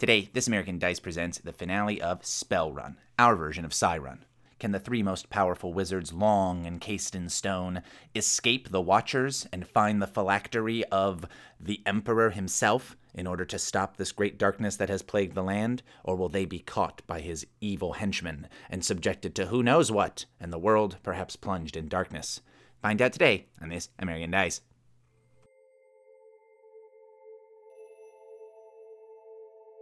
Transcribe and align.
Today, 0.00 0.30
This 0.32 0.48
American 0.48 0.78
Dice 0.78 0.98
presents 0.98 1.36
the 1.36 1.52
finale 1.52 2.00
of 2.00 2.24
Spell 2.24 2.72
Run, 2.72 2.96
our 3.18 3.36
version 3.36 3.66
of 3.66 3.74
Psi 3.74 3.98
Run. 3.98 4.24
Can 4.58 4.72
the 4.72 4.80
three 4.80 5.02
most 5.02 5.28
powerful 5.28 5.74
wizards, 5.74 6.10
long 6.10 6.64
encased 6.64 7.14
in 7.14 7.28
stone, 7.28 7.82
escape 8.14 8.70
the 8.70 8.80
Watchers 8.80 9.46
and 9.52 9.68
find 9.68 10.00
the 10.00 10.06
phylactery 10.06 10.86
of 10.86 11.26
the 11.60 11.82
Emperor 11.84 12.30
himself 12.30 12.96
in 13.12 13.26
order 13.26 13.44
to 13.44 13.58
stop 13.58 13.98
this 13.98 14.10
great 14.10 14.38
darkness 14.38 14.74
that 14.76 14.88
has 14.88 15.02
plagued 15.02 15.34
the 15.34 15.42
land? 15.42 15.82
Or 16.02 16.16
will 16.16 16.30
they 16.30 16.46
be 16.46 16.60
caught 16.60 17.02
by 17.06 17.20
his 17.20 17.46
evil 17.60 17.92
henchmen 17.92 18.48
and 18.70 18.82
subjected 18.82 19.34
to 19.34 19.46
who 19.48 19.62
knows 19.62 19.92
what, 19.92 20.24
and 20.40 20.50
the 20.50 20.58
world 20.58 20.96
perhaps 21.02 21.36
plunged 21.36 21.76
in 21.76 21.88
darkness? 21.88 22.40
Find 22.80 23.02
out 23.02 23.12
today 23.12 23.48
on 23.60 23.68
This 23.68 23.90
American 23.98 24.30
Dice. 24.30 24.62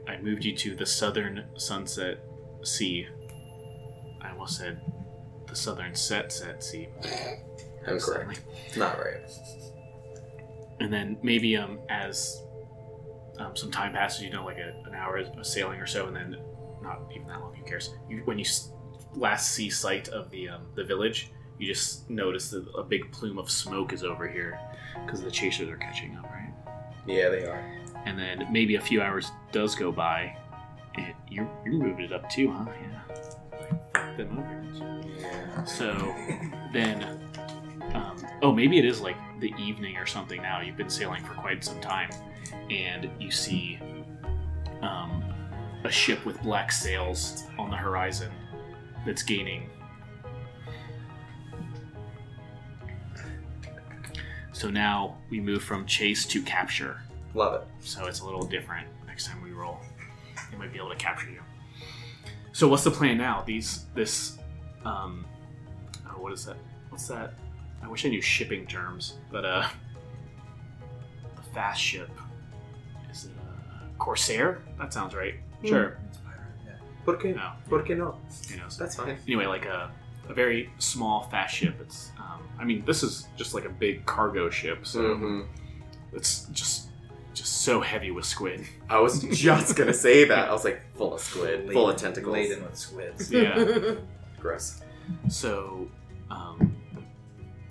I 0.06 0.18
moved 0.20 0.44
you 0.44 0.54
to 0.56 0.74
the 0.74 0.86
southern 0.86 1.44
sunset 1.56 2.18
sea. 2.62 3.06
I 4.22 4.30
almost 4.30 4.56
said 4.58 4.80
the 5.46 5.54
southern 5.56 5.94
set 5.94 6.32
set 6.32 6.62
sea. 6.62 6.88
Incorrect. 7.86 8.42
Not 8.76 8.98
right. 8.98 9.20
And 10.80 10.92
then 10.92 11.18
maybe 11.22 11.56
um 11.56 11.78
as 11.88 12.42
um, 13.38 13.54
some 13.56 13.70
time 13.70 13.92
passes, 13.92 14.22
you 14.22 14.30
know, 14.30 14.44
like 14.44 14.58
a, 14.58 14.72
an 14.88 14.94
hour 14.94 15.18
of 15.18 15.46
sailing 15.46 15.80
or 15.80 15.86
so, 15.86 16.06
and 16.06 16.16
then 16.16 16.36
not 16.82 17.02
even 17.14 17.26
that 17.28 17.40
long. 17.40 17.54
Who 17.54 17.64
cares? 17.64 17.94
You, 18.08 18.22
when 18.24 18.36
you 18.38 18.44
s- 18.44 18.72
last 19.14 19.52
see 19.52 19.70
sight 19.70 20.08
of 20.08 20.30
the 20.30 20.48
um, 20.48 20.62
the 20.74 20.82
village, 20.84 21.30
you 21.58 21.66
just 21.72 22.08
notice 22.10 22.50
that 22.50 22.66
a 22.76 22.82
big 22.82 23.10
plume 23.12 23.38
of 23.38 23.48
smoke 23.50 23.92
is 23.92 24.02
over 24.02 24.26
here 24.28 24.58
because 25.04 25.22
the 25.22 25.30
chasers 25.30 25.68
are 25.68 25.76
catching 25.76 26.16
up, 26.16 26.24
right? 26.24 26.52
Yeah, 27.06 27.28
they 27.28 27.44
are. 27.44 27.77
And 28.08 28.18
then 28.18 28.50
maybe 28.50 28.76
a 28.76 28.80
few 28.80 29.02
hours 29.02 29.30
does 29.52 29.74
go 29.74 29.92
by, 29.92 30.34
and 30.94 31.12
you 31.28 31.46
you 31.62 31.72
moved 31.72 32.00
it 32.00 32.10
up 32.10 32.28
too, 32.30 32.50
huh? 32.50 32.64
Yeah. 32.80 34.16
Them 34.16 34.38
over. 34.38 35.66
So 35.66 35.92
then, 36.72 37.20
um, 37.92 38.16
oh, 38.40 38.50
maybe 38.50 38.78
it 38.78 38.86
is 38.86 39.02
like 39.02 39.16
the 39.40 39.52
evening 39.58 39.98
or 39.98 40.06
something 40.06 40.40
now. 40.40 40.62
You've 40.62 40.78
been 40.78 40.88
sailing 40.88 41.22
for 41.22 41.34
quite 41.34 41.62
some 41.62 41.78
time, 41.82 42.08
and 42.70 43.10
you 43.20 43.30
see 43.30 43.78
um, 44.80 45.22
a 45.84 45.90
ship 45.90 46.24
with 46.24 46.40
black 46.42 46.72
sails 46.72 47.44
on 47.58 47.68
the 47.68 47.76
horizon 47.76 48.32
that's 49.04 49.22
gaining. 49.22 49.68
So 54.52 54.70
now 54.70 55.18
we 55.28 55.40
move 55.40 55.62
from 55.62 55.84
chase 55.84 56.24
to 56.24 56.40
capture. 56.40 57.02
Love 57.34 57.54
it. 57.62 57.66
So 57.80 58.06
it's 58.06 58.20
a 58.20 58.24
little 58.24 58.42
different 58.44 58.86
next 59.06 59.26
time 59.26 59.42
we 59.42 59.50
roll. 59.52 59.78
They 60.50 60.56
might 60.56 60.72
be 60.72 60.78
able 60.78 60.90
to 60.90 60.96
capture 60.96 61.30
you. 61.30 61.40
So 62.52 62.68
what's 62.68 62.84
the 62.84 62.90
plan 62.90 63.18
now? 63.18 63.42
These 63.46 63.86
this 63.94 64.38
um 64.84 65.24
oh 66.06 66.20
what 66.20 66.32
is 66.32 66.44
that? 66.46 66.56
What's 66.88 67.06
that? 67.08 67.34
I 67.82 67.88
wish 67.88 68.04
I 68.04 68.08
knew 68.08 68.20
shipping 68.22 68.66
terms, 68.66 69.14
but 69.30 69.44
uh 69.44 69.68
the 71.36 71.42
fast 71.54 71.80
ship. 71.80 72.10
Is 73.10 73.26
it 73.26 73.30
a 73.32 73.98
Corsair? 73.98 74.62
That 74.78 74.92
sounds 74.92 75.14
right. 75.14 75.34
Sure. 75.64 75.98
Por 77.04 77.16
qué? 77.18 77.34
No. 77.34 77.52
Por 77.68 77.82
qué 77.84 77.96
no? 77.96 78.16
You 78.50 78.56
know, 78.58 78.64
That's 78.78 78.96
fine. 78.96 79.16
anyway, 79.26 79.46
like 79.46 79.64
a, 79.64 79.90
a 80.28 80.34
very 80.34 80.70
small 80.78 81.22
fast 81.30 81.54
ship. 81.54 81.76
It's 81.80 82.10
um, 82.18 82.42
I 82.58 82.64
mean, 82.64 82.84
this 82.84 83.02
is 83.02 83.28
just 83.36 83.54
like 83.54 83.64
a 83.64 83.70
big 83.70 84.04
cargo 84.04 84.50
ship, 84.50 84.86
so 84.86 85.14
hmm 85.14 85.42
it's 86.12 86.46
just 86.52 86.87
just 87.34 87.62
so 87.62 87.80
heavy 87.80 88.10
with 88.10 88.24
squid. 88.24 88.64
I 88.88 88.98
was 89.00 89.22
just 89.22 89.76
gonna 89.76 89.94
say 89.94 90.24
that. 90.24 90.48
I 90.48 90.52
was 90.52 90.64
like, 90.64 90.82
full 90.96 91.14
of 91.14 91.20
squid, 91.20 91.72
full 91.72 91.88
of 91.90 91.96
tentacles. 91.96 92.32
laden 92.32 92.62
with 92.64 92.76
squids. 92.76 93.30
Yeah. 93.30 93.94
Gross. 94.40 94.80
So, 95.28 95.88
um, 96.30 96.76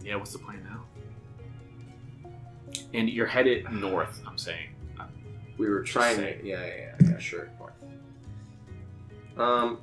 yeah, 0.04 0.16
what's 0.16 0.32
the 0.34 0.40
plan 0.40 0.64
now? 0.64 0.84
And 2.94 3.10
you're 3.10 3.28
headed 3.28 3.72
north. 3.72 4.22
I'm 4.26 4.38
saying. 4.38 4.70
We 5.58 5.68
were 5.70 5.82
trying 5.82 6.18
to. 6.18 6.46
Yeah, 6.46 6.64
yeah, 6.66 6.76
yeah, 7.02 7.10
yeah. 7.12 7.18
Sure. 7.18 7.50
North. 7.58 7.74
Um, 9.38 9.80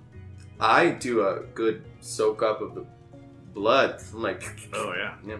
I 0.61 0.91
do 0.91 1.27
a 1.27 1.41
good 1.55 1.85
soak 2.01 2.43
up 2.43 2.61
of 2.61 2.75
the 2.75 2.87
blood. 3.55 4.01
I'm 4.13 4.23
like, 4.23 4.43
Oh 4.73 4.93
yeah. 4.97 5.15
yeah, 5.27 5.37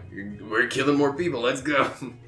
we're 0.49 0.67
killing 0.67 0.97
more 0.97 1.13
people. 1.13 1.41
Let's 1.41 1.61
go. 1.61 1.89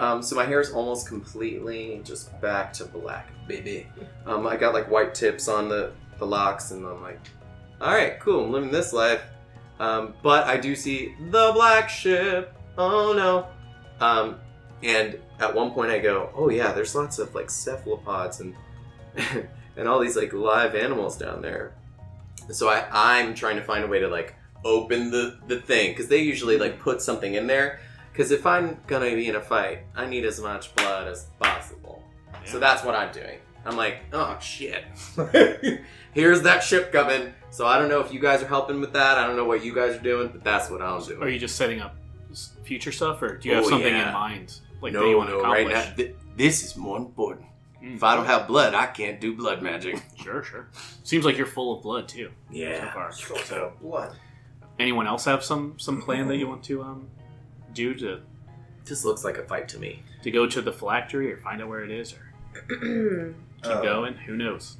Um, 0.00 0.22
so 0.22 0.34
my 0.34 0.46
hair 0.46 0.60
is 0.62 0.70
almost 0.70 1.06
completely 1.06 2.00
just 2.04 2.40
back 2.40 2.72
to 2.72 2.86
black, 2.86 3.28
baby. 3.46 3.86
Um, 4.24 4.46
I 4.46 4.56
got 4.56 4.72
like 4.72 4.90
white 4.90 5.14
tips 5.14 5.46
on 5.46 5.68
the, 5.68 5.92
the 6.18 6.26
locks, 6.26 6.70
and 6.70 6.86
I'm 6.86 7.02
like, 7.02 7.20
all 7.82 7.92
right, 7.92 8.18
cool, 8.18 8.46
I'm 8.46 8.50
living 8.50 8.70
this 8.70 8.94
life. 8.94 9.22
Um, 9.78 10.14
but 10.22 10.46
I 10.46 10.56
do 10.56 10.74
see 10.74 11.14
the 11.30 11.52
black 11.52 11.90
ship. 11.90 12.56
Oh 12.78 13.12
no. 13.12 13.48
Um, 14.04 14.40
and 14.82 15.18
at 15.38 15.54
one 15.54 15.72
point 15.72 15.90
I 15.90 15.98
go, 15.98 16.30
oh 16.34 16.48
yeah, 16.48 16.72
there's 16.72 16.94
lots 16.94 17.18
of 17.18 17.34
like 17.34 17.50
cephalopods 17.50 18.40
and 18.40 18.54
and 19.76 19.86
all 19.86 20.00
these 20.00 20.16
like 20.16 20.32
live 20.32 20.74
animals 20.74 21.18
down 21.18 21.42
there. 21.42 21.74
So 22.50 22.70
I 22.70 22.86
I'm 22.90 23.34
trying 23.34 23.56
to 23.56 23.62
find 23.62 23.84
a 23.84 23.86
way 23.86 23.98
to 24.00 24.08
like 24.08 24.34
open 24.64 25.10
the 25.10 25.38
the 25.46 25.60
thing 25.60 25.90
because 25.90 26.08
they 26.08 26.22
usually 26.22 26.56
like 26.56 26.78
put 26.78 27.02
something 27.02 27.34
in 27.34 27.46
there. 27.46 27.80
Because 28.12 28.30
if 28.30 28.44
I'm 28.46 28.78
gonna 28.86 29.14
be 29.14 29.28
in 29.28 29.36
a 29.36 29.40
fight, 29.40 29.80
I 29.94 30.06
need 30.06 30.24
as 30.24 30.40
much 30.40 30.74
blood 30.74 31.08
as 31.08 31.24
possible. 31.38 32.02
So 32.44 32.58
that's 32.58 32.84
what 32.84 32.94
I'm 32.94 33.12
doing. 33.12 33.38
I'm 33.64 33.76
like, 33.76 33.98
oh 34.12 34.38
shit. 34.40 34.84
Here's 36.12 36.42
that 36.42 36.62
ship 36.62 36.92
coming. 36.92 37.32
So 37.50 37.66
I 37.66 37.78
don't 37.78 37.88
know 37.88 38.00
if 38.00 38.12
you 38.12 38.20
guys 38.20 38.42
are 38.42 38.46
helping 38.48 38.80
with 38.80 38.92
that. 38.94 39.18
I 39.18 39.26
don't 39.26 39.36
know 39.36 39.44
what 39.44 39.64
you 39.64 39.74
guys 39.74 39.96
are 39.96 40.02
doing, 40.02 40.28
but 40.28 40.42
that's 40.42 40.70
what 40.70 40.80
I'm 40.82 41.02
doing. 41.04 41.22
Are 41.22 41.28
you 41.28 41.38
just 41.38 41.56
setting 41.56 41.80
up 41.80 41.96
future 42.64 42.92
stuff, 42.92 43.20
or 43.22 43.36
do 43.36 43.48
you 43.48 43.54
have 43.56 43.64
Oh, 43.64 43.70
something 43.70 43.92
yeah. 43.92 44.08
in 44.08 44.14
mind, 44.14 44.60
like 44.80 44.92
no, 44.92 45.02
that 45.02 45.08
you 45.08 45.16
want 45.16 45.28
to 45.30 45.34
no, 45.34 45.40
accomplish? 45.40 45.74
right 45.74 45.88
now. 45.88 45.94
Th- 45.94 46.14
this 46.36 46.64
is 46.64 46.76
more 46.76 46.96
important. 46.96 47.46
Mm. 47.82 47.96
If 47.96 48.02
I 48.04 48.14
don't 48.14 48.26
have 48.26 48.46
blood, 48.46 48.74
I 48.74 48.86
can't 48.86 49.20
do 49.20 49.34
blood 49.36 49.62
magic. 49.62 50.00
Sure, 50.22 50.42
sure. 50.42 50.68
Seems 51.02 51.24
like 51.24 51.36
you're 51.38 51.46
full 51.46 51.76
of 51.76 51.82
blood 51.82 52.06
too. 52.08 52.30
So 52.50 52.56
Yeah. 52.56 52.92
far. 52.92 53.10
So, 53.12 53.72
Blood. 53.80 54.16
anyone 54.78 55.06
else 55.06 55.24
have 55.24 55.42
some 55.42 55.78
some 55.78 56.00
plan 56.02 56.28
that 56.28 56.36
you 56.36 56.46
want 56.46 56.62
to 56.64 56.82
um 56.82 57.08
do 57.74 57.94
to 57.94 58.20
This 58.84 59.04
looks 59.04 59.24
like 59.24 59.38
a 59.38 59.44
fight 59.44 59.68
to 59.70 59.78
me. 59.78 60.02
to 60.22 60.30
go 60.30 60.46
to 60.46 60.60
the 60.60 60.72
phylactery 60.72 61.32
or 61.32 61.38
find 61.38 61.62
out 61.62 61.68
where 61.68 61.82
it 61.84 61.90
is 61.90 62.12
or 62.14 62.34
keep 63.62 63.72
Oh. 63.72 63.82
going? 63.82 64.14
Who 64.14 64.36
knows? 64.36 64.78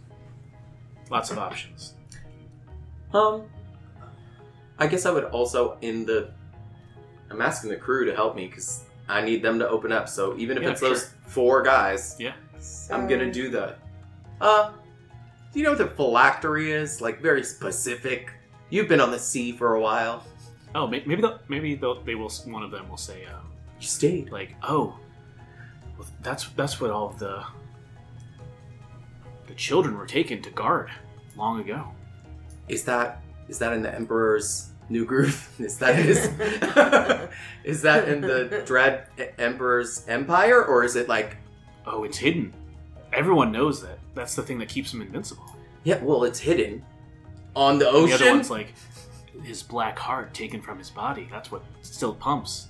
Lots 1.10 1.30
of 1.30 1.38
options. 1.38 1.94
Um, 3.12 3.44
I 4.78 4.86
guess 4.86 5.04
I 5.06 5.10
would 5.10 5.24
also 5.24 5.76
in 5.80 6.06
the. 6.06 6.30
I'm 7.30 7.40
asking 7.42 7.70
the 7.70 7.76
crew 7.76 8.04
to 8.06 8.14
help 8.14 8.34
me 8.36 8.46
because 8.46 8.84
I 9.08 9.20
need 9.22 9.42
them 9.42 9.58
to 9.58 9.68
open 9.68 9.92
up. 9.92 10.08
So 10.08 10.36
even 10.38 10.56
if 10.56 10.62
Yeah, 10.62 10.70
it's 10.70 10.80
those 10.80 11.10
four 11.26 11.62
guys, 11.62 12.16
Yeah. 12.18 12.32
I'm 12.90 13.06
gonna 13.08 13.30
do 13.32 13.50
the. 13.50 13.74
Uh, 14.40 14.72
do 15.52 15.58
you 15.58 15.64
know 15.64 15.72
what 15.72 15.78
the 15.78 15.86
phylactery 15.88 16.70
is? 16.72 17.00
Like 17.00 17.20
very 17.20 17.42
specific. 17.44 18.32
You've 18.70 18.88
been 18.88 19.00
on 19.00 19.10
the 19.10 19.18
sea 19.18 19.52
for 19.52 19.74
a 19.74 19.80
while. 19.80 20.24
Oh, 20.74 20.86
may- 20.86 21.02
maybe 21.06 21.20
they'll, 21.22 21.38
maybe 21.48 21.74
they'll, 21.74 22.00
they 22.02 22.14
will. 22.14 22.30
One 22.46 22.62
of 22.62 22.70
them 22.70 22.88
will 22.88 22.96
say, 22.96 23.24
um, 23.26 23.46
You 23.80 23.86
stayed. 23.86 24.30
like, 24.30 24.54
"Oh, 24.62 24.98
well, 25.98 26.06
that's 26.22 26.48
that's 26.50 26.80
what 26.80 26.90
all 26.90 27.08
of 27.10 27.18
the 27.18 27.44
the 29.46 29.54
children 29.54 29.96
were 29.96 30.06
taken 30.06 30.40
to 30.42 30.50
guard 30.50 30.90
long 31.36 31.60
ago." 31.60 31.88
Is 32.68 32.84
that 32.84 33.22
is 33.48 33.58
that 33.58 33.72
in 33.72 33.82
the 33.82 33.92
Emperor's 33.94 34.70
new 34.88 35.04
groove? 35.04 35.48
Is 35.58 35.78
that 35.78 35.98
is 35.98 36.18
is 37.64 37.82
that 37.82 38.08
in 38.08 38.20
the 38.20 38.62
Dread 38.66 39.06
Emperor's 39.38 40.04
empire, 40.08 40.64
or 40.64 40.84
is 40.84 40.96
it 40.96 41.08
like 41.08 41.36
Oh, 41.86 42.04
it's 42.04 42.18
hidden. 42.18 42.52
Everyone 43.12 43.50
knows 43.50 43.82
that. 43.82 43.98
That's 44.14 44.34
the 44.36 44.42
thing 44.42 44.58
that 44.58 44.68
keeps 44.68 44.92
him 44.92 45.00
invincible. 45.02 45.44
yeah? 45.82 45.98
Well, 46.02 46.24
it's 46.24 46.38
hidden 46.38 46.84
on 47.56 47.78
the 47.78 47.88
And 47.88 47.96
ocean. 47.96 48.18
The 48.18 48.24
other 48.26 48.30
one's 48.34 48.50
like 48.50 48.74
his 49.42 49.62
black 49.62 49.98
heart 49.98 50.34
taken 50.34 50.60
from 50.60 50.78
his 50.78 50.90
body. 50.90 51.28
That's 51.30 51.50
what 51.50 51.62
still 51.82 52.14
pumps. 52.14 52.68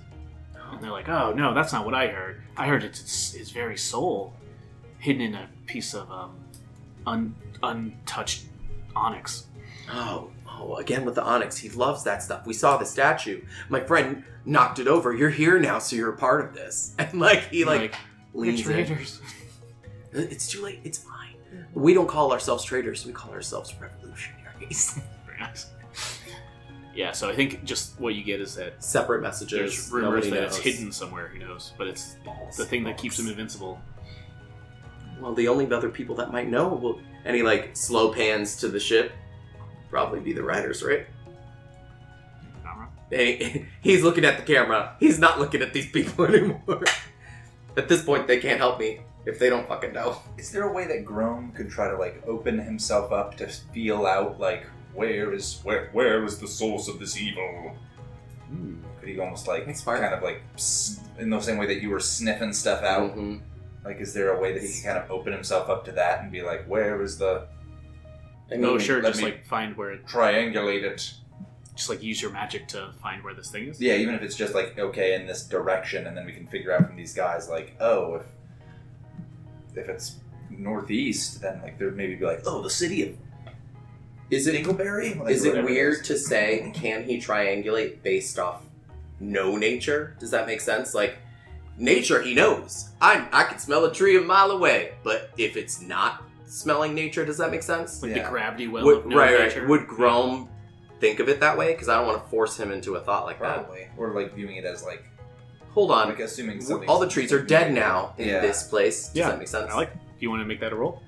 And 0.72 0.82
they're 0.82 0.90
like, 0.93 1.08
"Oh 1.08 1.32
no, 1.32 1.52
that's 1.52 1.72
not 1.72 1.84
what 1.84 1.94
I 1.94 2.06
heard. 2.08 2.43
I 2.56 2.67
heard 2.69 2.84
it's 2.84 3.00
his, 3.00 3.32
his 3.32 3.50
very 3.50 3.76
soul 3.76 4.34
hidden 4.99 5.20
in 5.22 5.34
a 5.34 5.49
piece 5.67 5.94
of 5.94 6.11
um, 6.12 6.37
un, 7.06 7.34
untouched 7.62 8.44
onyx." 8.94 9.46
Oh, 9.90 10.31
oh, 10.49 10.76
again 10.76 11.05
with 11.05 11.17
the 11.17 11.25
onyx. 11.25 11.56
He 11.56 11.69
loves 11.70 12.05
that 12.05 12.22
stuff. 12.22 12.46
We 12.46 12.55
saw 12.55 12.76
the 12.76 12.87
statue. 12.87 13.43
My 13.69 13.81
friend 13.81 14.23
knocked 14.44 14.78
it 14.78 14.87
over. 14.87 15.12
You're 15.12 15.31
here 15.31 15.58
now, 15.58 15.81
so 15.81 15.96
you're 15.96 16.12
a 16.12 16.16
part 16.16 16.44
of 16.44 16.55
this. 16.55 16.94
And 16.99 17.19
like 17.19 17.49
he 17.50 17.64
like, 17.64 17.94
"You're 18.32 18.43
leans 18.44 18.61
in. 18.61 18.66
traitors." 18.66 19.20
It's 20.12 20.49
too 20.49 20.62
late. 20.62 20.81
It's 20.82 20.99
fine. 20.99 21.37
We 21.73 21.94
don't 21.94 22.08
call 22.08 22.32
ourselves 22.32 22.64
traitors. 22.64 23.06
We 23.06 23.12
call 23.12 23.31
ourselves 23.32 23.73
revolutionaries. 23.81 25.00
Very 25.26 25.38
nice. 25.38 25.66
Yeah, 27.00 27.12
so 27.12 27.31
I 27.31 27.35
think 27.35 27.64
just 27.64 27.99
what 27.99 28.14
you 28.14 28.23
get 28.23 28.41
is 28.43 28.56
that 28.56 28.85
Separate 28.85 29.23
messages. 29.23 29.58
there's 29.58 29.91
rumors 29.91 30.25
Nobody 30.26 30.31
that 30.32 30.41
knows. 30.43 30.56
it's 30.58 30.64
hidden 30.67 30.93
somewhere. 30.93 31.29
Who 31.29 31.38
knows? 31.38 31.73
But 31.79 31.87
it's 31.87 32.17
the 32.58 32.67
thing 32.67 32.85
that 32.85 32.99
keeps 32.99 33.19
him 33.19 33.26
invincible. 33.26 33.81
well, 35.19 35.32
the 35.35 35.49
only 35.49 35.70
other 35.73 35.88
people 35.88 36.14
that 36.17 36.31
might 36.31 36.49
know 36.49 36.69
will. 36.69 37.00
And 37.25 37.35
he 37.35 37.43
like 37.43 37.75
slow 37.75 38.12
pans 38.12 38.56
to 38.56 38.69
the 38.69 38.79
ship. 38.79 39.12
Probably 39.88 40.20
be 40.20 40.35
the 40.35 40.43
riders, 40.43 40.82
right? 40.82 41.06
Camera. 42.62 42.88
He- 43.11 43.64
he's 43.81 44.02
looking 44.02 44.26
at 44.26 44.37
the 44.37 44.43
camera. 44.44 44.94
He's 45.00 45.19
not 45.19 45.38
looking 45.41 45.62
at 45.62 45.73
these 45.73 45.91
people 45.91 46.25
anymore. 46.35 46.85
At 47.79 47.88
this 47.88 48.02
point, 48.05 48.26
they 48.26 48.41
can't 48.41 48.58
help 48.58 48.79
me 48.79 49.00
if 49.25 49.38
they 49.38 49.49
don't 49.49 49.67
fucking 49.67 49.93
know. 49.94 50.20
Is 50.37 50.50
there 50.52 50.64
a 50.64 50.73
way 50.73 50.87
that 50.87 51.05
Grome 51.06 51.55
could 51.55 51.70
try 51.70 51.88
to 51.91 51.97
like 51.97 52.23
open 52.26 52.58
himself 52.58 53.11
up 53.11 53.37
to 53.38 53.47
feel 53.49 54.06
out 54.06 54.38
like 54.38 54.67
where 54.94 55.32
is 55.32 55.60
where 55.62 55.88
where 55.92 56.25
is 56.25 56.38
the 56.38 56.48
source 56.48 56.88
of 56.88 56.98
this 56.98 57.16
evil? 57.20 57.76
Could 59.00 59.08
he 59.08 59.19
almost 59.20 59.46
like 59.48 59.66
That's 59.66 59.81
smart. 59.82 60.00
kind 60.00 60.12
of 60.14 60.22
like 60.22 60.42
in 61.19 61.31
the 61.31 61.40
same 61.40 61.56
way 61.58 61.66
that 61.66 61.81
you 61.81 61.90
were 61.90 62.00
sniffing 62.00 62.52
stuff 62.52 62.82
out? 62.82 63.16
Mhm. 63.16 63.40
Like, 63.84 63.98
is 64.00 64.12
there 64.12 64.34
a 64.37 64.40
way 64.40 64.52
that 64.52 64.62
he 64.62 64.69
can 64.72 64.82
kind 64.92 64.98
of 64.98 65.10
open 65.10 65.32
himself 65.32 65.70
up 65.70 65.84
to 65.87 65.92
that 65.92 66.22
and 66.22 66.31
be 66.31 66.42
like, 66.42 66.66
where 66.66 67.00
is 67.02 67.16
the 67.19 67.46
I 68.52 68.56
No, 68.56 68.72
mean, 68.72 68.81
sure. 68.81 69.00
Just 69.00 69.22
like 69.22 69.46
find 69.46 69.76
where, 69.76 69.92
it, 69.92 70.06
triangulate 70.06 70.82
it? 70.82 71.14
just 71.76 71.88
like 71.88 72.02
use 72.02 72.20
your 72.20 72.31
magic 72.32 72.69
to 72.69 72.92
find 73.00 73.22
where 73.25 73.32
this 73.32 73.50
thing 73.50 73.69
is. 73.69 73.81
Yeah, 73.81 73.94
even 73.94 74.14
if 74.14 74.20
it's 74.22 74.34
just 74.37 74.54
like 74.54 74.78
okay 74.78 75.14
in 75.14 75.26
this 75.26 75.44
direction, 75.44 76.06
and 76.08 76.14
then 76.16 76.26
we 76.26 76.32
can 76.32 76.46
figure 76.46 76.72
out 76.75 76.87
from 76.87 76.96
these 76.96 77.14
guys 77.14 77.48
like, 77.48 77.75
oh, 77.81 78.16
if 78.16 78.22
if 79.76 79.88
it's 79.88 80.16
northeast, 80.50 81.40
then 81.40 81.60
like 81.62 81.78
there'd 81.78 81.96
maybe 81.96 82.16
be 82.16 82.25
like, 82.26 82.42
oh, 82.44 82.60
the 82.60 82.69
city 82.69 83.08
of 83.08 83.16
Is 84.30 84.46
it 84.46 84.54
Dingleberry. 84.64 85.18
Like, 85.18 85.30
is 85.32 85.44
it 85.44 85.64
weird 85.64 86.00
is. 86.00 86.06
to 86.08 86.18
say 86.18 86.70
can 86.74 87.04
he 87.04 87.18
triangulate 87.18 88.02
based 88.02 88.38
off 88.38 88.62
no 89.18 89.56
nature? 89.56 90.16
Does 90.20 90.30
that 90.30 90.46
make 90.46 90.60
sense? 90.60 90.94
Like 90.94 91.16
nature, 91.76 92.22
he 92.22 92.34
knows. 92.34 92.90
I 93.00 93.26
I 93.32 93.44
can 93.44 93.58
smell 93.58 93.84
a 93.84 93.92
tree 93.92 94.16
a 94.16 94.20
mile 94.20 94.50
away, 94.52 94.92
but 95.02 95.30
if 95.36 95.56
it's 95.56 95.80
not 95.80 96.22
smelling 96.46 96.94
nature, 96.94 97.24
does 97.24 97.38
that 97.38 97.50
make 97.50 97.62
sense? 97.62 98.02
Like 98.02 98.14
Yeah. 98.14 98.22
the 98.24 98.30
gravity 98.30 98.68
well 98.68 98.84
Would, 98.84 98.98
of 98.98 99.06
no 99.06 99.16
right, 99.16 99.38
nature. 99.40 99.60
right. 99.60 99.68
Would 99.68 99.86
Grom 99.88 100.48
think 101.00 101.18
of 101.20 101.28
it 101.28 101.40
that 101.40 101.56
way? 101.58 101.72
Because 101.72 101.88
I 101.88 101.96
don't 101.98 102.06
want 102.06 102.22
to 102.22 102.28
force 102.30 102.56
him 102.58 102.70
into 102.70 102.94
a 102.96 103.00
thought 103.00 103.24
like 103.24 103.40
that. 103.40 103.54
Probably, 103.64 103.88
or 103.96 104.12
like 104.14 104.34
viewing 104.34 104.56
it 104.56 104.64
as 104.64 104.84
like 104.84 105.04
Hold 105.72 105.90
on. 105.90 106.08
like 106.08 106.20
assuming 106.20 106.58
W- 106.58 106.68
something. 106.68 106.88
All 106.88 106.98
the 107.00 107.08
trees 107.08 107.32
are 107.32 107.42
dead 107.42 107.72
now 107.72 108.14
in 108.18 108.28
Yeah. 108.28 108.40
this 108.40 108.62
place. 108.64 109.06
Does 109.08 109.16
Yeah. 109.16 109.28
that 109.30 109.38
make 109.38 109.48
sense? 109.48 109.70
I 109.70 109.74
like. 109.76 109.92
Do 109.92 109.98
you 110.26 110.30
want 110.30 110.42
to 110.42 110.46
make 110.46 110.60
that 110.60 110.72
a 110.72 110.76
roll? 110.76 111.02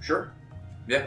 Sure. 0.00 0.32
Yeah. 0.88 1.06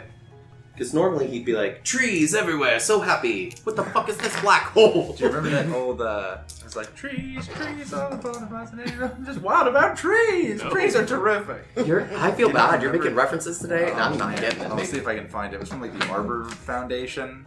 Because 0.76 0.92
normally 0.92 1.26
he'd 1.28 1.46
be 1.46 1.54
like, 1.54 1.82
trees 1.84 2.34
everywhere, 2.34 2.78
so 2.80 3.00
happy. 3.00 3.54
What 3.64 3.76
the 3.76 3.82
fuck 3.84 4.10
is 4.10 4.18
this 4.18 4.38
black 4.42 4.64
hole? 4.64 5.14
Do 5.14 5.24
you 5.24 5.30
remember 5.30 5.48
that 5.48 5.74
old? 5.74 6.02
uh 6.02 6.38
It's 6.66 6.76
like 6.76 6.94
trees, 6.94 7.48
trees, 7.48 7.94
all 7.94 8.10
the 8.10 8.18
fun 8.18 8.42
of 8.42 8.52
us, 8.52 8.72
and 8.72 8.82
I'm 9.02 9.24
just 9.24 9.40
wild 9.40 9.68
about 9.68 9.96
trees. 9.96 10.62
No. 10.62 10.68
Trees 10.68 10.94
are 10.94 11.06
terrific. 11.06 11.64
You're, 11.86 12.02
I 12.18 12.30
feel 12.32 12.48
You 12.48 12.52
don't 12.52 12.70
bad. 12.72 12.82
You're 12.82 12.92
making 12.92 13.14
references 13.14 13.58
today, 13.58 13.90
and 13.90 13.98
I'm 13.98 14.18
not 14.18 14.32
man. 14.32 14.40
getting 14.42 14.60
it. 14.60 14.64
I'll 14.70 14.76
baby. 14.76 14.86
see 14.86 14.98
if 14.98 15.06
I 15.06 15.14
can 15.16 15.28
find 15.28 15.54
it. 15.54 15.56
It 15.56 15.60
was 15.60 15.70
from 15.70 15.80
like 15.80 15.98
the 15.98 16.06
Arbor 16.08 16.44
Foundation. 16.50 17.46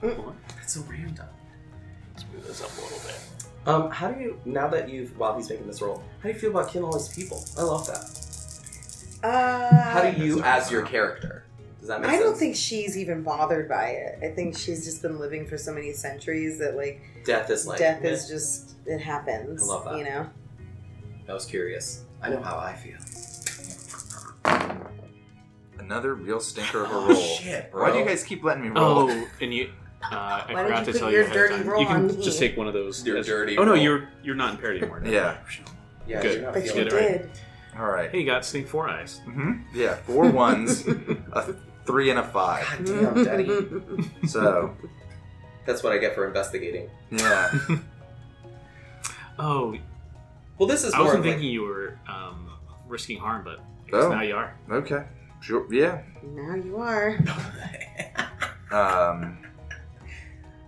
That's 0.00 0.74
so 0.74 0.82
random. 0.88 1.26
Let's 2.14 2.24
move 2.32 2.46
this 2.46 2.62
up 2.62 2.70
a 2.78 2.80
little 2.80 2.98
bit. 3.00 3.20
Um, 3.66 3.90
how 3.90 4.12
do 4.12 4.20
you 4.20 4.40
now 4.44 4.68
that 4.68 4.88
you've 4.88 5.18
while 5.18 5.36
he's 5.36 5.50
making 5.50 5.66
this 5.66 5.82
roll, 5.82 6.04
how 6.20 6.28
do 6.28 6.34
you 6.34 6.38
feel 6.38 6.50
about 6.50 6.70
killing 6.70 6.86
all 6.86 6.96
these 6.96 7.08
people? 7.08 7.44
I 7.58 7.62
love 7.62 7.86
that. 7.88 8.22
Uh, 9.24 9.82
How 9.92 10.08
do 10.08 10.22
you, 10.22 10.40
as 10.44 10.70
your 10.70 10.82
character, 10.82 11.42
does 11.86 11.94
that 11.94 12.00
make 12.00 12.10
I 12.10 12.14
sense? 12.14 12.24
don't 12.24 12.36
think 12.36 12.56
she's 12.56 12.98
even 12.98 13.22
bothered 13.22 13.68
by 13.68 13.90
it. 13.90 14.18
I 14.20 14.34
think 14.34 14.58
she's 14.58 14.84
just 14.84 15.02
been 15.02 15.20
living 15.20 15.46
for 15.46 15.56
so 15.56 15.72
many 15.72 15.92
centuries 15.92 16.58
that 16.58 16.74
like 16.76 17.00
death 17.24 17.48
is 17.48 17.64
like 17.64 17.78
death 17.78 18.02
is 18.04 18.26
just 18.28 18.74
it 18.86 18.98
happens. 18.98 19.62
I 19.62 19.66
love 19.66 19.84
that. 19.84 19.96
You 19.98 20.04
know. 20.04 20.28
I 21.28 21.32
was 21.32 21.44
curious. 21.44 22.02
I 22.20 22.30
know 22.30 22.40
how 22.42 22.56
I 22.58 22.74
feel. 22.74 22.96
Another 25.78 26.14
real 26.16 26.40
stinker 26.40 26.82
of 26.84 26.90
a 26.90 26.94
Oh, 26.94 27.06
roll. 27.08 27.14
shit, 27.14 27.70
bro. 27.70 27.82
Why 27.84 27.92
do 27.92 27.98
you 28.00 28.04
guys 28.04 28.24
keep 28.24 28.42
letting 28.42 28.64
me 28.64 28.68
roll? 28.70 29.08
Oh, 29.08 29.26
and 29.40 29.54
you. 29.54 29.70
Uh, 30.02 30.14
I 30.48 30.52
Why 30.52 30.62
forgot 30.64 30.84
did 30.84 30.86
you 30.88 30.92
to 30.92 30.92
put 30.92 30.98
tell 30.98 31.10
your 31.12 31.20
you. 31.22 31.26
ahead 31.28 31.36
of 31.36 31.50
dirty 31.58 31.68
roll 31.68 31.80
You 31.80 31.86
can 31.86 31.96
on 31.96 32.06
me? 32.08 32.24
just 32.24 32.38
take 32.40 32.56
one 32.56 32.66
of 32.66 32.74
those. 32.74 33.06
Your 33.06 33.18
as- 33.18 33.26
dirty 33.26 33.56
Oh 33.58 33.62
no, 33.64 33.72
roll. 33.74 33.80
you're 33.80 34.08
you're 34.24 34.34
not 34.34 34.54
impaired 34.54 34.78
anymore. 34.78 34.98
no. 35.00 35.10
Yeah. 35.10 35.36
Yeah, 36.08 36.22
Good. 36.22 36.44
But 36.52 36.64
you 36.64 36.70
feeling 36.72 36.84
Get 36.88 36.92
it 36.92 36.96
right. 36.96 37.08
did. 37.22 37.30
All 37.78 37.86
right. 37.86 38.10
Hey, 38.10 38.20
you 38.20 38.26
got 38.26 38.44
seeing 38.44 38.64
four 38.66 38.88
eyes. 38.88 39.20
Mm-hmm. 39.26 39.52
Yeah, 39.74 39.96
four 39.96 40.30
ones, 40.30 40.86
a 41.32 41.54
three, 41.86 42.10
and 42.10 42.18
a 42.18 42.24
five. 42.24 42.66
God 42.84 42.84
damn, 42.86 43.24
Daddy. 43.24 43.48
So 44.28 44.74
That's 45.66 45.82
what 45.82 45.92
I 45.92 45.98
get 45.98 46.14
for 46.14 46.26
investigating. 46.26 46.88
yeah, 47.10 47.50
Oh, 49.38 49.76
Well, 50.58 50.68
this 50.68 50.84
is 50.84 50.94
I 50.94 50.98
more 50.98 51.06
wasn't 51.06 51.20
of 51.20 51.26
like, 51.26 51.34
thinking 51.36 51.52
you 51.52 51.62
were 51.62 51.98
um, 52.08 52.50
risking 52.88 53.18
harm, 53.18 53.44
but 53.44 53.58
I 53.86 53.90
guess 53.90 54.04
Oh. 54.04 54.08
now 54.10 54.22
you 54.22 54.34
are. 54.36 54.56
okay, 54.70 55.04
sure, 55.40 55.66
yeah. 55.72 56.02
now 56.22 56.54
you 56.54 56.76
are. 56.78 57.18
Um, 58.72 59.38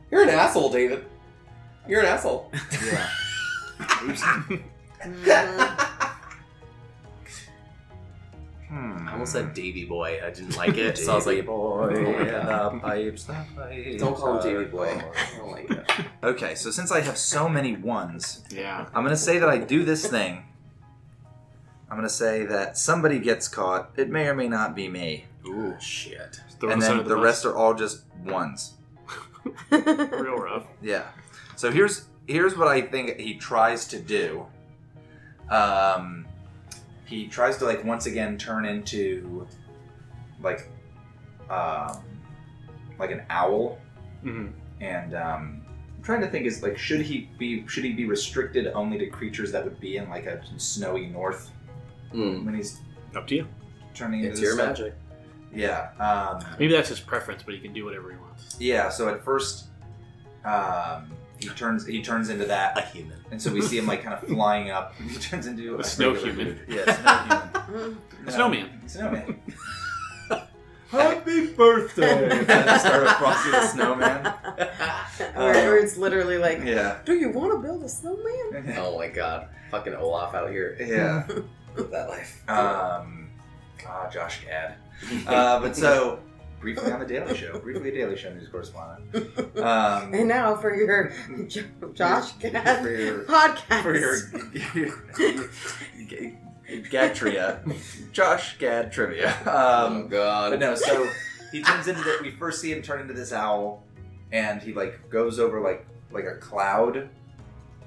you're 0.09 0.23
an 0.23 0.29
asshole, 0.29 0.71
David. 0.71 1.05
You're 1.89 2.01
an 2.01 2.07
asshole. 2.07 2.49
yeah. 2.87 3.09
Mhm. 3.81 4.63
Almost 9.19 9.33
said 9.33 9.55
Davy 9.55 9.85
Boy. 9.85 10.21
I 10.25 10.31
didn't 10.31 10.57
like 10.57 10.77
it, 10.87 10.97
so 10.99 11.13
I 11.13 11.15
was 11.17 11.27
like, 11.27 11.45
boy, 11.45 11.93
Oh, 11.95 12.71
the 12.73 12.79
pipes, 12.83 13.25
the 13.25 13.33
pipes 13.57 14.01
don't 14.01 14.17
call 14.17 14.33
him 14.33 14.39
are 14.39 14.43
Davy 14.43 14.65
Boy. 14.71 14.95
gone. 14.95 15.05
I 15.17 15.37
don't 15.37 15.51
like 15.51 15.71
it. 15.71 15.91
Okay, 16.23 16.55
so 16.55 16.71
since 16.71 16.91
I 16.93 17.01
have 17.01 17.19
so 17.19 17.49
many 17.49 17.77
ones, 17.77 18.43
Yeah. 18.51 18.87
I'm 18.95 19.03
gonna 19.05 19.17
say 19.17 19.39
that 19.39 19.49
I 19.49 19.59
do 19.59 19.85
this 19.85 20.07
thing. 20.07 20.45
I'm 21.91 21.97
gonna 21.97 22.09
say 22.09 22.45
that 22.47 22.77
somebody 22.79 23.19
gets 23.19 23.49
caught. 23.49 23.91
It 23.97 24.09
may 24.11 24.29
or 24.29 24.35
may 24.35 24.49
not 24.49 24.75
be 24.77 24.89
me, 24.89 25.25
Ooh, 25.47 25.75
shit. 25.81 26.41
Throw 26.61 26.71
and 26.71 26.83
us 26.83 26.89
then 26.89 26.99
under 26.99 27.09
the, 27.09 27.15
bus. 27.17 27.25
rest 27.25 27.45
are 27.47 27.57
all 27.57 27.75
just 27.75 28.03
ones. 28.25 28.75
real 29.71 30.37
rough. 30.37 30.67
Yeah. 30.83 31.07
So 31.57 31.71
here's 31.71 32.05
here's 32.27 32.57
what 32.57 32.69
I 32.69 32.83
think 32.83 33.19
he 33.19 33.35
tries 33.35 33.87
to 33.89 33.99
do. 33.99 34.47
Um, 35.51 36.27
he 37.09 37.27
tries 37.27 37.57
to 37.59 37.65
like 37.65 37.85
once 37.85 38.07
again 38.07 38.37
turn 38.39 38.65
into 38.67 39.47
like 40.43 40.69
um 41.51 42.03
like 42.99 43.11
an 43.11 43.23
owl, 43.31 43.79
hmm 44.23 44.49
and 44.81 45.15
um, 45.15 45.63
I'm 45.97 46.03
trying 46.03 46.21
to 46.21 46.29
think 46.29 46.47
is 46.47 46.63
like 46.63 46.77
should 46.79 47.01
he 47.01 47.31
be 47.39 47.67
should 47.67 47.85
he 47.85 47.93
be 47.93 48.05
restricted 48.07 48.69
only 48.69 48.99
to 48.99 49.07
creatures 49.07 49.51
that 49.53 49.65
would 49.65 49.81
be 49.81 49.97
in 49.97 50.09
like 50.09 50.27
a 50.27 50.41
snowy 50.59 51.07
north 51.07 51.51
Hmm. 52.13 52.45
when 52.47 52.55
he's 52.55 52.81
Up 53.15 53.27
to 53.27 53.35
you. 53.37 53.47
turning 53.95 54.21
into 54.21 54.31
It's 54.31 54.41
this 54.41 54.47
your 54.47 54.55
stuff? 54.55 54.69
magic. 54.79 54.95
Yeah. 55.55 55.91
Um, 55.99 56.43
Maybe 56.59 56.73
that's 56.73 56.89
his 56.89 57.01
preference, 57.01 57.43
but 57.43 57.53
he 57.55 57.61
can 57.61 57.73
do 57.75 57.85
whatever 57.85 58.11
he 58.11 58.17
wants. 58.17 58.57
yeah. 58.59 58.89
So 58.89 59.09
at 59.09 59.23
first, 59.25 59.67
um, 60.45 61.11
he 61.39 61.49
turns 61.49 61.87
he 61.87 62.03
turns 62.03 62.29
into 62.31 62.45
that 62.47 62.77
A 62.79 62.83
human. 62.83 63.19
And 63.31 63.41
so 63.41 63.53
we 63.53 63.61
see 63.63 63.79
him 63.79 63.87
like 63.87 64.03
kind 64.03 64.15
of 64.15 64.21
flying 64.29 64.71
up. 64.71 64.95
He 64.97 65.17
turns 65.19 65.47
into 65.47 65.77
A 65.77 65.79
a 65.79 65.85
snow 65.85 66.15
human. 66.15 66.47
dude. 66.47 66.61
Yeah, 66.69 67.51
snow 68.29 68.51
human. 68.51 68.81
A 68.87 68.89
snowman. 68.89 68.89
Snowman. 68.89 69.41
Happy 70.91 71.49
birthday! 71.49 72.31
and 72.39 72.47
then 72.47 72.79
start 72.81 73.03
with 73.03 73.13
Frosty 73.13 73.51
the 73.51 73.67
Snowman. 73.67 74.27
or, 75.37 75.51
or 75.55 75.77
it's 75.77 75.99
literally 75.99 76.39
like, 76.39 76.61
Yeah. 76.65 76.99
do 77.05 77.13
you 77.15 77.29
want 77.29 77.53
to 77.53 77.59
build 77.59 77.83
a 77.83 77.89
snowman? 77.91 78.75
oh 78.79 78.97
my 78.97 79.09
god. 79.09 79.49
Fucking 79.71 79.95
Olaf 79.95 80.35
out 80.35 80.51
here. 80.51 80.77
Yeah. 80.81 81.27
That 81.91 82.09
life. 82.09 82.43
Um. 82.49 83.29
Ah, 83.87 84.09
Josh 84.11 84.41
Gad. 84.47 84.77
Uh, 85.27 85.61
but 85.61 85.77
so 85.77 86.21
briefly 86.61 86.93
on 86.93 87.01
the 87.01 87.07
Daily 87.07 87.37
Show. 87.37 87.59
Briefly 87.59 87.91
a 87.91 87.93
Daily 87.93 88.17
Show 88.17 88.33
news 88.33 88.49
correspondent. 88.49 89.05
Um. 89.59 90.15
And 90.15 90.29
now 90.29 90.55
for 90.57 90.75
your 90.75 91.13
Jo- 91.49 91.63
Josh 91.95 92.33
Gad 92.35 92.83
for 92.83 92.91
your 92.91 93.25
podcast. 93.25 93.83
for 93.83 93.97
your, 93.97 94.17
your 94.75 94.95
Gagtria, 96.85 98.13
Josh 98.13 98.59
Gad 98.59 98.93
trivia. 98.93 99.31
Um, 99.41 99.47
oh 99.47 100.07
god. 100.09 100.51
But 100.51 100.61
no, 100.61 100.75
so 100.75 101.09
he 101.51 101.63
turns 101.63 101.89
into 101.89 102.03
that. 102.03 102.21
We 102.23 102.31
first 102.31 102.61
see 102.61 102.73
him 102.73 102.83
turn 102.83 103.01
into 103.01 103.15
this 103.15 103.33
owl, 103.33 103.85
and 104.33 104.63
he 104.63 104.73
like 104.73 105.11
goes 105.11 105.39
over 105.41 105.61
like 105.61 105.87
like 106.13 106.25
a 106.25 106.37
cloud, 106.37 107.09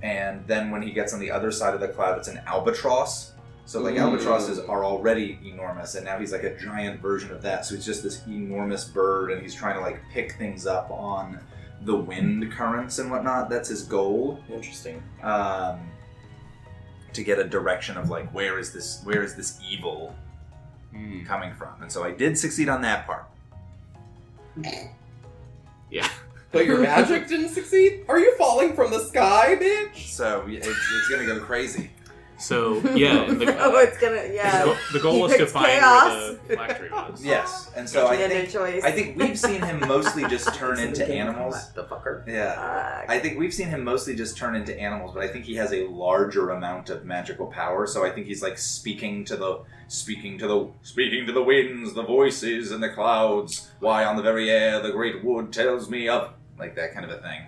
and 0.02 0.46
then 0.48 0.72
when 0.72 0.82
he 0.82 0.92
gets 0.92 1.14
on 1.14 1.20
the 1.20 1.32
other 1.32 1.52
side 1.52 1.74
of 1.74 1.80
the 1.80 1.88
cloud, 1.88 2.18
it's 2.18 2.28
an 2.28 2.42
albatross. 2.48 3.34
So 3.66 3.80
like 3.82 3.96
Mm. 3.96 4.02
albatrosses 4.02 4.60
are 4.60 4.84
already 4.84 5.40
enormous, 5.46 5.96
and 5.96 6.04
now 6.06 6.18
he's 6.20 6.32
like 6.32 6.44
a 6.44 6.58
giant 6.58 7.00
version 7.02 7.32
of 7.32 7.42
that. 7.44 7.66
So 7.66 7.76
he's 7.76 7.86
just 7.86 8.04
this 8.04 8.26
enormous 8.28 8.84
bird, 8.86 9.32
and 9.32 9.42
he's 9.42 9.56
trying 9.56 9.76
to 9.76 9.82
like 9.82 10.02
pick 10.12 10.34
things 10.34 10.66
up 10.68 10.90
on 10.92 11.40
the 11.84 11.96
wind 11.96 12.52
currents 12.52 13.00
and 13.00 13.10
whatnot. 13.10 13.50
That's 13.50 13.70
his 13.70 13.84
goal 13.84 14.40
Interesting. 14.50 15.02
um, 15.24 15.80
to 17.14 17.24
get 17.24 17.40
a 17.40 17.44
direction 17.44 17.98
of 17.98 18.10
like 18.10 18.30
where 18.34 18.60
is 18.60 18.72
this 18.74 19.02
where 19.04 19.24
is 19.24 19.36
this 19.36 19.60
evil 19.70 20.16
Mm. 20.94 21.26
coming 21.26 21.54
from 21.54 21.70
and 21.82 21.90
so 21.90 22.04
i 22.04 22.12
did 22.12 22.38
succeed 22.38 22.68
on 22.68 22.82
that 22.82 23.06
part 23.06 23.26
Yeah. 25.90 26.08
But 26.52 26.66
your 26.66 26.80
magic 26.80 27.28
didn't 27.30 27.50
succeed? 27.50 28.04
Are 28.10 28.20
you 28.20 28.36
falling 28.38 28.74
from 28.76 28.92
the 28.92 29.00
sky, 29.00 29.56
bitch? 29.56 30.10
so 30.12 30.44
it's, 30.48 30.68
it's 30.68 31.10
gonna 31.10 31.26
go 31.26 31.40
crazy 31.40 31.90
So 32.42 32.74
yeah, 32.96 33.26
the, 33.30 33.56
oh, 33.60 33.78
it's 33.78 33.98
gonna 34.00 34.28
the 34.28 34.34
yeah. 34.34 34.66
goal, 34.66 34.76
the 34.94 35.00
goal 35.00 35.22
was 35.22 35.38
to 35.38 35.46
find 35.46 35.68
chaos. 35.68 36.10
where 36.10 36.32
the 36.34 36.40
phylactery 36.48 36.90
was. 36.90 37.24
Yes, 37.32 37.72
and 37.76 37.88
so 37.88 38.08
I 38.08 38.18
think 38.28 38.50
choice. 38.50 38.84
I 38.84 38.92
think 38.92 39.18
we've 39.18 39.38
seen 39.38 39.62
him 39.62 39.80
mostly 39.88 40.26
just 40.26 40.54
turn 40.56 40.80
It's 40.80 41.00
into 41.00 41.14
animals. 41.14 41.72
The 41.74 41.84
fucker. 41.84 42.28
Yeah. 42.28 42.56
Fuck. 43.02 43.10
I 43.10 43.20
think 43.20 43.38
we've 43.38 43.54
seen 43.54 43.68
him 43.68 43.84
mostly 43.84 44.16
just 44.16 44.38
turn 44.38 44.56
into 44.56 44.78
animals, 44.80 45.14
but 45.14 45.24
I 45.24 45.28
think 45.28 45.46
he 45.46 45.56
has 45.56 45.72
a 45.72 45.86
larger 45.88 46.50
amount 46.50 46.90
of 46.90 47.06
magical 47.06 47.46
power. 47.48 47.86
So 47.86 48.04
I 48.06 48.10
think 48.10 48.26
he's 48.26 48.42
like 48.42 48.58
speaking 48.58 49.24
to 49.26 49.38
the 49.38 49.62
speaking 49.88 50.40
to 50.40 50.48
the 50.48 50.70
speaking 50.82 51.28
to 51.28 51.34
the 51.34 51.44
winds, 51.44 51.94
the 51.94 52.04
voices 52.04 52.72
and 52.72 52.82
the 52.82 52.90
clouds. 52.90 53.70
Why 53.80 54.04
on 54.04 54.16
the 54.16 54.24
very 54.24 54.50
air 54.50 54.82
the 54.82 54.92
great 54.92 55.24
wood 55.24 55.54
tells 55.54 55.90
me 55.90 56.10
of 56.10 56.34
like 56.58 56.76
that 56.76 56.94
kind 56.94 57.06
of 57.06 57.12
a 57.12 57.22
thing 57.22 57.42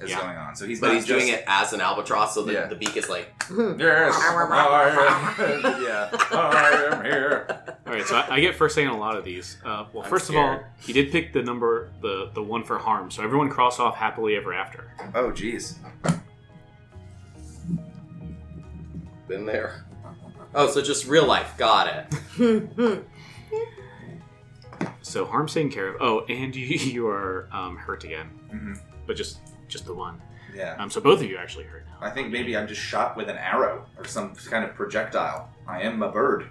is 0.00 0.10
Yeah. 0.10 0.20
going 0.20 0.36
on. 0.36 0.54
So 0.56 0.66
he's 0.66 0.80
But 0.80 0.88
not 0.88 0.94
he's 0.96 1.06
doing 1.06 1.26
just- 1.28 1.40
it 1.40 1.44
as 1.46 1.72
an 1.72 1.80
albatross, 1.80 2.34
so 2.34 2.42
the, 2.42 2.52
Yeah. 2.52 2.66
the 2.66 2.76
beak 2.76 2.96
is 2.96 3.08
like. 3.08 3.28
Yes, 3.50 4.14
I 4.16 4.34
am. 5.38 5.82
yeah, 5.82 6.08
I 6.32 6.88
am 6.92 7.04
here. 7.04 7.46
All 7.86 7.92
right, 7.92 8.06
so 8.06 8.16
I, 8.16 8.36
I 8.36 8.40
get 8.40 8.54
first 8.54 8.74
say 8.74 8.84
on 8.86 8.94
a 8.94 8.98
lot 8.98 9.16
of 9.16 9.24
these. 9.24 9.58
Uh, 9.64 9.84
well, 9.92 10.04
I'm 10.04 10.08
first 10.10 10.30
of 10.30 10.36
all, 10.36 10.42
scared. 10.54 10.66
he 10.80 10.92
did 10.92 11.10
pick 11.12 11.32
the 11.32 11.42
number, 11.42 11.90
the 12.00 12.30
the 12.34 12.42
one 12.42 12.64
for 12.64 12.78
harm. 12.78 13.10
So 13.10 13.22
everyone 13.22 13.48
cross 13.50 13.78
off 13.78 13.96
happily 13.96 14.36
ever 14.36 14.54
after. 14.54 14.92
Oh, 15.14 15.30
jeez. 15.30 15.74
Been 19.28 19.46
there. 19.46 19.84
Oh, 20.54 20.68
so 20.68 20.82
just 20.82 21.06
real 21.06 21.26
life. 21.26 21.54
Got 21.56 22.08
it. 22.38 23.04
So 25.04 25.24
harm's 25.26 25.52
taken 25.52 25.70
care 25.70 25.88
of. 25.88 25.96
Oh, 26.00 26.20
and 26.28 26.54
you 26.56 26.64
you 26.64 27.06
are 27.08 27.48
um, 27.52 27.76
hurt 27.76 28.04
again, 28.04 28.30
Mhm. 28.52 28.78
but 29.06 29.16
just 29.16 29.40
just 29.72 29.86
the 29.86 29.94
one. 29.94 30.20
Yeah. 30.54 30.76
Um, 30.78 30.90
so 30.90 31.00
both 31.00 31.20
of 31.20 31.28
you 31.28 31.36
actually 31.38 31.64
hurt 31.64 31.86
now. 31.86 32.06
I 32.06 32.10
think 32.10 32.30
maybe 32.30 32.56
I'm 32.56 32.68
just 32.68 32.80
shot 32.80 33.16
with 33.16 33.28
an 33.28 33.38
arrow 33.38 33.86
or 33.96 34.04
some 34.04 34.34
kind 34.34 34.64
of 34.64 34.74
projectile. 34.74 35.48
I 35.66 35.82
am 35.82 36.02
a 36.02 36.10
bird. 36.10 36.48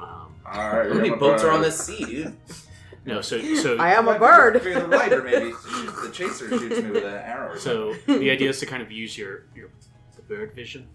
Um, 0.00 0.34
I 0.46 0.88
How 0.88 0.94
many 0.94 1.10
boats 1.10 1.44
are 1.44 1.50
on 1.50 1.60
this 1.60 1.78
sea, 1.78 2.04
dude? 2.04 2.36
no, 3.04 3.20
so 3.20 3.40
so 3.56 3.76
I 3.78 3.92
am 3.92 4.08
a 4.08 4.12
Might 4.12 4.14
be 4.14 4.18
bird. 4.20 4.54
The, 4.62 4.80
the 4.80 4.88
rider 4.88 5.22
maybe. 5.22 5.52
The 6.02 6.10
chaser 6.12 6.48
shoots 6.48 6.82
me 6.82 6.90
with 6.90 7.04
an 7.04 7.14
arrow. 7.14 7.56
So 7.56 7.94
the 8.06 8.30
idea 8.30 8.48
is 8.48 8.58
to 8.60 8.66
kind 8.66 8.82
of 8.82 8.90
use 8.90 9.16
your 9.16 9.44
your 9.54 9.68
the 10.16 10.22
bird 10.22 10.54
vision. 10.54 10.88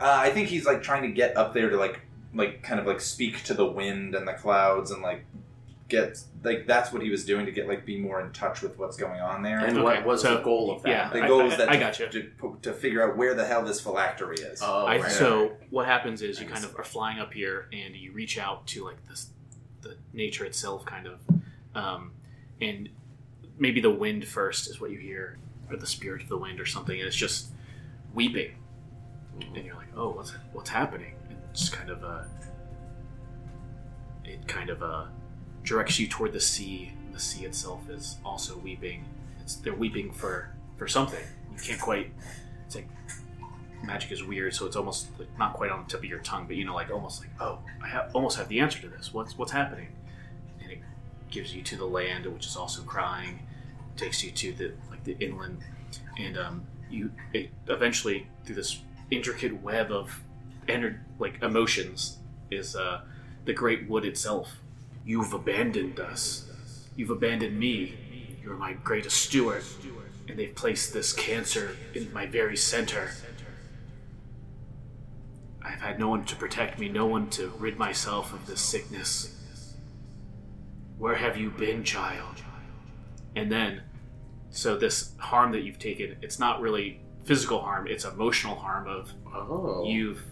uh, 0.00 0.04
I 0.04 0.30
think 0.30 0.48
he's 0.48 0.66
like 0.66 0.82
trying 0.82 1.02
to 1.02 1.08
get 1.08 1.36
up 1.36 1.54
there 1.54 1.70
to 1.70 1.76
like, 1.76 2.00
like 2.34 2.62
kind 2.62 2.78
of 2.78 2.86
like 2.86 3.00
speak 3.00 3.42
to 3.44 3.54
the 3.54 3.64
wind 3.64 4.14
and 4.14 4.28
the 4.28 4.34
clouds 4.34 4.90
and 4.90 5.02
like 5.02 5.24
get 5.92 6.18
like 6.42 6.66
that's 6.66 6.90
what 6.92 7.02
he 7.02 7.10
was 7.10 7.24
doing 7.24 7.44
to 7.46 7.52
get 7.52 7.68
like 7.68 7.84
be 7.86 7.98
more 8.00 8.20
in 8.20 8.32
touch 8.32 8.62
with 8.62 8.78
what's 8.78 8.96
going 8.96 9.20
on 9.20 9.42
there. 9.42 9.58
And 9.60 9.76
Okay, 9.78 9.82
what 9.82 10.04
was 10.04 10.22
so- 10.22 10.36
the 10.38 10.42
goal 10.42 10.72
of 10.72 10.82
that? 10.82 10.88
yeah, 10.88 11.08
the 11.10 11.26
goal 11.28 11.42
I- 11.42 11.46
is 11.46 11.56
that 11.58 11.68
I 11.68 11.74
to, 11.74 11.78
gotcha. 11.78 12.08
to, 12.08 12.58
to 12.62 12.72
figure 12.72 13.08
out 13.08 13.16
where 13.16 13.34
the 13.34 13.44
hell 13.44 13.62
this 13.64 13.80
phylactery 13.80 14.36
is. 14.36 14.60
Oh, 14.62 14.86
I, 14.86 14.98
right. 14.98 15.10
so 15.12 15.52
what 15.70 15.86
happens 15.86 16.22
is 16.22 16.40
you 16.40 16.46
kind 16.46 16.64
of 16.64 16.74
are 16.78 16.84
flying 16.84 17.20
up 17.20 17.32
here 17.32 17.68
and 17.72 17.94
you 17.94 18.12
reach 18.12 18.38
out 18.38 18.66
to 18.68 18.84
like 18.84 19.06
this 19.08 19.28
the 19.82 19.96
nature 20.12 20.44
itself 20.44 20.84
kind 20.86 21.06
of 21.06 21.20
um, 21.74 22.12
and 22.60 22.88
maybe 23.58 23.80
the 23.80 23.90
wind 23.90 24.26
first 24.26 24.68
is 24.70 24.80
what 24.80 24.90
you 24.90 24.98
hear 24.98 25.38
or 25.70 25.76
the 25.76 25.86
spirit 25.86 26.22
of 26.22 26.28
the 26.28 26.38
wind 26.38 26.58
or 26.60 26.66
something 26.66 26.98
and 26.98 27.06
it's 27.06 27.16
just 27.16 27.48
weeping 28.14 28.52
and 29.54 29.64
you're 29.64 29.74
like 29.74 29.88
oh 29.96 30.10
what's 30.10 30.30
what's 30.52 30.70
happening 30.70 31.14
and 31.28 31.38
it's 31.50 31.68
kind 31.68 31.90
of 31.90 32.02
a, 32.04 32.28
it 34.24 34.46
kind 34.46 34.70
of 34.70 34.82
uh 34.82 35.06
directs 35.64 35.98
you 35.98 36.06
toward 36.06 36.32
the 36.32 36.40
sea 36.40 36.92
the 37.12 37.20
sea 37.20 37.44
itself 37.44 37.88
is 37.88 38.16
also 38.24 38.56
weeping 38.58 39.04
it's 39.40 39.56
they're 39.56 39.74
weeping 39.74 40.12
for 40.12 40.50
for 40.76 40.88
something 40.88 41.24
you 41.52 41.58
can't 41.58 41.80
quite 41.80 42.12
it's 42.66 42.74
like 42.74 42.88
magic 43.82 44.12
is 44.12 44.22
weird, 44.22 44.54
so 44.54 44.66
it's 44.66 44.76
almost 44.76 45.08
like 45.18 45.28
not 45.38 45.54
quite 45.54 45.70
on 45.70 45.84
the 45.84 45.90
tip 45.90 46.00
of 46.00 46.04
your 46.04 46.20
tongue, 46.20 46.46
but 46.46 46.56
you 46.56 46.64
know, 46.64 46.74
like 46.74 46.90
almost 46.90 47.20
like, 47.20 47.30
oh, 47.40 47.58
I 47.82 48.06
almost 48.12 48.38
have 48.38 48.48
the 48.48 48.60
answer 48.60 48.80
to 48.80 48.88
this. 48.88 49.12
What's 49.12 49.36
what's 49.36 49.52
happening? 49.52 49.88
And 50.62 50.72
it 50.72 50.78
gives 51.30 51.54
you 51.54 51.62
to 51.62 51.76
the 51.76 51.84
land, 51.84 52.26
which 52.26 52.46
is 52.46 52.56
also 52.56 52.82
crying. 52.82 53.40
Takes 53.96 54.24
you 54.24 54.30
to 54.30 54.52
the 54.52 54.72
like 54.90 55.04
the 55.04 55.16
inland, 55.18 55.58
and 56.18 56.38
um, 56.38 56.66
you 56.90 57.12
it, 57.32 57.50
eventually 57.68 58.26
through 58.44 58.54
this 58.54 58.80
intricate 59.10 59.62
web 59.62 59.90
of 59.90 60.22
ener- 60.68 61.00
like 61.18 61.42
emotions 61.42 62.18
is 62.50 62.74
uh, 62.74 63.02
the 63.44 63.52
great 63.52 63.88
wood 63.88 64.04
itself. 64.04 64.61
You've 65.04 65.32
abandoned 65.32 65.98
us. 66.00 66.48
You've 66.96 67.10
abandoned 67.10 67.58
me. 67.58 68.38
You're 68.42 68.56
my 68.56 68.72
greatest 68.72 69.16
steward, 69.16 69.62
and 70.28 70.38
they've 70.38 70.54
placed 70.54 70.92
this 70.92 71.12
cancer 71.12 71.76
in 71.94 72.12
my 72.12 72.26
very 72.26 72.56
center. 72.56 73.10
I've 75.64 75.80
had 75.80 75.98
no 75.98 76.08
one 76.08 76.24
to 76.24 76.36
protect 76.36 76.78
me, 76.78 76.88
no 76.88 77.06
one 77.06 77.30
to 77.30 77.52
rid 77.58 77.78
myself 77.78 78.32
of 78.32 78.46
this 78.46 78.60
sickness. 78.60 79.74
Where 80.98 81.14
have 81.14 81.36
you 81.36 81.50
been, 81.50 81.84
child? 81.84 82.42
And 83.36 83.50
then, 83.50 83.82
so 84.50 84.76
this 84.76 85.12
harm 85.18 85.52
that 85.52 85.62
you've 85.62 85.78
taken, 85.78 86.16
it's 86.20 86.38
not 86.38 86.60
really 86.60 87.00
physical 87.24 87.60
harm, 87.60 87.86
it's 87.86 88.04
emotional 88.04 88.56
harm 88.56 88.88
of 88.88 89.12
Oh. 89.34 89.84
you've 89.84 90.24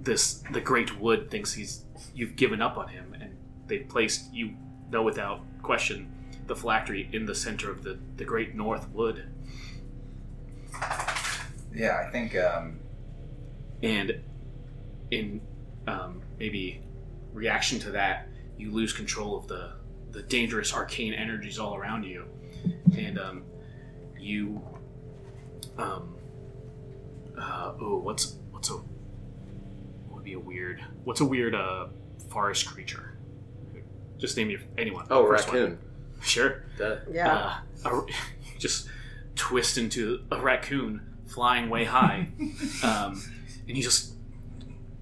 this 0.00 0.44
the 0.52 0.60
great 0.60 1.00
wood 1.00 1.30
thinks 1.30 1.54
he's 1.54 1.84
you've 2.14 2.36
given 2.36 2.62
up 2.62 2.76
on 2.76 2.88
him 2.88 3.14
and 3.18 3.36
they've 3.68 3.88
placed 3.88 4.32
you 4.32 4.54
know 4.90 5.02
without 5.02 5.40
question 5.62 6.10
the 6.46 6.56
phylactery 6.56 7.08
in 7.12 7.26
the 7.26 7.34
center 7.34 7.70
of 7.70 7.82
the, 7.84 7.98
the 8.16 8.24
great 8.24 8.54
north 8.54 8.88
wood 8.90 9.24
Yeah, 11.74 12.02
I 12.04 12.10
think. 12.10 12.36
Um, 12.36 12.80
and 13.82 14.20
in 15.10 15.40
um, 15.86 16.20
maybe 16.38 16.82
reaction 17.32 17.78
to 17.80 17.90
that 17.92 18.28
you 18.56 18.70
lose 18.70 18.92
control 18.92 19.36
of 19.36 19.46
the 19.46 19.72
the 20.10 20.22
dangerous 20.22 20.74
arcane 20.74 21.14
energies 21.14 21.58
all 21.58 21.76
around 21.76 22.02
you 22.02 22.24
and 22.96 23.18
um, 23.18 23.44
you 24.18 24.60
um, 25.76 26.16
uh, 27.38 27.72
oh 27.80 27.98
what's 27.98 28.36
what's 28.50 28.70
a 28.70 28.74
what 28.74 30.16
would 30.16 30.24
be 30.24 30.32
a 30.32 30.38
weird 30.38 30.82
what's 31.04 31.20
a 31.20 31.24
weird 31.24 31.54
uh, 31.54 31.86
forest 32.28 32.66
creature 32.66 33.14
just 34.18 34.36
name 34.36 34.50
your 34.50 34.60
anyone 34.76 35.06
Oh, 35.10 35.26
First 35.26 35.48
one. 35.48 35.56
raccoon. 35.56 35.78
sure 36.22 36.64
That- 36.78 37.02
Yeah. 37.10 37.60
uh, 37.84 37.90
a, 37.90 38.06
just 38.58 38.88
twist 39.36 39.78
into 39.78 40.24
a 40.30 40.40
raccoon 40.40 41.02
flying 41.26 41.68
way 41.70 41.84
high, 41.84 42.28
um, 42.82 43.22
and 43.68 43.76
you 43.76 43.82
just 43.82 44.14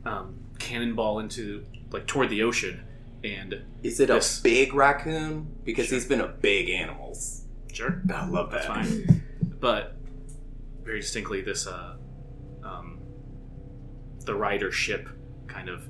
um, 0.04 0.34
cannonball 0.58 1.18
into 1.20 1.64
like 1.90 2.06
toward 2.06 2.28
the 2.30 2.42
ocean, 2.42 2.82
and 3.24 3.62
Is 3.82 4.00
it 4.00 4.10
a 4.10 4.22
big 4.42 4.74
raccoon? 4.74 5.46
Because 5.64 5.88
he's 5.90 6.04
been 6.06 6.20
a 6.20 6.28
big 6.28 6.68
animals. 6.68 7.44
sure, 7.72 8.02
I 8.12 8.26
love 8.28 8.50
that's 8.50 8.66
that. 8.66 8.74
fine. 8.86 9.22
But 9.60 9.94
very 10.84 11.00
distinctly, 11.00 11.40
this 11.40 11.66
uh, 11.66 11.96
um, 12.62 13.00
the 14.24 14.34
rider 14.34 14.70
ship 14.72 15.08
kind 15.46 15.68
of 15.68 15.88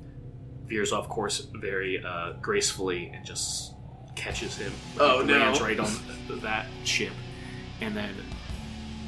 veers 0.66 0.92
off 0.92 1.08
course 1.08 1.46
very 1.54 2.02
uh, 2.04 2.32
gracefully 2.42 3.10
and 3.14 3.24
just 3.24 3.74
catches 4.14 4.56
him. 4.56 4.72
Oh, 4.98 5.22
no. 5.22 5.38
lands 5.38 5.60
right 5.60 5.78
on 5.78 5.90
that 6.40 6.66
ship, 6.84 7.12
and 7.80 7.96
then 7.96 8.14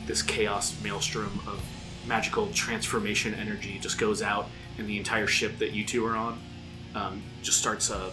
this 0.07 0.23
chaos 0.23 0.75
maelstrom 0.83 1.41
of 1.47 1.63
magical 2.07 2.47
transformation 2.53 3.35
energy 3.35 3.79
just 3.79 3.99
goes 3.99 4.23
out, 4.23 4.49
and 4.79 4.89
the 4.89 4.97
entire 4.97 5.27
ship 5.27 5.59
that 5.59 5.73
you 5.73 5.85
two 5.85 6.07
are 6.07 6.17
on 6.17 6.41
um, 6.95 7.23
just 7.43 7.59
starts 7.59 7.91
uh, 7.91 8.11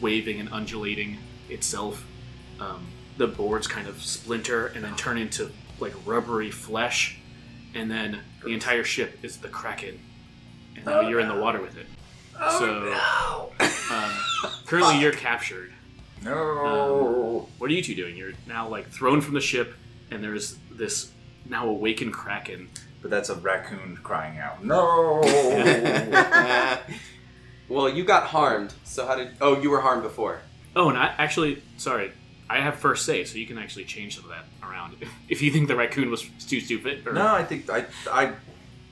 waving 0.00 0.40
and 0.40 0.48
undulating 0.52 1.18
itself. 1.48 2.04
Um, 2.60 2.86
the 3.16 3.26
boards 3.26 3.66
kind 3.66 3.88
of 3.88 4.02
splinter 4.02 4.68
and 4.68 4.84
then 4.84 4.94
turn 4.96 5.18
into 5.18 5.50
like 5.80 5.94
rubbery 6.04 6.50
flesh, 6.50 7.18
and 7.74 7.90
then 7.90 8.20
the 8.42 8.52
entire 8.52 8.84
ship 8.84 9.18
is 9.22 9.38
the 9.38 9.48
kraken, 9.48 9.98
and 10.76 10.84
now 10.84 11.00
you're 11.00 11.20
in 11.20 11.28
the 11.28 11.40
water 11.40 11.60
with 11.60 11.76
it. 11.76 11.86
So 12.58 12.94
um, 13.90 14.10
currently 14.66 15.00
you're 15.00 15.12
captured. 15.12 15.72
no. 16.22 17.48
What 17.58 17.70
are 17.70 17.74
you 17.74 17.82
two 17.82 17.94
doing? 17.94 18.16
You're 18.16 18.32
now 18.46 18.68
like 18.68 18.88
thrown 18.90 19.20
from 19.20 19.34
the 19.34 19.40
ship, 19.40 19.74
and 20.10 20.22
there's 20.22 20.56
this 20.70 21.10
now 21.48 21.68
awakened 21.68 22.12
kraken. 22.12 22.68
but 23.02 23.10
that's 23.10 23.28
a 23.30 23.34
raccoon 23.34 23.98
crying 24.02 24.38
out. 24.38 24.64
No. 24.64 25.20
well, 27.68 27.88
you 27.88 28.04
got 28.04 28.24
harmed. 28.28 28.74
So 28.84 29.06
how 29.06 29.16
did? 29.16 29.30
Oh, 29.40 29.60
you 29.60 29.70
were 29.70 29.80
harmed 29.80 30.02
before. 30.02 30.40
Oh, 30.76 30.88
and 30.88 30.98
I 30.98 31.14
actually, 31.18 31.62
sorry, 31.76 32.12
I 32.48 32.60
have 32.60 32.76
first 32.76 33.04
say, 33.04 33.24
so 33.24 33.38
you 33.38 33.46
can 33.46 33.58
actually 33.58 33.84
change 33.84 34.16
some 34.16 34.24
of 34.24 34.30
that 34.30 34.44
around 34.62 34.96
if 35.28 35.42
you 35.42 35.50
think 35.50 35.68
the 35.68 35.76
raccoon 35.76 36.10
was 36.10 36.22
too 36.46 36.60
stupid. 36.60 37.06
Or, 37.06 37.12
no, 37.12 37.26
I 37.26 37.44
think 37.44 37.68
I, 37.70 37.86
I, 38.10 38.32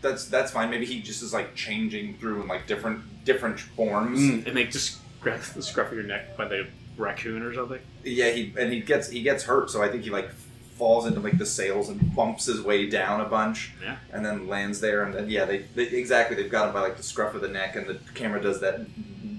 that's 0.03 0.26
that's 0.26 0.50
fine. 0.50 0.71
Maybe 0.71 0.87
he 0.87 1.00
just 1.00 1.23
is 1.23 1.33
like 1.33 1.55
changing 1.55 2.19
through 2.19 2.43
in 2.43 2.49
like 2.49 2.67
different 2.67 3.25
different 3.25 3.59
forms. 3.61 4.19
Mm, 4.21 4.47
and 4.47 4.57
they 4.57 4.65
just 4.65 4.99
grab 5.21 5.41
the 5.41 5.62
scruff 5.62 5.88
of 5.88 5.95
your 5.95 6.03
neck 6.07 6.37
by 6.37 6.47
the 6.47 6.67
raccoon 6.97 7.43
or 7.43 7.53
something. 7.55 7.81
Yeah, 8.05 8.31
he 8.31 8.53
and 8.59 8.73
he 8.73 8.81
gets 8.81 9.11
he 9.11 9.23
gets 9.23 9.45
hurt, 9.45 9.71
so 9.71 9.83
I 9.83 9.88
think 9.88 10.05
he 10.05 10.11
like 10.11 10.31
falls 10.76 11.07
into 11.07 11.21
like 11.21 11.38
the 11.38 11.47
sails 11.47 11.88
and 11.88 12.15
bumps 12.15 12.45
his 12.47 12.61
way 12.61 12.87
down 12.88 13.21
a 13.23 13.25
bunch, 13.25 13.73
Yeah. 13.83 13.97
and 14.12 14.25
then 14.25 14.47
lands 14.47 14.81
there. 14.81 15.05
And 15.05 15.15
then 15.15 15.31
yeah, 15.31 15.47
they, 15.47 15.59
they 15.75 15.85
exactly 15.87 16.37
they've 16.37 16.50
got 16.50 16.69
him 16.69 16.75
by 16.75 16.81
like 16.81 16.97
the 16.99 17.03
scruff 17.03 17.35
of 17.35 17.41
the 17.41 17.49
neck, 17.49 17.76
and 17.76 17.87
the 17.87 17.99
camera 18.15 18.41
does 18.43 18.61
that 18.61 18.81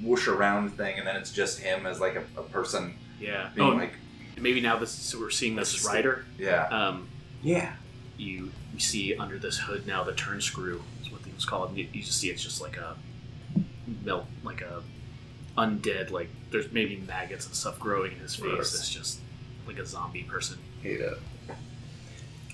whoosh 0.04 0.28
around 0.28 0.72
thing, 0.72 0.98
and 0.98 1.06
then 1.08 1.16
it's 1.16 1.32
just 1.32 1.60
him 1.60 1.86
as 1.86 2.00
like 2.00 2.16
a, 2.16 2.24
a 2.40 2.44
person 2.44 2.96
Yeah. 3.20 3.50
being 3.56 3.68
Oh, 3.70 3.76
like 3.76 3.94
maybe 4.40 4.62
now 4.62 4.78
this 4.78 4.92
so 4.92 5.20
we're 5.20 5.30
seeing 5.30 5.56
this 5.56 5.72
This 5.74 5.82
is 5.82 5.88
rider. 5.88 6.26
yeah. 6.40 6.66
Um, 6.68 7.08
Yeah. 7.44 7.74
you 8.18 8.52
you 8.78 8.82
see 8.82 9.16
under 9.18 9.40
this 9.40 9.58
hood 9.58 9.88
now 9.88 10.04
the 10.04 10.14
turn 10.14 10.40
screw 10.40 10.84
is 11.02 11.12
what 11.12 11.22
things 11.22 11.46
called. 11.46 11.70
And 11.70 11.78
you, 11.80 11.88
you 11.92 12.04
just 12.04 12.20
see 12.20 12.30
it's 12.30 12.44
just 12.44 12.62
like 12.62 12.78
a 12.78 12.96
melt, 14.04 14.26
like 14.44 14.62
a 14.62 14.84
undead. 15.58 16.12
Like 16.12 16.30
there's 16.52 16.72
maybe 16.72 16.98
maggots 17.08 17.48
and 17.48 17.56
stuff 17.56 17.80
growing 17.80 18.12
in 18.12 18.20
his 18.20 18.36
face. 18.36 18.44
Gross. 18.44 18.76
It's 18.76 18.90
just 18.90 19.20
like 19.66 19.80
a 19.80 19.86
zombie 19.86 20.24
person. 20.24 20.60
Hate 20.84 21.02
it. 21.02 21.18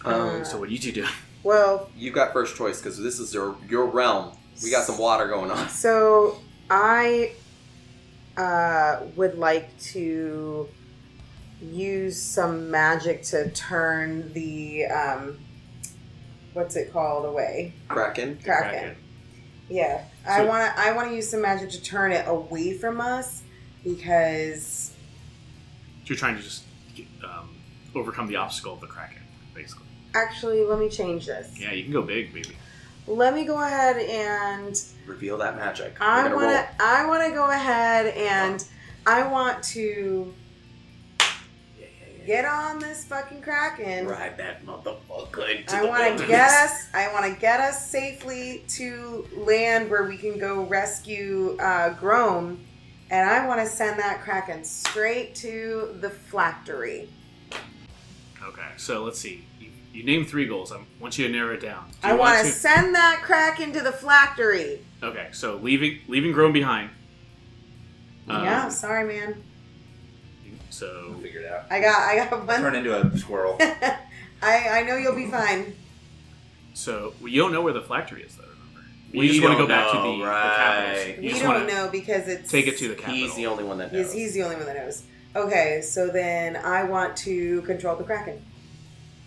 Uh, 0.05 0.09
Um, 0.09 0.45
So 0.45 0.57
what 0.59 0.69
do 0.69 0.73
you 0.75 0.79
two 0.79 0.93
do? 0.93 1.05
Well, 1.43 1.89
you 1.97 2.11
got 2.11 2.31
first 2.31 2.55
choice 2.55 2.79
because 2.79 2.97
this 2.97 3.19
is 3.19 3.33
your 3.33 3.57
your 3.69 3.85
realm. 3.87 4.37
We 4.63 4.71
got 4.71 4.85
some 4.85 4.97
water 4.97 5.27
going 5.27 5.51
on. 5.51 5.67
so 5.67 6.39
I 6.69 7.33
uh, 8.37 9.01
would 9.17 9.37
like 9.37 9.77
to 9.91 10.69
use 11.61 12.21
some 12.21 12.71
magic 12.71 13.23
to 13.23 13.49
turn 13.51 14.31
the 14.31 14.85
um, 14.85 15.37
what's 16.53 16.75
it 16.75 16.91
called 16.93 17.25
away 17.25 17.73
Kraken. 17.87 18.39
kraken. 18.43 18.95
Yeah, 19.69 20.03
I 20.27 20.43
want 20.45 20.63
to. 20.75 20.81
I 20.81 20.91
want 20.91 21.09
to 21.09 21.15
use 21.15 21.29
some 21.29 21.41
magic 21.41 21.69
to 21.71 21.81
turn 21.81 22.11
it 22.11 22.27
away 22.27 22.77
from 22.77 22.99
us 23.01 23.43
because 23.83 24.93
you're 26.05 26.17
trying 26.17 26.35
to 26.35 26.41
just 26.43 26.63
get, 26.95 27.05
um, 27.23 27.55
overcome 27.95 28.27
the 28.27 28.35
obstacle 28.35 28.73
of 28.73 28.81
the 28.81 28.87
kraken, 28.87 29.23
basically. 29.53 29.85
actually, 30.13 30.63
let 30.63 30.79
me 30.79 30.89
change 30.89 31.25
this. 31.25 31.57
Yeah, 31.57 31.71
you 31.71 31.83
can 31.83 31.93
go 31.93 32.01
big, 32.01 32.33
baby. 32.33 32.55
Let 33.07 33.33
me 33.33 33.45
go 33.45 33.61
ahead 33.61 33.97
and 33.97 34.81
Reveal 35.05 35.37
that 35.39 35.55
magic. 35.57 35.95
I 35.99 36.33
want 36.33 36.51
to. 36.51 36.67
I 36.79 37.05
want 37.05 37.27
to 37.27 37.33
go 37.33 37.49
ahead 37.49 38.07
and 38.07 38.63
I 39.05 39.27
want 39.27 39.63
to. 39.65 40.33
Get 42.25 42.45
on 42.45 42.79
this 42.79 43.03
fucking 43.05 43.41
kraken. 43.41 44.07
Ride 44.07 44.37
that 44.37 44.65
motherfucker 44.65 45.59
into 45.59 45.75
I 45.75 45.81
the 45.81 45.87
want 45.87 46.19
to 46.19 46.27
get 46.27 46.49
us. 46.49 46.89
I 46.93 47.11
want 47.13 47.33
to 47.33 47.39
get 47.39 47.59
us 47.59 47.89
safely 47.89 48.63
to 48.69 49.27
land 49.35 49.89
where 49.89 50.05
we 50.05 50.17
can 50.17 50.37
go 50.37 50.63
rescue 50.63 51.57
uh, 51.59 51.93
Grome, 51.95 52.57
and 53.09 53.29
I 53.29 53.45
want 53.47 53.61
to 53.61 53.67
send 53.67 53.99
that 53.99 54.21
kraken 54.21 54.63
straight 54.63 55.35
to 55.35 55.95
the 55.99 56.09
flactory. 56.09 57.09
Okay, 58.45 58.67
so 58.77 59.03
let's 59.03 59.19
see. 59.19 59.45
You, 59.59 59.69
you 59.93 60.03
named 60.03 60.27
three 60.27 60.45
goals. 60.45 60.71
I 60.71 60.79
want 60.99 61.17
you 61.17 61.27
to 61.27 61.31
narrow 61.31 61.53
it 61.53 61.61
down. 61.61 61.89
Do 62.01 62.09
I 62.09 62.13
want 62.13 62.39
to 62.39 62.45
send 62.45 62.95
that 62.95 63.21
kraken 63.23 63.71
to 63.73 63.81
the 63.81 63.91
flactory. 63.91 64.79
Okay, 65.01 65.29
so 65.31 65.57
leaving 65.57 65.99
leaving 66.07 66.33
Grome 66.33 66.53
behind. 66.53 66.89
Um, 68.27 68.43
yeah, 68.43 68.69
sorry, 68.69 69.05
man. 69.05 69.43
So 70.83 71.05
We'll 71.11 71.19
figure 71.19 71.41
it 71.41 71.51
out. 71.51 71.65
I 71.69 71.79
got. 71.79 71.95
I 72.01 72.15
got 72.17 72.47
Turn 72.57 72.75
into 72.75 72.99
a 72.99 73.17
squirrel. 73.17 73.57
I 73.61 74.79
I 74.79 74.83
know 74.83 74.97
you'll 74.97 75.15
be 75.15 75.27
fine. 75.27 75.75
so 76.73 77.13
well, 77.21 77.29
you 77.29 77.41
don't 77.41 77.53
know 77.53 77.61
where 77.61 77.73
the 77.73 77.81
phylactery 77.81 78.23
is, 78.23 78.35
though. 78.35 78.43
Remember, 78.43 78.89
you 79.13 79.19
We 79.19 79.27
just 79.29 79.41
want 79.41 79.53
to 79.53 79.57
don't 79.59 79.67
go 79.67 79.73
back 79.73 79.91
to 79.91 79.97
know, 79.97 80.11
the, 80.11 80.17
the 80.17 80.29
right. 80.29 80.55
capitals. 80.57 81.17
You 81.17 81.21
we 81.23 81.29
just 81.29 81.41
don't 81.43 81.67
know 81.67 81.89
because 81.91 82.27
it's 82.27 82.51
take 82.51 82.67
it 82.67 82.77
to 82.79 82.89
the 82.89 82.95
capital. 82.95 83.15
He's 83.15 83.35
the 83.35 83.47
only 83.47 83.63
one 83.63 83.77
that 83.77 83.93
knows. 83.93 84.11
He's, 84.11 84.13
he's 84.13 84.33
the 84.33 84.43
only 84.43 84.57
one 84.57 84.65
that 84.65 84.75
knows. 84.75 85.03
Okay, 85.35 85.81
so 85.81 86.07
then 86.09 86.55
I 86.57 86.83
want 86.83 87.15
to 87.17 87.61
control 87.61 87.95
the 87.95 88.03
kraken. 88.03 88.41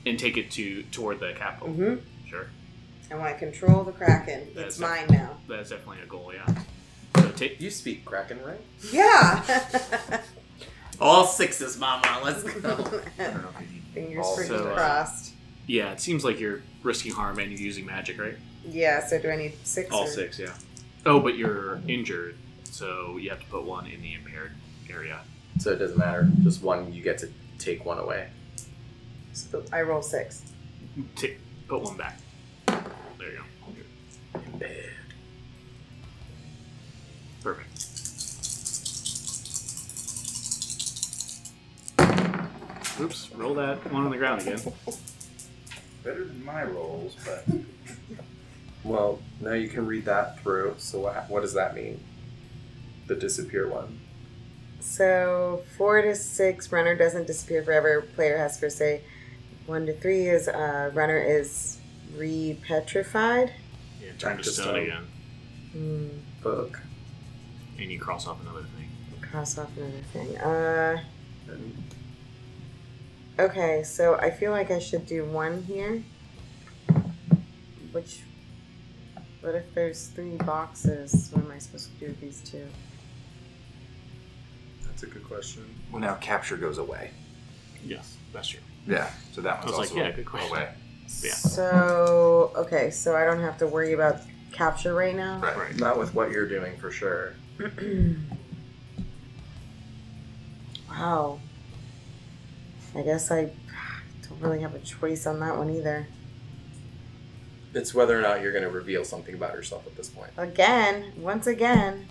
and 0.05 0.19
take 0.19 0.37
it 0.37 0.51
to 0.53 0.83
toward 0.85 1.21
the 1.21 1.33
capital. 1.35 1.69
hmm 1.73 1.95
Sure, 2.29 2.49
I 3.11 3.15
want 3.15 3.33
to 3.33 3.39
control 3.39 3.83
the 3.85 3.93
kraken. 3.93 4.49
That's 4.55 4.75
It's 4.75 4.79
mine 4.79 5.07
now. 5.09 5.31
that's 5.49 5.71
definitely 5.71 6.03
a 6.03 6.07
goal. 6.07 6.33
Yeah. 6.35 6.63
So 7.17 7.31
take 7.31 7.61
You 7.61 7.71
speak 7.71 8.05
Kraken, 8.05 8.39
right? 8.45 8.61
Yeah. 8.93 10.21
All 11.01 11.27
sixes, 11.27 11.79
mama. 11.79 12.21
Let's 12.25 12.43
go. 12.43 12.51
I 13.19 13.25
don't 13.25 13.43
know 13.43 13.49
if 13.59 13.61
you 13.61 13.75
need 13.75 13.83
Fingers 13.95 14.27
all 14.27 14.37
freaking 14.37 14.71
uh, 14.71 14.75
crossed. 14.75 15.35
yeah. 15.67 15.93
It 15.93 16.01
seems 16.01 16.25
like 16.25 16.39
you're 16.41 16.63
risking 16.83 17.13
harm 17.13 17.39
and 17.39 17.51
you're 17.51 17.61
using 17.61 17.87
magic, 17.87 18.19
right? 18.21 18.37
Yeah. 18.69 19.07
So 19.07 19.19
do 19.21 19.31
I 19.31 19.37
need 19.37 19.55
six? 19.65 19.91
All 19.91 20.05
or- 20.05 20.09
six, 20.09 20.39
yeah. 20.39 20.55
Oh, 21.05 21.21
but 21.21 21.37
you're 21.37 21.81
injured, 21.87 22.37
so 22.65 23.17
you 23.17 23.31
have 23.31 23.39
to 23.41 23.47
put 23.47 23.63
one 23.65 23.87
in 23.87 24.03
the 24.03 24.15
impaired 24.15 24.53
area. 24.91 25.21
so 25.59 25.71
it 25.71 25.77
doesn't 25.77 25.97
matter. 25.99 26.29
Just 26.43 26.63
one. 26.63 26.93
You 26.93 27.03
get 27.03 27.19
to 27.19 27.29
take 27.59 27.85
one 27.85 27.99
away. 27.99 28.29
So 29.33 29.63
I 29.73 29.83
roll 29.83 30.03
six. 30.03 30.43
T- 31.15 31.37
put 31.69 31.83
one 31.83 31.97
back. 31.97 32.19
There 32.67 33.31
you 33.33 33.39
go. 33.39 33.43
Perfect. 37.43 37.96
Oops, 43.01 43.31
roll 43.35 43.55
that 43.55 43.91
one 43.93 44.05
on 44.05 44.11
the 44.11 44.17
ground 44.17 44.43
again. 44.43 44.61
better 46.03 46.25
than 46.25 46.45
my 46.45 46.63
rolls, 46.65 47.15
but 47.25 47.45
Well, 48.85 49.21
now 49.41 49.53
you 49.53 49.69
can 49.69 49.87
read 49.87 50.05
that 50.07 50.41
through. 50.41 50.77
So 50.79 51.01
what, 51.01 51.29
what 51.29 51.43
does 51.43 51.55
that 51.55 51.75
mean? 51.75 52.03
The 53.07 53.15
disappear 53.17 53.69
one. 53.69 54.01
So 54.81 55.63
four 55.77 56.01
to 56.03 56.15
six, 56.15 56.71
runner 56.73 56.95
doesn't 56.97 57.27
disappear 57.27 57.63
forever. 57.65 58.03
Player 58.15 58.39
has 58.39 58.59
first 58.59 58.79
say. 58.79 59.03
One 59.67 59.85
to 59.87 59.93
three 59.99 60.29
is 60.29 60.47
uh, 60.47 60.93
runner 60.95 61.19
is 61.19 61.81
re-petrified. 62.17 63.53
Yeah, 64.01 64.13
turn 64.17 64.37
Back 64.37 64.39
to 64.39 64.45
to 64.45 64.51
stone 64.51 64.65
stone. 64.65 64.77
again, 64.79 65.07
Hmm. 65.73 66.09
Book. 66.43 66.81
and 67.79 67.91
you 67.91 67.99
cross 67.99 68.29
off 68.29 68.41
another 68.43 68.63
thing. 68.63 68.89
Cross 69.29 69.59
off 69.59 69.77
another 69.77 70.03
thing. 70.13 70.39
Uh, 70.39 71.03
And 71.51 71.83
okay, 73.39 73.83
so 73.83 74.15
I 74.17 74.31
feel 74.31 74.51
like 74.51 74.71
I 74.71 74.79
should 74.79 75.07
do 75.07 75.25
one 75.25 75.63
here. 75.63 76.03
Which, 77.93 78.21
what 79.41 79.55
if 79.55 79.73
there's 79.75 80.09
three 80.09 80.37
boxes? 80.37 81.31
What 81.33 81.45
am 81.45 81.51
I 81.51 81.59
supposed 81.59 81.93
to 81.93 82.01
do 82.01 82.07
with 82.07 82.21
these 82.21 82.41
two? 82.41 82.67
that's 84.97 85.03
a 85.03 85.07
good 85.07 85.25
question. 85.29 85.63
well 85.93 86.01
now 86.01 86.15
capture 86.15 86.57
goes 86.57 86.79
away. 86.79 87.11
Yes, 87.85 88.17
that's 88.33 88.49
true. 88.49 88.61
Yeah, 88.87 89.11
so 89.33 89.43
that 89.43 89.59
I 89.59 89.67
one's 89.67 89.77
was 89.77 89.91
like, 89.91 89.99
yeah, 89.99 90.11
good 90.11 90.25
question. 90.25 90.51
away. 90.51 90.69
Yeah. 91.23 91.33
So 91.33 92.53
okay, 92.57 92.91
so 92.91 93.15
I 93.15 93.25
don't 93.27 93.41
have 93.41 93.59
to 93.59 93.67
worry 93.67 93.93
about 93.93 94.23
capture 94.53 94.95
right 94.95 95.15
now. 95.15 95.39
Right. 95.39 95.57
Right. 95.57 95.77
Not 95.77 95.99
with 95.99 96.15
what 96.15 96.31
you're 96.31 96.49
doing 96.49 96.79
for 96.79 96.91
sure. 96.91 97.35
wow. 100.89 101.39
I 102.97 103.03
guess 103.03 103.31
I 103.31 103.51
don't 104.29 104.41
really 104.41 104.63
have 104.63 104.75
a 104.75 104.79
choice 104.79 105.27
on 105.27 105.39
that 105.41 105.57
one 105.57 105.71
either. 105.71 106.07
It's 107.75 107.93
whether 107.95 108.19
or 108.19 108.23
not 108.23 108.41
you're 108.41 108.53
going 108.53 108.65
to 108.65 108.71
reveal 108.71 109.05
something 109.05 109.35
about 109.35 109.53
yourself 109.53 109.87
at 109.87 109.95
this 109.97 110.09
point. 110.09 110.31
Again, 110.39 111.13
once 111.19 111.47
again, 111.47 112.09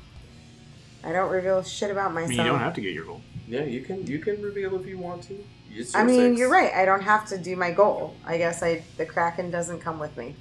I 1.04 1.12
don't 1.12 1.32
reveal 1.32 1.63
shit 1.63 1.89
about 1.89 2.12
I 2.12 2.13
myself. 2.13 2.30
mean, 2.30 2.39
you 2.39 2.45
don't 2.45 2.60
have 2.60 2.76
to 2.76 2.82
get 2.82 2.93
your 2.93 3.06
goal. 3.06 3.21
Yeah, 3.48 3.63
you 3.63 3.82
can 3.82 4.06
you 4.06 4.19
can 4.19 4.41
reveal 4.41 4.80
if 4.80 4.86
you 4.88 4.98
want 4.98 5.24
to. 5.24 5.43
It's 5.71 5.93
I 5.95 6.04
mean, 6.04 6.32
six. 6.32 6.39
you're 6.39 6.50
right. 6.52 6.71
I 6.74 6.86
don't 6.86 7.02
have 7.02 7.28
to 7.28 7.38
do 7.38 7.56
my 7.56 7.71
goal. 7.71 8.15
I 8.26 8.38
guess 8.38 8.62
I 8.63 8.84
the 8.98 9.06
Kraken 9.06 9.50
doesn't 9.52 9.80
come 9.80 10.00
with 10.00 10.15
me. 10.17 10.36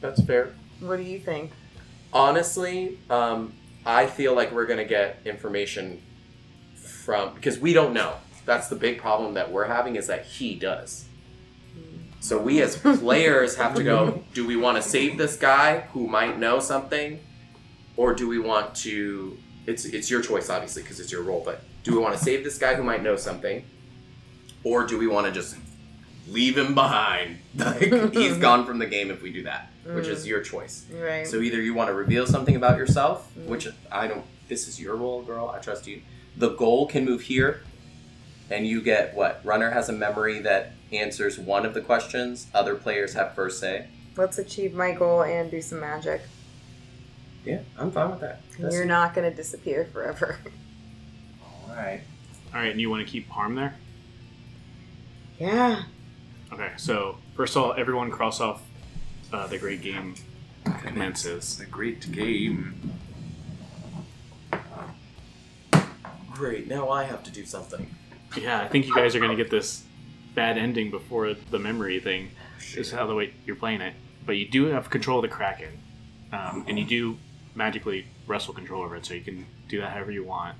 That's 0.00 0.22
fair. 0.24 0.54
What 0.80 0.96
do 0.96 1.02
you 1.02 1.18
think? 1.18 1.50
Honestly, 2.12 2.98
um, 3.10 3.54
I 3.84 4.06
feel 4.06 4.34
like 4.34 4.52
we're 4.52 4.66
gonna 4.66 4.84
get 4.84 5.18
information 5.24 6.00
from 7.04 7.34
because 7.34 7.58
we 7.58 7.72
don't 7.72 7.92
know. 7.92 8.14
That's 8.46 8.68
the 8.68 8.76
big 8.76 8.98
problem 8.98 9.34
that 9.34 9.50
we're 9.52 9.66
having 9.66 9.96
is 9.96 10.06
that 10.08 10.24
he 10.24 10.54
does. 10.54 11.04
So 12.20 12.40
we 12.40 12.60
as 12.62 12.76
players 12.98 13.56
have 13.56 13.74
to 13.76 13.84
go. 13.84 14.24
Do 14.32 14.46
we 14.46 14.56
want 14.56 14.82
to 14.82 14.82
save 14.82 15.18
this 15.18 15.36
guy 15.36 15.80
who 15.92 16.06
might 16.06 16.38
know 16.38 16.58
something, 16.58 17.20
or 17.96 18.14
do 18.14 18.28
we 18.28 18.38
want 18.38 18.74
to? 18.76 19.36
It's 19.66 19.84
it's 19.84 20.10
your 20.10 20.22
choice, 20.22 20.50
obviously, 20.50 20.82
because 20.82 21.00
it's 21.00 21.12
your 21.12 21.22
role. 21.22 21.42
But 21.44 21.60
do 21.84 21.92
we 21.92 21.98
want 21.98 22.16
to 22.16 22.22
save 22.22 22.42
this 22.44 22.58
guy 22.58 22.74
who 22.74 22.82
might 22.82 23.02
know 23.02 23.16
something, 23.16 23.64
or 24.62 24.84
do 24.86 24.98
we 24.98 25.06
want 25.06 25.26
to 25.26 25.32
just 25.32 25.56
leave 26.28 26.56
him 26.56 26.74
behind? 26.74 27.38
Like 27.56 28.14
he's 28.14 28.36
gone 28.38 28.66
from 28.66 28.78
the 28.80 28.86
game 28.86 29.10
if 29.12 29.22
we 29.22 29.32
do 29.32 29.44
that, 29.44 29.70
which 29.86 30.08
is 30.08 30.26
your 30.26 30.40
choice. 30.42 30.86
Right. 30.92 31.24
So 31.26 31.36
either 31.40 31.62
you 31.62 31.72
want 31.72 31.88
to 31.88 31.94
reveal 31.94 32.26
something 32.26 32.56
about 32.56 32.76
yourself, 32.78 33.30
Mm. 33.38 33.46
which 33.46 33.68
I 33.92 34.06
don't. 34.08 34.24
This 34.48 34.66
is 34.68 34.80
your 34.80 34.96
role, 34.96 35.22
girl. 35.22 35.48
I 35.54 35.60
trust 35.60 35.86
you. 35.86 36.02
The 36.36 36.50
goal 36.50 36.86
can 36.86 37.04
move 37.04 37.22
here, 37.22 37.62
and 38.50 38.66
you 38.66 38.82
get 38.82 39.14
what? 39.14 39.40
Runner 39.44 39.70
has 39.70 39.88
a 39.88 39.92
memory 39.92 40.40
that 40.40 40.72
answers 40.92 41.38
one 41.38 41.64
of 41.64 41.74
the 41.74 41.80
questions. 41.80 42.48
Other 42.54 42.74
players 42.74 43.14
have 43.14 43.34
first 43.34 43.60
say. 43.60 43.86
Let's 44.16 44.38
achieve 44.38 44.74
my 44.74 44.92
goal 44.92 45.22
and 45.22 45.50
do 45.50 45.60
some 45.60 45.80
magic. 45.80 46.22
Yeah, 47.44 47.60
I'm 47.78 47.90
fine 47.90 48.10
with 48.10 48.20
that. 48.20 48.40
And 48.58 48.72
You're 48.72 48.84
not 48.84 49.14
gonna 49.14 49.34
disappear 49.34 49.84
forever. 49.92 50.38
All 51.42 51.74
right. 51.74 52.00
All 52.52 52.60
right, 52.60 52.70
and 52.70 52.80
you 52.80 52.88
want 52.88 53.04
to 53.04 53.10
keep 53.10 53.28
harm 53.28 53.54
there? 53.56 53.74
Yeah. 55.38 55.82
Okay, 56.52 56.70
so 56.76 57.18
first 57.34 57.56
of 57.56 57.62
all, 57.62 57.74
everyone 57.76 58.10
cross 58.10 58.40
off 58.40 58.62
uh, 59.32 59.46
the 59.48 59.58
great 59.58 59.82
game 59.82 60.14
commences. 60.80 61.58
a 61.60 61.66
great 61.66 62.10
game. 62.12 62.92
Great. 66.34 66.68
Now 66.68 66.88
I 66.90 67.04
have 67.04 67.22
to 67.24 67.30
do 67.30 67.44
something. 67.44 67.94
Yeah, 68.36 68.60
I 68.60 68.68
think 68.68 68.86
you 68.86 68.94
guys 68.94 69.14
are 69.14 69.20
gonna 69.20 69.36
get 69.36 69.50
this 69.50 69.84
bad 70.34 70.58
ending 70.58 70.90
before 70.90 71.34
the 71.50 71.58
memory 71.58 72.00
thing. 72.00 72.30
Is 72.76 72.90
how 72.90 73.06
the 73.06 73.14
way 73.14 73.32
you're 73.46 73.56
playing 73.56 73.80
it, 73.82 73.94
but 74.26 74.32
you 74.32 74.48
do 74.48 74.66
have 74.66 74.90
control 74.90 75.18
of 75.18 75.22
the 75.22 75.28
kraken, 75.28 75.78
um, 76.32 76.64
and 76.66 76.76
you 76.78 76.84
do 76.84 77.18
magically 77.54 78.06
wrestle 78.26 78.52
control 78.54 78.82
over 78.82 78.96
it, 78.96 79.06
so 79.06 79.14
you 79.14 79.20
can 79.20 79.46
do 79.68 79.80
that 79.80 79.92
however 79.92 80.10
you 80.10 80.24
want. 80.24 80.56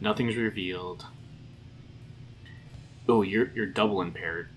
Nothing's 0.00 0.34
revealed. 0.36 1.04
Oh, 3.08 3.22
you're 3.22 3.50
you're 3.54 3.66
double 3.66 4.02
impaired. 4.02 4.48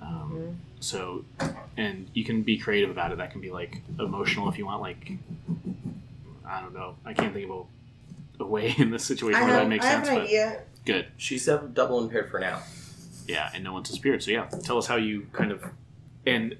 Um, 0.00 0.60
So, 0.78 1.24
and 1.76 2.08
you 2.12 2.24
can 2.24 2.42
be 2.42 2.58
creative 2.58 2.90
about 2.90 3.10
it. 3.10 3.18
That 3.18 3.32
can 3.32 3.40
be 3.40 3.50
like 3.50 3.80
emotional 3.98 4.48
if 4.48 4.58
you 4.58 4.66
want. 4.66 4.82
Like, 4.82 5.12
I 6.46 6.60
don't 6.60 6.74
know. 6.74 6.96
I 7.04 7.14
can't 7.14 7.32
think 7.32 7.50
of 7.50 7.56
a, 7.56 7.62
a 8.40 8.44
way 8.44 8.74
in 8.78 8.90
this 8.90 9.04
situation 9.04 9.40
I 9.40 9.44
where 9.44 9.52
have, 9.54 9.62
that 9.64 9.68
makes 9.68 9.84
I 9.84 9.88
have 9.88 10.06
sense. 10.06 10.08
an 10.08 10.14
But 10.16 10.24
idea. 10.24 10.62
good. 10.84 11.06
She's 11.16 11.46
double 11.46 12.02
impaired 12.02 12.30
for 12.30 12.38
now. 12.40 12.60
Yeah, 13.28 13.50
and 13.54 13.64
no 13.64 13.72
one's 13.72 13.90
a 13.90 13.94
spirit. 13.94 14.22
So 14.22 14.30
yeah, 14.30 14.46
tell 14.62 14.78
us 14.78 14.86
how 14.86 14.96
you 14.96 15.26
kind 15.32 15.50
of, 15.50 15.64
and 16.26 16.56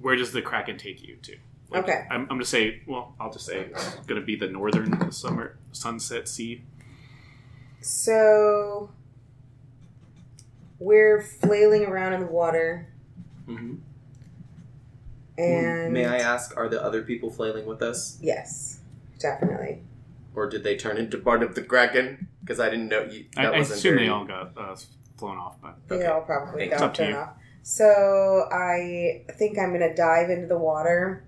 where 0.00 0.16
does 0.16 0.32
the 0.32 0.40
kraken 0.42 0.78
take 0.78 1.06
you 1.06 1.16
to? 1.22 1.36
Okay. 1.74 2.06
I'm, 2.10 2.22
I'm 2.22 2.26
gonna 2.28 2.44
say. 2.44 2.80
Well, 2.86 3.14
I'll 3.20 3.32
just 3.32 3.44
say 3.44 3.66
it's 3.70 3.94
gonna 4.06 4.20
be 4.22 4.36
the 4.36 4.46
northern 4.48 5.10
summer 5.12 5.56
sunset 5.72 6.28
sea. 6.28 6.62
So 7.80 8.90
we're 10.78 11.20
flailing 11.22 11.84
around 11.84 12.14
in 12.14 12.20
the 12.20 12.26
water, 12.26 12.88
Mm-hmm. 13.48 13.74
and 15.38 15.92
May 15.92 16.06
I 16.06 16.18
ask, 16.18 16.56
are 16.56 16.68
the 16.68 16.82
other 16.82 17.02
people 17.02 17.30
flailing 17.30 17.66
with 17.66 17.82
us, 17.82 18.18
Yes, 18.20 18.80
definitely. 19.18 19.82
Or 20.36 20.48
did 20.48 20.62
they 20.62 20.76
turn 20.76 20.96
into 20.98 21.18
part 21.18 21.42
of 21.42 21.54
the 21.56 21.62
kraken? 21.62 22.28
Because 22.40 22.60
I 22.60 22.70
didn't 22.70 22.88
know 22.88 23.02
you. 23.02 23.24
I, 23.36 23.44
That 23.46 23.54
I 23.54 23.58
wasn't 23.58 23.78
assume 23.78 23.94
very... 23.94 24.06
they 24.06 24.10
all 24.12 24.24
got 24.24 24.52
uh, 24.56 24.76
flown 25.18 25.38
off, 25.38 25.56
but 25.60 25.76
They 25.88 25.96
Okay. 25.96 26.06
all 26.06 26.20
probably 26.20 26.60
Thank- 26.68 26.72
it's 26.72 26.80
got 26.80 26.86
up 26.90 26.94
to 26.94 27.02
thrown 27.02 27.10
you. 27.10 27.16
off. 27.16 27.30
So 27.64 28.48
I 28.52 29.24
think 29.32 29.58
I'm 29.58 29.72
gonna 29.72 29.94
dive 29.96 30.30
into 30.30 30.46
the 30.46 30.58
water, 30.58 31.24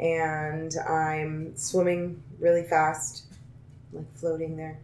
and 0.00 0.74
I'm 0.88 1.56
swimming 1.56 2.20
really 2.40 2.64
fast, 2.64 3.24
like 3.92 4.12
floating 4.16 4.56
there, 4.56 4.78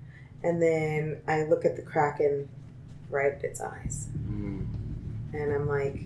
and 0.44 0.62
then 0.62 1.20
I 1.27 1.42
look 1.44 1.64
at 1.64 1.74
the 1.74 1.83
kraken 1.83 2.48
right 3.11 3.33
at 3.33 3.42
its 3.42 3.61
eyes, 3.61 4.07
Mm. 4.29 4.66
and 5.33 5.53
I'm 5.53 5.66
like, 5.66 5.98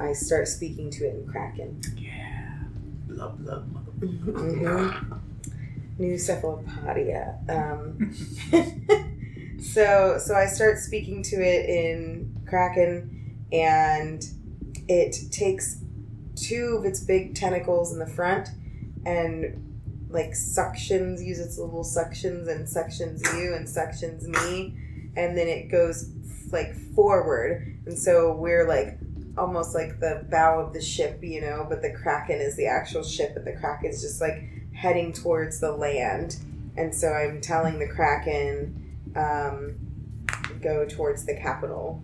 I 0.00 0.12
start 0.14 0.48
speaking 0.48 0.88
to 0.92 1.04
it 1.06 1.14
in 1.16 1.26
kraken. 1.30 1.80
yeah, 1.98 2.58
Blah, 3.08 3.28
blah, 3.30 3.58
blah. 3.58 3.80
Mm-hmm. 4.00 5.12
New 5.98 6.14
cephalopodia. 6.14 7.48
Um, 7.48 8.12
so 9.60 10.18
so 10.18 10.34
I 10.34 10.46
start 10.46 10.78
speaking 10.78 11.22
to 11.24 11.36
it 11.36 11.68
in 11.68 12.36
Kraken, 12.46 13.46
and 13.50 14.22
it 14.88 15.16
takes 15.30 15.82
two 16.34 16.76
of 16.78 16.84
its 16.84 17.00
big 17.00 17.34
tentacles 17.34 17.92
in 17.92 17.98
the 17.98 18.06
front 18.06 18.50
and 19.06 19.62
like 20.10 20.32
suctions, 20.32 21.24
uses 21.24 21.46
its 21.46 21.58
little 21.58 21.84
suctions 21.84 22.48
and 22.48 22.66
suctions 22.66 23.22
you 23.38 23.54
and 23.54 23.66
suctions 23.66 24.22
me, 24.22 24.76
and 25.16 25.36
then 25.36 25.48
it 25.48 25.70
goes 25.70 26.10
like 26.52 26.74
forward, 26.94 27.78
and 27.86 27.98
so 27.98 28.34
we're 28.34 28.68
like 28.68 28.98
almost 29.38 29.74
like 29.74 30.00
the 30.00 30.26
bow 30.30 30.60
of 30.60 30.72
the 30.72 30.80
ship, 30.80 31.18
you 31.22 31.40
know, 31.40 31.66
but 31.68 31.82
the 31.82 31.90
Kraken 31.90 32.40
is 32.40 32.56
the 32.56 32.66
actual 32.66 33.02
ship, 33.02 33.32
and 33.36 33.46
the 33.46 33.52
Kraken's 33.52 34.00
just 34.02 34.20
like 34.20 34.42
heading 34.76 35.12
towards 35.12 35.58
the 35.60 35.72
land. 35.72 36.36
And 36.76 36.94
so 36.94 37.08
I'm 37.08 37.40
telling 37.40 37.78
the 37.78 37.88
Kraken, 37.88 38.96
um, 39.16 39.74
go 40.62 40.84
towards 40.84 41.24
the 41.24 41.34
capital. 41.34 42.02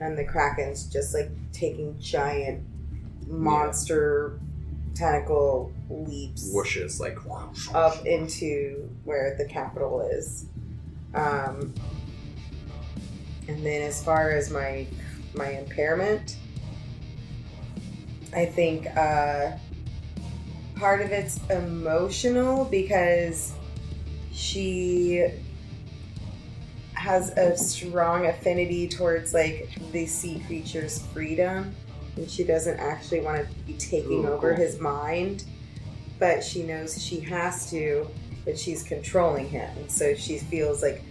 And 0.00 0.18
the 0.18 0.24
Kraken's 0.24 0.86
just 0.86 1.14
like 1.14 1.30
taking 1.52 1.98
giant 1.98 2.62
monster 3.26 4.38
tentacle 4.94 5.72
leaps 5.88 6.52
Whooshes 6.52 7.00
like. 7.00 7.18
up 7.74 8.04
into 8.06 8.90
where 9.04 9.36
the 9.38 9.46
capital 9.46 10.00
is. 10.00 10.46
Um, 11.14 11.72
and 13.48 13.64
then 13.64 13.82
as 13.82 14.02
far 14.02 14.32
as 14.32 14.50
my 14.50 14.86
my 15.34 15.50
impairment, 15.50 16.36
I 18.34 18.46
think 18.46 18.86
uh, 18.96 19.52
part 20.76 21.00
of 21.00 21.10
it's 21.10 21.40
emotional 21.48 22.66
because 22.66 23.54
she 24.32 25.26
has 26.92 27.30
a 27.30 27.56
strong 27.56 28.26
affinity 28.26 28.86
towards 28.86 29.32
like 29.32 29.70
the 29.92 30.06
sea 30.06 30.42
creature's 30.46 31.04
freedom 31.08 31.74
and 32.16 32.30
she 32.30 32.44
doesn't 32.44 32.78
actually 32.78 33.20
want 33.20 33.48
to 33.48 33.54
be 33.64 33.74
taking 33.74 34.24
Ooh, 34.24 34.28
over 34.28 34.54
cool. 34.54 34.62
his 34.62 34.78
mind 34.78 35.44
but 36.18 36.42
she 36.42 36.62
knows 36.62 37.00
she 37.02 37.20
has 37.20 37.70
to 37.70 38.08
but 38.44 38.58
she's 38.58 38.82
controlling 38.82 39.48
him 39.48 39.70
and 39.78 39.90
so 39.90 40.14
she 40.14 40.38
feels 40.38 40.82
like 40.82 41.02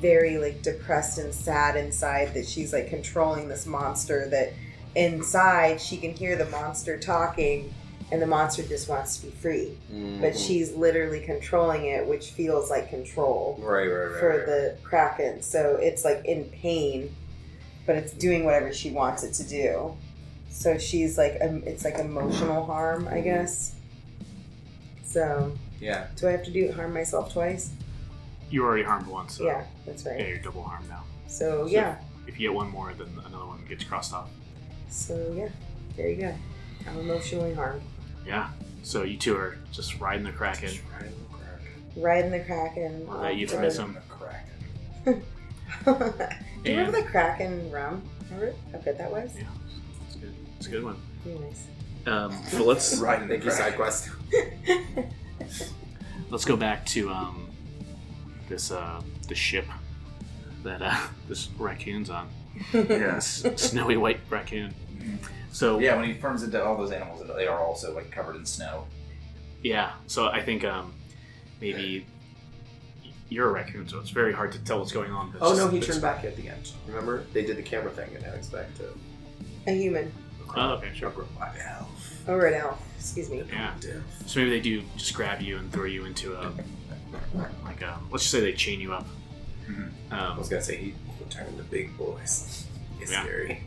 very 0.00 0.38
like 0.38 0.62
depressed 0.62 1.18
and 1.18 1.32
sad 1.32 1.76
inside 1.76 2.32
that 2.32 2.46
she's 2.46 2.72
like 2.72 2.88
controlling 2.88 3.48
this 3.48 3.66
monster 3.66 4.28
that 4.28 4.52
inside 4.94 5.80
she 5.80 5.96
can 5.96 6.12
hear 6.14 6.36
the 6.36 6.46
monster 6.46 6.98
talking 6.98 7.72
and 8.12 8.20
the 8.20 8.26
monster 8.26 8.62
just 8.62 8.88
wants 8.88 9.16
to 9.18 9.26
be 9.26 9.32
free 9.32 9.76
but 10.20 10.32
Mhm. 10.32 10.46
she's 10.46 10.72
literally 10.74 11.20
controlling 11.20 11.86
it 11.86 12.06
which 12.06 12.30
feels 12.30 12.68
like 12.70 12.88
control 12.90 13.56
Right, 13.62 13.86
right, 13.86 14.10
right. 14.10 14.20
for 14.20 14.28
right. 14.38 14.46
the 14.46 14.76
kraken 14.82 15.42
so 15.42 15.76
it's 15.76 16.04
like 16.04 16.24
in 16.24 16.44
pain 16.46 17.14
but 17.86 17.96
it's 17.96 18.12
doing 18.12 18.44
whatever 18.44 18.72
she 18.72 18.90
wants 18.90 19.22
it 19.22 19.32
to 19.34 19.44
do 19.44 19.96
so 20.50 20.76
she's 20.78 21.16
like 21.16 21.38
um, 21.40 21.62
it's 21.66 21.84
like 21.84 21.98
emotional 21.98 22.64
harm 22.66 23.06
i 23.08 23.20
guess 23.20 23.74
so 25.04 25.52
Yeah. 25.80 26.06
do 26.16 26.28
i 26.28 26.32
have 26.32 26.44
to 26.44 26.50
do 26.50 26.72
harm 26.72 26.92
myself 26.94 27.32
twice 27.32 27.70
you 28.50 28.64
already 28.64 28.82
harmed 28.82 29.06
once. 29.06 29.36
So 29.36 29.44
yeah 29.44 29.64
that's 29.86 30.04
right. 30.04 30.16
yeah, 30.18 30.24
right 30.24 30.28
you're 30.30 30.38
double 30.42 30.64
harmed 30.64 30.88
now. 30.88 31.04
so 31.28 31.64
So- 31.64 31.66
yeah 31.66 31.96
If 32.26 32.38
you 32.38 32.48
get 32.48 32.54
one 32.54 32.68
more, 32.68 32.92
then 32.96 33.08
another 33.26 33.46
one 33.46 33.64
gets 33.68 33.84
crossed 33.84 34.12
off. 34.12 34.28
so 34.88 35.32
yeah 35.36 35.48
there 35.96 36.08
you 36.08 36.16
go 36.16 36.34
i'm 36.88 36.98
emotionally 36.98 37.54
harmed 37.54 37.82
Yeah. 38.26 38.50
So 38.82 39.02
you 39.02 39.16
two 39.16 39.36
are 39.36 39.58
just 39.72 40.00
riding 40.00 40.24
the 40.24 40.32
kraken. 40.32 40.68
Just 40.68 40.82
right 40.92 41.04
in 41.04 41.10
the 41.10 41.28
kraken. 41.36 42.02
riding 42.02 42.30
the 42.30 42.40
kraken 42.40 43.06
Or 43.08 43.16
that 43.18 43.32
off 43.32 43.36
euphemism. 43.38 43.94
The 43.94 44.00
kraken. 44.14 45.24
do 45.84 46.70
you 46.70 46.76
remember 46.76 47.00
the 47.00 47.06
kraken 47.06 47.70
rum 47.70 48.02
remember 48.30 48.54
how 48.72 48.78
good 48.78 48.98
that 48.98 49.10
was 49.10 49.34
Yeah, 49.36 49.44
it's 50.06 50.16
good. 50.16 50.34
It's 50.58 50.66
a 50.66 50.70
good 50.70 50.84
one. 50.84 50.96
Very 51.24 51.38
nice 51.38 51.66
Um, 52.06 52.36
but 52.52 52.66
let's 52.66 52.98
Right 53.00 53.22
in 53.22 53.28
the 53.28 53.34
Thank 53.34 53.44
you, 53.44 53.50
side 53.50 53.76
quest. 53.76 54.10
let's 56.30 56.44
go 56.44 56.56
back 56.56 56.84
to 56.86 57.10
um, 57.10 57.48
this 58.48 58.70
uh, 58.70 59.00
the 59.28 59.34
ship 59.34 59.66
that 60.62 60.82
uh, 60.82 60.96
this 61.28 61.48
raccoon's 61.58 62.10
on. 62.10 62.28
Yes. 62.72 63.42
This 63.42 63.70
snowy 63.70 63.96
white 63.96 64.20
raccoon. 64.28 64.74
So 65.52 65.78
Yeah, 65.78 65.96
when 65.96 66.06
he 66.08 66.14
turns 66.14 66.42
into 66.42 66.62
all 66.64 66.76
those 66.76 66.92
animals, 66.92 67.22
they 67.36 67.46
are 67.46 67.58
also 67.58 67.94
like 67.94 68.10
covered 68.10 68.36
in 68.36 68.46
snow. 68.46 68.86
yeah, 69.62 69.92
so 70.06 70.28
I 70.28 70.42
think 70.42 70.64
um, 70.64 70.92
maybe 71.60 72.06
you're 73.28 73.48
a 73.48 73.52
raccoon, 73.52 73.86
so 73.88 73.98
it's 74.00 74.10
very 74.10 74.32
hard 74.32 74.52
to 74.52 74.58
tell 74.60 74.78
what's 74.78 74.92
going 74.92 75.10
on. 75.12 75.30
but 75.32 75.42
Oh 75.42 75.54
no, 75.56 75.68
he 75.68 75.80
turned 75.80 76.02
back 76.02 76.24
at 76.24 76.36
the 76.36 76.48
end. 76.48 76.72
Remember, 76.86 77.24
they 77.32 77.44
did 77.44 77.56
the 77.56 77.62
camera 77.62 77.90
thing, 77.90 78.10
and 78.14 78.24
now 78.24 78.32
he's 78.32 78.48
back 78.48 78.66
to. 78.76 78.88
a 79.66 79.72
human 79.72 80.12
Oh, 80.56 80.70
okay, 80.72 80.90
sure. 80.94 81.10
Black 81.36 81.56
elf. 81.64 82.28
or 82.28 82.46
an 82.46 82.54
elf 82.54 82.80
excuse 82.98 83.30
me 83.30 83.42
Yeah. 83.52 83.72
So 84.26 84.40
maybe 84.40 84.50
they 84.50 84.60
do 84.60 84.82
just 84.96 85.14
grab 85.14 85.40
you 85.40 85.56
and 85.58 85.72
throw 85.72 85.84
you 85.84 86.04
into 86.06 86.34
a 86.34 86.52
like 87.64 87.82
a 87.82 87.98
let's 88.10 88.24
just 88.24 88.30
say 88.32 88.40
they 88.40 88.52
chain 88.52 88.80
you 88.80 88.92
up. 88.92 89.06
Mhm. 89.68 89.90
I 90.10 90.18
Um, 90.18 90.38
was 90.38 90.48
gonna 90.48 90.60
say 90.62 90.76
he 90.76 90.94
will 91.20 91.26
turn 91.28 91.46
into 91.46 91.62
big 91.64 91.96
boys. 91.96 92.64
It's 93.00 93.12
Yeah. 93.12 93.22
scary. 93.22 93.62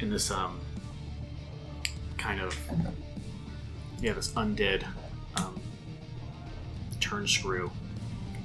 In 0.00 0.10
this 0.10 0.30
um 0.30 0.60
kind 2.18 2.40
of 2.40 2.58
yeah 4.00 4.12
this 4.12 4.32
undead 4.32 4.84
um, 5.36 5.60
turn 7.00 7.26
screw. 7.26 7.70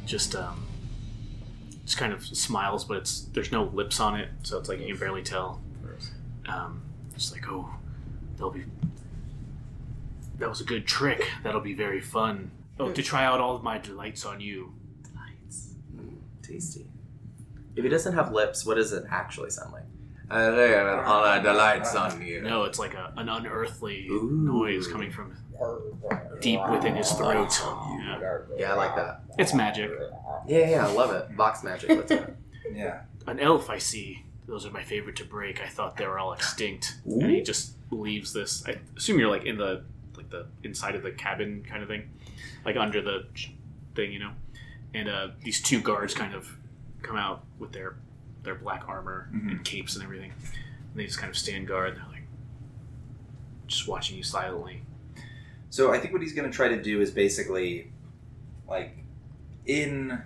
Just 0.05 0.35
um 0.35 0.65
just 1.85 1.97
kind 1.97 2.13
of 2.13 2.23
smiles 2.25 2.83
but 2.85 2.97
it's 2.97 3.21
there's 3.33 3.51
no 3.51 3.65
lips 3.65 3.99
on 3.99 4.19
it 4.19 4.29
so 4.43 4.57
it's 4.57 4.69
like 4.69 4.79
you 4.79 4.87
can 4.87 4.97
barely 4.97 5.23
tell. 5.23 5.61
Um 6.47 6.81
it's 7.15 7.31
like 7.31 7.49
oh 7.49 7.69
they'll 8.37 8.51
be 8.51 8.63
that 10.39 10.49
was 10.49 10.61
a 10.61 10.65
good 10.65 10.87
trick. 10.87 11.29
That'll 11.43 11.61
be 11.61 11.73
very 11.73 12.01
fun. 12.01 12.51
Oh 12.79 12.91
to 12.91 13.03
try 13.03 13.25
out 13.25 13.39
all 13.39 13.55
of 13.55 13.63
my 13.63 13.77
delights 13.77 14.25
on 14.25 14.41
you. 14.41 14.73
Mm, 15.95 16.15
tasty. 16.41 16.87
If 17.75 17.85
it 17.85 17.89
doesn't 17.89 18.13
have 18.13 18.31
lips, 18.31 18.65
what 18.65 18.75
does 18.75 18.91
it 18.91 19.05
actually 19.09 19.49
sound 19.51 19.71
like? 19.71 19.83
Uh, 20.31 20.35
I 20.35 20.49
lay 20.49 20.75
uh, 20.75 21.01
all 21.03 21.23
uh, 21.23 21.39
the 21.39 21.51
delights 21.51 21.95
on 21.95 22.21
you. 22.21 22.41
No, 22.41 22.63
it's 22.63 22.79
like 22.79 22.93
a, 22.93 23.13
an 23.17 23.27
unearthly 23.27 24.07
Ooh. 24.09 24.29
noise 24.31 24.87
coming 24.87 25.11
from 25.11 25.35
deep 26.39 26.59
within 26.69 26.95
his 26.95 27.11
throat. 27.11 27.51
Yeah. 27.59 28.39
Yeah, 28.57 28.73
I 28.73 28.75
like 28.75 28.95
that. 28.95 29.21
It's 29.37 29.53
magic. 29.53 29.91
Yeah, 30.47 30.69
yeah, 30.69 30.87
I 30.87 30.91
love 30.91 31.11
it. 31.11 31.35
Box 31.35 31.63
magic. 31.63 31.89
Let's 31.89 32.09
go. 32.11 32.33
Yeah. 32.73 33.01
An 33.27 33.39
elf 33.39 33.69
I 33.69 33.77
see. 33.77 34.23
Those 34.47 34.65
are 34.65 34.71
my 34.71 34.83
favorite 34.83 35.15
to 35.17 35.25
break. 35.25 35.61
I 35.61 35.67
thought 35.67 35.97
they 35.97 36.07
were 36.07 36.19
all 36.19 36.33
extinct. 36.33 36.95
And 37.05 37.29
he 37.29 37.41
just 37.41 37.73
leaves 37.91 38.33
this. 38.33 38.63
I 38.67 38.77
assume 38.97 39.19
you're 39.19 39.29
like 39.29 39.45
in 39.45 39.57
the 39.57 39.83
like 40.17 40.29
the 40.29 40.47
inside 40.63 40.95
of 40.95 41.03
the 41.03 41.11
cabin 41.11 41.63
kind 41.67 41.83
of 41.83 41.89
thing, 41.89 42.09
like 42.65 42.75
under 42.75 43.01
the 43.01 43.25
thing, 43.95 44.11
you 44.11 44.19
know. 44.19 44.31
And 44.93 45.07
uh, 45.07 45.27
these 45.43 45.61
two 45.61 45.81
guards 45.81 46.13
kind 46.13 46.33
of 46.33 46.57
come 47.01 47.15
out 47.15 47.43
with 47.59 47.71
their 47.71 47.95
their 48.43 48.55
black 48.55 48.83
armor 48.87 49.29
and 49.31 49.41
mm-hmm. 49.41 49.63
capes 49.63 49.95
and 49.95 50.03
everything. 50.03 50.31
And 50.31 50.99
they 50.99 51.05
just 51.05 51.19
kind 51.19 51.29
of 51.29 51.37
stand 51.37 51.67
guard. 51.67 51.95
They're 51.95 52.11
like 52.11 52.23
just 53.67 53.87
watching 53.87 54.17
you 54.17 54.23
silently. 54.23 54.83
So 55.69 55.93
I 55.93 55.99
think 55.99 56.11
what 56.11 56.21
he's 56.21 56.33
going 56.33 56.49
to 56.49 56.55
try 56.55 56.67
to 56.67 56.81
do 56.81 56.99
is 56.99 57.11
basically, 57.11 57.91
like, 58.67 58.97
in 59.65 60.21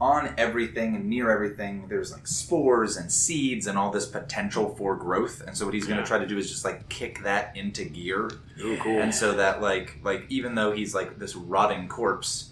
on 0.00 0.32
everything 0.38 0.94
and 0.94 1.06
near 1.06 1.30
everything, 1.30 1.88
there's 1.88 2.12
like 2.12 2.26
spores 2.26 2.96
and 2.96 3.10
seeds 3.10 3.66
and 3.66 3.76
all 3.76 3.90
this 3.90 4.06
potential 4.06 4.74
for 4.76 4.94
growth. 4.94 5.42
And 5.44 5.56
so 5.56 5.64
what 5.64 5.74
he's 5.74 5.86
going 5.86 5.98
Yeah. 5.98 6.04
to 6.04 6.08
try 6.08 6.18
to 6.18 6.26
do 6.26 6.38
is 6.38 6.48
just 6.48 6.64
like 6.64 6.88
kick 6.88 7.22
that 7.24 7.56
into 7.56 7.84
gear. 7.84 8.30
Ooh, 8.60 8.76
cool. 8.78 9.00
And 9.00 9.12
so 9.12 9.32
that 9.32 9.60
like 9.60 9.98
like 10.04 10.24
even 10.28 10.54
though 10.54 10.72
he's 10.72 10.94
like 10.94 11.18
this 11.18 11.34
rotting 11.34 11.88
corpse, 11.88 12.50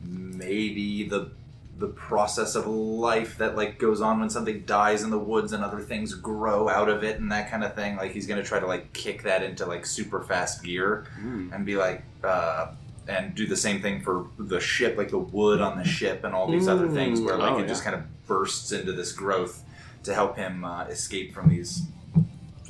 maybe 0.00 1.08
the 1.08 1.32
the 1.78 1.88
process 1.88 2.54
of 2.54 2.66
life 2.66 3.36
that 3.38 3.54
like 3.56 3.78
goes 3.78 4.00
on 4.00 4.18
when 4.20 4.30
something 4.30 4.62
dies 4.64 5.02
in 5.02 5.10
the 5.10 5.18
woods 5.18 5.52
and 5.52 5.62
other 5.62 5.80
things 5.80 6.14
grow 6.14 6.68
out 6.70 6.88
of 6.88 7.04
it 7.04 7.20
and 7.20 7.30
that 7.30 7.50
kind 7.50 7.62
of 7.62 7.74
thing 7.74 7.96
like 7.96 8.12
he's 8.12 8.26
gonna 8.26 8.42
try 8.42 8.58
to 8.58 8.66
like 8.66 8.90
kick 8.94 9.22
that 9.24 9.42
into 9.42 9.66
like 9.66 9.84
super 9.84 10.22
fast 10.22 10.62
gear 10.64 11.06
and 11.52 11.66
be 11.66 11.76
like 11.76 12.02
uh 12.24 12.68
and 13.08 13.34
do 13.34 13.46
the 13.46 13.56
same 13.56 13.82
thing 13.82 14.00
for 14.02 14.26
the 14.38 14.58
ship 14.58 14.96
like 14.96 15.10
the 15.10 15.18
wood 15.18 15.60
on 15.60 15.76
the 15.76 15.84
ship 15.84 16.24
and 16.24 16.34
all 16.34 16.50
these 16.50 16.66
other 16.66 16.88
things 16.88 17.20
where 17.20 17.36
like 17.36 17.52
Oh, 17.52 17.58
it 17.58 17.68
just 17.68 17.84
kind 17.84 17.94
of 17.94 18.02
bursts 18.26 18.72
into 18.72 18.92
this 18.92 19.12
growth 19.12 19.62
to 20.04 20.14
help 20.14 20.36
him 20.36 20.64
uh, 20.64 20.84
escape 20.84 21.34
from 21.34 21.48
these 21.50 21.82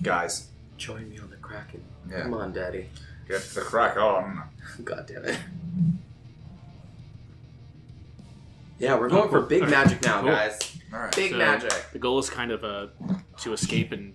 guys 0.03 0.49
Join 0.77 1.09
me 1.09 1.19
on 1.19 1.31
the 1.31 1.37
Kraken. 1.37 1.81
Yeah. 2.11 2.23
Come 2.25 2.35
on, 2.35 2.53
Daddy. 2.53 2.88
get 3.29 3.40
the 3.55 3.61
crack 3.62 3.97
on 3.97 4.42
God 4.85 5.07
damn 5.07 5.25
it. 5.25 5.38
Yeah, 8.78 8.98
we're 8.98 9.08
going 9.08 9.28
for 9.30 9.40
big 9.40 9.62
magic 9.68 10.02
now, 10.02 10.20
Cool. 10.20 10.30
guys. 10.30 10.76
all 10.92 10.98
right 11.00 11.16
Big 11.16 11.30
So, 11.32 11.38
magic. 11.38 11.72
The 11.92 11.98
goal 11.98 12.18
is 12.18 12.28
kind 12.30 12.50
of 12.50 12.62
uh, 12.64 12.86
to 13.40 13.52
escape 13.52 13.92
and 13.92 14.14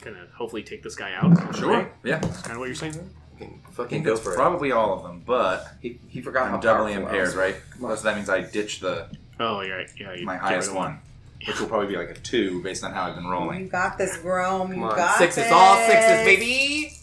kind 0.00 0.16
of 0.16 0.30
hopefully 0.30 0.62
take 0.62 0.82
this 0.82 0.94
guy 0.96 1.12
out. 1.14 1.56
sure 1.56 1.90
yeah 2.04 2.18
That's 2.18 2.42
kind 2.42 2.52
of 2.54 2.58
what 2.58 2.66
you're 2.66 2.74
saying. 2.74 2.94
Fucking, 3.32 3.62
fucking 3.72 4.02
go 4.02 4.16
for 4.16 4.32
it. 4.32 4.36
probably 4.36 4.72
all 4.72 4.94
of 4.94 5.02
them, 5.02 5.22
but 5.26 5.66
He, 5.80 5.98
he 6.08 6.20
forgot 6.20 6.48
how 6.48 6.54
I'm 6.54 6.60
doubly 6.60 6.92
powerful 6.94 7.16
I 7.16 7.20
was. 7.22 7.34
impaired, 7.34 7.54
right? 7.80 7.96
So 7.98 8.02
that 8.04 8.16
means 8.16 8.28
I 8.30 8.40
ditch 8.42 8.80
the 8.80 9.08
Oh, 9.40 9.60
you're 9.60 9.76
right. 9.78 9.90
Yeah, 9.98 10.14
you 10.14 10.24
my 10.26 10.36
highest 10.36 10.68
rid 10.68 10.76
of 10.76 10.82
one, 10.82 10.98
which 11.46 11.58
will 11.60 11.66
probably 11.66 11.88
be 11.88 11.96
like 11.96 12.10
a 12.10 12.14
two 12.14 12.62
based 12.62 12.84
on 12.84 12.92
how 12.92 13.04
I've 13.04 13.14
been 13.16 13.26
rolling. 13.26 13.60
You 13.62 13.68
got 13.68 13.98
this, 13.98 14.16
Grom. 14.18 14.68
You 14.68 14.74
Come 14.74 14.84
on. 14.84 14.96
got 14.96 15.18
Sixes, 15.18 15.42
this. 15.44 15.52
all 15.52 15.76
sixes, 15.86 16.24
baby. 16.24 16.98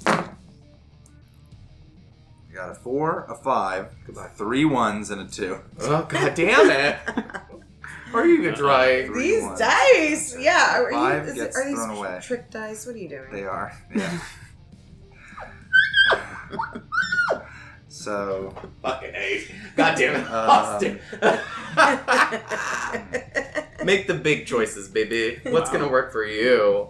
I 2.60 2.64
got 2.68 2.72
a 2.72 2.76
four, 2.76 3.26
a 3.30 3.36
five, 3.36 3.88
three 4.36 4.66
ones, 4.66 5.12
and 5.12 5.22
a 5.22 5.26
two. 5.26 5.60
Oh, 5.80 6.04
god 6.10 6.34
damn 6.36 6.70
it. 6.70 6.98
Are 8.14 8.26
you 8.26 8.40
even 8.42 8.56
trying? 8.56 9.06
Three 9.08 9.36
These 9.36 9.44
ones. 9.44 9.60
dice, 9.60 10.36
yeah. 10.38 10.82
Are, 10.82 10.92
Five 10.92 11.26
you, 11.26 11.32
is 11.32 11.36
gets 11.38 11.56
it, 11.58 11.62
are 11.62 11.68
these 11.68 11.76
thrown 11.78 11.98
away. 11.98 12.20
trick 12.24 12.50
dice? 12.50 12.86
What 12.88 12.96
are 12.96 12.98
you 12.98 13.08
doing? 13.08 13.32
They 13.32 13.44
are. 13.44 13.72
Yeah. 13.96 14.20
so 17.88 18.54
Fucking 18.82 19.14
A. 19.14 19.44
God 19.76 19.96
damn 19.96 20.16
it. 20.16 20.26
Um, 20.28 20.50
Austin. 20.50 21.00
Make 23.86 24.08
the 24.08 24.16
big 24.16 24.48
choices, 24.48 24.88
baby. 24.90 25.40
What's 25.44 25.70
gonna 25.70 25.88
work 25.90 26.12
for 26.12 26.26
you? 26.26 26.90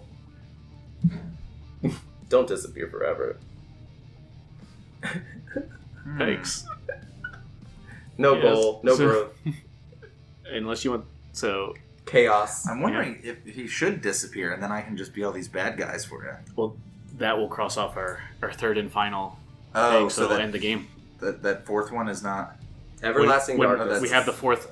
Don't 2.29 2.47
disappear 2.47 2.87
forever. 2.87 3.37
Hmm. 6.11 6.17
Thanks. 6.17 6.65
No 8.17 8.33
Yes. 8.35 8.43
goal, 8.43 8.81
no 8.83 8.95
So- 8.95 9.07
growth. 9.07 9.31
Unless 10.51 10.83
you 10.83 10.91
want. 10.91 11.05
So, 11.31 11.73
Chaos. 12.05 12.67
I'm 12.67 12.81
wondering 12.81 13.19
if 13.23 13.45
he 13.45 13.65
should 13.67 14.01
disappear, 14.01 14.51
and 14.51 14.61
then 14.61 14.71
I 14.73 14.81
can 14.81 14.97
just 14.97 15.13
be 15.13 15.23
all 15.23 15.31
these 15.31 15.47
bad 15.47 15.77
guys 15.77 16.03
for 16.03 16.25
you. 16.25 16.31
well, 16.55 16.75
that 17.17 17.37
will 17.37 17.47
cross 17.47 17.77
off 17.77 17.95
our, 17.97 18.19
our 18.41 18.51
third 18.51 18.77
and 18.77 18.91
final 18.91 19.37
Oh, 19.75 19.91
thing, 19.91 20.09
so 20.09 20.15
so, 20.15 20.23
it'll 20.25 20.35
that, 20.37 20.43
end 20.43 20.53
the 20.53 20.59
game. 20.59 20.87
that 21.19 21.43
that 21.43 21.65
fourth 21.65 21.91
one 21.93 22.09
is 22.09 22.21
not. 22.23 22.57
Everlasting 23.03 23.57
when, 23.57 23.69
darkness. 23.69 24.01
We 24.01 24.09
have 24.09 24.25
the 24.25 24.33
fourth. 24.33 24.69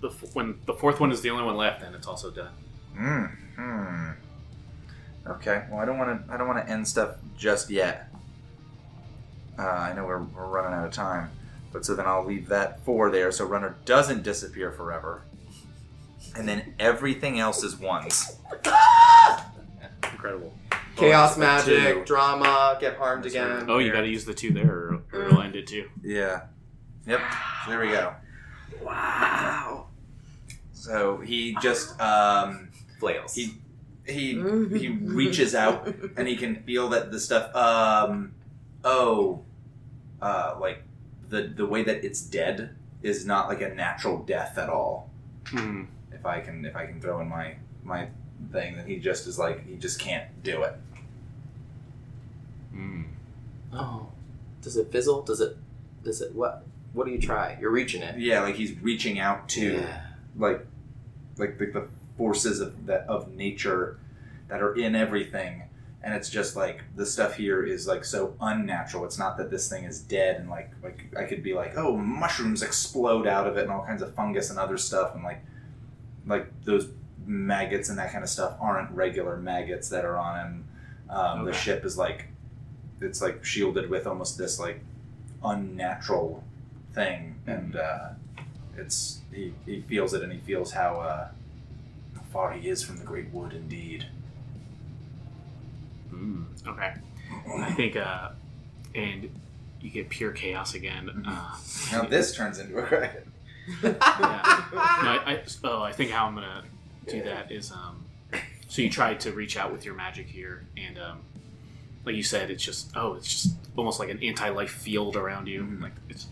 The, 0.00 0.08
f- 0.08 0.34
when 0.34 0.58
the 0.66 0.74
fourth 0.74 0.98
one 0.98 1.12
is 1.12 1.20
the 1.20 1.30
only 1.30 1.44
one 1.44 1.56
left, 1.56 1.82
then 1.82 1.94
it's 1.94 2.06
also 2.08 2.30
done. 2.32 2.52
Hmm. 2.96 3.24
Hmm. 3.56 4.10
Okay. 5.28 5.64
Well, 5.70 5.78
I 5.80 5.84
don't 5.84 5.98
want 5.98 6.26
to. 6.26 6.32
I 6.32 6.36
don't 6.38 6.48
want 6.48 6.66
to 6.66 6.72
end 6.72 6.88
stuff 6.88 7.16
just 7.36 7.70
yet. 7.70 8.09
Uh, 9.60 9.66
I 9.68 9.92
know 9.92 10.04
we're, 10.06 10.22
we're 10.22 10.46
running 10.46 10.72
out 10.72 10.86
of 10.86 10.92
time, 10.92 11.30
but 11.70 11.84
so 11.84 11.94
then 11.94 12.06
I'll 12.06 12.24
leave 12.24 12.48
that 12.48 12.82
four 12.84 13.10
there, 13.10 13.30
so 13.30 13.44
runner 13.44 13.76
doesn't 13.84 14.22
disappear 14.22 14.72
forever, 14.72 15.22
and 16.34 16.48
then 16.48 16.74
everything 16.78 17.38
else 17.38 17.62
is 17.62 17.76
ones. 17.76 18.38
Incredible. 20.12 20.54
Chaos 20.96 21.36
that's 21.36 21.66
magic, 21.66 21.94
two. 21.94 22.04
drama, 22.04 22.78
get 22.80 22.96
harmed 22.96 23.24
That's 23.24 23.34
again. 23.34 23.66
Oh, 23.68 23.78
you 23.78 23.92
got 23.92 24.00
to 24.02 24.08
use 24.08 24.24
the 24.24 24.34
two 24.34 24.52
there, 24.52 24.70
or, 24.70 25.02
or 25.12 25.26
it'll 25.26 25.42
end 25.42 25.56
it 25.56 25.66
too. 25.66 25.88
Yeah. 26.02 26.42
Yep. 27.06 27.20
So 27.64 27.70
there 27.70 27.80
we 27.80 27.88
go. 27.88 28.14
Wow. 28.82 29.86
So 30.72 31.18
he 31.18 31.56
just 31.60 32.00
um, 32.00 32.70
Flails. 32.98 33.34
he 33.34 33.54
he 34.06 34.34
he 34.34 34.88
reaches 35.02 35.54
out 35.54 35.86
and 36.16 36.26
he 36.26 36.36
can 36.36 36.62
feel 36.64 36.88
that 36.90 37.10
the 37.12 37.20
stuff 37.20 37.54
um 37.54 38.32
oh 38.84 39.44
uh 40.22 40.56
like 40.60 40.82
the 41.28 41.42
the 41.42 41.66
way 41.66 41.82
that 41.82 42.04
it's 42.04 42.20
dead 42.20 42.74
is 43.02 43.24
not 43.26 43.48
like 43.48 43.60
a 43.62 43.68
natural 43.74 44.18
death 44.18 44.58
at 44.58 44.68
all 44.68 45.10
Hmm. 45.48 45.84
if 46.12 46.24
i 46.26 46.40
can 46.40 46.64
if 46.64 46.76
i 46.76 46.86
can 46.86 47.00
throw 47.00 47.20
in 47.20 47.28
my 47.28 47.56
my 47.82 48.08
thing 48.52 48.76
then 48.76 48.86
he 48.86 48.98
just 48.98 49.26
is 49.26 49.38
like 49.38 49.66
he 49.66 49.76
just 49.76 49.98
can't 49.98 50.42
do 50.42 50.62
it 50.62 50.74
Hmm. 52.72 53.02
oh. 53.72 54.06
Does 54.62 54.76
it 54.76 54.92
fizzle? 54.92 55.22
Does 55.22 55.40
it 55.40 55.56
does 56.04 56.20
it 56.20 56.34
what? 56.34 56.64
What 56.92 57.06
do 57.06 57.12
you 57.12 57.20
try? 57.20 57.56
You're 57.60 57.70
reaching 57.70 58.02
it. 58.02 58.18
yeah 58.18 58.40
like 58.40 58.56
he's 58.56 58.78
reaching 58.80 59.18
out 59.18 59.48
to 59.50 59.74
Yeah. 59.80 60.00
like 60.36 60.66
like 61.38 61.58
the, 61.58 61.66
the 61.66 61.88
forces 62.16 62.60
of 62.60 62.86
that 62.86 63.06
of 63.08 63.34
nature 63.34 63.98
that 64.48 64.60
are 64.62 64.74
in 64.74 64.94
everything 64.94 65.62
and 66.02 66.14
it's 66.14 66.30
just 66.30 66.56
like 66.56 66.82
the 66.96 67.04
stuff 67.04 67.34
here 67.34 67.62
is 67.62 67.86
like 67.86 68.04
so 68.04 68.34
unnatural. 68.40 69.04
It's 69.04 69.18
not 69.18 69.36
that 69.38 69.50
this 69.50 69.68
thing 69.68 69.84
is 69.84 70.00
dead 70.00 70.36
and 70.36 70.48
like 70.48 70.70
like 70.82 71.14
i 71.16 71.24
could 71.24 71.42
be 71.42 71.54
like 71.54 71.76
oh 71.76 71.96
mushrooms 71.96 72.62
explode 72.62 73.26
out 73.26 73.46
of 73.46 73.56
it 73.56 73.62
and 73.62 73.70
all 73.70 73.84
kinds 73.84 74.02
of 74.02 74.14
fungus 74.14 74.50
and 74.50 74.58
other 74.58 74.78
stuff 74.78 75.14
and 75.14 75.24
like 75.24 75.40
like 76.26 76.46
those 76.64 76.88
maggots 77.26 77.88
and 77.88 77.98
that 77.98 78.12
kind 78.12 78.24
of 78.24 78.30
stuff 78.30 78.56
aren't 78.60 78.90
regular 78.90 79.36
maggots 79.36 79.88
that 79.88 80.04
are 80.04 80.16
on 80.16 80.38
him 80.38 80.64
um, 81.10 81.44
the 81.44 81.52
ship 81.52 81.84
is 81.84 81.98
like 81.98 82.28
it's 83.00 83.20
like 83.20 83.44
shielded 83.44 83.90
with 83.90 84.06
almost 84.06 84.38
this 84.38 84.58
like 84.58 84.80
unnatural 85.44 86.42
thing 86.92 87.36
and 87.46 87.76
uh 87.76 88.10
it's 88.76 89.20
he, 89.32 89.52
he 89.66 89.80
feels 89.82 90.14
it 90.14 90.22
and 90.22 90.32
he 90.32 90.38
feels 90.38 90.72
how 90.72 91.00
uh, 91.00 91.28
how 92.14 92.22
far 92.32 92.52
he 92.52 92.68
is 92.68 92.82
from 92.82 92.96
the 92.96 93.04
great 93.04 93.30
wood 93.32 93.52
indeed. 93.52 94.06
Hmm. 96.20 96.42
Okay. 96.68 96.92
I 97.58 97.72
think, 97.72 97.96
uh, 97.96 98.30
and 98.94 99.30
you 99.80 99.90
get 99.90 100.08
pure 100.10 100.32
chaos 100.32 100.74
again. 100.74 101.24
Uh, 101.26 101.56
Now 101.92 102.02
this 102.02 102.34
turns 102.34 102.58
into 102.58 102.76
a 102.78 102.82
kraken. 102.82 103.32
yeah. 103.82 103.92
No, 104.72 104.78
I, 104.78 105.22
I, 105.26 105.42
oh, 105.64 105.82
I 105.82 105.92
think 105.92 106.10
how 106.10 106.26
I'm 106.26 106.34
gonna 106.34 106.64
do 107.08 107.22
that 107.22 107.50
is, 107.50 107.72
um, 107.72 108.04
so 108.68 108.82
you 108.82 108.90
try 108.90 109.14
to 109.14 109.32
reach 109.32 109.56
out 109.56 109.72
with 109.72 109.84
your 109.84 109.94
magic 109.94 110.26
here, 110.28 110.64
and 110.76 110.98
um, 110.98 111.18
like 112.04 112.14
you 112.16 112.22
said, 112.22 112.50
it's 112.50 112.62
just, 112.62 112.90
oh, 112.94 113.14
it's 113.14 113.26
just 113.28 113.54
almost 113.76 113.98
like 113.98 114.10
an 114.10 114.22
anti-life 114.22 114.70
field 114.70 115.16
around 115.16 115.46
you, 115.48 115.62
Mhm. 115.62 115.82
like 115.82 115.92
it's 116.10 116.26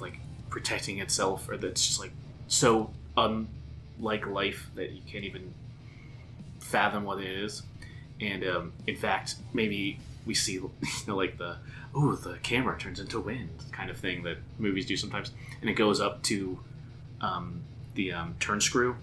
like 0.00 0.18
protecting 0.50 0.98
itself, 0.98 1.48
or 1.48 1.56
that's 1.56 1.86
just 1.86 2.00
like 2.00 2.12
so 2.48 2.90
unlike 3.16 4.26
life 4.26 4.68
that 4.74 4.90
you 4.92 5.00
can't 5.10 5.24
even 5.24 5.54
fathom 6.60 7.04
what 7.04 7.20
it 7.20 7.26
is. 7.30 7.62
And 8.20 8.44
um, 8.44 8.72
in 8.86 8.96
fact, 8.96 9.36
maybe 9.52 9.98
we 10.26 10.34
see, 10.34 10.52
you 10.54 10.70
know, 11.06 11.16
like 11.16 11.38
the 11.38 11.56
oh, 11.94 12.14
the 12.14 12.38
camera 12.38 12.78
turns 12.78 12.98
into 12.98 13.20
wind 13.20 13.50
kind 13.72 13.88
of 13.90 13.96
thing 13.96 14.22
that 14.24 14.38
movies 14.58 14.86
do 14.86 14.96
sometimes, 14.96 15.30
and 15.60 15.70
it 15.70 15.74
goes 15.74 16.00
up 16.00 16.22
to 16.24 16.58
um, 17.20 17.62
the 17.94 18.12
um, 18.12 18.34
turn 18.40 18.60
screw, 18.60 18.96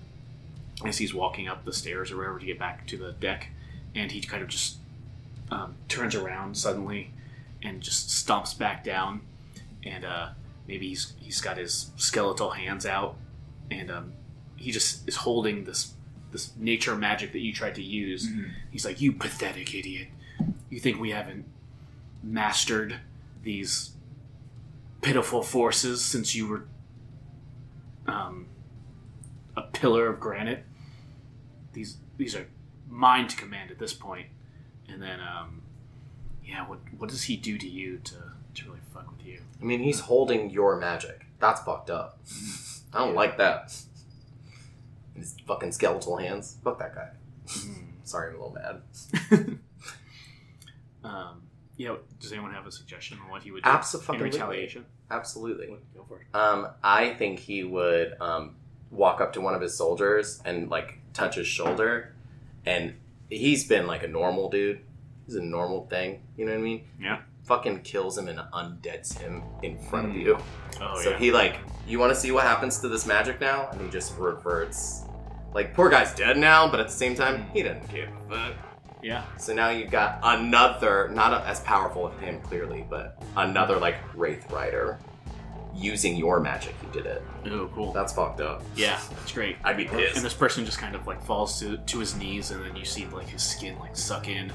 as 0.86 0.97
he's 0.97 1.13
walking 1.13 1.47
up 1.47 1.63
the 1.63 1.74
stairs 1.74 2.12
or 2.12 2.17
wherever 2.17 2.39
to 2.39 2.45
get 2.45 2.60
back 2.60 2.86
to 2.88 2.97
the 2.97 3.13
deck, 3.13 3.50
and 3.95 4.12
he 4.12 4.21
kind 4.21 4.43
of 4.43 4.50
just 4.50 4.78
um, 5.50 5.76
turns 5.88 6.15
around 6.15 6.58
suddenly 6.58 7.12
and 7.63 7.82
just 7.82 8.10
stomps 8.10 8.58
back 8.58 8.84
down, 8.84 9.21
and 9.84 10.04
uh, 10.04 10.30
maybe 10.67 10.89
he's 10.89 11.13
he's 11.19 11.41
got 11.41 11.58
his 11.58 11.91
skeletal 11.95 12.52
hands 12.52 12.86
out, 12.86 13.15
and 13.69 13.91
um, 13.91 14.13
he 14.56 14.71
just 14.71 15.08
is 15.08 15.17
holding 15.17 15.63
this 15.63 15.93
this 16.32 16.52
nature 16.58 16.96
magic 16.96 17.32
that 17.34 17.39
you 17.39 17.54
tried 17.54 17.76
to 17.76 17.84
use. 17.84 18.30
He's 18.72 18.86
like, 18.86 19.02
"You 19.02 19.12
pathetic 19.12 19.74
idiot! 19.74 20.08
You 20.70 20.80
think 20.80 21.00
we 21.00 21.12
haven't 21.12 21.46
mastered 22.24 22.98
these 23.44 23.91
pitiful 25.02 25.41
forces 25.41 26.04
since 26.04 26.36
you 26.36 26.48
were 26.48 26.65
um, 28.08 28.48
a 29.56 29.62
pillar 29.62 30.08
of 30.08 30.20
granite? 30.20 30.63
These 31.74 31.98
these 32.17 32.36
are 32.36 32.48
mine 32.89 33.28
to 33.28 33.36
command 33.36 33.72
at 33.72 33.80
this 33.80 33.94
point." 33.94 34.28
And 34.88 35.02
then, 35.02 35.20
um, 35.22 35.62
yeah, 36.46 36.67
what 36.67 36.80
what 36.98 37.10
does 37.10 37.24
he 37.24 37.38
do 37.38 37.58
to 37.58 37.67
you 37.67 38.00
to 38.00 38.15
to 38.56 38.65
really 38.65 38.80
fuck 38.94 39.10
with 39.12 39.26
you? 39.26 39.39
I 39.62 39.65
mean, 39.65 39.82
he's 39.82 40.02
holding 40.02 40.50
your 40.50 40.78
magic. 40.78 41.26
That's 41.39 41.62
fucked 41.62 41.89
up. 41.89 42.20
I 42.94 43.00
don't 43.00 43.15
like 43.15 43.38
that. 43.38 43.74
His 45.15 45.36
fucking 45.47 45.71
skeletal 45.71 46.17
hands. 46.17 46.58
Fuck 46.63 46.80
that 46.80 46.95
guy. 46.95 47.10
Sorry, 48.04 48.30
I'm 48.34 48.39
a 48.39 48.43
little 48.47 48.54
mad. 49.32 49.60
Um, 51.04 51.41
yeah, 51.78 51.95
does 52.19 52.32
anyone 52.32 52.54
have 52.54 52.67
a 52.67 52.71
suggestion 52.71 53.17
on 53.24 53.32
what 53.32 53.41
he 53.41 53.52
would 53.52 53.63
do 53.63 53.69
Abso-fucking-lutely. 53.69 54.28
in 54.38 54.41
retaliation? 54.43 54.86
Absolutely. 55.10 55.67
Go 55.95 56.06
for 56.08 56.21
it. 56.21 56.28
Um, 56.36 56.67
I 56.84 57.13
think 57.15 57.39
he 57.39 57.63
would 57.63 58.15
um, 58.21 58.56
walk 58.91 59.19
up 59.19 59.34
to 59.34 59.41
one 59.41 59.56
of 59.56 59.62
his 59.62 59.76
soldiers 59.76 60.41
and 60.45 60.69
like 60.69 61.00
touch 61.13 61.36
his 61.36 61.47
shoulder, 61.47 62.13
and 62.65 62.93
he's 63.30 63.67
been 63.67 63.88
like 63.88 64.04
a 64.04 64.08
normal 64.08 64.50
dude. 64.50 64.82
He's 65.26 65.36
a 65.36 65.41
normal 65.41 65.88
thing. 65.88 66.21
You 66.38 66.45
know 66.45 66.52
what 66.52 66.60
I 66.60 66.62
mean? 66.62 66.84
Yeah. 67.02 67.21
Fucking 67.52 67.82
kills 67.82 68.18
him 68.18 68.30
and 68.30 68.40
undeads 68.54 69.18
him 69.18 69.44
in 69.62 69.78
front 69.78 70.08
of 70.08 70.14
Mm. 70.14 70.22
you. 70.22 70.38
Oh 70.80 71.02
so 71.02 71.10
yeah. 71.10 71.18
he 71.18 71.32
like, 71.34 71.58
you 71.86 72.00
want 72.00 72.14
to 72.14 72.18
see 72.18 72.32
what 72.32 72.46
happens 72.46 72.80
to 72.80 72.88
this 72.88 73.06
magic 73.06 73.42
now? 73.42 73.68
And 73.74 73.82
he 73.82 73.90
just 73.90 74.18
reverts. 74.18 75.04
Like 75.54 75.74
poor 75.74 75.90
guy's 75.90 76.16
dead 76.16 76.38
now, 76.38 76.72
but 76.72 76.80
at 76.80 76.88
the 76.88 76.94
same 76.94 77.14
time, 77.14 77.46
he 77.54 77.62
doesn't 77.62 77.90
give 77.94 78.08
a 78.08 78.30
fuck. 78.30 78.54
yeah. 79.04 79.26
So 79.38 79.54
now 79.54 79.70
you've 79.70 79.92
got 79.92 80.20
another, 80.24 81.10
not 81.14 81.34
a, 81.34 81.46
as 81.46 81.60
powerful 81.60 82.08
as 82.10 82.18
him 82.24 82.40
clearly, 82.40 82.86
but 82.90 83.22
another 83.36 83.76
like 83.78 83.98
wraith 84.16 84.50
rider 84.50 84.98
using 85.76 86.16
your 86.16 86.40
magic. 86.40 86.74
You 86.84 86.90
did 86.94 87.06
it. 87.06 87.22
Oh, 87.48 87.70
cool. 87.76 87.92
That's 87.92 88.14
fucked 88.14 88.40
up. 88.40 88.64
Yeah, 88.78 88.98
that's 89.10 89.34
great. 89.34 89.58
I'd 89.66 89.76
be 89.76 89.88
And 89.88 90.24
this 90.24 90.34
person 90.34 90.64
just 90.64 90.78
kind 90.80 90.96
of 90.96 91.06
like 91.06 91.22
falls 91.22 91.60
to, 91.60 91.76
to 91.76 92.00
his 92.00 92.16
knees, 92.16 92.52
and 92.52 92.64
then 92.64 92.78
you 92.78 92.86
see 92.86 93.06
like 93.08 93.28
his 93.28 93.44
skin 93.44 93.78
like 93.78 93.98
suck 93.98 94.30
in. 94.30 94.54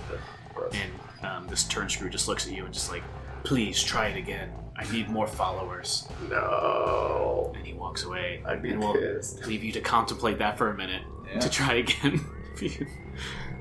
And 0.73 1.27
um, 1.27 1.47
this 1.49 1.65
turn 1.65 1.89
screw 1.89 2.09
just 2.11 2.29
looks 2.29 2.47
at 2.47 2.53
you 2.53 2.65
and 2.65 2.73
just 2.75 2.91
like, 2.91 3.03
please 3.45 3.83
try 3.83 4.09
it 4.09 4.17
again. 4.17 4.53
I 4.77 4.91
need 4.93 5.09
more 5.09 5.27
followers. 5.27 6.07
No. 6.29 7.53
And 7.57 7.67
he 7.67 7.73
walks 7.73 8.05
away. 8.05 8.43
I'd 8.45 8.63
be 8.63 8.71
and 8.71 8.81
we'll 8.81 8.93
pissed. 8.95 9.47
leave 9.47 9.65
you 9.65 9.73
to 9.73 9.81
contemplate 9.81 10.39
that 10.39 10.59
for 10.59 10.71
a 10.71 10.77
minute 10.77 11.03
Yeah. 11.33 11.39
to 11.41 11.51
try 11.51 11.75
again. 11.75 12.25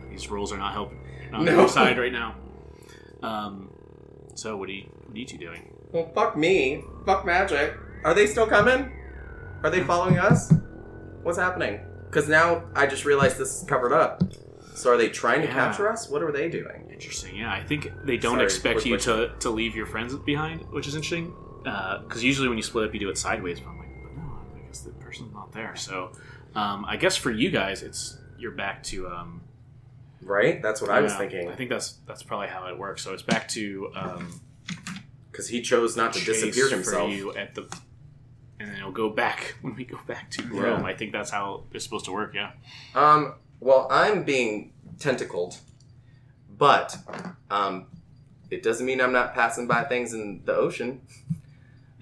These 0.09 0.29
rules 0.29 0.51
are 0.51 0.57
not 0.57 0.73
helping. 0.73 0.99
Not 1.31 1.39
on 1.39 1.45
No. 1.45 1.51
your 1.59 1.67
side 1.69 1.97
right 1.97 2.11
now. 2.11 2.35
Um, 3.23 3.69
so 4.35 4.57
what 4.57 4.69
are 4.69 4.73
you 4.73 4.83
what 5.05 5.15
are 5.15 5.19
you 5.19 5.25
two 5.25 5.37
doing? 5.37 5.73
Well, 5.91 6.11
fuck 6.13 6.35
me. 6.37 6.83
Fuck 7.05 7.25
magic. 7.25 7.73
Are 8.03 8.13
they 8.13 8.27
still 8.27 8.47
coming? 8.47 8.91
Are 9.63 9.69
they 9.69 9.81
following 9.83 10.17
us? 10.19 10.51
What's 11.23 11.37
happening? 11.37 11.79
Because 12.05 12.27
now 12.29 12.63
I 12.75 12.85
just 12.87 13.05
realized 13.05 13.37
this 13.37 13.61
is 13.61 13.67
covered 13.67 13.93
up. 13.93 14.21
So 14.75 14.91
are 14.93 14.97
they 14.97 15.09
trying 15.09 15.41
to 15.41 15.47
Yeah. 15.47 15.53
capture 15.53 15.89
us? 15.89 16.09
What 16.09 16.21
are 16.21 16.31
they 16.31 16.49
doing? 16.49 16.89
Interesting. 16.91 17.35
Yeah, 17.35 17.51
I 17.51 17.63
think 17.63 17.91
they 18.03 18.17
don't 18.17 18.33
Sorry, 18.35 18.43
expect 18.43 18.75
quick 18.81 18.85
you 18.85 18.97
to, 18.97 19.31
to 19.39 19.49
leave 19.49 19.75
your 19.75 19.85
friends 19.85 20.13
behind, 20.15 20.61
which 20.71 20.85
is 20.87 20.95
interesting. 20.95 21.33
Because 21.63 22.23
usually 22.23 22.47
when 22.47 22.57
you 22.57 22.63
split 22.63 22.87
up, 22.87 22.93
you 22.93 22.99
do 22.99 23.09
it 23.09 23.17
sideways. 23.17 23.59
But 23.59 23.69
I'm 23.69 23.79
like, 23.79 23.89
but 24.03 24.15
no, 24.17 24.23
I 24.55 24.67
guess 24.67 24.81
the 24.81 24.91
person's 24.91 25.33
not 25.33 25.51
there. 25.53 25.75
So 25.75 26.11
um, 26.53 26.85
I 26.87 26.97
guess 26.97 27.15
for 27.17 27.31
you 27.31 27.49
guys, 27.49 27.81
it's 27.81 28.17
you're 28.37 28.51
back 28.51 28.83
to. 28.83 29.07
Um, 29.09 29.41
Right? 30.21 30.59
That's 30.59 30.81
what 30.81 30.89
I 30.89 31.01
was 31.01 31.11
yeah, 31.11 31.17
thinking. 31.19 31.49
I 31.49 31.55
think 31.55 31.69
that's 31.69 31.97
that's 32.07 32.23
probably 32.23 32.47
how 32.47 32.65
it 32.67 32.77
works. 32.79 33.03
So 33.03 33.13
it's 33.13 33.21
back 33.21 33.47
to 33.49 33.91
um, 33.95 34.41
Because 35.31 35.47
he 35.47 35.61
chose 35.61 35.95
not 35.95 36.13
to 36.13 36.19
Chase 36.19 36.41
disappear 36.41 36.67
for 36.67 36.75
himself. 36.75 37.11
you 37.11 37.31
at 37.35 37.53
the, 37.53 37.61
and 38.59 38.69
then 38.69 38.77
it'll 38.77 38.91
go 38.91 39.09
back 39.09 39.53
when 39.61 39.75
we 39.75 39.85
go 39.85 39.99
back 40.07 40.31
to 40.31 40.43
Rome. 40.47 40.83
I 40.83 40.95
think 40.95 41.11
that's 41.11 41.29
how 41.29 41.65
it's 41.73 41.83
supposed 41.83 42.05
to 42.05 42.11
work. 42.11 42.33
Yeah. 42.33 42.53
Um, 42.95 43.35
well, 43.59 43.87
I'm 43.89 44.23
being 44.23 44.73
tentacled, 44.99 45.57
but 46.57 46.97
um, 47.49 47.87
it 48.49 48.63
doesn't 48.63 48.85
mean 48.85 49.01
I'm 49.01 49.11
not 49.13 49.33
passing 49.33 49.67
by 49.67 49.83
things 49.83 50.13
in 50.13 50.41
the 50.45 50.55
ocean. 50.55 51.01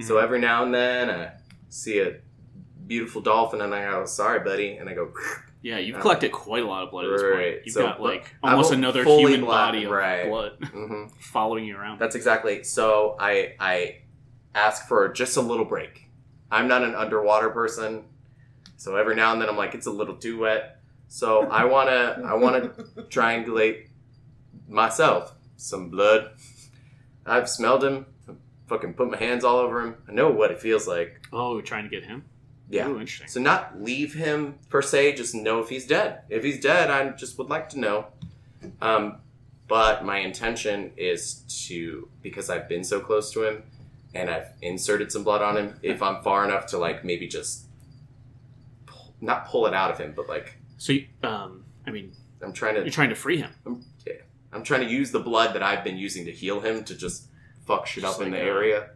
So 0.02 0.16
Mhm. 0.16 0.24
every 0.24 0.40
now 0.40 0.64
and 0.64 0.74
then 0.74 1.10
I 1.10 1.32
see 1.70 2.00
a 2.00 2.18
beautiful 2.88 3.22
dolphin 3.22 3.62
and 3.62 3.74
I 3.74 3.84
go, 3.90 4.06
sorry, 4.06 4.40
buddy. 4.40 4.78
And 4.78 4.90
I 4.90 4.94
go, 4.94 5.12
Yeah, 5.62 5.78
you've 5.78 5.96
Uh, 5.96 6.02
collected 6.02 6.34
quite 6.34 6.62
a 6.64 6.68
lot 6.68 6.84
of 6.84 6.92
blood 6.92 7.06
at 7.06 7.12
this 7.12 7.22
point. 7.22 7.36
right. 7.36 7.62
You've 7.64 7.74
So, 7.74 7.84
got 7.84 8.02
like 8.02 8.36
almost 8.44 8.74
another 8.74 9.06
human 9.06 9.42
black- 9.46 9.68
body 9.72 9.86
of 9.86 9.92
right. 9.92 10.28
blood 10.28 10.58
hmm 10.74 11.06
following 11.22 11.64
you 11.66 11.78
around. 11.78 12.00
That's 12.00 12.16
exactly. 12.16 12.64
So 12.64 13.16
I 13.18 13.56
I 13.62 14.02
ask 14.54 14.88
for 14.90 15.08
just 15.14 15.38
a 15.38 15.42
little 15.42 15.64
break. 15.64 16.10
I'm 16.52 16.68
not 16.68 16.84
an 16.84 16.94
underwater 16.96 17.50
person, 17.50 18.04
so 18.76 18.98
every 18.98 19.16
now 19.16 19.32
and 19.32 19.42
then 19.42 19.48
I'm 19.48 19.56
like, 19.58 19.74
it's 19.74 19.88
a 19.88 19.92
little 19.92 20.16
too 20.16 20.40
wet. 20.40 20.82
So 21.08 21.48
I 21.48 21.66
wanna 21.66 22.22
I 22.26 22.34
wanna 22.36 22.70
triangulate 23.10 23.88
myself 24.68 25.36
some 25.58 25.90
blood. 25.90 26.32
I've 27.26 27.50
smelled 27.50 27.84
him. 27.84 28.06
Fucking 28.68 28.94
put 28.94 29.12
my 29.12 29.18
hands 29.18 29.44
all 29.44 29.58
over 29.58 29.82
him. 29.82 29.96
I 30.08 30.14
know 30.14 30.30
what 30.32 30.52
it 30.52 30.60
feels 30.60 30.88
like. 30.88 31.28
oh, 31.32 31.62
trying 31.62 31.84
to 31.84 31.90
get 31.90 32.06
him? 32.06 32.24
Yeah. 32.70 32.88
Ooh, 32.88 33.00
interesting. 33.00 33.28
So 33.28 33.40
not 33.40 33.82
leave 33.82 34.14
him 34.14 34.56
per 34.70 34.82
se, 34.82 35.14
just 35.16 35.36
know 35.36 35.60
if 35.60 35.70
he's 35.70 35.86
dead. 35.86 36.22
If 36.30 36.44
he's 36.44 36.60
dead, 36.60 36.90
I 36.90 37.10
just 37.10 37.38
would 37.38 37.50
like 37.50 37.70
to 37.70 37.80
know. 37.80 38.08
Um, 38.82 39.18
but 39.68 40.04
my 40.06 40.20
intention 40.20 40.92
is 40.98 41.44
to 41.68 42.08
because 42.22 42.50
I've 42.50 42.68
been 42.68 42.84
so 42.84 43.00
close 43.00 43.32
to 43.34 43.44
him, 43.44 43.64
and 44.16 44.30
I've 44.30 44.48
inserted 44.62 45.12
some 45.12 45.24
blood 45.24 45.42
on 45.42 45.58
him. 45.58 45.80
If 45.84 46.02
I'm 46.02 46.24
far 46.24 46.46
enough 46.46 46.66
to 46.68 46.78
like 46.78 47.04
maybe 47.04 47.28
just 47.28 47.66
pull, 48.86 49.14
not 49.22 49.48
pull 49.48 49.68
it 49.68 49.74
out 49.74 49.92
of 49.92 49.98
him, 50.00 50.14
but 50.16 50.28
like 50.28 50.58
So, 50.78 50.94
you, 50.94 51.08
um, 51.24 51.64
I 51.88 51.92
mean, 51.92 52.12
I'm 52.42 52.54
trying 52.54 52.76
to. 52.76 52.82
you're 52.82 52.90
trying 52.92 53.10
to 53.10 53.16
free 53.16 53.38
him. 53.38 53.52
I'm, 53.66 53.84
yeah, 54.06 54.14
I'm 54.52 54.64
trying 54.64 54.82
to 54.82 54.90
use 54.90 55.12
the 55.12 55.20
blood 55.20 55.54
that 55.56 55.64
I've 55.64 55.84
been 55.84 55.98
using 55.98 56.26
to 56.26 56.32
heal 56.32 56.60
him 56.60 56.84
to 56.86 56.96
just 56.96 57.28
fuck 57.66 57.88
shit 57.88 58.04
Just 58.04 58.20
up 58.20 58.26
in 58.26 58.32
the 58.32 58.38
a- 58.38 58.42
area. 58.44 58.90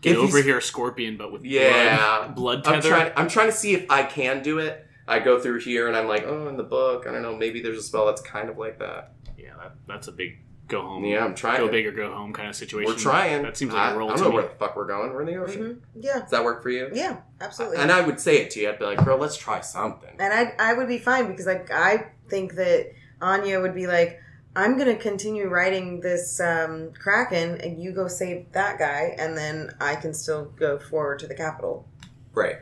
Get 0.00 0.12
If 0.16 0.18
over 0.18 0.42
here, 0.42 0.60
scorpion, 0.60 1.16
but 1.16 1.32
with 1.32 1.44
Yeah. 1.44 2.28
blood, 2.28 2.62
blood 2.64 2.66
I'm 2.74 2.82
trying. 2.82 3.12
I'm 3.16 3.28
trying 3.28 3.46
to 3.46 3.56
see 3.56 3.72
if 3.74 3.90
I 3.90 4.02
can 4.02 4.42
do 4.42 4.58
it. 4.58 4.86
I 5.08 5.18
go 5.18 5.38
through 5.40 5.60
here 5.60 5.86
and 5.88 5.96
I'm 5.96 6.06
like, 6.08 6.24
oh, 6.26 6.48
in 6.48 6.56
the 6.56 6.62
book, 6.62 7.06
I 7.06 7.12
don't 7.12 7.22
know. 7.22 7.36
Maybe 7.36 7.62
there's 7.62 7.78
a 7.78 7.82
spell 7.82 8.06
that's 8.06 8.20
kind 8.22 8.48
of 8.50 8.58
like 8.58 8.78
that. 8.80 9.12
yeah, 9.38 9.54
that, 9.58 9.72
that's 9.86 10.08
a 10.08 10.12
big 10.12 10.38
go 10.68 10.82
home. 10.82 11.04
Yeah, 11.04 11.24
I'm 11.24 11.34
trying. 11.34 11.58
Go 11.60 11.66
to- 11.66 11.72
big 11.72 11.86
or 11.86 11.92
go 11.92 12.12
home 12.14 12.32
kind 12.32 12.48
of 12.48 12.56
situation. 12.56 12.92
We're 12.92 12.98
trying. 12.98 13.42
That 13.42 13.56
seems 13.56 13.72
like 13.72 13.82
I, 13.82 13.92
a 13.92 13.96
roll 13.98 14.08
I 14.10 14.16
don't 14.16 14.18
to 14.18 14.24
know 14.24 14.30
me. 14.30 14.34
where 14.36 14.44
the 14.48 14.54
fuck 14.54 14.76
we're 14.76 14.86
going. 14.86 15.12
We're 15.12 15.22
in 15.22 15.26
the 15.26 15.36
ocean. 15.36 15.62
Mhm. 15.96 16.02
Yeah, 16.04 16.20
Does 16.20 16.30
that 16.30 16.44
work 16.44 16.62
for 16.62 16.70
you? 16.70 16.90
yeah, 16.92 17.18
absolutely. 17.40 17.78
And 17.78 17.90
I 17.92 18.00
would 18.00 18.20
say 18.20 18.38
it 18.38 18.50
to 18.52 18.60
you. 18.60 18.68
I'd 18.68 18.78
be 18.78 18.84
like, 18.84 19.04
girl, 19.04 19.18
let's 19.18 19.36
try 19.36 19.60
something. 19.60 20.10
and 20.18 20.32
I 20.32 20.54
I 20.58 20.74
would 20.74 20.88
be 20.88 20.98
fine 20.98 21.28
because 21.28 21.46
like 21.46 21.70
I 21.70 22.06
think 22.28 22.54
that 22.54 22.92
Anya 23.20 23.60
would 23.60 23.74
be 23.74 23.86
like, 23.86 24.20
I'm 24.56 24.78
gonna 24.78 24.96
continue 24.96 25.48
writing 25.48 26.00
this 26.00 26.40
um, 26.40 26.92
Kraken, 26.92 27.60
and 27.60 27.82
you 27.82 27.92
go 27.92 28.06
save 28.08 28.52
that 28.52 28.78
guy, 28.78 29.14
and 29.18 29.36
then 29.36 29.74
I 29.80 29.96
can 29.96 30.14
still 30.14 30.44
go 30.56 30.78
forward 30.78 31.18
to 31.20 31.26
the 31.26 31.34
capital. 31.34 31.86
Right. 32.32 32.56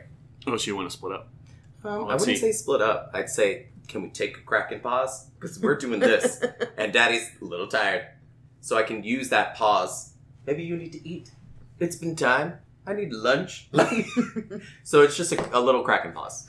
Oh, 0.47 0.57
so 0.57 0.67
you 0.67 0.75
want 0.75 0.89
to 0.89 0.95
split 0.97 1.13
up? 1.13 1.29
Um, 1.85 1.91
I 2.05 2.15
wouldn't 2.15 2.21
see. 2.21 2.35
say 2.37 2.51
split 2.51 2.81
up. 2.81 3.11
I'd 3.13 3.29
say, 3.29 3.67
can 3.87 4.01
we 4.01 4.09
take 4.09 4.37
a 4.37 4.41
crack 4.41 4.71
and 4.71 4.81
pause? 4.81 5.27
Because 5.39 5.59
we're 5.59 5.75
doing 5.77 5.99
this, 6.11 6.43
and 6.77 6.91
Daddy's 6.93 7.29
a 7.41 7.45
little 7.45 7.67
tired, 7.67 8.07
so 8.61 8.77
I 8.77 8.83
can 8.83 9.03
use 9.03 9.29
that 9.29 9.55
pause. 9.55 10.13
Maybe 10.45 10.63
you 10.63 10.75
need 10.77 10.91
to 10.93 11.07
eat. 11.07 11.31
It's 11.79 11.95
been 11.95 12.15
time. 12.15 12.55
I 12.85 12.93
need 12.93 13.13
lunch. 13.13 13.69
so 14.83 15.01
it's 15.01 15.15
just 15.15 15.31
a, 15.31 15.57
a 15.57 15.59
little 15.59 15.83
crack 15.83 16.03
and 16.05 16.13
pause, 16.13 16.47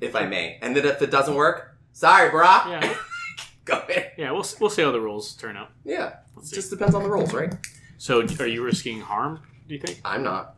if 0.00 0.14
I 0.14 0.24
may. 0.26 0.58
And 0.62 0.76
then 0.76 0.84
if 0.86 1.02
it 1.02 1.10
doesn't 1.10 1.34
work, 1.34 1.76
sorry, 1.92 2.30
brah. 2.30 2.66
Yeah, 2.68 2.94
Go 3.64 3.78
ahead. 3.88 4.12
yeah. 4.16 4.30
We'll 4.30 4.44
we'll 4.60 4.70
see 4.70 4.82
how 4.82 4.92
the 4.92 5.00
rules 5.00 5.34
turn 5.34 5.56
out. 5.56 5.70
Yeah. 5.84 6.16
Let's 6.36 6.48
It 6.48 6.50
see. 6.50 6.56
just 6.56 6.70
depends 6.70 6.94
on 6.94 7.02
the 7.02 7.08
rules, 7.10 7.32
right? 7.32 7.54
So, 7.98 8.20
are 8.40 8.46
you 8.46 8.62
risking 8.62 9.00
harm? 9.00 9.40
Do 9.66 9.74
you 9.74 9.80
think? 9.80 10.00
I'm 10.04 10.22
not. 10.22 10.56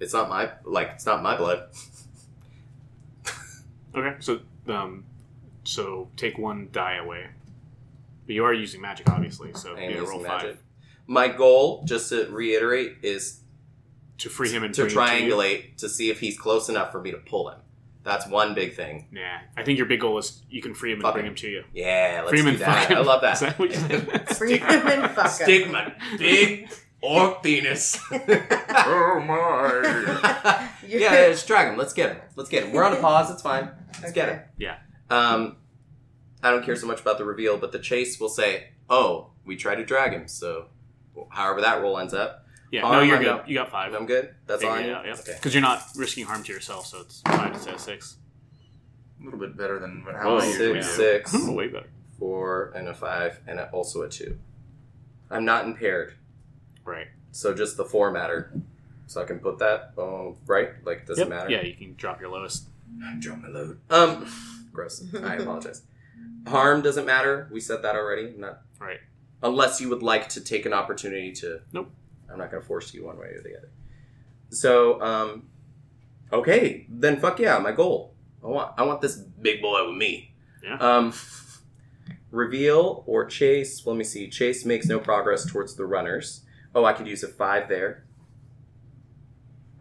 It's 0.00 0.12
not 0.12 0.28
my 0.28 0.50
like. 0.64 0.90
It's 0.94 1.06
not 1.06 1.22
my 1.22 1.36
blood. 1.36 1.68
Okay, 3.94 4.16
so 4.20 4.40
um, 4.68 5.04
so 5.64 6.08
take 6.16 6.38
one 6.38 6.68
die 6.72 6.96
away. 6.96 7.26
But 8.26 8.34
you 8.34 8.44
are 8.44 8.52
using 8.54 8.80
magic, 8.80 9.08
obviously. 9.10 9.52
So 9.54 9.74
I 9.76 9.80
am 9.82 9.90
yeah, 9.90 9.96
roll 9.98 10.12
using 10.20 10.24
five. 10.26 10.62
My 11.06 11.28
goal, 11.28 11.82
just 11.84 12.08
to 12.10 12.26
reiterate, 12.30 12.98
is 13.02 13.40
to 14.18 14.28
free 14.28 14.50
him 14.50 14.62
and 14.62 14.72
to 14.74 14.82
bring 14.82 14.90
him 14.94 14.96
to 14.96 15.24
you. 15.24 15.32
triangulate 15.34 15.76
to 15.78 15.88
see 15.88 16.10
if 16.10 16.20
he's 16.20 16.38
close 16.38 16.68
enough 16.68 16.92
for 16.92 17.00
me 17.00 17.10
to 17.10 17.16
pull 17.18 17.48
him. 17.50 17.58
That's 18.02 18.26
one 18.26 18.54
big 18.54 18.74
thing. 18.74 19.08
Nah, 19.10 19.20
I 19.56 19.62
think 19.62 19.76
your 19.76 19.86
big 19.86 20.00
goal 20.00 20.16
is 20.18 20.42
you 20.48 20.62
can 20.62 20.72
free 20.72 20.90
him 20.92 20.96
and 20.98 21.02
Fuck 21.02 21.14
bring 21.14 21.26
him. 21.26 21.32
him 21.32 21.36
to 21.36 21.48
you. 21.50 21.64
Yeah, 21.74 22.22
let's 22.24 22.30
free 22.30 22.38
him 22.40 22.44
do 22.46 22.50
and 22.52 22.58
that. 22.60 22.78
fuck 22.82 22.90
him. 22.90 22.96
I 22.96 23.00
love 23.00 23.20
that. 23.22 23.34
Is 23.34 23.40
that 23.40 23.58
what 23.58 23.68
you 23.70 23.76
said? 23.76 24.28
Free 24.36 24.58
him 24.58 24.86
and 24.86 25.10
fuck 25.10 25.26
him. 25.26 25.30
Stick 25.32 25.70
my 25.70 25.92
big 26.18 26.70
orc 27.02 27.42
penis. 27.42 27.98
Oh 28.82 29.20
my! 29.26 30.68
You're- 30.86 31.02
yeah, 31.02 31.12
yeah, 31.12 31.28
just 31.28 31.46
drag 31.46 31.72
him. 31.72 31.76
Let's 31.78 31.92
get 31.92 32.12
him. 32.12 32.22
Let's 32.36 32.48
get 32.48 32.64
him. 32.64 32.72
We're 32.72 32.84
on 32.84 32.92
a 32.92 33.00
pause. 33.00 33.30
It's 33.30 33.42
fine. 33.42 33.68
Let's 34.00 34.12
get 34.12 34.28
him. 34.28 34.36
Okay. 34.36 34.44
Yeah. 34.58 34.76
Um, 35.10 35.56
I 36.42 36.50
don't 36.50 36.64
care 36.64 36.76
so 36.76 36.86
much 36.86 37.00
about 37.00 37.18
the 37.18 37.24
reveal, 37.24 37.58
but 37.58 37.72
the 37.72 37.78
chase 37.78 38.18
will 38.20 38.28
say, 38.28 38.68
"Oh, 38.88 39.30
we 39.44 39.56
tried 39.56 39.76
to 39.76 39.84
drag 39.84 40.12
him." 40.12 40.28
So, 40.28 40.66
however 41.30 41.60
that 41.60 41.80
roll 41.82 41.98
ends 41.98 42.14
up, 42.14 42.46
Yeah, 42.72 42.82
Oh, 42.84 42.92
no, 42.92 43.00
you're 43.00 43.16
I 43.16 43.18
good. 43.18 43.26
know. 43.26 43.42
You 43.48 43.54
got 43.54 43.68
five. 43.70 43.92
I'm 43.94 44.06
good. 44.06 44.32
That's 44.46 44.62
all 44.62 44.70
I 44.70 44.76
Figure 44.76 44.86
need. 44.86 44.92
it 44.92 44.96
out, 45.00 45.06
yeah. 45.06 45.12
Okay. 45.22 45.32
Because 45.34 45.52
you're 45.54 45.60
not 45.60 45.82
risking 45.96 46.24
harm 46.24 46.44
to 46.44 46.52
yourself, 46.52 46.86
so 46.86 47.00
it's 47.00 47.20
five 47.22 47.52
instead 47.52 47.74
of 47.74 47.80
six. 47.80 48.16
A 49.20 49.24
little 49.24 49.40
bit 49.40 49.56
better 49.56 49.80
than 49.80 50.04
Oh, 50.08 50.12
how 50.12 50.36
I 50.36 50.46
usually 50.46 50.80
Six, 50.82 50.86
do. 50.86 51.02
six, 51.02 51.34
Oh, 51.36 51.52
way 51.52 51.66
better. 51.66 51.90
four, 52.18 52.72
and 52.76 52.86
a 52.86 52.94
five, 52.94 53.40
and 53.48 53.58
a, 53.58 53.68
also 53.70 54.02
a 54.02 54.08
two. 54.08 54.38
I'm 55.32 55.44
not 55.44 55.64
impaired, 55.64 56.14
Right. 56.84 57.08
so 57.32 57.52
just 57.54 57.76
the 57.76 57.84
four 57.84 58.12
matter. 58.12 58.52
So 59.08 59.20
I 59.20 59.24
can 59.24 59.40
put 59.40 59.58
that 59.58 59.92
oh, 59.98 60.36
right. 60.46 60.68
Like 60.84 61.06
doesn't 61.06 61.22
Yep. 61.28 61.28
matter. 61.28 61.50
Yeah, 61.50 61.62
you 61.62 61.74
can 61.74 61.96
drop 61.96 62.20
your 62.20 62.30
lowest. 62.30 62.68
Drop 63.18 63.38
my 63.40 63.48
load. 63.48 63.80
Um, 63.90 64.26
gross. 64.72 65.04
I 65.22 65.36
apologize. 65.36 65.82
Harm 66.46 66.82
doesn't 66.82 67.06
matter. 67.06 67.48
We 67.52 67.60
said 67.60 67.82
that 67.82 67.96
already. 67.96 68.28
I'm 68.28 68.40
not 68.40 68.62
Right. 68.78 68.98
unless 69.42 69.80
you 69.80 69.88
would 69.90 70.02
like 70.02 70.28
to 70.30 70.40
take 70.40 70.66
an 70.66 70.72
opportunity 70.72 71.32
to. 71.32 71.60
Nope. 71.72 71.90
I'm 72.30 72.38
not 72.38 72.50
going 72.50 72.62
to 72.62 72.66
force 72.66 72.94
you 72.94 73.04
one 73.06 73.18
way 73.18 73.28
or 73.28 73.42
the 73.42 73.56
other. 73.58 73.70
So, 74.50 75.00
um, 75.02 75.48
okay, 76.32 76.86
then 76.88 77.18
fuck 77.20 77.38
yeah, 77.40 77.58
my 77.58 77.72
goal. 77.72 78.14
I 78.42 78.46
want 78.46 78.72
I 78.78 78.82
want 78.84 79.00
this 79.00 79.16
big 79.16 79.60
boy 79.60 79.86
with 79.88 79.96
me. 79.96 80.34
Yeah. 80.62 80.76
Um, 80.76 81.12
reveal 82.30 83.02
or 83.06 83.24
chase. 83.26 83.84
Let 83.86 83.96
me 83.96 84.04
see. 84.04 84.28
Chase 84.28 84.64
makes 84.64 84.86
no 84.86 84.98
progress 84.98 85.44
towards 85.50 85.74
the 85.76 85.84
runners. 85.86 86.42
Oh, 86.74 86.84
I 86.84 86.92
could 86.92 87.06
use 87.06 87.22
a 87.22 87.28
five 87.28 87.68
there. 87.68 88.04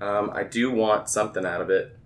Um, 0.02 0.32
I 0.34 0.44
do 0.44 0.72
want 0.72 1.10
something 1.10 1.46
out 1.46 1.62
of 1.62 1.70
it. 1.70 1.98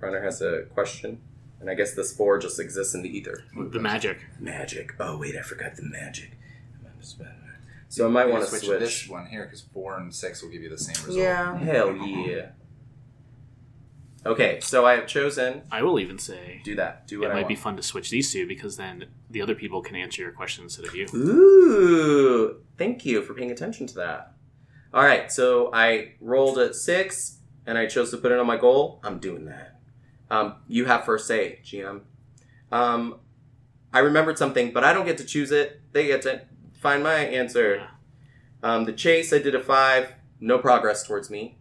Runner 0.00 0.22
has 0.22 0.42
a 0.42 0.62
question, 0.74 1.20
and 1.60 1.70
I 1.70 1.74
guess 1.74 1.94
the 1.94 2.04
spore 2.04 2.38
just 2.38 2.58
exists 2.60 2.94
in 2.94 3.02
the 3.02 3.16
ether. 3.16 3.44
The 3.56 3.80
magic. 3.80 4.24
Magic. 4.38 4.94
Oh 5.00 5.18
wait, 5.18 5.36
I 5.36 5.42
forgot 5.42 5.76
the 5.76 5.82
magic. 5.82 6.32
So 7.88 8.06
I 8.06 8.10
might 8.10 8.28
want 8.28 8.42
to 8.42 8.50
switch, 8.50 8.64
switch. 8.64 8.80
this 8.80 9.08
one 9.08 9.26
here 9.26 9.44
because 9.44 9.60
four 9.60 9.96
and 9.98 10.12
six 10.12 10.42
will 10.42 10.50
give 10.50 10.62
you 10.62 10.68
the 10.70 10.78
same 10.78 10.96
result. 11.06 11.16
Yeah. 11.16 11.56
Hell 11.58 11.94
yeah. 11.96 12.46
Okay, 14.26 14.58
so 14.60 14.86
I 14.86 14.94
have 14.94 15.06
chosen. 15.06 15.62
I 15.70 15.82
will 15.82 16.00
even 16.00 16.18
say 16.18 16.60
Do 16.64 16.74
that. 16.76 17.06
Do 17.06 17.16
it 17.16 17.26
what 17.26 17.30
I 17.30 17.34
might 17.34 17.40
want. 17.42 17.48
be 17.48 17.54
fun 17.56 17.76
to 17.76 17.82
switch 17.82 18.10
these 18.10 18.32
two 18.32 18.48
because 18.48 18.76
then 18.76 19.04
the 19.30 19.42
other 19.42 19.54
people 19.54 19.82
can 19.82 19.96
answer 19.96 20.22
your 20.22 20.32
question 20.32 20.64
instead 20.64 20.86
of 20.86 20.94
you. 20.94 21.06
Ooh, 21.14 22.56
thank 22.78 23.04
you 23.04 23.22
for 23.22 23.34
paying 23.34 23.50
attention 23.50 23.86
to 23.88 23.94
that. 23.96 24.32
All 24.94 25.04
right, 25.04 25.30
so 25.30 25.70
I 25.74 26.12
rolled 26.20 26.56
a 26.56 26.72
six, 26.72 27.38
and 27.66 27.76
I 27.76 27.86
chose 27.86 28.10
to 28.12 28.16
put 28.16 28.32
it 28.32 28.38
on 28.38 28.46
my 28.46 28.56
goal. 28.56 29.00
I'm 29.04 29.18
doing 29.18 29.44
that. 29.44 29.73
Um, 30.30 30.56
you 30.68 30.86
have 30.86 31.04
first 31.04 31.26
say, 31.26 31.60
GM. 31.64 32.00
Um, 32.72 33.16
I 33.92 34.00
remembered 34.00 34.38
something, 34.38 34.72
but 34.72 34.84
I 34.84 34.92
don't 34.92 35.06
get 35.06 35.18
to 35.18 35.24
choose 35.24 35.52
it. 35.52 35.80
They 35.92 36.06
get 36.06 36.22
to 36.22 36.42
find 36.80 37.02
my 37.02 37.14
answer. 37.14 37.88
Um, 38.62 38.84
the 38.84 38.92
chase, 38.92 39.32
I 39.32 39.38
did 39.38 39.54
a 39.54 39.62
five, 39.62 40.12
no 40.40 40.58
progress 40.58 41.06
towards 41.06 41.30
me. 41.30 41.58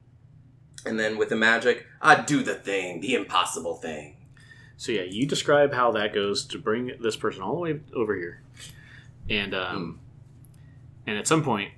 And 0.85 0.99
then 0.99 1.17
with 1.17 1.29
the 1.29 1.35
magic, 1.35 1.85
I 2.01 2.21
do 2.21 2.43
the 2.43 2.55
thing, 2.55 3.01
the 3.01 3.13
impossible 3.13 3.75
thing. 3.75 4.17
So 4.77 4.91
yeah, 4.91 5.03
you 5.03 5.25
describe 5.25 5.73
how 5.73 5.91
that 5.91 6.13
goes 6.13 6.45
to 6.47 6.57
bring 6.57 6.91
this 6.99 7.15
person 7.15 7.41
all 7.41 7.55
the 7.55 7.61
way 7.61 7.79
over 7.93 8.15
here, 8.15 8.41
and 9.29 9.53
um, 9.53 9.99
and 11.07 11.17
at 11.17 11.27
some 11.27 11.43
point, 11.43 11.71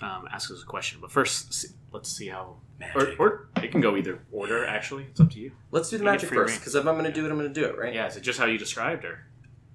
um, 0.00 0.26
ask 0.32 0.50
us 0.50 0.62
a 0.62 0.66
question. 0.66 1.00
But 1.00 1.10
first, 1.10 1.66
let's 1.92 2.10
see 2.10 2.28
how. 2.28 2.56
Or, 2.94 3.08
or 3.18 3.48
it 3.62 3.70
can 3.70 3.80
go 3.80 3.96
either 3.96 4.18
order. 4.32 4.66
Actually, 4.66 5.04
it's 5.04 5.20
up 5.20 5.30
to 5.32 5.38
you. 5.38 5.52
Let's 5.70 5.88
do 5.90 5.98
the 5.98 6.04
You 6.04 6.08
get 6.08 6.12
magic 6.12 6.28
free 6.28 6.38
first, 6.38 6.50
reign. 6.52 6.58
because 6.60 6.74
if 6.74 6.86
I'm 6.86 6.94
going 6.98 7.04
to 7.06 7.12
do 7.12 7.24
it, 7.26 7.30
I'm 7.30 7.38
going 7.38 7.52
to 7.52 7.60
do 7.60 7.66
it, 7.66 7.78
right? 7.78 7.94
Yeah, 7.94 8.06
is 8.08 8.16
it 8.16 8.22
just 8.22 8.38
how 8.38 8.46
you 8.46 8.58
described 8.58 9.04
her? 9.04 9.26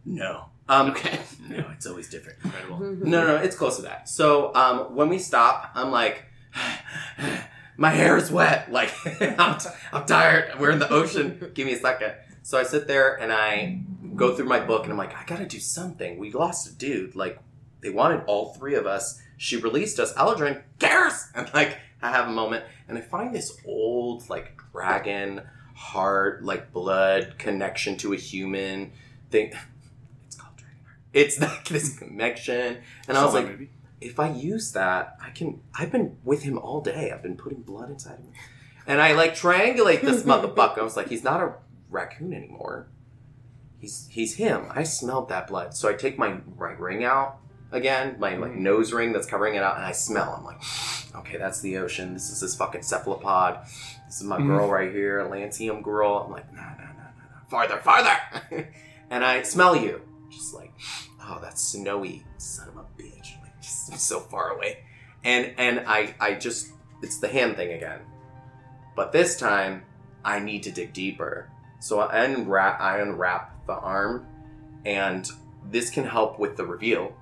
No. 0.06 0.46
Um, 0.70 0.92
Okay. 0.92 1.20
no, 1.50 1.66
it's 1.74 1.86
always 1.86 2.10
different. 2.10 2.40
Incredible. 2.44 2.80
No, 2.80 3.26
no, 3.28 3.36
it's 3.38 3.56
close 3.56 3.78
to 3.78 3.82
that. 3.84 4.08
So 4.10 4.54
um, 4.56 4.96
when 4.96 5.10
we 5.10 5.18
stop, 5.20 5.72
I'm 5.76 5.92
like, 5.92 6.26
my 7.78 7.90
hair 7.92 8.18
is 8.18 8.32
wet. 8.32 8.72
Like 8.72 8.92
I'm, 9.22 9.58
t- 9.60 9.70
I'm 9.94 10.06
tired. 10.06 10.60
We're 10.60 10.72
in 10.72 10.80
the 10.80 10.90
ocean. 10.92 11.52
Give 11.54 11.66
me 11.68 11.74
a 11.74 11.80
second. 11.80 12.14
So 12.44 12.58
I 12.58 12.64
sit 12.64 12.88
there 12.88 13.16
and 13.20 13.32
I 13.32 13.82
go 14.16 14.36
through 14.36 14.46
my 14.48 14.60
book 14.60 14.84
and 14.84 14.92
I'm 14.92 14.98
like, 14.98 15.16
I 15.16 15.24
gotta 15.26 15.46
do 15.46 15.60
something. 15.60 16.18
We 16.18 16.32
lost 16.32 16.68
a 16.70 16.74
dude. 16.74 17.16
Like 17.16 17.40
they 17.82 17.90
wanted 17.90 18.24
all 18.26 18.54
three 18.54 18.76
of 18.76 18.86
us. 18.88 19.22
She 19.38 19.58
released 19.58 20.00
us. 20.00 20.14
Eldrin 20.14 20.64
cares. 20.80 21.28
And 21.36 21.52
like 21.54 21.78
I 22.02 22.12
have 22.12 22.28
a 22.28 22.32
moment 22.32 22.66
and 22.88 22.98
I 22.98 23.02
find 23.02 23.34
this 23.34 23.58
old 23.66 24.30
like 24.30 24.60
dragon 24.72 25.42
heart, 25.76 26.44
like 26.44 26.72
blood 26.72 27.36
connection 27.38 27.98
to 27.98 28.14
a 28.14 28.18
human 28.18 28.92
thing. 29.30 29.54
It's 30.26 30.36
called 30.36 30.58
dragon 30.58 30.84
heart. 30.84 31.00
It's 31.14 31.40
like 31.42 31.68
this 31.68 31.98
connection. 31.98 32.78
And 33.08 33.18
I 33.18 33.24
was 33.24 33.34
like, 33.34 33.70
if 34.02 34.20
I 34.20 34.30
use 34.30 34.72
that, 34.74 35.18
I 35.22 35.32
can. 35.32 35.62
I've 35.78 35.92
been 35.92 36.18
with 36.24 36.44
him 36.44 36.58
all 36.58 36.82
day. 36.82 37.12
I've 37.12 37.24
been 37.24 37.38
putting 37.38 37.62
blood 37.62 37.90
inside 37.90 38.20
of 38.20 38.26
him, 38.26 38.34
and 38.86 39.02
I 39.02 39.14
like 39.14 39.34
triangulate 39.36 40.02
this 40.02 40.24
motherfucker. 40.32 40.80
I 40.80 40.84
was 40.84 40.96
like, 40.96 41.10
he's 41.10 41.24
not 41.24 41.42
a 41.42 41.54
raccoon 41.90 42.34
anymore. 42.34 42.88
He's 43.80 44.08
he's 44.12 44.36
him. 44.36 44.66
I 44.70 44.84
smelled 44.84 45.30
that 45.30 45.48
blood, 45.48 45.76
so 45.76 45.90
I 45.90 45.94
take 45.94 46.20
my 46.20 46.38
my 46.58 46.72
ring 46.72 47.04
out 47.04 47.40
again, 47.72 48.16
my 48.20 48.36
like 48.36 48.52
mm. 48.52 48.58
nose 48.58 48.94
ring 48.94 49.14
that's 49.14 49.28
covering 49.28 49.56
it 49.56 49.64
out, 49.64 49.78
and 49.78 49.86
I 49.86 49.92
smell. 49.92 50.36
I'm 50.38 50.46
like, 50.46 50.62
okay, 51.16 51.38
that's 51.38 51.62
the 51.62 51.78
ocean. 51.78 52.14
This 52.14 52.30
is 52.30 52.40
this 52.40 52.56
fucking 52.56 52.84
cephalopod. 52.84 53.60
This 54.06 54.18
is 54.18 54.24
my 54.24 54.38
mm. 54.38 54.48
girl 54.48 54.70
right 54.70 54.92
here, 54.92 55.28
Lancium 55.30 55.82
girl. 55.82 56.24
I'm 56.26 56.32
like, 56.32 56.52
nah, 56.54 56.62
nah, 56.62 56.70
nah, 56.70 56.78
nah, 56.78 57.30
nah. 57.32 57.50
farther, 57.50 57.78
farther, 57.78 58.70
and 59.10 59.24
I 59.24 59.42
smell 59.44 59.76
you, 59.76 60.02
just 60.30 60.54
like, 60.54 60.74
oh, 61.22 61.40
that's 61.42 61.62
snowy 61.62 62.24
son 62.38 62.70
of 62.70 62.78
a 62.78 63.02
bitch, 63.02 63.42
like 63.42 63.62
just 63.62 64.00
so 64.00 64.20
far 64.20 64.52
away, 64.52 64.80
and 65.24 65.54
and 65.58 65.84
I 65.88 66.16
I 66.20 66.36
just 66.36 66.72
it's 67.02 67.20
the 67.20 67.28
hand 67.28 67.56
thing 67.56 67.74
again, 67.74 68.00
but 68.96 69.12
this 69.12 69.38
time 69.38 69.84
I 70.24 70.40
need 70.40 70.64
to 70.64 70.72
dig 70.72 70.94
deeper, 70.94 71.50
so 71.80 72.00
I 72.00 72.24
unwrap 72.24 72.80
I 72.80 73.00
unwrap 73.00 73.66
the 73.68 73.74
arm, 73.74 74.26
and 74.86 75.30
this 75.70 75.90
can 75.90 76.06
help 76.06 76.40
with 76.40 76.56
the 76.56 76.66
reveal 76.66 77.14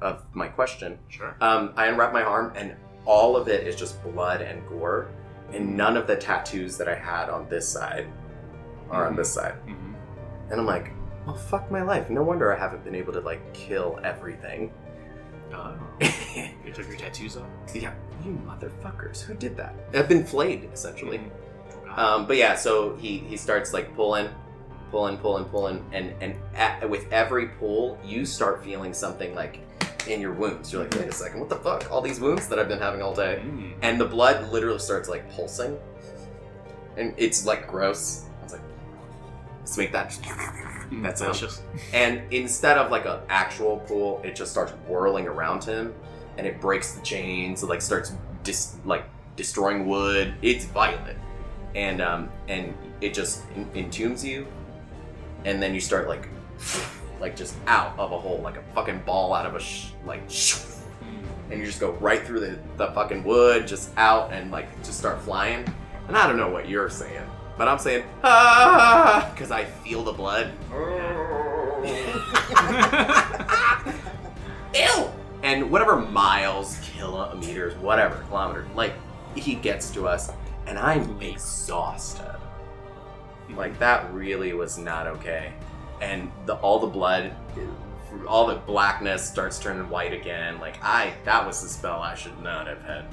of 0.00 0.24
my 0.34 0.48
question. 0.48 0.98
Sure. 1.08 1.36
Um, 1.40 1.72
I 1.76 1.86
unwrap 1.86 2.12
my 2.12 2.22
arm, 2.22 2.52
and 2.56 2.74
all 3.04 3.36
of 3.36 3.48
it 3.48 3.66
is 3.66 3.76
just 3.76 4.02
blood 4.02 4.40
and 4.40 4.66
gore, 4.68 5.08
and 5.52 5.76
none 5.76 5.96
of 5.96 6.06
the 6.06 6.16
tattoos 6.16 6.76
that 6.78 6.88
I 6.88 6.94
had 6.94 7.28
on 7.28 7.48
this 7.48 7.68
side 7.68 8.06
are 8.90 9.06
on 9.06 9.16
this 9.16 9.32
side. 9.32 9.54
hmm 9.66 9.94
And 10.50 10.60
I'm 10.60 10.66
like, 10.66 10.90
well, 11.26 11.36
fuck 11.36 11.70
my 11.70 11.82
life. 11.82 12.10
No 12.10 12.22
wonder 12.22 12.54
I 12.54 12.58
haven't 12.58 12.84
been 12.84 12.94
able 12.94 13.12
to 13.12 13.20
like 13.20 13.52
kill 13.52 14.00
everything. 14.02 14.72
Oh, 15.52 15.74
you 16.00 16.72
took 16.72 16.86
your 16.88 16.96
tattoos 16.96 17.36
off. 17.36 17.46
yeah, 17.74 17.92
you 18.24 18.40
motherfuckers, 18.46 19.20
who 19.22 19.34
did 19.34 19.56
that? 19.56 19.74
I've 19.94 20.08
been 20.08 20.24
flayed 20.24 20.70
essentially. 20.72 21.20
God. 21.86 21.98
Um, 21.98 22.26
but 22.26 22.36
yeah, 22.36 22.54
so 22.54 22.96
he 22.96 23.18
he 23.18 23.36
starts 23.36 23.72
like 23.72 23.94
pulling, 23.96 24.28
pulling, 24.90 25.18
pulling, 25.18 25.44
pulling, 25.46 25.84
and 25.92 26.14
and 26.20 26.36
at, 26.54 26.88
with 26.88 27.12
every 27.12 27.48
pull, 27.48 27.98
you 28.04 28.24
start 28.24 28.64
feeling 28.64 28.94
something 28.94 29.34
like 29.34 29.58
in 30.08 30.20
your 30.20 30.32
wounds. 30.32 30.72
You're 30.72 30.82
like, 30.82 30.94
wait 30.94 31.08
a 31.08 31.12
second, 31.12 31.40
what 31.40 31.48
the 31.48 31.56
fuck? 31.56 31.90
All 31.90 32.00
these 32.00 32.20
wounds 32.20 32.48
that 32.48 32.58
I've 32.58 32.68
been 32.68 32.78
having 32.78 33.02
all 33.02 33.14
day, 33.14 33.40
Mm. 33.44 33.72
and 33.82 34.00
the 34.00 34.04
blood 34.06 34.50
literally 34.52 34.78
starts 34.78 35.08
like 35.08 35.30
pulsing, 35.34 35.78
and 36.96 37.14
it's 37.16 37.44
like 37.46 37.66
gross. 37.68 38.24
I 38.40 38.44
was 38.44 38.52
like, 38.52 38.62
let's 39.60 39.76
make 39.78 39.92
that. 39.92 40.10
Mm, 40.90 41.02
That's 41.02 41.20
delicious. 41.20 41.62
And 41.94 42.22
instead 42.32 42.76
of 42.78 42.90
like 42.90 43.06
an 43.06 43.20
actual 43.28 43.78
pool, 43.80 44.20
it 44.24 44.34
just 44.34 44.50
starts 44.50 44.72
whirling 44.88 45.26
around 45.28 45.62
him, 45.64 45.94
and 46.36 46.46
it 46.46 46.60
breaks 46.60 46.92
the 46.94 47.02
chains. 47.02 47.62
It 47.62 47.66
like 47.66 47.82
starts 47.82 48.12
dis- 48.42 48.76
like 48.84 49.04
destroying 49.36 49.86
wood. 49.86 50.34
It's 50.42 50.64
violent, 50.66 51.18
and 51.74 52.00
um 52.02 52.28
and 52.48 52.74
it 53.00 53.14
just 53.14 53.42
en- 53.56 53.70
entombs 53.74 54.24
you, 54.24 54.46
and 55.44 55.62
then 55.62 55.74
you 55.74 55.80
start 55.80 56.08
like 56.08 56.28
like 57.20 57.36
just 57.36 57.54
out 57.66 57.98
of 57.98 58.12
a 58.12 58.18
hole, 58.18 58.40
like 58.42 58.56
a 58.56 58.62
fucking 58.74 59.00
ball 59.00 59.34
out 59.34 59.46
of 59.46 59.54
a 59.54 59.60
sh- 59.60 59.90
like. 60.06 60.22
sh- 60.28 60.58
And 61.50 61.58
you 61.58 61.66
just 61.66 61.80
go 61.80 61.90
right 61.94 62.22
through 62.22 62.40
the, 62.40 62.58
the 62.76 62.86
fucking 62.92 63.24
wood, 63.24 63.66
just 63.66 63.90
out, 63.96 64.32
and 64.32 64.50
like 64.52 64.68
just 64.84 64.98
start 64.98 65.20
flying. 65.22 65.64
And 66.08 66.16
I 66.16 66.26
don't 66.28 66.36
know 66.36 66.48
what 66.50 66.68
you're 66.68 66.88
saying, 66.90 67.26
but 67.58 67.66
I'm 67.68 67.78
saying 67.78 68.04
ah 68.22 69.28
because 69.34 69.50
I 69.50 69.64
feel 69.64 70.04
the 70.04 70.12
blood. 70.12 70.52
Ew! 74.74 75.10
And 75.42 75.70
whatever 75.70 75.96
miles, 75.96 76.78
kilometers, 76.96 77.74
whatever, 77.78 78.16
kilometers, 78.28 78.68
like, 78.74 78.92
he 79.34 79.54
gets 79.54 79.90
to 79.92 80.06
us, 80.06 80.30
and 80.66 80.78
I'm 80.78 81.20
exhausted. 81.20 82.26
Like 83.56 83.78
that 83.80 84.12
really 84.12 84.52
was 84.52 84.78
not 84.78 85.06
okay. 85.08 85.52
And 86.00 86.30
the 86.46 86.54
all 86.56 86.78
the 86.78 86.86
blood, 86.86 87.32
all 88.26 88.46
the 88.46 88.56
blackness 88.56 89.22
starts 89.26 89.58
turning 89.58 89.88
white 89.90 90.12
again. 90.12 90.58
Like 90.60 90.82
I, 90.82 91.12
that 91.24 91.46
was 91.46 91.62
the 91.62 91.68
spell 91.68 92.00
I 92.00 92.14
should 92.14 92.40
not 92.42 92.66
have 92.66 92.82
had 92.82 93.04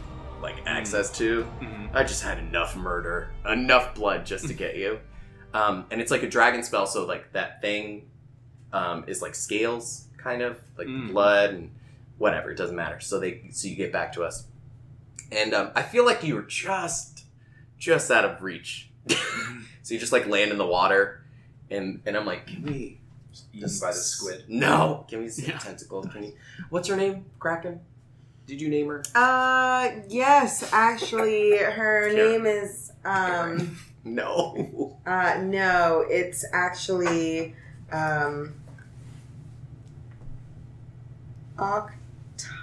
like 0.42 0.56
access 0.66 1.12
to. 1.18 1.46
Mhm. 1.62 1.90
I 1.94 2.04
just 2.04 2.24
had 2.24 2.38
enough 2.40 2.76
murder, 2.76 3.32
enough 3.50 3.96
blood 3.96 4.26
just 4.26 4.48
to 4.48 4.54
get 4.54 4.76
you. 4.78 5.00
Um, 5.54 5.86
and 5.92 6.00
it's 6.00 6.12
like 6.12 6.24
a 6.24 6.30
dragon 6.30 6.62
spell, 6.64 6.86
so 6.88 7.06
like 7.06 7.32
that 7.34 7.62
thing 7.62 8.10
um, 8.74 9.06
is 9.08 9.22
like 9.22 9.34
scales, 9.34 10.08
kind 10.18 10.42
of 10.42 10.60
like 10.78 10.88
Mm. 10.88 11.12
blood 11.12 11.52
and 11.52 11.72
whatever. 12.18 12.52
It 12.52 12.58
doesn't 12.58 12.76
matter. 12.76 13.00
So 13.00 13.20
they, 13.20 13.50
so 13.52 13.68
you 13.68 13.76
get 13.76 13.92
back 13.92 14.14
to 14.14 14.24
us, 14.24 14.46
and 15.32 15.54
um, 15.54 15.72
I 15.76 15.82
feel 15.84 16.06
like 16.06 16.22
you 16.24 16.36
were 16.36 16.42
just, 16.44 17.26
just 17.78 18.12
out 18.12 18.26
of 18.26 18.42
reach. 18.44 18.90
so 19.10 19.94
you 19.94 20.00
just 20.00 20.12
like 20.12 20.28
land 20.28 20.52
in 20.52 20.58
the 20.58 20.66
water, 20.66 21.24
and 21.70 22.02
and 22.06 22.18
I'm 22.18 22.26
like, 22.26 22.48
can 22.48 22.64
we? 22.64 23.00
Eaten 23.54 23.70
by 23.80 23.88
the 23.90 23.94
squid. 23.94 24.46
No, 24.48 25.06
can 25.08 25.20
we 25.20 25.30
see 25.30 25.46
Yeah. 25.48 25.60
tentacles? 25.60 26.08
Can 26.12 26.24
you? 26.24 26.34
What's 26.70 26.88
her 26.88 26.96
name? 26.96 27.26
Kraken. 27.38 27.82
Did 28.48 28.60
you 28.62 28.70
name 28.70 28.88
her? 28.88 29.04
Uh, 29.14 29.90
yes, 30.10 30.72
actually, 30.74 31.58
her 31.58 32.10
Karen. 32.10 32.16
name 32.16 32.46
is 32.46 32.92
um. 33.06 33.78
No. 34.04 34.98
Uh, 35.06 35.42
no, 35.44 36.06
it's 36.10 36.46
actually 36.54 37.54
um. 37.92 38.54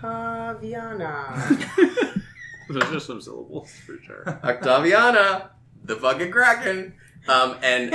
Octaviana. 0.03 2.23
Those 2.69 2.93
are 2.95 3.01
some 3.01 3.21
syllables 3.21 3.71
for 3.87 3.99
sure. 4.03 4.25
Octaviana, 4.43 5.49
the 5.85 5.97
fucking 5.97 6.31
Kraken. 6.31 6.95
Um, 7.29 7.57
and 7.63 7.95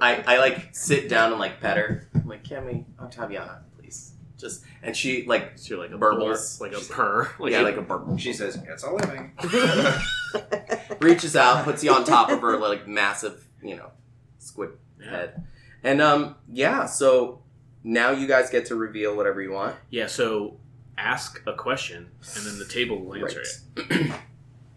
I, 0.00 0.22
I 0.26 0.38
like 0.38 0.68
sit 0.74 1.08
down 1.08 1.30
and 1.32 1.40
like 1.40 1.60
pet 1.60 1.76
her. 1.76 2.08
I'm 2.14 2.26
like, 2.26 2.44
can 2.44 2.64
we, 2.66 2.84
Octaviana, 3.00 3.60
please? 3.78 4.12
Just 4.38 4.64
and 4.82 4.96
she 4.96 5.24
like, 5.26 5.52
So 5.56 5.74
you're 5.74 5.82
like 5.84 5.92
a 5.92 5.98
Burbles. 5.98 6.60
like 6.60 6.72
a 6.72 6.80
purr, 6.80 7.30
like 7.38 7.52
yeah, 7.52 7.60
a- 7.60 7.62
like 7.62 7.76
a 7.76 7.82
burble. 7.82 8.16
She 8.18 8.32
says, 8.32 8.58
"It's 8.68 8.82
a 8.84 8.90
living." 8.90 9.32
reaches 11.00 11.36
out, 11.36 11.64
puts 11.64 11.82
you 11.84 11.92
on 11.92 12.04
top 12.04 12.30
of 12.30 12.40
her 12.40 12.56
like 12.58 12.86
massive, 12.88 13.46
you 13.62 13.76
know, 13.76 13.90
squid 14.38 14.70
Yeah. 15.00 15.10
head. 15.10 15.44
And 15.82 16.00
um, 16.02 16.36
yeah. 16.52 16.86
So 16.86 17.42
now 17.82 18.10
you 18.10 18.26
guys 18.26 18.50
get 18.50 18.66
to 18.66 18.76
reveal 18.76 19.16
whatever 19.16 19.40
you 19.42 19.52
want. 19.52 19.76
Yeah, 19.90 20.06
so 20.06 20.56
ask 20.96 21.42
a 21.46 21.52
question 21.54 22.10
and 22.36 22.46
then 22.46 22.58
the 22.58 22.64
table 22.64 22.98
will 23.04 23.14
answer 23.16 23.42
Right. 23.76 23.90
it. 23.90 24.12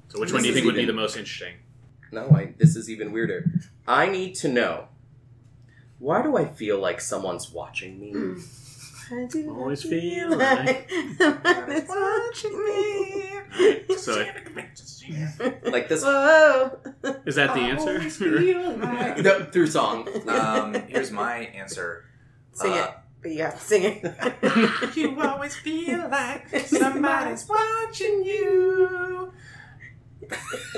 So 0.10 0.20
which 0.20 0.30
This 0.30 0.34
one 0.34 0.42
do 0.44 0.48
you 0.50 0.54
think 0.54 0.66
would 0.66 0.76
be 0.76 0.86
the 0.86 0.94
most 0.94 1.16
interesting? 1.18 1.56
No, 2.12 2.30
I, 2.32 2.54
this 2.58 2.76
is 2.78 2.90
even 2.90 3.12
weirder. 3.12 3.52
I 3.88 4.08
need 4.10 4.36
to 4.36 4.48
know. 4.50 4.88
Why 6.00 6.22
do 6.22 6.38
I 6.38 6.46
feel 6.46 6.80
like 6.80 7.02
someone's 7.02 7.52
watching 7.52 8.00
me? 8.00 8.14
I 9.10 9.26
do 9.26 9.50
Always 9.58 9.84
feel 9.84 10.38
like 10.38 10.90
someone 11.18 11.72
is 11.72 11.88
watching 11.88 12.66
me. 12.66 13.96
So 13.98 14.26
Like 15.64 15.88
this 15.88 16.04
Whoa. 16.04 16.78
is 17.26 17.36
that 17.36 17.54
the 17.54 17.62
answer? 17.62 18.00
No, 19.24 19.46
through 19.46 19.68
song. 19.68 20.08
Um, 20.28 20.74
here's 20.88 21.10
my 21.12 21.38
answer. 21.56 22.04
Sing 22.52 22.74
it, 22.74 22.80
Uh, 22.82 22.92
but 23.22 23.32
you 23.32 23.44
have 23.44 23.58
to 23.58 23.62
sing 23.66 23.84
it. 23.86 24.96
You 24.98 25.20
always 25.22 25.56
feel 25.56 26.10
like 26.10 26.50
somebody's 26.60 27.48
watching 27.48 28.24
you. 28.26 29.32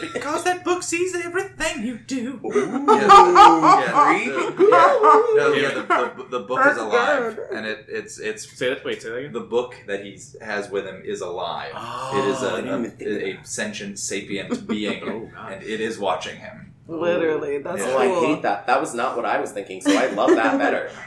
Because 0.02 0.43
that 0.43 0.64
book 0.64 0.84
sees 0.84 1.16
everything 1.16 1.84
you 1.86 1.97
do. 1.97 2.39
Yeah, 2.43 2.60
Yeah, 2.60 4.26
the, 4.26 4.56
yeah, 4.60 5.34
no, 5.36 5.54
yeah, 5.54 5.70
the, 5.74 6.14
the, 6.24 6.30
the 6.30 6.39
book 6.45 6.66
is 6.66 6.78
alive, 6.78 7.36
good. 7.36 7.50
and 7.52 7.66
it, 7.66 7.86
it's 7.88 8.20
it's 8.20 8.50
say 8.58 8.70
that. 8.70 8.84
Wait, 8.86 9.02
say 9.02 9.10
that 9.10 9.16
again. 9.18 9.34
the 9.34 9.39
book 9.41 9.76
that 9.88 10.04
he 10.06 10.20
has 10.41 10.70
with 10.70 10.86
him 10.86 11.02
is 11.04 11.22
alive. 11.22 11.72
Oh, 11.76 12.18
it 12.18 12.30
is 12.30 12.43
I 12.43 12.62
didn't 12.62 12.80
even 12.80 12.91
think 12.91 13.10
a, 13.10 13.26
a, 13.26 13.41
a 13.41 13.45
sentient 13.45 14.00
sapient 14.00 14.68
being, 14.74 15.04
Oh 15.04 15.30
and 15.52 15.64
it 15.64 15.82
is 15.82 15.97
watching 16.00 16.38
him. 16.38 16.74
Literally, 16.88 17.60
that's 17.60 17.82
Yeah. 17.82 17.93
Oh, 17.93 17.97
I 18.00 18.26
hate 18.28 18.41
that. 18.43 18.68
That 18.68 18.80
was 18.82 18.93
not 18.93 19.16
what 19.16 19.26
I 19.26 19.39
was 19.39 19.52
thinking, 19.52 19.82
so 19.82 19.91
I 19.95 20.08
love 20.08 20.32
that 20.32 20.58
better. 20.58 20.91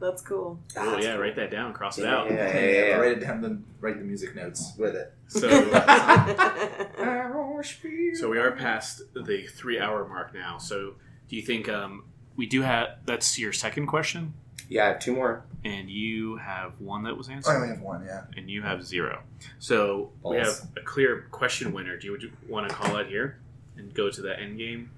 That's 0.00 0.22
cool. 0.22 0.58
Oh 0.76 0.98
yeah, 0.98 1.14
write 1.14 1.36
that 1.36 1.50
down. 1.50 1.72
Cross 1.72 1.98
it 1.98 2.06
out. 2.06 2.30
yeah, 2.30 2.58
yeah, 2.58 2.70
yeah. 2.70 2.94
Write 2.96 3.18
it 3.18 3.20
down. 3.20 3.40
Then 3.40 3.64
write 3.80 3.98
the 3.98 4.04
music 4.04 4.34
notes 4.34 4.72
with 4.78 4.94
it. 4.94 5.12
So, 5.28 5.48
so 8.14 8.28
we 8.28 8.38
are 8.38 8.52
past 8.52 9.02
the 9.14 9.46
three-hour 9.46 10.06
mark 10.08 10.34
now. 10.34 10.58
So, 10.58 10.94
do 11.28 11.36
you 11.36 11.42
think 11.42 11.68
um, 11.68 12.04
we 12.36 12.46
do 12.46 12.62
have? 12.62 12.98
That's 13.06 13.38
your 13.38 13.52
second 13.52 13.86
question, 13.86 14.34
Yeah, 14.68 14.84
I 14.84 14.88
have 14.88 14.98
two 15.00 15.14
more. 15.14 15.44
and 15.64 15.88
you 15.88 16.36
have 16.36 16.78
one 16.80 17.04
that 17.04 17.16
was 17.16 17.28
answered. 17.28 17.50
I 17.50 17.54
answered, 17.54 17.62
only 17.64 17.74
have 17.76 17.84
one. 17.84 18.04
Yeah. 18.04 18.24
and 18.36 18.50
you 18.50 18.62
have 18.62 18.84
zero. 18.84 19.22
So 19.58 20.10
we 20.22 20.36
have 20.36 20.60
a 20.76 20.80
clear 20.80 21.26
question 21.30 21.72
winner. 21.72 21.96
Do 21.96 22.06
you, 22.06 22.12
would 22.12 22.22
you 22.22 22.32
want 22.48 22.68
to 22.68 22.74
call 22.74 22.96
it 22.96 23.06
here 23.06 23.38
and 23.76 23.92
go 23.94 24.10
to 24.10 24.20
the 24.20 24.38
end 24.38 24.58
game? 24.58 24.90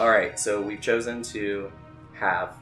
All 0.00 0.08
right, 0.08 0.40
so 0.40 0.62
we've 0.62 0.80
chosen 0.80 1.20
to 1.24 1.70
have 2.14 2.56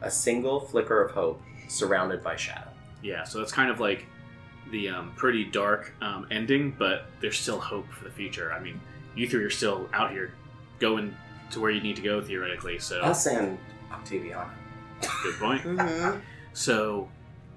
a 0.00 0.10
single 0.10 0.60
flicker 0.60 1.02
of 1.02 1.10
hope 1.10 1.42
surrounded 1.68 2.22
by 2.24 2.36
shadow. 2.36 2.70
Yeah. 3.02 3.24
So 3.24 3.38
that's 3.38 3.52
kind 3.52 3.70
of 3.70 3.80
like 3.80 4.06
the 4.70 4.88
um, 4.88 5.12
pretty 5.14 5.44
dark 5.44 5.92
um, 6.00 6.26
ending, 6.30 6.74
but 6.78 7.04
there's 7.20 7.38
still 7.38 7.60
hope 7.60 7.86
for 7.92 8.04
the 8.04 8.10
future. 8.10 8.50
I 8.50 8.60
mean, 8.60 8.80
you 9.14 9.28
three 9.28 9.44
are 9.44 9.50
still 9.50 9.90
out 9.92 10.10
here 10.10 10.32
going 10.78 11.14
to 11.50 11.60
where 11.60 11.70
you 11.70 11.82
need 11.82 11.96
to 11.96 12.02
go 12.02 12.22
theoretically. 12.22 12.78
So 12.78 13.02
Us 13.02 13.26
and 13.26 13.58
Octaviana. 13.90 14.48
good 15.22 15.34
point. 15.38 15.60
hmm 15.64 16.18
So, 16.54 17.10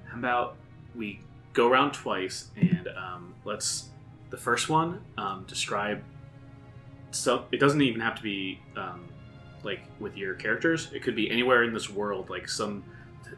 how 0.05 0.19
about 0.19 0.57
we 0.95 1.21
go 1.53 1.69
around 1.71 1.93
twice 1.93 2.49
and 2.57 2.89
um, 2.89 3.35
let's 3.45 3.87
the 4.31 4.37
first 4.37 4.67
one 4.67 4.99
um, 5.17 5.45
describe. 5.47 6.03
So 7.13 7.45
it 7.51 7.59
doesn't 7.59 7.81
even 7.81 8.01
have 8.01 8.15
to 8.15 8.23
be 8.23 8.59
um, 8.75 9.07
like 9.63 9.81
with 9.99 10.17
your 10.17 10.33
characters. 10.33 10.89
It 10.93 11.03
could 11.03 11.15
be 11.15 11.29
anywhere 11.29 11.63
in 11.63 11.73
this 11.73 11.89
world, 11.89 12.29
like 12.29 12.49
some 12.49 12.83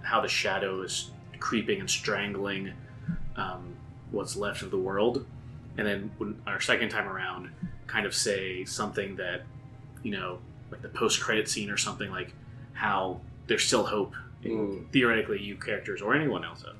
how 0.02 0.22
the 0.22 0.28
shadow 0.28 0.82
is 0.82 1.12
creeping 1.40 1.80
and 1.80 1.90
strangling 1.90 2.74
um, 3.36 3.76
what's 4.12 4.36
left 4.36 4.62
of 4.62 4.72
the 4.72 4.78
world. 4.78 5.26
And 5.78 5.86
then 5.86 6.12
when 6.18 6.42
our 6.48 6.62
second 6.62 6.90
time 6.90 7.08
around, 7.08 7.50
kind 7.88 8.06
of 8.06 8.16
say 8.16 8.64
something 8.66 9.16
that 9.18 9.44
you 10.04 10.12
know, 10.12 10.40
like 10.72 10.82
the 10.82 10.90
post-credit 10.90 11.50
scene 11.50 11.70
or 11.70 11.78
something 11.78 12.10
like 12.12 12.34
how 12.74 13.20
there's 13.48 13.64
still 13.64 13.84
hope 13.86 14.14
in 14.44 14.52
Mm, 14.52 14.92
theoretically 14.92 15.42
you 15.42 15.56
characters 15.56 16.02
or 16.02 16.14
anyone 16.14 16.46
else. 16.46 16.64
Up, 16.64 16.76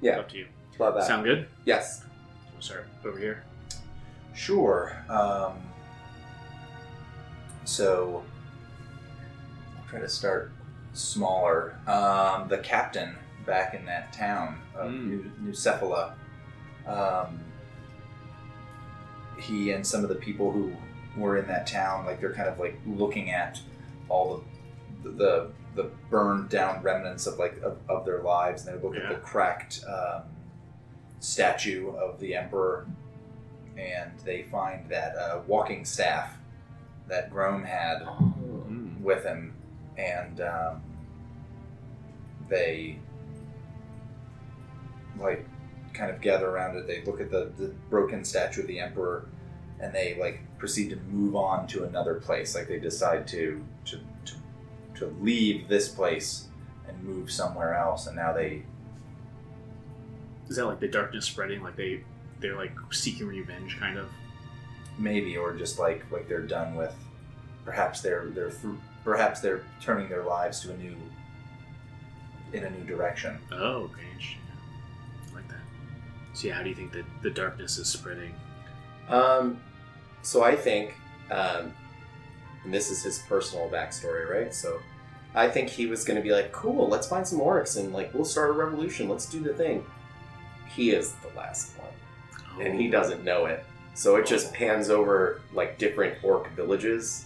Yeah. 0.00 0.18
up 0.18 0.28
to 0.30 0.38
you. 0.38 0.46
love 0.78 0.94
that. 0.94 1.04
Sound 1.04 1.24
good? 1.24 1.46
yes. 1.64 2.04
We'll 2.52 2.78
over 3.04 3.18
here. 3.18 3.44
Sure. 4.34 4.96
Um, 5.08 5.54
so 7.64 8.22
I'll 9.78 9.88
try 9.88 10.00
to 10.00 10.08
start 10.08 10.52
smaller. 10.92 11.78
Um, 11.86 12.48
the 12.48 12.58
captain 12.58 13.16
back 13.46 13.74
in 13.74 13.84
that 13.86 14.12
town 14.12 14.60
of 14.74 14.90
Mm. 14.90 15.06
New, 15.06 15.32
New 15.40 15.52
Cephala, 15.52 16.14
um, 16.86 17.40
he 19.38 19.72
and 19.72 19.86
some 19.86 20.02
of 20.02 20.08
the 20.08 20.14
people 20.14 20.50
who 20.52 20.72
were 21.16 21.36
in 21.38 21.46
that 21.48 21.66
town, 21.66 22.06
like 22.06 22.20
they're 22.20 22.32
kind 22.32 22.48
of 22.48 22.58
like 22.58 22.78
looking 22.86 23.30
at 23.30 23.60
all 24.08 24.42
the 25.02 25.10
the 25.10 25.50
the 25.74 25.90
burned 26.08 26.48
down 26.48 26.80
remnants 26.82 27.26
of 27.26 27.38
like 27.38 27.60
of, 27.62 27.76
of 27.88 28.04
their 28.04 28.22
lives, 28.22 28.66
and 28.66 28.78
they 28.78 28.82
look 28.82 28.94
Yeah. 28.96 29.02
at 29.04 29.08
the 29.10 29.14
cracked 29.16 29.84
um, 29.88 30.22
statue 31.20 31.90
of 31.96 32.18
the 32.20 32.34
emperor 32.36 32.86
and 33.78 34.12
they 34.24 34.42
find 34.44 34.88
that 34.88 35.16
uh, 35.16 35.40
walking 35.48 35.84
staff 35.84 36.36
that 37.08 37.30
Grome 37.32 37.64
had 37.64 38.02
Mm. 38.68 39.00
with 39.00 39.24
him, 39.24 39.52
and 39.98 40.40
um, 40.40 40.82
they 42.48 42.98
like 45.18 45.46
kind 45.92 46.10
of 46.10 46.20
gather 46.20 46.48
around 46.48 46.76
it. 46.76 46.86
They 46.86 47.02
look 47.04 47.20
at 47.20 47.30
the, 47.30 47.52
the 47.56 47.68
broken 47.90 48.24
statue 48.24 48.62
of 48.62 48.66
the 48.66 48.80
emperor, 48.80 49.26
and 49.80 49.92
they 49.92 50.16
like 50.18 50.40
proceed 50.58 50.90
to 50.90 50.96
move 50.96 51.36
on 51.36 51.66
to 51.68 51.84
another 51.84 52.14
place. 52.14 52.54
Like 52.54 52.68
they 52.68 52.78
decide 52.78 53.26
to 53.28 53.64
to 53.86 54.00
to, 54.24 54.34
to 54.96 55.06
leave 55.20 55.68
this 55.68 55.88
place 55.88 56.48
and 56.88 57.02
move 57.04 57.30
somewhere 57.30 57.74
else, 57.74 58.06
and 58.06 58.16
now 58.16 58.32
they 58.32 58.64
Is 60.48 60.56
that 60.56 60.66
like 60.66 60.80
the 60.80 60.88
darkness 60.88 61.26
spreading? 61.26 61.62
Like 61.62 61.76
they 61.76 62.02
they're 62.40 62.56
like 62.56 62.72
seeking 62.90 63.26
revenge, 63.28 63.78
kind 63.78 63.98
of. 63.98 64.10
Maybe 64.98 65.36
or 65.36 65.52
just 65.54 65.78
like 65.78 66.04
like 66.10 66.28
they're 66.28 66.46
done 66.46 66.74
with 66.74 66.94
perhaps 67.64 68.00
they're 68.00 68.26
they're 68.34 68.50
through, 68.50 68.78
perhaps 69.04 69.40
they're 69.40 69.64
turning 69.80 70.08
their 70.08 70.24
lives 70.24 70.60
to 70.60 70.72
a 70.72 70.76
new 70.76 70.94
in 72.52 72.64
a 72.64 72.70
new 72.70 72.84
direction 72.84 73.36
Oh, 73.50 73.56
okay, 73.90 74.02
interesting. 74.12 74.40
I 75.32 75.34
like 75.34 75.48
that. 75.48 75.56
So 76.34 76.48
yeah, 76.48 76.54
how 76.54 76.62
do 76.62 76.68
you 76.68 76.74
think 76.74 76.92
that 76.92 77.04
the 77.22 77.30
darkness 77.30 77.78
is 77.78 77.88
spreading? 77.88 78.34
Um, 79.08 79.60
so 80.22 80.42
I 80.44 80.54
think, 80.56 80.94
um, 81.30 81.72
and 82.64 82.72
this 82.72 82.90
is 82.90 83.02
his 83.02 83.18
personal 83.28 83.68
backstory, 83.68 84.28
right? 84.28 84.54
So 84.54 84.78
I 85.34 85.48
think 85.48 85.68
he 85.68 85.86
was 85.86 86.04
going 86.04 86.16
to 86.16 86.22
be 86.22 86.32
like, 86.32 86.52
cool, 86.52 86.88
let's 86.88 87.06
find 87.08 87.26
some 87.26 87.40
orcs 87.40 87.76
and 87.78 87.92
like 87.92 88.14
we'll 88.14 88.24
start 88.24 88.50
a 88.50 88.52
revolution. 88.52 89.08
Let's 89.08 89.26
do 89.26 89.40
the 89.40 89.52
thing. 89.52 89.84
He 90.74 90.90
is 90.90 91.12
the 91.14 91.36
last 91.36 91.72
one, 91.78 92.64
and 92.64 92.80
he 92.80 92.88
doesn't 92.88 93.24
know 93.24 93.46
it. 93.46 93.64
So 93.94 94.16
it 94.16 94.26
just 94.26 94.52
pans 94.52 94.90
over 94.90 95.40
like 95.52 95.78
different 95.78 96.22
orc 96.24 96.50
villages, 96.50 97.24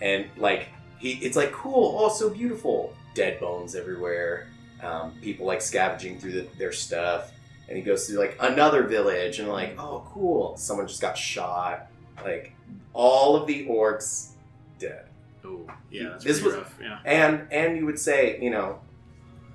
and 0.00 0.26
like 0.36 0.68
he, 0.98 1.12
it's 1.14 1.36
like 1.36 1.52
cool, 1.52 1.96
oh, 1.98 2.08
so 2.08 2.30
beautiful. 2.30 2.94
Dead 3.14 3.40
bones 3.40 3.74
everywhere. 3.74 4.46
Um, 4.82 5.12
people 5.20 5.46
like 5.46 5.60
scavenging 5.60 6.18
through 6.18 6.32
the, 6.32 6.46
their 6.58 6.72
stuff, 6.72 7.32
and 7.68 7.76
he 7.76 7.82
goes 7.82 8.06
through 8.06 8.18
like 8.18 8.36
another 8.40 8.84
village, 8.84 9.40
and 9.40 9.48
like, 9.48 9.74
oh, 9.78 10.06
cool, 10.12 10.56
someone 10.56 10.86
just 10.86 11.00
got 11.00 11.18
shot. 11.18 11.88
Like 12.22 12.52
all 12.92 13.34
of 13.36 13.46
the 13.46 13.66
orcs 13.66 14.30
dead, 14.78 15.06
Oh, 15.44 15.66
yeah, 15.90 16.18
This 16.22 16.40
was- 16.42 16.54
rough. 16.54 16.78
Yeah. 16.80 16.98
and 17.04 17.46
and 17.50 17.76
you 17.76 17.84
would 17.86 17.98
say, 17.98 18.38
you 18.40 18.50
know, 18.50 18.78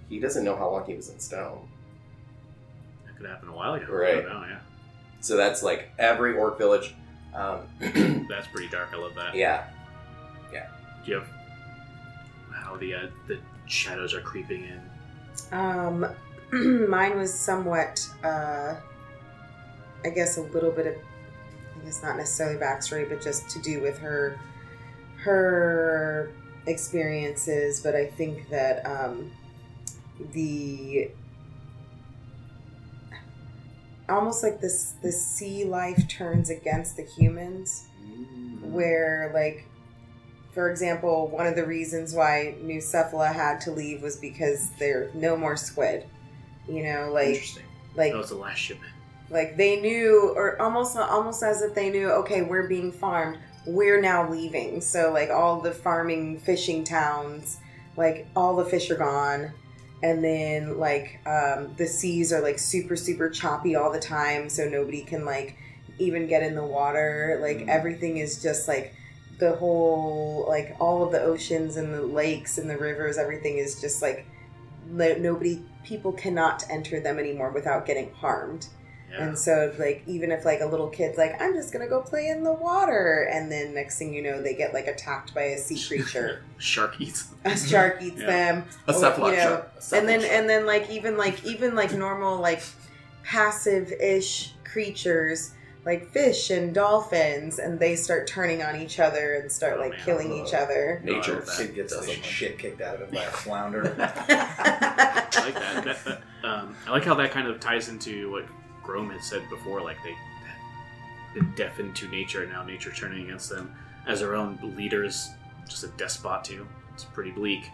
he 0.10 0.20
doesn't 0.20 0.44
know 0.44 0.56
how 0.56 0.70
long 0.72 0.86
he 0.86 0.96
was 0.96 1.10
in 1.10 1.20
stone. 1.20 1.68
That 3.06 3.16
could 3.18 3.26
happen 3.28 3.50
a 3.50 3.54
while 3.56 3.74
ago. 3.76 3.86
Right. 3.94 4.24
Know, 4.26 4.44
yeah. 4.50 4.60
So 5.26 5.36
that's 5.36 5.64
like 5.64 5.90
every 5.98 6.38
orc 6.38 6.60
village. 6.60 6.94
Um, 7.34 7.62
That's 8.30 8.48
pretty 8.48 8.68
dark. 8.70 8.90
I 8.94 8.98
love 8.98 9.16
that. 9.16 9.34
yeah, 9.34 9.70
yeah. 10.54 10.68
Do 11.04 11.12
you 11.12 11.18
have 11.18 11.28
how 12.54 12.76
the 12.76 12.94
uh, 12.94 13.08
the 13.26 13.40
shadows 13.66 14.14
are 14.14 14.22
creeping 14.22 14.66
in? 14.66 14.82
Um, 15.52 16.06
mine 16.88 17.18
was 17.18 17.34
somewhat, 17.34 18.08
uh, 18.24 18.76
I 20.04 20.10
guess, 20.14 20.38
a 20.38 20.44
little 20.44 20.72
bit 20.72 20.86
of, 20.86 20.94
I 20.94 21.86
guess 21.86 22.04
not 22.04 22.18
necessarily 22.18 22.60
backstory, 22.60 23.10
but 23.10 23.20
just 23.20 23.50
to 23.50 23.60
do 23.64 23.82
with 23.82 23.98
her, 23.98 24.40
her 25.24 26.32
experiences. 26.68 27.80
But 27.80 27.96
I 27.96 28.06
think 28.06 28.48
that 28.52 28.86
um, 28.86 29.32
the 30.34 31.10
almost 34.10 34.44
like 34.44 34.62
this, 34.62 34.94
the 35.02 35.12
sea 35.12 35.66
life 35.66 36.08
turns 36.08 36.50
against 36.50 36.98
the 36.98 37.04
humans 37.04 37.88
mm. 38.04 38.62
where 38.62 39.32
like 39.34 39.68
for 40.54 40.70
example 40.70 41.28
one 41.28 41.48
of 41.48 41.56
the 41.56 41.66
reasons 41.66 42.14
why 42.14 42.56
new 42.62 42.80
cephala 42.80 43.32
had 43.34 43.60
to 43.62 43.72
leave 43.72 44.02
was 44.02 44.18
because 44.18 44.70
there 44.80 45.10
no 45.14 45.36
more 45.36 45.58
squid 45.58 46.06
you 46.68 46.84
know 46.84 47.12
like 47.12 47.28
interesting. 47.30 47.64
like 47.96 48.12
That 48.12 48.18
was 48.18 48.30
the 48.30 48.36
last 48.36 48.58
shipment. 48.58 48.94
like 49.30 49.58
they 49.58 49.82
knew 49.82 50.34
or 50.36 50.62
almost 50.62 50.96
almost 50.96 51.44
as 51.44 51.62
if 51.62 51.74
they 51.74 51.90
knew 51.90 52.10
okay 52.12 52.42
we're 52.42 52.68
being 52.68 52.92
farmed 52.92 53.38
we're 53.66 54.00
now 54.00 54.30
leaving 54.30 54.82
so 54.82 55.12
like 55.12 55.30
all 55.30 55.60
the 55.60 55.72
farming 55.72 56.40
fishing 56.40 56.84
towns 56.84 57.58
like 57.98 58.28
all 58.36 58.56
the 58.56 58.66
fish 58.66 58.90
are 58.92 58.96
gone 58.96 59.52
and 60.04 60.24
then 60.24 60.78
like 60.78 61.20
um, 61.26 61.74
the 61.78 61.88
seas 61.88 62.32
are 62.34 62.42
like 62.42 62.60
super 62.60 62.96
super 62.96 63.30
choppy 63.30 63.76
all 63.76 63.92
the 63.92 64.00
time 64.00 64.50
so 64.50 64.68
nobody 64.68 65.02
can 65.04 65.26
like 65.26 65.58
even 65.98 66.28
get 66.28 66.44
in 66.44 66.56
the 66.56 66.64
water 66.64 67.40
like 67.42 67.58
Mm. 67.58 67.70
everything 67.70 68.18
is 68.18 68.42
just 68.42 68.68
like 68.68 68.94
the 69.40 69.56
whole 69.56 70.46
like 70.48 70.76
all 70.80 71.04
of 71.04 71.12
the 71.12 71.22
oceans 71.22 71.78
and 71.78 71.94
the 71.94 72.02
lakes 72.02 72.58
and 72.58 72.70
the 72.70 72.78
rivers 72.78 73.18
everything 73.18 73.58
is 73.58 73.80
just 73.82 74.02
like 74.02 74.26
no- 74.88 75.16
nobody 75.16 75.62
people 75.84 76.12
cannot 76.12 76.64
enter 76.70 77.00
them 77.00 77.18
anymore 77.20 77.52
without 77.52 77.86
getting 77.86 78.12
harmed 78.14 78.68
Yeah. 79.18 79.28
and 79.28 79.38
so, 79.38 79.74
like, 79.80 80.04
even 80.08 80.32
if 80.32 80.46
like 80.46 80.62
a 80.62 80.66
little 80.66 80.88
kid's 80.90 81.18
like, 81.18 81.42
"I'm 81.42 81.54
just 81.54 81.72
gonna 81.74 81.88
go 81.88 82.02
play 82.02 82.28
in 82.28 82.44
the 82.44 82.52
water," 82.54 83.30
and 83.32 83.52
then 83.52 83.74
next 83.74 83.98
thing 83.98 84.14
you 84.14 84.22
know, 84.22 84.42
they 84.42 84.54
get 84.54 84.74
like 84.74 84.88
attacked 84.88 85.34
by 85.34 85.44
a 85.44 85.58
sea 85.58 85.82
creature, 85.88 86.44
Shark 86.58 86.96
eats. 87.00 87.28
a 87.46 87.58
shark 87.58 87.98
eats 88.02 88.20
Yeah. 88.22 88.26
them, 88.28 88.66
A 88.88 88.94
Or, 88.94 88.96
you 88.96 89.02
know, 89.02 89.36
shark. 89.36 89.72
A 89.92 89.96
and 89.98 90.08
then 90.10 90.20
cephalot 90.22 90.30
and 90.32 90.50
then 90.50 90.66
like 90.66 90.90
even 90.90 91.18
like 91.18 91.44
even 91.46 91.76
like 91.76 91.94
normal 91.94 92.40
like 92.40 92.62
passive-ish 93.24 94.54
creatures 94.64 95.52
like 95.86 96.12
fish 96.12 96.50
and 96.50 96.74
dolphins, 96.74 97.60
and 97.60 97.80
they 97.80 97.96
start 97.96 98.26
turning 98.26 98.64
on 98.64 98.76
each 98.76 99.00
other 99.00 99.36
and 99.36 99.52
start 99.52 99.76
Oh, 99.78 99.82
like 99.82 99.92
man. 99.92 100.00
killing 100.04 100.34
each 100.34 100.52
other. 100.56 101.00
nature. 101.04 101.44
Oh, 101.48 101.58
Kid 101.58 101.76
gets 101.76 101.94
the 101.94 102.00
doesn't- 102.08 102.26
shit 102.26 102.58
kicked 102.58 102.82
out 102.82 102.96
of 102.96 103.02
him 103.02 103.10
by 103.14 103.22
a 103.22 103.28
flounder. 103.30 103.84
I 104.00 105.42
like 105.46 105.54
that. 105.54 105.84
that, 105.86 106.04
that 106.06 106.22
um, 106.44 106.76
I 106.88 106.90
like 106.90 107.04
how 107.04 107.14
that 107.14 107.30
kind 107.30 107.48
of 107.48 107.60
ties 107.60 107.88
into 107.88 108.32
what 108.32 108.46
Grom 108.86 109.10
had 109.10 109.24
said 109.24 109.50
before. 109.50 109.82
Like 109.82 109.98
they 110.04 110.14
had 110.14 111.34
been 111.34 111.54
deafened 111.56 111.96
to 111.98 112.08
nature, 112.08 112.44
and 112.44 112.52
now 112.52 112.64
nature 112.64 112.92
turning 112.92 113.26
against 113.26 113.50
them. 113.50 113.76
As 114.08 114.20
their 114.20 114.36
own 114.36 114.60
leaders, 114.78 115.32
just 115.68 115.84
a 115.84 115.88
despot 115.88 116.44
too. 116.44 116.68
It's 116.94 117.04
pretty 117.04 117.32
bleak. 117.32 117.70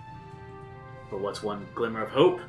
But 1.10 1.20
what's 1.20 1.44
one 1.44 1.68
glimmer 1.76 2.02
of 2.02 2.10
hope? 2.10 2.40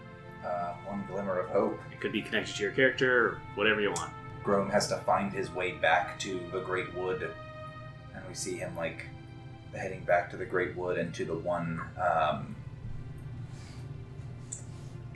uh, 0.44 0.74
one 0.86 1.04
glimmer 1.08 1.38
of 1.38 1.48
hope. 1.50 1.78
It 1.92 2.00
could 2.00 2.12
be 2.12 2.22
connected 2.22 2.56
to 2.56 2.62
your 2.62 2.72
character, 2.72 3.26
or 3.26 3.40
whatever 3.54 3.80
you 3.80 3.90
want. 3.92 4.12
Grom 4.42 4.70
has 4.70 4.88
to 4.88 4.96
find 4.98 5.32
his 5.32 5.52
way 5.52 5.72
back 5.72 6.18
to 6.20 6.40
the 6.52 6.60
Great 6.60 6.94
Wood, 6.96 7.30
and 8.14 8.28
we 8.28 8.34
see 8.34 8.56
him 8.56 8.76
like 8.76 9.06
heading 9.72 10.04
back 10.04 10.30
to 10.30 10.36
the 10.36 10.44
Great 10.44 10.76
Wood 10.76 10.98
and 10.98 11.14
to 11.14 11.24
the 11.24 11.34
one. 11.34 11.80
Um, 12.00 12.56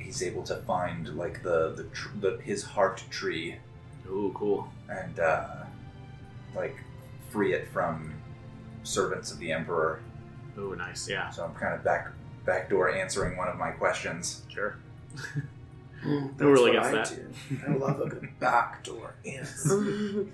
he's 0.07 0.23
able 0.23 0.43
to 0.45 0.57
find 0.63 1.09
like 1.17 1.43
the 1.43 1.73
the, 1.77 1.85
tr- 1.85 2.09
the 2.21 2.39
his 2.43 2.63
heart 2.63 3.03
tree 3.11 3.57
Ooh, 4.09 4.33
cool. 4.35 4.69
and 4.89 5.19
uh, 5.21 5.65
like 6.55 6.77
free 7.31 7.53
it 7.55 7.69
from 7.73 8.15
servants 8.85 9.33
of 9.33 9.39
the 9.41 9.51
Emperor. 9.53 10.01
Ooh, 10.59 10.75
nice. 10.77 11.09
Yeah, 11.09 11.29
So 11.31 11.45
I'm 11.45 11.55
kind 11.55 11.75
of 11.75 11.83
back 11.85 12.13
backdoor 12.47 12.91
answering 12.95 13.37
one 13.37 13.49
of 13.49 13.57
my 13.57 13.71
questions. 13.73 14.43
sure. 14.49 14.77
That's 15.15 15.27
Who 16.03 16.53
really 16.53 16.77
what 16.79 16.93
gets 16.93 17.11
I 17.11 17.15
that? 17.17 17.31
do. 17.51 17.59
I 17.69 17.73
love 17.77 18.01
a 18.01 18.09
good 18.09 18.29
backdoor 18.39 19.15
answer. 19.27 20.27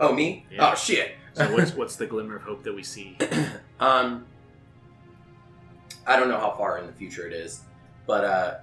Oh, 0.00 0.12
me? 0.14 0.46
Yeah. 0.50 0.70
Oh, 0.72 0.74
shit. 0.74 1.12
So 1.34 1.52
what's 1.54 1.72
what's 1.76 1.96
the 1.96 2.06
glimmer 2.06 2.36
of 2.36 2.42
hope 2.42 2.62
that 2.64 2.74
we 2.74 2.82
see? 2.82 3.16
Um, 3.80 4.26
I 6.06 6.14
don't 6.16 6.28
know 6.28 6.38
how 6.38 6.52
far 6.56 6.78
in 6.78 6.86
the 6.86 6.92
future 6.92 7.26
it 7.26 7.32
is, 7.32 7.62
but 8.06 8.24
uh, 8.24 8.54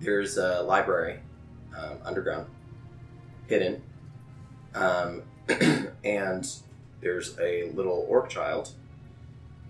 there's 0.00 0.36
a 0.36 0.62
library 0.62 1.20
um, 1.76 1.98
underground, 2.04 2.46
hidden, 3.46 3.82
um, 4.74 5.22
and 6.04 6.48
there's 7.00 7.38
a 7.38 7.70
little 7.70 8.06
orc 8.08 8.28
child, 8.28 8.70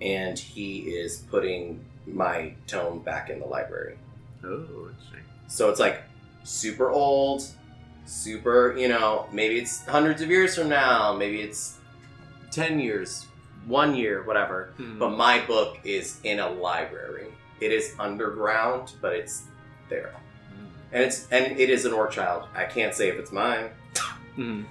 and 0.00 0.38
he 0.38 0.80
is 0.80 1.18
putting 1.30 1.84
my 2.06 2.54
tome 2.66 3.00
back 3.00 3.30
in 3.30 3.40
the 3.40 3.46
library. 3.46 3.96
Oh, 4.44 4.88
interesting. 4.88 5.20
So 5.48 5.70
it's 5.70 5.80
like 5.80 6.02
super 6.44 6.90
old, 6.90 7.44
super, 8.04 8.76
you 8.76 8.88
know, 8.88 9.26
maybe 9.32 9.58
it's 9.58 9.84
hundreds 9.86 10.22
of 10.22 10.30
years 10.30 10.56
from 10.56 10.68
now, 10.68 11.14
maybe 11.14 11.40
it's 11.40 11.78
10 12.50 12.80
years, 12.80 13.26
one 13.66 13.94
year, 13.94 14.22
whatever. 14.24 14.72
Hmm. 14.76 14.98
But 14.98 15.10
my 15.10 15.44
book 15.46 15.78
is 15.84 16.18
in 16.24 16.40
a 16.40 16.50
library. 16.50 17.28
It 17.62 17.72
is 17.72 17.94
underground, 17.98 18.92
but 19.00 19.12
it's 19.14 19.44
there. 19.88 20.14
Hmm. 20.48 20.66
And 20.92 21.02
it's 21.04 21.28
and 21.30 21.58
it 21.58 21.70
is 21.70 21.84
an 21.84 21.92
orc 21.92 22.10
child. 22.10 22.48
I 22.54 22.64
can't 22.64 22.94
say 22.94 23.08
if 23.08 23.16
it's 23.16 23.32
mine. 23.32 23.70
Hmm. 24.34 24.62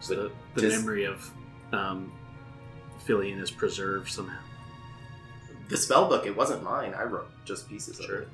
So 0.00 0.14
the, 0.14 0.30
the 0.54 0.60
Just- 0.62 0.78
memory 0.80 1.04
of 1.04 1.30
um, 1.72 2.12
Fillion 3.06 3.40
is 3.40 3.50
preserved 3.50 4.10
somehow. 4.10 4.38
The 5.68 5.76
spell 5.76 6.08
book, 6.08 6.26
it 6.26 6.36
wasn't 6.36 6.62
mine. 6.62 6.92
I 6.94 7.04
wrote 7.04 7.30
just 7.44 7.68
pieces 7.68 7.96
Sure. 8.04 8.16
of 8.16 8.22
it. 8.22 8.28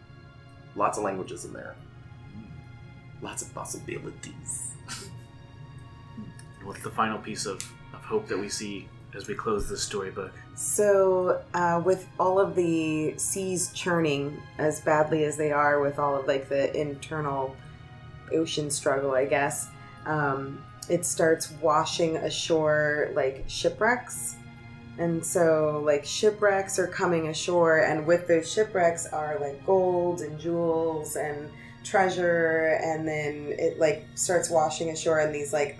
Lots 0.76 0.98
of 0.98 1.04
languages 1.04 1.44
in 1.44 1.52
there. 1.52 1.76
Lots 3.22 3.42
of 3.42 3.54
possibilities. 3.54 4.72
What's 6.64 6.82
the 6.82 6.90
final 6.90 7.18
piece 7.18 7.46
of, 7.46 7.56
of 7.92 8.00
hope 8.04 8.26
that 8.28 8.38
we 8.38 8.48
see 8.48 8.88
as 9.14 9.28
we 9.28 9.34
close 9.34 9.68
this 9.68 9.82
storybook? 9.82 10.32
So, 10.60 11.40
uh, 11.54 11.80
with 11.82 12.06
all 12.18 12.38
of 12.38 12.54
the 12.54 13.14
seas 13.16 13.72
churning 13.72 14.42
as 14.58 14.78
badly 14.78 15.24
as 15.24 15.38
they 15.38 15.52
are, 15.52 15.80
with 15.80 15.98
all 15.98 16.14
of 16.14 16.26
like 16.26 16.50
the 16.50 16.70
internal 16.78 17.56
ocean 18.30 18.70
struggle, 18.70 19.12
I 19.12 19.24
guess, 19.24 19.68
um, 20.04 20.62
it 20.90 21.06
starts 21.06 21.50
washing 21.62 22.18
ashore 22.18 23.10
like 23.14 23.44
shipwrecks. 23.46 24.36
And 24.98 25.24
so, 25.24 25.82
like, 25.86 26.04
shipwrecks 26.04 26.78
are 26.78 26.88
coming 26.88 27.28
ashore, 27.28 27.78
and 27.78 28.06
with 28.06 28.28
those 28.28 28.52
shipwrecks 28.52 29.06
are 29.06 29.38
like 29.40 29.64
gold 29.64 30.20
and 30.20 30.38
jewels 30.38 31.16
and 31.16 31.48
treasure, 31.84 32.78
and 32.84 33.08
then 33.08 33.54
it 33.58 33.78
like 33.78 34.04
starts 34.14 34.50
washing 34.50 34.90
ashore 34.90 35.20
in 35.20 35.32
these 35.32 35.54
like 35.54 35.78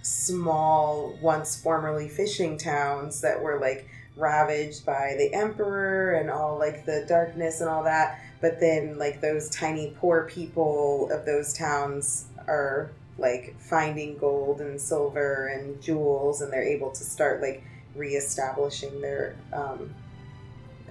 small, 0.00 1.18
once 1.20 1.54
formerly 1.60 2.08
fishing 2.08 2.56
towns 2.56 3.20
that 3.20 3.42
were 3.42 3.60
like 3.60 3.90
ravaged 4.16 4.84
by 4.84 5.14
the 5.18 5.32
emperor 5.34 6.12
and 6.12 6.30
all 6.30 6.58
like 6.58 6.84
the 6.84 7.04
darkness 7.08 7.60
and 7.60 7.70
all 7.70 7.82
that 7.84 8.18
but 8.42 8.60
then 8.60 8.98
like 8.98 9.20
those 9.20 9.48
tiny 9.48 9.94
poor 9.98 10.24
people 10.24 11.08
of 11.10 11.24
those 11.24 11.52
towns 11.52 12.26
are 12.46 12.90
like 13.18 13.54
finding 13.58 14.16
gold 14.18 14.60
and 14.60 14.80
silver 14.80 15.46
and 15.46 15.80
jewels, 15.82 16.40
and 16.42 16.52
they're 16.52 16.62
able 16.62 16.90
to 16.90 17.04
start 17.04 17.40
like 17.40 17.62
reestablishing 17.94 19.00
their 19.00 19.36
um, 19.52 19.94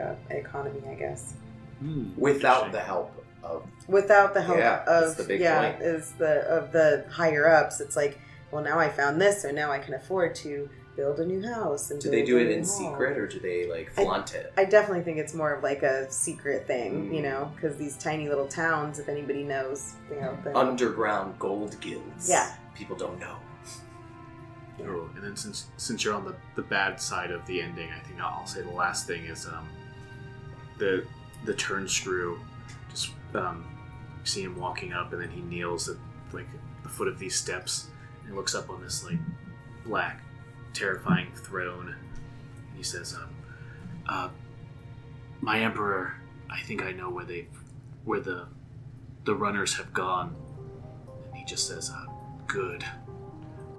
uh, 0.01 0.13
economy, 0.29 0.81
I 0.89 0.95
guess. 0.95 1.33
Hmm, 1.79 2.11
Without 2.17 2.71
the 2.71 2.79
help 2.79 3.11
of 3.43 3.65
Without 3.87 4.33
the 4.33 4.41
help 4.41 4.59
Yeah, 4.59 4.83
of 4.87 5.17
the 5.17 5.23
big 5.23 5.41
yeah, 5.41 5.71
point. 5.71 5.81
is 5.83 6.11
the 6.13 6.41
of 6.47 6.71
the 6.71 7.05
higher 7.09 7.49
ups. 7.49 7.81
It's 7.81 7.95
like, 7.95 8.19
well, 8.51 8.63
now 8.63 8.79
I 8.79 8.89
found 8.89 9.19
this, 9.19 9.41
so 9.41 9.51
now 9.51 9.71
I 9.71 9.79
can 9.79 9.93
afford 9.93 10.35
to 10.35 10.69
build 10.95 11.19
a 11.19 11.25
new 11.25 11.41
house. 11.47 11.91
And 11.91 11.99
do 12.01 12.09
they 12.11 12.23
do 12.23 12.37
a 12.37 12.41
it 12.41 12.51
in 12.51 12.63
hall. 12.63 12.91
secret 12.91 13.17
or 13.17 13.27
do 13.27 13.39
they 13.39 13.69
like 13.69 13.91
I- 13.97 14.03
flaunt 14.03 14.33
it? 14.35 14.53
I 14.57 14.65
definitely 14.65 15.03
think 15.03 15.17
it's 15.17 15.33
more 15.33 15.53
of 15.53 15.63
like 15.63 15.83
a 15.83 16.11
secret 16.11 16.67
thing, 16.67 17.13
you 17.13 17.21
Mm. 17.21 17.23
know, 17.23 17.51
because 17.55 17.77
these 17.77 17.97
tiny 17.97 18.27
little 18.29 18.47
towns, 18.47 18.99
if 18.99 19.07
anybody 19.09 19.43
knows, 19.43 19.93
you 20.09 20.19
know, 20.21 20.37
the, 20.43 20.57
Underground 20.57 21.37
gold 21.39 21.79
guilds. 21.81 22.29
Yeah. 22.29 22.55
People 22.75 22.95
don't 22.95 23.19
know. 23.19 23.37
Oh, 24.83 25.09
and 25.15 25.23
then 25.23 25.35
since 25.35 25.67
since 25.77 26.03
you're 26.03 26.15
on 26.15 26.25
the, 26.25 26.33
the 26.55 26.63
bad 26.63 26.99
side 26.99 27.29
of 27.29 27.45
the 27.45 27.61
ending, 27.61 27.89
I 27.91 27.99
think 27.99 28.19
I'll, 28.19 28.39
I'll 28.39 28.47
say 28.47 28.61
the 28.63 28.71
last 28.71 29.05
thing 29.05 29.25
is 29.25 29.45
um, 29.45 29.67
the 30.79 31.05
the 31.45 31.53
turn 31.53 31.87
screw. 31.87 32.39
Just 32.89 33.11
um, 33.35 33.63
see 34.23 34.41
him 34.41 34.57
walking 34.57 34.91
up, 34.91 35.13
and 35.13 35.21
then 35.21 35.29
he 35.29 35.41
kneels 35.41 35.87
at 35.87 35.97
like 36.33 36.47
the 36.81 36.89
foot 36.89 37.07
of 37.07 37.19
these 37.19 37.35
steps 37.35 37.87
and 38.25 38.35
looks 38.35 38.55
up 38.55 38.71
on 38.71 38.81
this 38.81 39.03
like 39.03 39.19
black, 39.85 40.21
terrifying 40.73 41.31
throne, 41.35 41.89
and 41.89 42.77
he 42.77 42.83
says, 42.83 43.13
um, 43.13 43.29
uh, 44.07 44.29
"My 45.39 45.59
emperor, 45.59 46.15
I 46.49 46.61
think 46.61 46.83
I 46.83 46.91
know 46.91 47.09
where 47.09 47.25
they 47.25 47.47
where 48.03 48.19
the 48.19 48.47
the 49.25 49.35
runners 49.35 49.75
have 49.75 49.93
gone." 49.93 50.35
And 51.27 51.35
he 51.35 51.45
just 51.45 51.67
says, 51.67 51.89
uh, 51.89 52.05
"Good." 52.47 52.83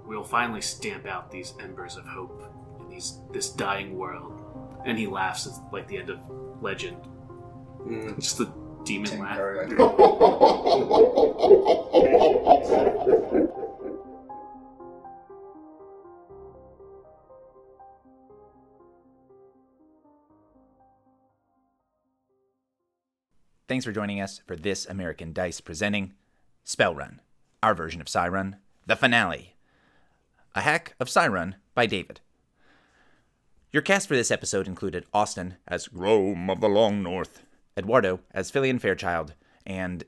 We'll 0.05 0.23
finally 0.23 0.61
stamp 0.61 1.05
out 1.05 1.31
these 1.31 1.53
embers 1.59 1.95
of 1.95 2.05
hope 2.05 2.43
in 2.79 2.89
these 2.89 3.19
this 3.31 3.49
dying 3.49 3.97
world. 3.97 4.39
And 4.85 4.97
he 4.97 5.07
laughs 5.07 5.47
at 5.47 5.53
like 5.71 5.87
the 5.87 5.97
end 5.97 6.09
of 6.09 6.19
Legend. 6.61 6.97
Mm. 7.85 8.19
Just 8.19 8.37
the 8.37 8.51
demon 8.83 9.19
laugh. 9.19 9.39
Thanks 23.73 23.85
for 23.85 23.91
joining 23.91 24.21
us 24.21 24.39
for 24.45 24.55
this 24.55 24.85
American 24.85 25.33
Dice 25.33 25.59
presenting 25.59 26.13
Spell 26.63 26.93
Run, 26.93 27.21
our 27.63 27.73
version 27.73 28.01
of 28.01 28.07
Psi 28.07 28.27
Run, 28.27 28.57
the 28.85 28.95
finale. 28.95 29.55
A 30.53 30.61
hack 30.61 30.93
of 30.99 31.09
Psi 31.09 31.27
Run 31.27 31.55
by 31.73 31.87
David. 31.87 32.21
Your 33.71 33.81
cast 33.81 34.07
for 34.07 34.15
this 34.15 34.29
episode 34.29 34.67
included 34.67 35.07
Austin 35.11 35.55
as 35.67 35.91
Rome 35.91 36.51
of 36.51 36.61
the 36.61 36.69
Long 36.69 37.01
North, 37.01 37.41
Eduardo 37.75 38.19
as 38.29 38.51
Filian 38.51 38.77
Fairchild, 38.77 39.33
and 39.65 40.03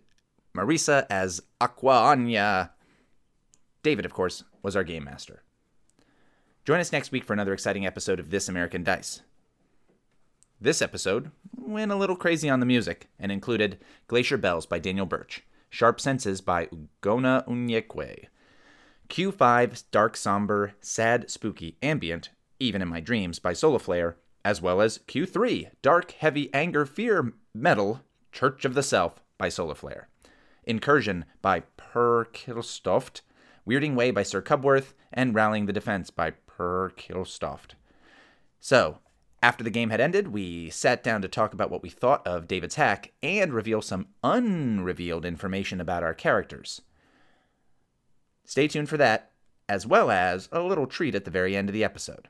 Marisa 0.55 1.07
as 1.09 1.41
Aquaanya. 1.59 2.69
David, 3.81 4.05
of 4.05 4.13
course, 4.13 4.43
was 4.61 4.75
our 4.75 4.83
game 4.83 5.05
master. 5.05 5.41
Join 6.65 6.79
us 6.79 6.91
next 6.91 7.11
week 7.11 7.23
for 7.23 7.33
another 7.33 7.53
exciting 7.53 7.87
episode 7.87 8.19
of 8.19 8.29
This 8.29 8.47
American 8.47 8.83
Dice. 8.83 9.23
This 10.59 10.81
episode 10.81 11.31
went 11.53 11.91
a 11.91 11.97
little 11.97 12.15
crazy 12.15 12.49
on 12.49 12.61
the 12.61 12.65
music 12.65 13.09
and 13.19 13.29
included 13.29 13.77
Glacier 14.07 14.37
Bells 14.37 14.65
by 14.65 14.79
Daniel 14.79 15.05
Birch, 15.05 15.43
Sharp 15.69 15.99
Senses 15.99 16.39
by 16.39 16.67
Ugonna 16.67 17.45
Onyekwe, 17.45 18.27
Q5 19.09 19.83
Dark 19.91 20.15
Somber, 20.15 20.73
Sad, 20.79 21.29
Spooky, 21.29 21.77
Ambient, 21.83 22.29
Even 22.57 22.81
in 22.81 22.87
My 22.87 23.01
Dreams 23.01 23.37
by 23.37 23.51
Soulaflair, 23.51 24.15
as 24.45 24.61
well 24.61 24.79
as 24.79 24.99
Cue 24.99 25.25
3 25.25 25.69
Dark, 25.81 26.11
Heavy, 26.11 26.51
Anger, 26.53 26.85
Fear, 26.85 27.33
Metal, 27.53 28.01
Church 28.31 28.63
of 28.63 28.75
the 28.75 28.83
Self 28.83 29.21
by 29.37 29.49
Soulaflair, 29.49 30.05
Incursion 30.63 31.25
by 31.41 31.63
Per 31.75 32.25
Kiilstofte, 32.25 33.19
Weirding 33.67 33.95
Way 33.95 34.11
by 34.11 34.23
Sir 34.23 34.41
Cubworth, 34.41 34.93
and 35.11 35.35
Rallying 35.35 35.65
the 35.65 35.73
Defense 35.73 36.09
by 36.11 36.31
Per 36.31 36.91
Kiilstofte. 36.91 37.73
So, 38.61 38.99
after 39.43 39.63
the 39.63 39.69
game 39.69 39.89
had 39.91 40.01
ended, 40.01 40.29
we 40.29 40.69
sat 40.69 41.03
down 41.03 41.21
to 41.21 41.27
talk 41.27 41.53
about 41.53 41.69
what 41.69 41.83
we 41.83 41.89
thought 41.89 42.25
of 42.25 42.47
David's 42.47 42.75
hack 42.75 43.11
and 43.21 43.53
reveal 43.53 43.81
some 43.81 44.07
unrevealed 44.23 45.25
information 45.25 45.79
about 45.79 46.03
our 46.03 46.13
characters. 46.15 46.81
Stay 48.43 48.67
tuned 48.67 48.89
for 48.89 48.97
that, 48.97 49.31
as 49.69 49.85
well 49.85 50.09
as 50.09 50.49
a 50.51 50.61
little 50.61 50.87
treat 50.87 51.15
at 51.15 51.25
the 51.25 51.31
very 51.31 51.55
end 51.55 51.69
of 51.69 51.73
the 51.73 51.83
episode. 51.83 52.27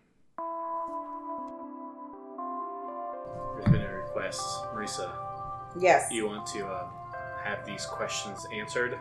There's 3.56 3.72
been 3.72 3.82
a 3.82 3.94
request, 3.96 4.42
Marisa. 4.74 5.10
yes, 5.80 6.08
You 6.12 6.28
want 6.28 6.46
to 6.48 6.66
uh, 6.68 6.88
have 7.44 7.66
these 7.66 7.86
questions 7.86 8.46
answered? 8.54 8.98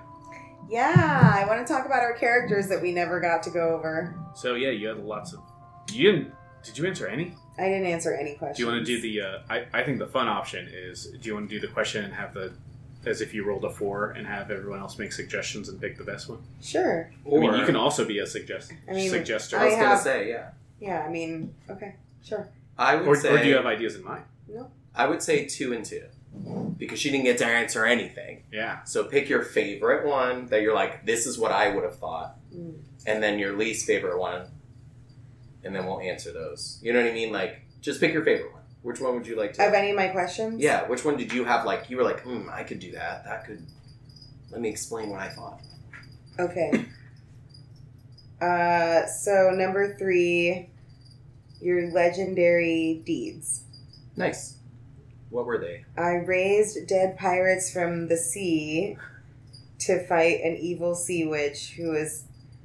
yeah. 0.71 1.33
I 1.35 1.47
want 1.47 1.67
to 1.67 1.73
talk 1.73 1.85
about 1.87 2.01
our 2.03 2.15
characters 2.15 2.69
that 2.69 2.81
we 2.81 2.93
never 2.93 3.21
got 3.21 3.43
to 3.45 3.51
go 3.51 3.75
over. 3.77 4.15
So 4.35 4.55
yeah, 4.55 4.71
you 4.71 4.89
had 4.89 4.99
lots 4.99 5.33
of. 5.33 5.41
You 5.93 6.11
didn't. 6.13 6.33
Did 6.63 6.79
you 6.79 6.87
answer 6.87 7.07
any? 7.07 7.35
I 7.59 7.65
didn't 7.69 7.87
answer 7.87 8.13
any 8.15 8.35
questions. 8.35 8.57
Do 8.57 8.63
you 8.65 8.69
want 8.69 8.85
to 8.85 8.85
do 8.85 9.01
the? 9.01 9.21
Uh, 9.21 9.39
I 9.49 9.67
I 9.73 9.83
think 9.85 9.99
the 9.99 10.07
fun 10.09 10.29
option 10.29 10.69
is. 10.73 11.07
Do 11.07 11.29
you 11.29 11.35
want 11.35 11.49
to 11.49 11.55
do 11.61 11.65
the 11.65 11.73
question 11.73 12.05
and 12.05 12.13
have 12.15 12.35
the, 12.35 12.53
as 13.07 13.21
if 13.21 13.33
you 13.33 13.45
rolled 13.45 13.65
a 13.65 13.71
four 13.71 14.11
and 14.11 14.27
have 14.27 14.51
everyone 14.51 14.81
else 14.81 14.99
make 14.99 15.13
suggestions 15.13 15.69
and 15.69 15.81
pick 15.81 15.97
the 15.97 16.05
best 16.05 16.29
one? 16.29 16.39
Sure. 16.61 17.11
I 17.27 17.29
mean, 17.39 17.55
you 17.55 17.65
can 17.65 17.77
also 17.77 18.05
be 18.05 18.19
a 18.19 18.27
suggest 18.27 18.73
I 18.89 18.93
mean, 18.93 19.11
suggester, 19.11 19.59
I 19.59 19.65
was 19.67 19.75
I 19.75 19.77
gonna 19.77 19.89
have- 19.89 20.01
say, 20.01 20.29
yeah. 20.29 20.51
Yeah. 20.81 21.05
I 21.07 21.11
mean, 21.11 21.55
okay. 21.71 21.95
Sure. 22.23 22.49
I 22.77 22.97
would 22.97 23.07
or, 23.07 23.17
say 23.17 23.31
or 23.31 23.43
do 23.43 23.49
you 23.49 23.55
have 23.57 23.67
ideas 23.67 23.95
in 23.95 24.05
mind? 24.05 24.25
No. 24.49 24.71
I 24.95 25.07
would 25.07 25.23
say 25.23 25.45
two 25.47 25.73
and 25.73 25.85
two. 25.85 26.05
Because 26.77 26.99
she 26.99 27.11
didn't 27.13 27.25
get 27.27 27.39
to 27.39 27.47
answer 27.47 27.85
anything. 27.87 28.43
Yeah. 28.53 28.83
So 28.83 29.05
pick 29.05 29.29
your 29.29 29.45
favorite 29.45 30.05
one 30.05 30.47
that 30.47 30.63
you're 30.63 30.75
like, 30.75 31.07
this 31.07 31.27
is 31.27 31.39
what 31.39 31.53
I 31.53 31.73
would 31.73 31.85
have 31.85 31.97
thought. 31.99 32.37
Mm. 32.53 32.75
And 33.07 33.23
then 33.23 33.39
your 33.39 33.57
least 33.57 33.87
favorite 33.87 34.19
one. 34.19 34.49
And 35.65 35.75
then 35.75 35.87
we'll 35.87 36.01
answer 36.01 36.33
those. 36.33 36.79
You 36.83 36.93
know 36.93 37.03
what 37.03 37.11
I 37.11 37.15
mean? 37.15 37.33
Like, 37.33 37.62
just 37.81 38.01
pick 38.01 38.12
your 38.12 38.25
favorite 38.25 38.53
one. 38.53 38.62
Which 38.83 39.01
one 39.01 39.15
would 39.15 39.27
you 39.27 39.37
like 39.37 39.55
to 39.55 39.67
Of 39.67 39.73
any 39.73 39.91
of 39.91 39.97
my 39.97 40.09
questions? 40.09 40.61
Yeah, 40.61 40.87
which 40.87 41.05
one 41.05 41.17
did 41.17 41.33
you 41.33 41.45
have 41.45 41.65
like 41.65 41.89
you 41.89 41.97
were 41.97 42.03
like, 42.03 42.21
hmm, 42.21 42.49
I 42.51 42.65
could 42.65 42.81
do 42.81 42.93
that. 42.93 43.25
That 43.25 43.47
could 43.47 43.65
let 44.51 44.61
me 44.61 44.69
explain 44.69 45.09
what 45.09 45.21
I 45.21 45.29
thought. 45.29 45.61
Okay. 46.39 46.87
Uh, 48.41 49.07
so 49.07 49.51
number 49.55 49.95
three, 49.97 50.69
your 51.62 51.91
legendary 51.93 53.03
deeds. 53.07 53.62
Nice. 54.17 54.59
What 55.31 55.47
were 55.47 55.57
they? 55.57 55.85
I 55.97 56.17
raised 56.17 56.87
dead 56.87 57.17
pirates 57.17 57.73
from 57.73 58.09
the 58.09 58.19
sea 58.19 58.99
to 59.81 60.07
fight 60.07 60.41
an 60.43 60.57
evil 60.57 60.95
sea 60.95 61.27
witch 61.27 61.75
who 61.77 61.91
was, 61.91 62.25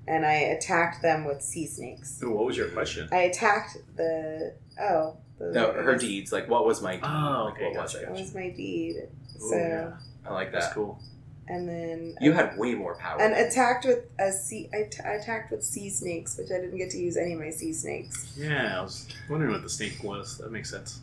and 0.10 0.26
I 0.26 0.34
attacked 0.34 1.02
them 1.02 1.24
with 1.26 1.42
sea 1.42 1.68
snakes. 1.68 2.20
Ooh, 2.24 2.32
what 2.32 2.46
was 2.46 2.58
your 2.58 2.68
question? 2.70 3.08
I 3.12 3.20
attacked 3.32 3.78
the 3.96 4.56
oh. 4.82 5.18
The, 5.38 5.52
No, 5.54 5.72
her 5.72 5.96
deeds. 5.96 6.34
Like 6.34 6.50
what 6.50 6.66
was 6.66 6.82
my 6.82 6.96
deed? 6.96 7.04
Oh, 7.06 7.44
like, 7.46 7.54
okay, 7.56 7.66
what 7.72 7.84
was 7.84 7.94
gotcha. 7.94 8.06
That 8.08 8.12
was 8.12 8.36
my 8.36 8.50
deed. 8.50 8.96
Ooh, 9.38 9.50
So 9.50 9.56
yeah. 9.56 9.92
I 10.26 10.34
like 10.34 10.52
That's 10.52 10.66
that. 10.68 10.76
cool. 10.76 11.00
and 11.48 11.68
then 11.70 12.16
You 12.20 12.34
had 12.34 12.58
way 12.58 12.74
more 12.76 12.96
power. 12.96 13.22
and 13.22 13.34
attacked 13.34 13.86
with 13.86 14.04
a 14.20 14.32
sea. 14.34 14.68
I, 14.74 14.84
t- 14.92 15.02
I 15.04 15.12
attacked 15.14 15.52
with 15.52 15.64
sea 15.64 15.90
snakes, 15.90 16.38
which 16.38 16.50
I 16.52 16.60
didn't 16.60 16.78
get 16.78 16.90
to 16.92 16.98
use 16.98 17.16
any 17.16 17.34
of 17.34 17.40
my 17.40 17.52
sea 17.52 17.72
snakes. 17.72 18.34
Yeah, 18.38 18.80
I 18.80 18.82
was 18.82 19.08
wondering 19.30 19.52
what 19.54 19.62
the 19.64 19.70
snake 19.70 20.04
was. 20.04 20.38
That 20.40 20.52
makes 20.52 20.70
sense. 20.70 21.00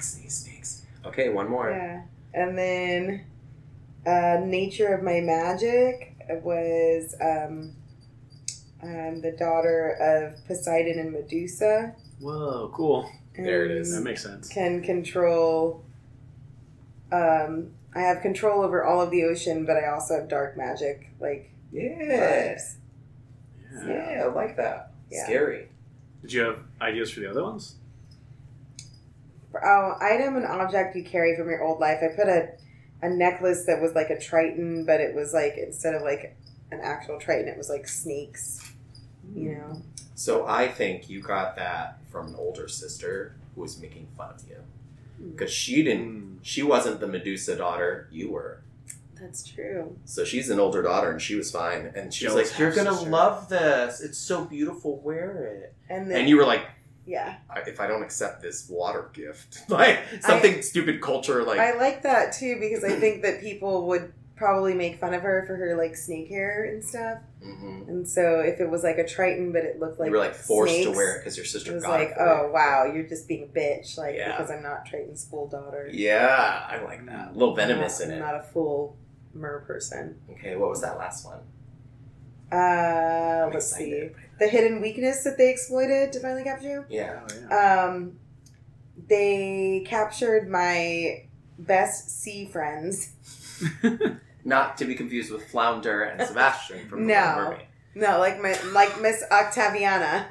Sea 0.00 0.28
snakes. 0.28 0.84
Okay, 1.06 1.28
one 1.28 1.48
more. 1.48 1.70
Yeah. 1.70 2.02
And 2.34 2.58
then 2.58 3.24
uh, 4.04 4.40
nature 4.44 4.92
of 4.92 5.04
my 5.04 5.20
magic 5.20 6.16
was 6.42 7.14
um, 7.20 7.72
um, 8.84 9.20
the 9.20 9.32
daughter 9.32 9.90
of 10.00 10.46
Poseidon 10.46 10.98
and 10.98 11.12
Medusa. 11.12 11.94
Whoa, 12.20 12.70
cool. 12.74 13.10
There 13.36 13.64
it 13.64 13.70
is. 13.72 13.92
That 13.94 14.02
makes 14.02 14.22
sense. 14.22 14.48
Can 14.48 14.82
control. 14.82 15.82
Um, 17.10 17.70
I 17.94 18.00
have 18.00 18.22
control 18.22 18.62
over 18.62 18.84
all 18.84 19.00
of 19.00 19.10
the 19.10 19.24
ocean, 19.24 19.66
but 19.66 19.76
I 19.76 19.86
also 19.88 20.14
have 20.20 20.28
dark 20.28 20.56
magic, 20.56 21.10
like 21.20 21.50
Yeah. 21.72 22.54
vibes. 22.54 22.74
Yeah. 23.86 24.10
Yeah, 24.12 24.22
I 24.24 24.26
like 24.26 24.56
that. 24.56 24.92
Yeah. 25.10 25.24
Scary. 25.24 25.68
Did 26.22 26.32
you 26.32 26.40
have 26.42 26.60
ideas 26.80 27.10
for 27.10 27.20
the 27.20 27.30
other 27.30 27.42
ones? 27.42 27.74
Oh, 29.62 29.94
item 30.00 30.36
and 30.36 30.44
object 30.44 30.96
you 30.96 31.04
carry 31.04 31.36
from 31.36 31.48
your 31.48 31.62
old 31.62 31.78
life. 31.80 31.98
I 32.02 32.08
put 32.14 32.28
a 32.28 32.50
a 33.02 33.08
necklace 33.10 33.66
that 33.66 33.82
was 33.82 33.92
like 33.94 34.08
a 34.10 34.18
triton, 34.18 34.86
but 34.86 35.00
it 35.00 35.14
was 35.14 35.34
like 35.34 35.56
instead 35.58 35.94
of 35.94 36.02
like 36.02 36.34
an 36.72 36.80
actual 36.82 37.18
triton, 37.20 37.48
it 37.48 37.56
was 37.58 37.68
like 37.68 37.86
snakes. 37.86 38.63
You 39.34 39.54
know. 39.56 39.82
So 40.14 40.46
I 40.46 40.68
think 40.68 41.08
you 41.10 41.20
got 41.20 41.56
that 41.56 41.98
from 42.10 42.28
an 42.28 42.34
older 42.38 42.68
sister 42.68 43.34
who 43.54 43.62
was 43.62 43.80
making 43.80 44.06
fun 44.16 44.34
of 44.34 44.48
you. 44.48 44.56
Because 45.32 45.50
she 45.50 45.82
didn't 45.82 46.22
Mm. 46.22 46.38
she 46.42 46.62
wasn't 46.62 47.00
the 47.00 47.06
Medusa 47.08 47.56
daughter, 47.56 48.08
you 48.12 48.30
were. 48.30 48.60
That's 49.20 49.42
true. 49.46 49.96
So 50.04 50.24
she's 50.24 50.50
an 50.50 50.60
older 50.60 50.82
daughter, 50.82 51.10
and 51.10 51.22
she 51.22 51.34
was 51.36 51.50
fine. 51.50 51.92
And 51.94 52.12
she 52.12 52.26
was 52.26 52.34
like, 52.34 52.58
"You're 52.58 52.72
gonna 52.72 52.90
half-sister. 52.90 53.10
love 53.10 53.48
this. 53.48 54.00
It's 54.02 54.18
so 54.18 54.44
beautiful. 54.44 54.98
Wear 54.98 55.30
it." 55.62 55.74
And 55.88 56.10
then 56.10 56.20
And 56.20 56.28
you 56.28 56.36
were 56.36 56.44
like, 56.44 56.62
yeah. 57.06 57.36
I- 57.48 57.60
"If 57.60 57.80
I 57.80 57.86
don't 57.86 58.02
accept 58.02 58.42
this 58.42 58.68
water 58.68 59.08
gift, 59.14 59.62
like 59.70 60.00
something 60.20 60.60
stupid 60.62 61.00
culture, 61.00 61.42
like 61.44 61.58
I 61.60 61.74
like 61.78 62.02
that 62.02 62.32
too 62.32 62.58
because 62.60 62.84
I 62.84 62.98
think 62.98 63.22
that 63.22 63.40
people 63.40 63.86
would 63.86 64.12
probably 64.36 64.74
make 64.74 64.98
fun 64.98 65.14
of 65.14 65.22
her 65.22 65.44
for 65.46 65.54
her 65.56 65.76
like 65.76 65.94
snake 65.96 66.28
hair 66.28 66.64
and 66.64 66.82
stuff. 66.84 67.18
mhm. 67.44 67.86
And 67.88 68.08
so 68.08 68.40
if 68.40 68.60
it 68.60 68.68
was 68.68 68.82
like 68.82 68.98
a 68.98 69.06
Triton 69.06 69.52
but 69.52 69.62
it 69.64 69.78
looked 69.78 70.00
like 70.00 70.06
you 70.08 70.12
were 70.12 70.18
like 70.18 70.34
forced 70.34 70.82
to 70.82 70.90
wear 70.90 71.16
it 71.16 71.20
because 71.20 71.36
your 71.36 71.44
it 71.44 71.48
sister 71.48 71.72
was 71.72 71.84
got 71.84 72.00
like, 72.00 72.08
it. 72.08 72.16
oh 72.18 72.46
you. 72.46 72.52
wow, 72.52 72.84
you're 72.92 73.06
just 73.06 73.28
being 73.28 73.44
a 73.44 73.46
bitch, 73.58 73.96
like 73.96 74.16
Yeah. 74.16 74.32
because 74.36 74.50
I'm 74.50 74.62
not 74.62 74.86
Triton's 74.86 75.22
school 75.24 75.46
daughter. 75.48 75.88
Yeah, 75.92 76.66
I 76.68 76.82
like 76.82 77.06
that. 77.06 77.30
A 77.30 77.32
little 77.32 77.50
I'm 77.50 77.56
venomous 77.56 78.00
not, 78.00 78.06
in 78.08 78.14
I'm 78.14 78.18
it. 78.18 78.20
not 78.20 78.34
a 78.34 78.42
full 78.42 78.96
mer 79.32 79.62
person. 79.66 80.20
Okay, 80.32 80.56
what 80.56 80.68
was 80.68 80.80
that 80.82 80.98
last 80.98 81.24
one? 81.24 81.40
Uh, 82.52 83.46
I'm 83.46 83.52
let's 83.52 83.70
see. 83.72 84.10
The 84.38 84.48
hidden 84.48 84.80
weakness 84.80 85.22
that 85.24 85.38
they 85.38 85.50
exploited 85.50 86.12
to 86.12 86.20
finally 86.20 86.44
capture 86.44 86.68
you. 86.68 86.84
Yeah. 86.88 87.20
Oh, 87.28 87.34
yeah. 87.48 87.84
Um, 87.84 88.18
they 89.08 89.84
captured 89.86 90.48
my 90.48 91.24
best 91.58 92.10
sea 92.20 92.46
friends. 92.46 93.12
Not 94.44 94.76
to 94.78 94.84
be 94.84 94.94
confused 94.94 95.32
with 95.32 95.48
Flounder 95.50 96.02
and 96.02 96.26
Sebastian 96.26 96.88
from 96.88 97.06
No. 97.06 97.14
The 97.14 97.36
Little 97.36 97.50
Mermaid. 97.50 97.66
No, 97.96 98.18
like 98.18 98.42
my 98.42 98.56
like 98.72 99.00
Miss 99.00 99.22
Octaviana. 99.30 100.26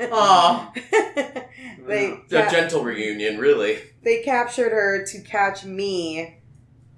Aw. 0.00 0.72
they 1.86 2.12
a 2.12 2.16
ca- 2.30 2.50
gentle 2.50 2.82
reunion, 2.82 3.38
really. 3.38 3.78
they 4.02 4.22
captured 4.22 4.72
her 4.72 5.04
to 5.04 5.20
catch 5.22 5.64
me, 5.64 6.38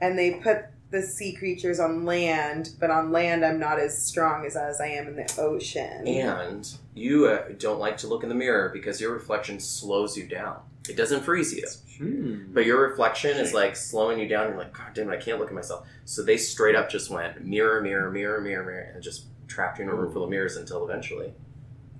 and 0.00 0.18
they 0.18 0.34
put 0.34 0.66
the 0.90 1.02
sea 1.02 1.34
creatures 1.34 1.78
on 1.80 2.04
land. 2.04 2.70
But 2.80 2.90
on 2.90 3.12
land, 3.12 3.44
I'm 3.44 3.58
not 3.58 3.78
as 3.78 4.00
strong 4.06 4.44
as 4.44 4.56
as 4.56 4.80
I 4.80 4.88
am 4.88 5.08
in 5.08 5.16
the 5.16 5.34
ocean. 5.38 6.06
And 6.06 6.68
you 6.94 7.26
uh, 7.26 7.48
don't 7.58 7.78
like 7.78 7.96
to 7.98 8.06
look 8.06 8.22
in 8.22 8.28
the 8.28 8.34
mirror 8.34 8.70
because 8.72 9.00
your 9.00 9.12
reflection 9.12 9.60
slows 9.60 10.16
you 10.16 10.26
down. 10.26 10.60
It 10.88 10.96
doesn't 10.96 11.22
freeze 11.22 11.52
you. 11.52 11.66
Hmm. 11.98 12.52
But 12.52 12.66
your 12.66 12.80
reflection 12.80 13.36
is 13.36 13.52
like 13.52 13.76
slowing 13.76 14.18
you 14.18 14.28
down. 14.28 14.48
You're 14.48 14.58
like, 14.58 14.72
God 14.72 14.94
damn 14.94 15.10
it, 15.10 15.14
I 15.14 15.16
can't 15.16 15.38
look 15.38 15.48
at 15.48 15.54
myself. 15.54 15.86
So 16.04 16.22
they 16.22 16.36
straight 16.36 16.74
up 16.74 16.90
just 16.90 17.10
went 17.10 17.44
mirror, 17.44 17.80
mirror, 17.80 18.10
mirror, 18.10 18.40
mirror, 18.40 18.64
mirror, 18.64 18.90
and 18.94 19.02
just 19.02 19.26
trapped 19.46 19.78
you 19.78 19.84
in 19.84 19.90
a 19.90 19.94
room 19.94 20.12
full 20.12 20.24
of 20.24 20.30
mirrors 20.30 20.56
until 20.56 20.88
eventually 20.88 21.32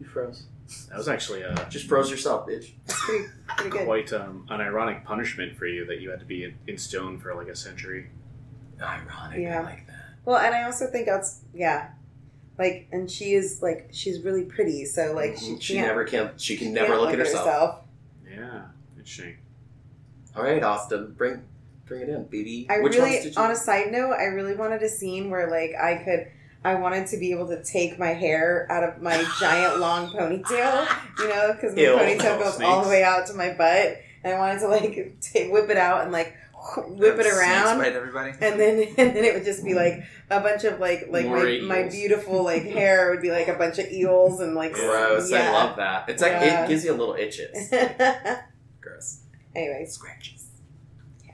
you 0.01 0.07
froze. 0.07 0.47
That 0.91 0.99
was 0.99 1.09
actually 1.09 1.43
a 1.43 1.66
Just 1.70 1.89
froze 1.89 2.11
yourself, 2.11 2.47
bitch. 2.47 2.72
It's 2.84 3.05
pretty 3.05 3.24
pretty 3.47 3.70
good. 3.70 3.84
quite 3.86 4.12
um, 4.12 4.47
an 4.51 4.61
ironic 4.61 5.03
punishment 5.05 5.57
for 5.57 5.66
you 5.66 5.86
that 5.86 6.01
you 6.01 6.11
had 6.11 6.20
to 6.20 6.26
be 6.26 6.45
in, 6.45 6.59
in 6.66 6.76
stone 6.76 7.18
for 7.18 7.34
like 7.34 7.49
a 7.49 7.57
century. 7.57 8.11
Ironic. 8.80 9.41
Yeah. 9.41 9.61
I 9.61 9.64
like 9.64 9.86
that. 9.86 10.05
Well, 10.24 10.36
and 10.36 10.55
I 10.55 10.64
also 10.64 10.86
think 10.86 11.07
that's 11.07 11.41
yeah, 11.55 11.89
like, 12.59 12.89
and 12.93 13.11
she 13.11 13.32
is 13.32 13.62
like 13.62 13.89
she's 13.93 14.20
really 14.22 14.45
pretty, 14.45 14.84
so 14.84 15.12
like 15.14 15.39
she, 15.39 15.59
she 15.59 15.74
can't, 15.74 15.86
never 15.86 16.05
can. 16.05 16.32
She 16.36 16.57
can 16.57 16.68
she 16.68 16.72
never 16.72 16.89
can't 16.89 17.01
look 17.01 17.12
at 17.12 17.18
herself. 17.18 17.84
Yeah, 18.30 18.64
interesting. 19.09 19.38
All 20.36 20.42
right, 20.42 20.62
Austin, 20.62 21.14
bring 21.16 21.42
bring 21.86 22.02
it 22.02 22.09
in, 22.11 22.24
baby. 22.24 22.66
I 22.68 22.80
Which 22.80 22.94
really, 22.94 23.24
you? 23.24 23.32
on 23.36 23.50
a 23.50 23.56
side 23.56 23.90
note, 23.90 24.12
I 24.12 24.24
really 24.24 24.54
wanted 24.54 24.82
a 24.82 24.88
scene 24.88 25.30
where 25.30 25.50
like 25.50 25.72
I 25.80 26.02
could, 26.04 26.26
I 26.64 26.74
wanted 26.74 27.06
to 27.09 27.16
be 27.16 27.32
able 27.32 27.48
to 27.48 27.62
take 27.64 27.98
my 27.98 28.09
hair 28.09 28.66
out 28.70 28.84
of 28.84 29.02
my 29.02 29.24
giant 29.40 29.80
long 29.80 30.11
ponytail, 30.11 30.86
you 31.18 31.28
know, 31.28 31.52
because 31.54 31.74
my 31.74 31.82
Ew. 31.82 31.96
ponytail 31.96 32.38
goes 32.38 32.61
all 32.61 32.82
the 32.84 32.88
way 32.88 33.02
out 33.02 33.26
to 33.28 33.34
my 33.34 33.52
butt, 33.54 33.98
and 34.22 34.34
I 34.34 34.38
wanted 34.38 34.61
to 34.61 34.68
like 34.68 35.16
take, 35.20 35.50
whip 35.50 35.70
it 35.70 35.78
out 35.78 36.02
and 36.02 36.12
like 36.12 36.34
whip 36.76 37.18
it 37.18 37.26
around. 37.26 37.78
bite 37.78 37.94
everybody. 37.94 38.32
And 38.40 38.61
then, 38.61 38.80
and 38.98 39.16
then 39.16 39.24
it 39.24 39.34
would 39.34 39.44
just 39.44 39.64
be 39.64 39.74
like 39.74 40.02
a 40.30 40.40
bunch 40.40 40.64
of 40.64 40.78
like, 40.78 41.06
like 41.11 41.26
my, 41.26 41.59
my 41.62 41.88
beautiful 41.88 42.44
like 42.44 42.64
hair 42.64 43.11
would 43.11 43.22
be 43.22 43.30
like 43.30 43.48
a 43.48 43.54
bunch 43.54 43.78
of 43.78 43.90
eels 43.90 44.40
and 44.40 44.54
like 44.54 44.74
Gross. 44.74 45.32
I 45.32 45.50
love 45.52 45.76
that. 45.78 46.09
It's 46.11 46.20
like 46.22 46.32
Yeah. 46.32 46.64
it 46.64 46.68
gives 46.68 46.84
you 46.84 46.92
a 46.92 46.96
little 46.96 47.14
itches. 47.14 47.72
Gross. 49.66 49.92
scratches. 49.92 50.46
Yeah. 51.24 51.32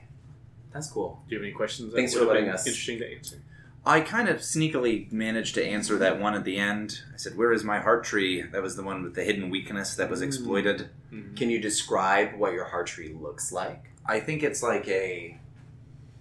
That's 0.73 0.89
cool. 0.89 1.21
Do 1.27 1.35
you 1.35 1.39
have 1.41 1.45
any 1.45 1.53
questions? 1.53 1.93
Thanks 1.93 2.13
for 2.13 2.19
have 2.19 2.27
letting 2.29 2.49
us- 2.49 2.65
Interesting 2.65 2.99
to 2.99 3.11
answer. 3.15 3.41
I 3.87 4.01
kind 4.01 4.27
of 4.29 4.37
sneakily 4.37 5.11
managed 5.11 5.53
to 5.55 5.63
answer 5.63 5.95
that 5.99 6.19
one 6.19 6.33
at 6.33 6.43
the 6.43 6.57
end. 6.57 7.01
I 7.13 7.17
said, 7.17 7.37
"Where 7.37 7.51
is 7.53 7.63
my 7.63 7.79
heart 7.79 8.03
tree?" 8.03 8.41
That 8.41 8.63
was 8.63 8.75
the 8.75 8.81
one 8.83 9.03
with 9.03 9.13
the 9.13 9.23
hidden 9.23 9.51
weakness 9.51 9.95
that 9.95 10.09
was 10.09 10.21
Mm. 10.21 10.25
exploited. 10.25 10.89
Mhm. 11.13 11.37
Can 11.37 11.51
you 11.51 11.59
describe 11.59 12.33
what 12.33 12.53
your 12.53 12.65
heart 12.65 12.87
tree 12.87 13.09
looks 13.13 13.51
like? 13.51 13.91
I 14.07 14.19
think 14.19 14.41
it's 14.41 14.63
like 14.63 14.87
a 14.87 15.39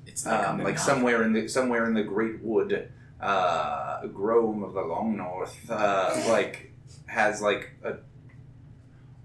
It's 0.07 0.27
um, 0.27 0.63
like 0.63 0.79
somewhere 0.79 1.23
in 1.23 1.33
the 1.33 1.49
somewhere 1.49 1.87
in 1.87 1.95
the 1.95 2.03
Great 2.03 2.41
Wood, 2.43 2.93
uh, 3.19 4.03
Grome 4.09 4.63
of 4.63 4.75
the 4.75 4.83
Long 4.83 5.17
North, 5.17 5.59
uh, 5.71 6.15
like 6.29 6.71
has 7.07 7.41
like 7.41 7.71
a 7.83 7.95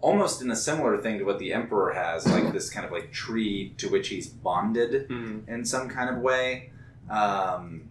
almost 0.02 0.42
in 0.42 0.50
a 0.52 0.56
similar 0.56 0.98
thing 0.98 1.18
to 1.20 1.26
what 1.26 1.40
the 1.40 1.52
Emperor 1.54 1.92
has, 1.94 2.26
like 2.28 2.54
this 2.54 2.70
kind 2.70 2.86
of 2.86 2.92
like 2.92 3.12
tree 3.12 3.74
to 3.78 3.90
which 3.90 4.08
he's 4.10 4.28
bonded 4.30 5.10
Mhm. 5.10 5.48
in 5.48 5.66
some 5.66 5.90
kind 5.90 6.10
of 6.10 6.22
way. 6.22 6.72
Um, 7.10 7.84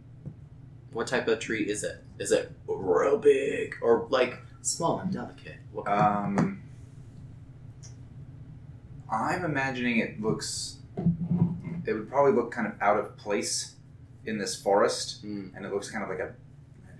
What 0.91 1.07
type 1.07 1.29
of 1.29 1.39
tree 1.39 1.65
is 1.69 1.85
it? 1.85 2.03
Is 2.19 2.33
it 2.33 2.51
real 2.67 3.19
big 3.19 3.75
or 3.83 4.07
like 4.09 4.39
small 4.63 4.99
and 5.01 5.13
delicate? 5.13 5.57
Um, 5.87 6.63
I'm 9.11 9.45
imagining 9.45 9.99
it 9.99 10.21
looks. 10.21 10.79
It 11.87 11.93
would 11.93 12.09
probably 12.09 12.33
look 12.33 12.51
kind 12.51 12.67
of 12.67 12.73
out 12.81 12.99
of 12.99 13.17
place 13.19 13.77
in 14.25 14.39
this 14.39 14.61
forest, 14.61 15.25
Mm. 15.25 15.55
and 15.55 15.65
it 15.67 15.73
looks 15.73 15.91
kind 15.91 16.03
of 16.03 16.09
like 16.11 16.21
a. 16.21 16.35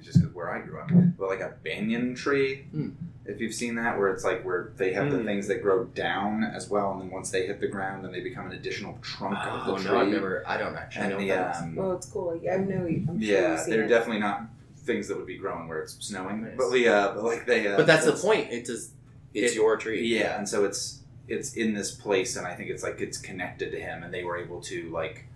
Just 0.03 0.23
'cause 0.23 0.33
where 0.35 0.51
I 0.51 0.61
grew 0.61 0.79
up, 0.79 0.91
but 1.19 1.29
like 1.29 1.41
a 1.41 1.55
banyan 1.65 2.15
tree. 2.15 2.67
Mm. 2.75 2.93
If 3.29 3.41
you've 3.43 3.53
seen 3.55 3.75
that, 3.75 3.99
where 3.99 4.09
it's 4.09 4.25
like 4.25 4.43
where 4.43 4.73
they 4.79 4.95
have 4.95 5.11
the 5.13 5.19
Mm. 5.19 5.25
things 5.27 5.49
that 5.49 5.63
grow 5.63 5.85
down 5.85 6.43
as 6.43 6.71
well, 6.71 6.93
and 6.93 7.03
then 7.03 7.11
once 7.11 7.31
they 7.31 7.47
hit 7.47 7.61
the 7.61 7.69
ground, 7.69 8.03
then 8.03 8.11
they 8.11 8.21
become 8.21 8.47
an 8.47 8.53
additional 8.53 8.99
trunk 9.03 9.37
of 9.47 9.67
the 9.67 9.73
Oh 9.73 9.77
tree. 9.77 9.85
no, 9.93 10.01
I've 10.01 10.09
never. 10.09 10.43
I 10.49 10.57
don't 10.57 10.75
actually 10.75 11.03
and 11.03 11.13
know. 11.13 11.19
the 11.21 11.27
what 11.29 11.37
that 11.37 11.57
is. 11.57 11.63
um, 11.63 11.77
well, 11.77 11.93
it's 11.93 12.07
cool. 12.07 12.41
I 12.51 12.57
know. 12.57 12.87
you- 12.87 13.05
I'm 13.09 13.21
sure 13.21 13.29
yeah, 13.37 13.51
you've 13.53 13.61
seen 13.61 13.71
they're 13.75 13.85
it. 13.85 13.89
definitely 13.89 14.21
not 14.21 14.43
things 14.79 15.09
that 15.09 15.19
would 15.19 15.27
be 15.27 15.37
growing 15.37 15.69
where 15.69 15.81
it's 15.83 15.93
snowing, 16.05 16.43
Nice. 16.43 16.55
but 16.57 16.71
we, 16.73 16.89
uh, 16.89 17.13
but 17.13 17.23
like 17.23 17.45
they. 17.45 17.67
Uh, 17.69 17.77
but 17.77 17.87
that's 17.87 18.07
the 18.07 18.13
point. 18.13 18.51
It 18.51 18.65
does. 18.65 18.93
It's 19.35 19.53
It- 19.53 19.57
your 19.57 19.77
tree. 19.77 20.07
Yeah, 20.07 20.39
and 20.39 20.49
so 20.49 20.65
it's 20.65 21.01
it's 21.29 21.53
in 21.53 21.75
this 21.75 21.91
place, 21.91 22.35
and 22.37 22.47
I 22.47 22.55
think 22.55 22.71
it's 22.71 22.83
like 22.83 22.99
it's 23.03 23.19
connected 23.19 23.71
to 23.73 23.79
him, 23.79 24.03
and 24.03 24.15
they 24.15 24.25
were 24.25 24.39
able 24.39 24.63
to 24.63 24.89
like 24.89 25.27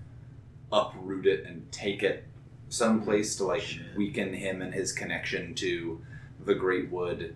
uproot 0.73 1.27
it 1.27 1.45
and 1.45 1.71
take 1.71 2.03
it 2.03 2.25
someplace 2.71 3.37
to 3.37 3.45
like 3.45 3.61
Shit. 3.61 3.83
weaken 3.95 4.33
him 4.33 4.63
and 4.63 4.73
his 4.73 4.93
connection 4.93 5.55
to 5.57 6.01
the 6.43 6.55
Great 6.55 6.91
Wood. 6.91 7.35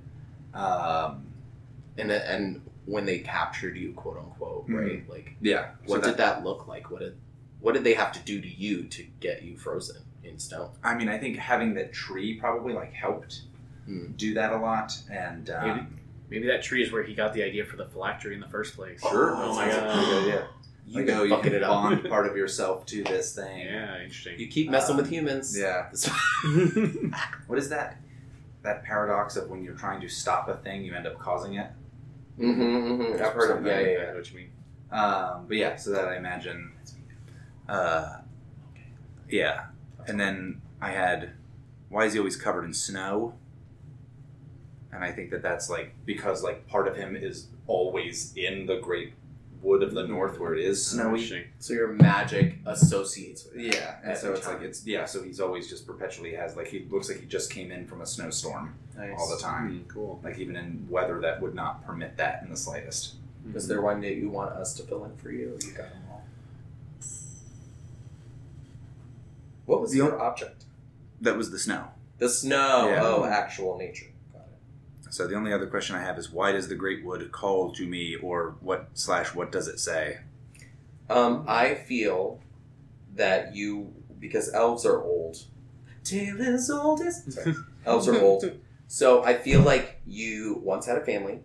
Um, 0.57 1.23
And 1.99 2.11
and 2.13 2.61
when 2.85 3.05
they 3.07 3.19
captured 3.21 3.77
you, 3.77 3.93
quote 3.95 4.19
unquote, 4.19 4.69
Mhm. 4.69 4.81
right? 4.81 5.09
Like, 5.11 5.37
yeah, 5.41 5.71
what 5.87 6.05
so 6.05 6.11
did 6.11 6.19
that 6.19 6.45
look 6.45 6.67
like? 6.69 6.91
What 6.91 7.01
did 7.01 7.17
what 7.61 7.75
did 7.75 7.85
they 7.85 7.95
have 7.95 8.13
to 8.13 8.21
do 8.21 8.41
to 8.41 8.49
you 8.49 8.85
to 8.85 9.03
get 9.21 9.43
you 9.43 9.57
frozen 9.57 10.03
in 10.23 10.39
stone? 10.39 10.71
I 10.85 10.95
mean, 10.95 11.09
I 11.09 11.19
think 11.19 11.37
having 11.39 11.75
that 11.75 11.93
tree 11.93 12.39
probably 12.39 12.75
like 12.75 12.93
helped 12.93 13.43
Hmm. 13.87 14.13
do 14.17 14.35
that 14.35 14.53
a 14.53 14.59
lot, 14.59 14.93
and 15.11 15.49
um, 15.51 15.69
Maybe. 15.69 15.87
Maybe 16.29 16.47
that 16.49 16.61
tree 16.65 16.83
is 16.83 16.91
where 16.91 17.05
he 17.05 17.15
got 17.15 17.33
the 17.35 17.43
idea 17.45 17.65
for 17.65 17.77
the 17.77 17.87
phylactery 17.87 18.35
in 18.35 18.41
the 18.41 18.49
first 18.49 18.75
place. 18.75 19.01
Sure. 19.01 19.31
Oh 19.37 19.55
my 19.55 19.71
Sounds 19.71 19.77
god. 19.95 20.05
good 20.05 20.23
idea. 20.25 20.49
You 20.89 20.97
like, 20.97 21.07
been 21.07 21.17
oh, 21.19 21.23
you 21.23 21.39
can 21.41 21.55
it 21.55 21.63
up. 21.63 21.71
bond 21.71 22.05
part 22.09 22.27
of 22.27 22.37
yourself 22.37 22.85
to 22.87 23.05
this 23.05 23.33
thing. 23.35 23.61
Yeah, 23.61 24.01
interesting. 24.03 24.39
You 24.41 24.49
keep 24.49 24.69
messing 24.69 24.93
Um, 24.97 24.97
with 25.03 25.09
humans. 25.09 25.57
Yeah. 25.57 25.89
What 27.47 27.59
is 27.59 27.69
that? 27.71 27.97
That 28.67 28.83
paradox 28.83 29.37
of 29.37 29.49
when 29.49 29.63
you're 29.63 29.77
trying 29.77 30.01
to 30.01 30.09
stop 30.09 30.49
a 30.49 30.57
thing, 30.57 30.83
you 30.83 30.93
end 30.93 31.07
up 31.07 31.21
causing 31.21 31.55
it. 31.55 31.71
Mhm, 32.37 32.57
mhm. 32.59 33.21
I've 33.21 33.33
heard 33.33 33.57
of. 33.57 33.65
Yeah, 33.65 33.79
yeah, 33.79 33.87
yeah. 33.87 34.11
know 34.11 34.17
what 34.17 34.33
you 34.33 34.39
mean. 34.39 34.51
Um, 34.91 35.45
but 35.47 35.57
yeah, 35.57 35.77
so 35.77 35.93
that 35.93 36.09
I 36.09 36.17
imagine. 36.17 36.73
Uh, 37.69 38.19
yeah, 39.29 39.67
and 40.09 40.19
then 40.19 40.63
I 40.81 40.91
had, 40.91 41.31
why 41.91 42.07
is 42.07 42.15
he 42.15 42.19
always 42.19 42.35
covered 42.35 42.65
in 42.65 42.75
snow? 42.75 43.35
And 44.91 45.05
I 45.05 45.13
think 45.13 45.31
that 45.31 45.43
that's 45.43 45.71
like 45.71 45.95
because 46.05 46.43
like 46.43 46.67
part 46.67 46.89
of 46.89 46.97
him 46.97 47.15
is 47.15 47.47
always 47.69 48.33
in 48.37 48.67
the 48.67 48.81
great 48.81 49.13
wood 49.67 49.83
of 49.83 49.93
the 49.95 50.07
north 50.07 50.39
where 50.39 50.55
it 50.55 50.65
is 50.65 50.87
snowy. 50.87 51.49
So 51.59 51.75
your 51.75 51.89
magic 51.89 52.59
associates 52.67 53.45
with 53.45 53.57
it. 53.57 53.75
Yeah, 53.75 53.97
and 54.05 54.17
so 54.17 54.29
the 54.29 54.35
it's 54.35 54.47
like 54.47 54.63
it's 54.63 54.87
yeah, 54.87 55.05
so 55.05 55.23
he's 55.23 55.41
always 55.41 55.69
just 55.69 55.87
perpetually 55.87 56.35
has 56.35 56.57
like 56.57 56.69
he 56.69 56.87
looks 56.89 57.09
like 57.09 57.21
he 57.21 57.27
just 57.27 57.51
came 57.53 57.73
in 57.73 57.87
from 57.87 58.01
a 58.01 58.07
snowstorm 58.07 58.75
Nice. 58.97 59.17
all 59.19 59.29
the 59.29 59.43
time. 59.43 59.81
Hmm, 59.81 59.89
cool. 59.89 60.21
Like 60.23 60.39
even 60.39 60.57
in 60.57 60.87
weather 60.89 61.21
that 61.21 61.43
would 61.43 61.55
not 61.55 61.85
permit 61.85 62.17
that 62.17 62.43
in 62.45 62.51
the 62.51 62.57
slightest. 62.57 63.15
Is 63.55 63.69
there 63.69 63.83
one 63.83 64.01
that 64.01 64.15
you 64.15 64.29
want 64.29 64.53
us 64.53 64.75
to 64.75 64.83
fill 64.85 65.05
in 65.05 65.17
for 65.17 65.31
you? 65.31 65.57
You 65.65 65.73
got 65.73 65.91
them 65.91 66.03
all. 66.11 66.25
What 69.67 69.81
was 69.81 69.91
The 69.93 69.99
your 69.99 70.21
object? 70.21 70.65
That 71.21 71.37
was 71.37 71.51
the 71.51 71.59
snow. 71.59 71.89
The 72.19 72.29
snow. 72.29 72.89
Yeah. 72.89 73.01
Oh, 73.03 73.25
actual 73.25 73.77
nature. 73.79 74.07
Got 75.19 75.25
it. 75.25 75.27
So 75.27 75.31
the 75.31 75.37
only 75.37 75.53
other 75.53 75.67
question 75.67 75.97
I 75.97 76.03
have 76.03 76.19
is 76.19 76.31
why 76.31 76.53
does 76.53 76.69
the 76.69 76.75
great 76.75 77.05
wood 77.05 77.31
call 77.33 77.73
to 77.73 77.87
me, 77.87 78.17
or 78.17 78.57
what 78.61 78.89
slash 78.95 79.35
what 79.35 79.53
does 79.53 79.69
it 79.69 79.81
say? 79.81 80.19
Um, 81.09 81.45
I 81.49 81.75
feel 81.75 82.41
that 83.15 83.55
you 83.55 83.93
because 84.19 84.53
elves 84.53 84.85
are 84.85 85.03
old. 85.03 85.45
Tale 86.05 86.41
as 86.43 86.71
old 86.71 87.01
as 87.01 87.25
Sorry. 87.35 87.55
elves 87.85 88.09
are 88.09 88.21
old. 88.21 88.45
So 88.89 89.25
I 89.25 89.35
feel 89.35 89.61
like 89.63 90.01
you 90.07 90.61
once 90.63 90.87
had 90.87 90.97
a 90.97 91.05
family, 91.05 91.41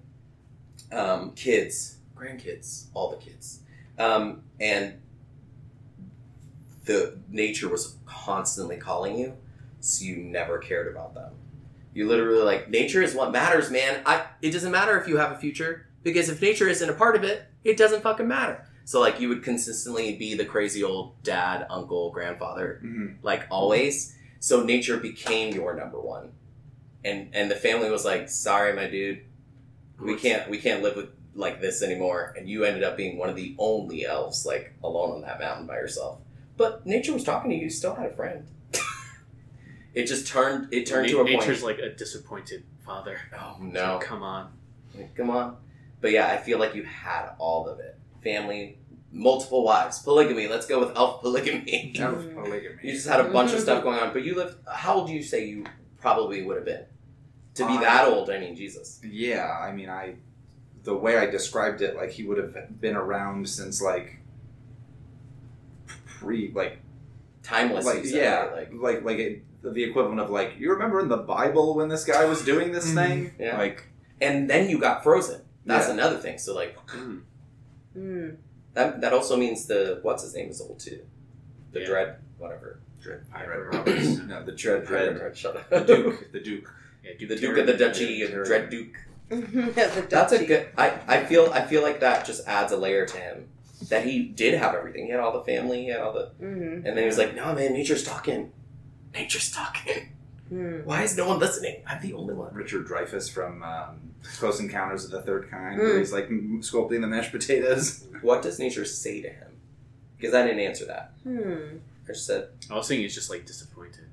um, 0.91 1.31
kids, 1.31 1.97
grandkids, 2.15 2.85
all 2.93 3.09
the 3.09 3.17
kids, 3.17 3.59
um, 3.97 4.43
and 4.59 4.99
the 6.85 7.17
nature 7.29 7.69
was 7.69 7.95
constantly 8.05 8.77
calling 8.77 9.17
you, 9.17 9.35
so 9.79 10.05
you 10.05 10.17
never 10.17 10.59
cared 10.59 10.91
about 10.91 11.13
them. 11.13 11.31
You 11.93 12.07
literally 12.07 12.41
like 12.41 12.69
nature 12.69 13.01
is 13.01 13.13
what 13.13 13.31
matters, 13.31 13.69
man. 13.69 14.01
I 14.05 14.25
it 14.41 14.51
doesn't 14.51 14.71
matter 14.71 14.99
if 14.99 15.07
you 15.07 15.17
have 15.17 15.31
a 15.31 15.37
future 15.37 15.87
because 16.03 16.29
if 16.29 16.41
nature 16.41 16.67
isn't 16.67 16.89
a 16.89 16.93
part 16.93 17.15
of 17.15 17.23
it, 17.23 17.43
it 17.63 17.77
doesn't 17.77 18.01
fucking 18.01 18.27
matter. 18.27 18.65
So 18.85 18.99
like 18.99 19.19
you 19.19 19.29
would 19.29 19.43
consistently 19.43 20.15
be 20.15 20.33
the 20.35 20.45
crazy 20.45 20.83
old 20.83 21.21
dad, 21.23 21.65
uncle, 21.69 22.11
grandfather, 22.11 22.81
Mhm. 22.83 23.15
like 23.23 23.45
always. 23.51 24.15
So 24.39 24.63
nature 24.63 24.97
became 24.97 25.53
your 25.53 25.75
number 25.75 25.99
one, 25.99 26.31
and 27.03 27.29
and 27.33 27.51
the 27.51 27.55
family 27.55 27.89
was 27.91 28.05
like, 28.05 28.29
"Sorry, 28.29 28.73
my 28.73 28.87
dude, 28.87 29.21
we 29.99 30.15
can't 30.15 30.49
we 30.49 30.57
can't 30.57 30.81
live 30.81 30.95
with 30.95 31.09
like 31.35 31.61
this 31.61 31.83
anymore." 31.83 32.33
And 32.37 32.49
you 32.49 32.63
ended 32.63 32.83
up 32.83 32.97
being 32.97 33.17
one 33.17 33.29
of 33.29 33.35
the 33.35 33.53
only 33.59 34.05
elves 34.05 34.45
like 34.45 34.73
alone 34.83 35.11
on 35.11 35.21
that 35.21 35.39
mountain 35.39 35.67
by 35.67 35.75
yourself. 35.75 36.19
But 36.57 36.85
nature 36.85 37.13
was 37.13 37.23
talking 37.23 37.51
to 37.51 37.55
you. 37.57 37.63
You 37.63 37.69
still 37.69 37.95
had 37.95 38.07
a 38.11 38.15
friend. 38.15 38.47
It 39.93 40.05
just 40.05 40.27
turned 40.27 40.73
it 40.73 40.85
turned 40.85 41.07
Na- 41.07 41.13
to 41.13 41.21
a 41.21 41.23
nature's 41.23 41.61
point. 41.61 41.79
like 41.79 41.91
a 41.91 41.95
disappointed 41.95 42.63
father. 42.85 43.19
oh 43.37 43.57
no! 43.59 43.99
Come 44.01 44.23
on. 44.23 44.51
Like, 44.95 45.15
come 45.15 45.29
on. 45.29 45.57
But 45.99 46.11
yeah, 46.11 46.27
I 46.27 46.37
feel 46.37 46.59
like 46.59 46.75
you 46.75 46.83
had 46.83 47.29
all 47.37 47.67
of 47.67 47.79
it. 47.79 47.97
Family, 48.23 48.79
multiple 49.11 49.63
wives, 49.63 49.99
polygamy. 49.99 50.47
Let's 50.47 50.65
go 50.65 50.79
with 50.79 50.95
elf 50.95 51.21
polygamy. 51.21 51.93
Out 51.99 52.13
of 52.13 52.21
mm-hmm. 52.21 52.41
polygamy. 52.41 52.75
You 52.83 52.93
just 52.93 53.07
had 53.07 53.19
a 53.19 53.25
bunch 53.25 53.53
of 53.53 53.59
stuff 53.59 53.79
mm-hmm. 53.79 53.87
going 53.87 53.99
on. 53.99 54.13
But 54.13 54.23
you 54.23 54.35
lived. 54.35 54.57
How 54.67 54.95
old 54.95 55.07
do 55.07 55.13
you 55.13 55.23
say 55.23 55.45
you 55.45 55.65
probably 55.99 56.43
would 56.43 56.55
have 56.57 56.65
been? 56.65 56.85
To 57.55 57.67
be 57.67 57.73
I- 57.73 57.81
that 57.81 58.07
old, 58.07 58.29
I 58.29 58.39
mean, 58.39 58.55
Jesus. 58.55 58.99
Yeah, 59.03 59.57
I 59.61 59.71
mean, 59.71 59.89
I 59.89 60.15
the 60.83 60.95
way 60.95 61.17
I 61.17 61.25
described 61.27 61.81
it, 61.81 61.95
like 61.95 62.11
he 62.11 62.23
would 62.23 62.37
have 62.37 62.81
been 62.81 62.95
around 62.95 63.47
since 63.47 63.81
like 63.81 64.17
pre, 66.05 66.51
like 66.53 66.79
Timeless. 67.43 67.85
like 67.85 67.99
you 68.03 68.09
said, 68.09 68.23
yeah, 68.23 68.39
right? 68.45 68.73
Like, 68.73 68.95
like 68.95 69.03
like 69.03 69.17
it, 69.19 69.43
the 69.63 69.83
equivalent 69.83 70.19
of 70.19 70.29
like 70.29 70.55
you 70.59 70.71
remember 70.71 70.99
in 70.99 71.07
the 71.09 71.17
Bible 71.17 71.75
when 71.75 71.89
this 71.89 72.03
guy 72.05 72.25
was 72.25 72.43
doing 72.43 72.71
this 72.71 72.91
Mhm. 72.91 72.95
thing, 72.95 73.33
Yeah. 73.39 73.57
like 73.57 73.83
and 74.21 74.49
then 74.49 74.69
you 74.69 74.77
got 74.79 75.03
frozen. 75.03 75.41
That's 75.65 75.87
Yeah. 75.87 75.93
another 75.93 76.17
thing. 76.17 76.37
So 76.37 76.53
like 76.55 76.77
Mm. 77.97 78.37
that. 78.73 79.01
That 79.01 79.13
also 79.13 79.35
means 79.37 79.65
the 79.67 79.99
what's 80.01 80.23
his 80.23 80.33
name 80.35 80.49
is 80.49 80.61
old 80.61 80.79
too. 80.79 81.01
The 81.71 81.81
Yeah. 81.81 81.85
dread, 81.87 82.15
whatever. 82.37 82.79
Dread 83.01 83.21
Ira 83.33 83.69
Roberts, 83.71 84.17
no, 84.19 84.45
the 84.45 84.51
Dread 84.51 84.85
Dread, 84.85 85.15
Dread. 85.17 85.35
Shut 85.35 85.55
up. 85.57 85.69
the 85.69 85.79
Duke, 85.81 86.31
the 86.31 86.39
Duke. 86.39 86.71
Yeah, 87.03 87.27
the 87.27 87.35
Duke 87.35 87.57
of 87.57 87.65
the 87.65 87.73
Duchy, 87.77 88.21
and 88.23 88.45
Dread 88.45 88.69
Duke. 88.69 88.95
the 89.29 90.05
That's 90.09 90.33
a 90.33 90.45
good. 90.45 90.67
I, 90.77 90.99
I 91.07 91.23
feel 91.25 91.49
I 91.51 91.65
feel 91.65 91.81
like 91.81 91.99
that 92.01 92.25
just 92.25 92.47
adds 92.47 92.71
a 92.71 92.77
layer 92.77 93.05
to 93.07 93.17
him. 93.17 93.47
That 93.91 94.05
he 94.05 94.23
did 94.23 94.53
have 94.55 94.73
everything. 94.73 95.05
He 95.05 95.11
had 95.11 95.19
all 95.19 95.33
the 95.33 95.43
family. 95.43 95.83
He 95.83 95.89
had 95.89 95.99
all 95.99 96.13
the. 96.13 96.31
Mhm. 96.41 96.73
And 96.77 96.85
then 96.85 96.97
he 96.97 97.05
was 97.05 97.17
like, 97.17 97.35
"No, 97.35 97.53
man, 97.53 97.73
nature's 97.73 98.03
talking. 98.03 98.51
Nature's 99.13 99.51
talking. 99.51 100.09
Mm. 100.51 100.85
Why 100.85 101.03
is 101.03 101.15
no 101.15 101.27
one 101.27 101.39
listening? 101.39 101.83
I'm 101.85 102.01
the 102.01 102.13
only 102.13 102.33
one." 102.33 102.53
Richard 102.53 102.87
Dreyfuss 102.87 103.29
from 103.29 103.61
um, 103.63 103.99
Close 104.39 104.59
Encounters 104.59 105.05
of 105.05 105.11
the 105.11 105.21
Third 105.21 105.49
Kind, 105.51 105.79
Mm. 105.79 105.83
where 105.83 105.99
he's 105.99 106.13
like 106.13 106.29
sculpting 106.29 107.01
the 107.01 107.07
mashed 107.07 107.31
potatoes. 107.31 108.05
What 108.21 108.41
does 108.43 108.59
nature 108.59 108.85
say 108.85 109.21
to 109.21 109.29
him? 109.29 109.47
Because 110.17 110.33
I 110.35 110.43
didn't 110.45 110.59
answer 110.59 110.85
that. 110.85 111.13
Hmm. 111.23 111.77
I 112.07 112.13
just 112.13 112.25
said, 112.27 112.49
I 112.69 112.75
was 112.75 112.87
thinking 112.87 113.03
he's 113.03 113.15
just 113.15 113.29
like 113.31 113.45
disappointed. 113.45 114.05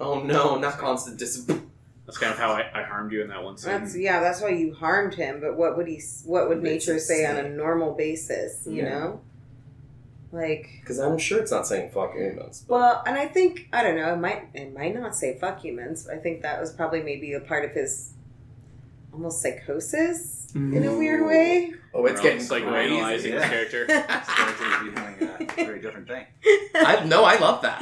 "Oh 0.00 0.20
no, 0.22 0.58
not 0.58 0.78
constant 0.78 1.18
disappointment." 1.18 1.70
That's 2.06 2.18
kind 2.18 2.32
of 2.32 2.38
how 2.38 2.52
I, 2.52 2.70
I 2.72 2.82
harmed 2.84 3.10
you 3.12 3.20
in 3.22 3.28
that 3.28 3.42
one 3.42 3.56
scene. 3.58 3.72
That's 3.72 3.96
yeah. 3.96 4.20
That's 4.20 4.40
why 4.40 4.50
you 4.50 4.74
harmed 4.74 5.14
him. 5.14 5.40
But 5.40 5.56
what 5.56 5.76
would 5.76 5.88
he? 5.88 6.00
What 6.24 6.48
would 6.48 6.58
It's 6.58 6.86
nature 6.86 6.98
say 7.00 7.26
on 7.26 7.36
a 7.36 7.48
normal 7.48 7.94
basis? 7.94 8.64
You 8.66 8.84
Yeah. 8.84 8.88
know, 8.90 9.20
like 10.32 10.68
Because 10.80 10.98
I'm 10.98 11.18
sure 11.18 11.40
it's 11.40 11.50
not 11.50 11.66
saying 11.66 11.90
"fuck 11.90 12.14
humans." 12.14 12.64
But 12.68 12.74
well, 12.74 13.02
and 13.06 13.16
I 13.16 13.26
think 13.26 13.68
I 13.72 13.82
don't 13.82 13.96
know. 13.96 14.12
It 14.12 14.18
might 14.18 14.48
it 14.54 14.72
might 14.74 14.94
not 14.94 15.16
say 15.16 15.36
fuck 15.38 15.60
humans. 15.60 16.08
I 16.08 16.16
think 16.16 16.42
that 16.42 16.60
was 16.60 16.72
probably 16.72 17.02
maybe 17.02 17.32
a 17.32 17.40
part 17.40 17.64
of 17.64 17.72
his 17.72 18.12
almost 19.16 19.40
psychosis 19.40 20.48
in 20.54 20.84
a 20.86 20.96
weird 20.96 21.26
way. 21.26 21.74
oh, 21.92 22.06
it's 22.06 22.20
getting 22.20 22.38
It's 22.38 22.50
like 22.50 22.64
crazy. 22.64 22.94
analyzing 22.96 23.32
yeah. 23.32 23.40
his 23.40 23.50
character. 23.50 23.86
Characters 23.86 24.90
becoming 24.90 25.48
a 25.50 25.64
very 25.64 25.80
different 25.80 26.06
thing. 26.08 26.24
I 26.74 27.04
no, 27.06 27.24
I 27.24 27.38
love 27.38 27.62
that. 27.62 27.80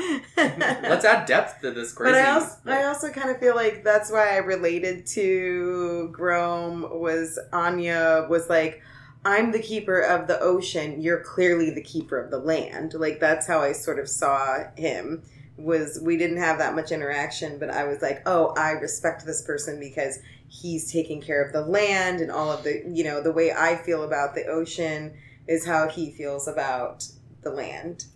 Let's 0.82 1.04
add 1.04 1.26
depth 1.26 1.60
to 1.62 1.70
this 1.72 1.92
crazy. 1.92 2.12
But 2.14 2.20
I 2.20 2.30
also, 2.30 2.56
I 2.66 2.84
also 2.84 3.10
kind 3.10 3.30
of 3.30 3.38
feel 3.38 3.54
like 3.54 3.84
that's 3.84 4.10
why 4.10 4.34
I 4.34 4.38
related 4.38 5.06
to 5.08 6.12
Grome 6.16 6.98
was 6.98 7.38
Anya 7.52 8.26
was 8.28 8.48
like, 8.48 8.82
I'm 9.24 9.52
the 9.52 9.60
keeper 9.60 10.00
of 10.00 10.26
the 10.26 10.40
ocean. 10.40 11.00
You're 11.00 11.22
clearly 11.22 11.70
the 11.70 11.82
keeper 11.82 12.18
of 12.18 12.30
the 12.30 12.38
land. 12.38 12.94
Like 12.94 13.20
that's 13.20 13.46
how 13.46 13.60
I 13.60 13.72
sort 13.72 13.98
of 13.98 14.08
saw 14.08 14.64
him. 14.76 15.22
Was 15.56 16.00
we 16.02 16.16
didn't 16.16 16.38
have 16.38 16.58
that 16.58 16.74
much 16.74 16.90
interaction, 16.90 17.58
but 17.58 17.70
I 17.70 17.84
was 17.84 18.02
like, 18.02 18.22
oh, 18.26 18.52
I 18.56 18.72
respect 18.72 19.24
this 19.24 19.40
person 19.42 19.78
because 19.78 20.18
he's 20.48 20.90
taking 20.90 21.20
care 21.22 21.42
of 21.44 21.52
the 21.52 21.60
land 21.62 22.20
and 22.20 22.30
all 22.32 22.50
of 22.50 22.64
the, 22.64 22.82
you 22.92 23.04
know, 23.04 23.22
the 23.22 23.32
way 23.32 23.52
I 23.52 23.76
feel 23.76 24.02
about 24.02 24.34
the 24.34 24.46
ocean 24.46 25.14
is 25.46 25.64
how 25.66 25.88
he 25.88 26.10
feels 26.10 26.48
about 26.48 27.06
the 27.42 27.50
land. 27.50 28.06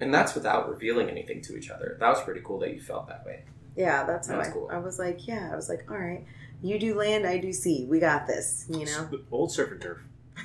and 0.00 0.12
that's 0.12 0.34
without 0.34 0.68
revealing 0.68 1.08
anything 1.08 1.40
to 1.42 1.56
each 1.56 1.70
other. 1.70 1.96
That 2.00 2.08
was 2.08 2.20
pretty 2.22 2.40
cool 2.44 2.58
that 2.60 2.72
you 2.74 2.80
felt 2.80 3.06
that 3.08 3.24
way. 3.26 3.44
Yeah, 3.76 4.04
that's 4.04 4.26
how 4.28 4.36
That's 4.36 4.48
I, 4.48 4.52
cool. 4.52 4.68
I 4.72 4.78
was 4.78 4.98
like, 4.98 5.26
yeah, 5.28 5.50
I 5.52 5.56
was 5.56 5.68
like, 5.68 5.88
all 5.90 5.96
right, 5.98 6.24
you 6.62 6.78
do 6.80 6.94
land, 6.94 7.26
I 7.26 7.38
do 7.38 7.52
sea. 7.52 7.86
We 7.88 8.00
got 8.00 8.26
this, 8.26 8.66
you 8.68 8.86
know. 8.86 9.08
Old 9.30 9.52
surf 9.52 9.70
and 9.70 9.80
turf. 9.80 9.98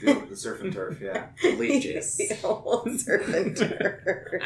The, 0.04 0.14
the 0.30 0.36
surf 0.36 0.62
and 0.62 0.72
turf, 0.74 1.00
yeah. 1.02 1.28
The 1.42 1.56
leeches. 1.56 2.18
The 2.18 2.38
old 2.44 3.00
serpent. 3.00 3.60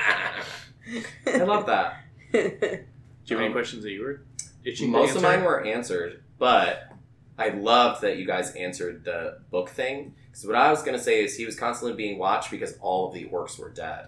I 1.25 1.37
love 1.43 1.65
that. 1.67 2.03
Do 2.31 2.39
you 2.39 3.35
have 3.35 3.39
any 3.39 3.47
Um, 3.47 3.51
questions 3.53 3.83
that 3.83 3.91
you 3.91 4.01
were 4.03 4.21
itching 4.63 4.91
Most 4.91 5.13
to 5.13 5.17
of 5.19 5.23
answer? 5.25 5.37
mine 5.37 5.45
were 5.45 5.63
answered, 5.65 6.23
but 6.37 6.89
I 7.37 7.49
loved 7.49 8.01
that 8.01 8.17
you 8.17 8.25
guys 8.25 8.51
answered 8.55 9.03
the 9.03 9.39
book 9.51 9.69
thing. 9.69 10.15
Because 10.27 10.45
what 10.45 10.55
I 10.55 10.71
was 10.71 10.81
going 10.83 10.97
to 10.97 11.03
say 11.03 11.23
is 11.23 11.35
he 11.35 11.45
was 11.45 11.57
constantly 11.57 11.95
being 11.95 12.17
watched 12.17 12.51
because 12.51 12.77
all 12.81 13.07
of 13.07 13.13
the 13.13 13.25
orcs 13.25 13.57
were 13.59 13.69
dead. 13.69 14.07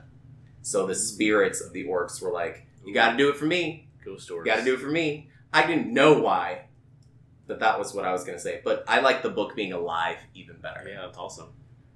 So 0.61 0.85
the 0.85 0.95
spirits 0.95 1.61
of 1.61 1.73
the 1.73 1.85
orcs 1.85 2.21
were 2.21 2.31
like, 2.31 2.65
"You 2.85 2.93
got 2.93 3.11
to 3.11 3.17
do 3.17 3.29
it 3.29 3.37
for 3.37 3.45
me. 3.45 3.87
Ghost 4.03 4.21
You 4.21 4.35
stories. 4.35 4.45
got 4.45 4.57
to 4.57 4.63
do 4.63 4.73
it 4.75 4.79
for 4.79 4.89
me." 4.89 5.29
I 5.53 5.65
didn't 5.65 5.91
know 5.93 6.19
why, 6.21 6.65
but 7.47 7.59
that 7.61 7.79
was 7.79 7.93
what 7.93 8.05
I 8.05 8.11
was 8.11 8.23
going 8.23 8.37
to 8.37 8.41
say. 8.43 8.61
But 8.63 8.83
I 8.87 8.99
like 8.99 9.23
the 9.23 9.29
book 9.29 9.55
being 9.55 9.73
alive 9.73 10.17
even 10.35 10.57
better. 10.57 10.87
Yeah, 10.87 11.01
that's 11.05 11.17
awesome. 11.17 11.49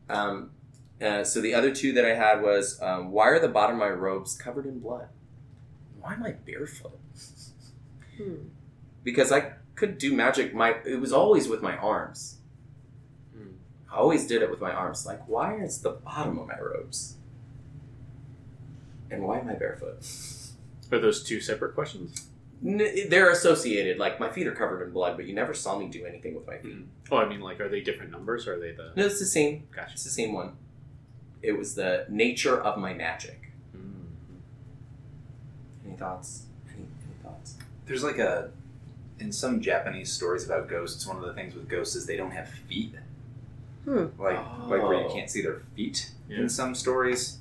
Um, 0.10 0.52
uh, 1.02 1.24
so 1.24 1.42
the 1.42 1.54
other 1.54 1.74
two 1.74 1.94
that 1.94 2.06
I 2.06 2.16
had 2.16 2.42
was 2.42 2.82
um, 2.82 3.12
why 3.12 3.30
are 3.30 3.40
the 3.40 3.48
bottom 3.48 3.76
of 3.76 3.80
my 3.80 3.90
robes 3.90 4.36
covered 4.36 4.66
in 4.66 4.80
blood? 4.80 5.08
Why 6.00 6.14
am 6.14 6.24
I 6.24 6.32
barefoot? 6.32 7.00
Hmm. 8.18 8.36
Because 9.04 9.32
I 9.32 9.54
could 9.76 9.98
do 9.98 10.14
magic. 10.14 10.54
My 10.54 10.76
it 10.86 11.00
was 11.00 11.12
always 11.14 11.48
with 11.48 11.62
my 11.62 11.76
arms. 11.78 12.38
Hmm. 13.36 13.54
I 13.92 13.98
always 13.98 14.28
did 14.28 14.42
it 14.42 14.50
with 14.50 14.62
my 14.62 14.72
arms. 14.72 15.06
Like 15.06 15.28
why 15.28 15.56
is 15.56 15.82
the 15.82 15.92
bottom 15.92 16.38
of 16.40 16.48
my 16.48 16.60
robes? 16.60 17.16
And 19.10 19.24
why 19.24 19.40
am 19.40 19.50
I 19.50 19.54
barefoot? 19.54 20.06
Are 20.92 21.00
those 21.00 21.24
two 21.24 21.40
separate 21.40 21.76
questions? 21.76 22.28
N- 22.66 23.10
they're 23.10 23.30
associated. 23.30 23.98
Like 23.98 24.20
my 24.20 24.30
feet 24.30 24.48
are 24.48 24.56
covered 24.56 24.84
in 24.84 24.92
blood, 24.92 25.18
but 25.18 25.26
you 25.26 25.34
never 25.34 25.54
saw 25.54 25.78
me 25.78 25.88
do 25.88 26.06
anything 26.06 26.36
with 26.36 26.48
my 26.48 26.58
feet. 26.58 26.78
Oh, 27.12 27.18
I 27.18 27.28
mean, 27.28 27.42
like, 27.42 27.60
are 27.60 27.70
they 27.70 27.82
different 27.82 28.12
numbers? 28.12 28.48
Or 28.48 28.56
are 28.56 28.60
they 28.60 28.72
the? 28.72 28.94
No, 28.96 29.06
it's 29.06 29.20
the 29.20 29.26
same. 29.26 29.68
Gotcha. 29.76 29.94
It's 29.94 30.04
the 30.04 30.10
same 30.10 30.34
one. 30.34 30.54
It 31.44 31.58
was 31.58 31.76
the 31.76 32.06
nature 32.10 32.60
of 32.60 32.80
my 32.80 32.94
magic. 32.94 33.52
Mm. 33.78 34.06
Any 35.86 35.96
thoughts? 35.98 36.44
Any, 36.70 36.78
any 36.84 37.16
thoughts? 37.22 37.56
There's 37.86 38.04
like 38.04 38.18
a 38.18 38.50
in 39.20 39.32
some 39.32 39.62
Japanese 39.62 40.12
stories 40.12 40.46
about 40.46 40.68
ghosts. 40.70 41.06
One 41.06 41.18
of 41.18 41.24
the 41.24 41.34
things 41.34 41.54
with 41.54 41.68
ghosts 41.70 41.96
is 41.96 42.06
they 42.06 42.18
don't 42.18 42.32
have 42.32 42.50
feet. 42.50 42.96
Hmm. 43.86 44.06
Like 44.18 44.38
like 44.68 44.82
where 44.82 44.94
you 44.94 45.06
Oh. 45.08 45.14
can't 45.14 45.30
see 45.30 45.42
their 45.42 45.62
feet 45.76 46.10
Yeah. 46.30 46.40
in 46.40 46.50
some 46.50 46.74
stories. 46.74 47.40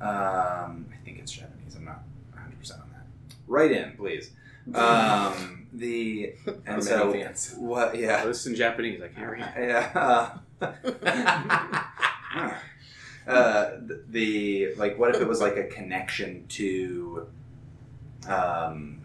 Um, 0.00 0.86
I 0.92 0.96
think 1.04 1.18
it's 1.18 1.32
Japanese. 1.32 1.74
I'm 1.74 1.86
not 1.86 2.02
100 2.34 2.58
percent 2.60 2.82
on 2.82 2.90
that. 2.90 3.06
Write 3.46 3.72
in, 3.72 3.92
please. 3.96 4.30
Um, 4.74 5.66
the 5.72 6.34
and 6.66 6.84
so 6.84 7.10
fans? 7.12 7.54
what? 7.56 7.92
Oh, 7.94 7.98
Yeah. 7.98 8.24
this 8.26 8.40
is 8.40 8.46
in 8.48 8.54
Japanese. 8.54 9.00
I 9.00 9.08
can't 9.08 9.30
read. 9.30 9.52
Yeah. 9.58 10.38
Huh. 12.30 12.50
Uh, 13.28 13.70
the, 13.86 14.02
the 14.08 14.74
like, 14.76 14.98
what 14.98 15.14
if 15.14 15.20
it 15.20 15.28
was 15.28 15.40
like 15.40 15.56
a 15.56 15.64
connection 15.64 16.46
to, 16.48 17.26
um, 18.28 19.00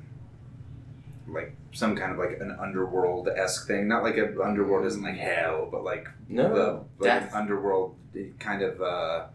like 1.27 1.55
some 1.71 1.95
kind 1.95 2.11
of 2.11 2.17
like 2.17 2.39
an 2.39 2.55
underworld 2.59 3.27
esque 3.27 3.67
thing? 3.67 3.87
Not 3.87 4.03
like 4.03 4.17
an 4.17 4.37
underworld 4.43 4.85
isn't 4.85 5.01
like 5.03 5.17
hell, 5.17 5.67
but 5.71 5.83
like 5.83 6.07
No, 6.29 6.53
the 6.53 7.05
like 7.05 7.21
death. 7.21 7.33
underworld 7.35 7.95
kind 8.39 8.61
of 8.61 8.81
uh, 8.81 9.25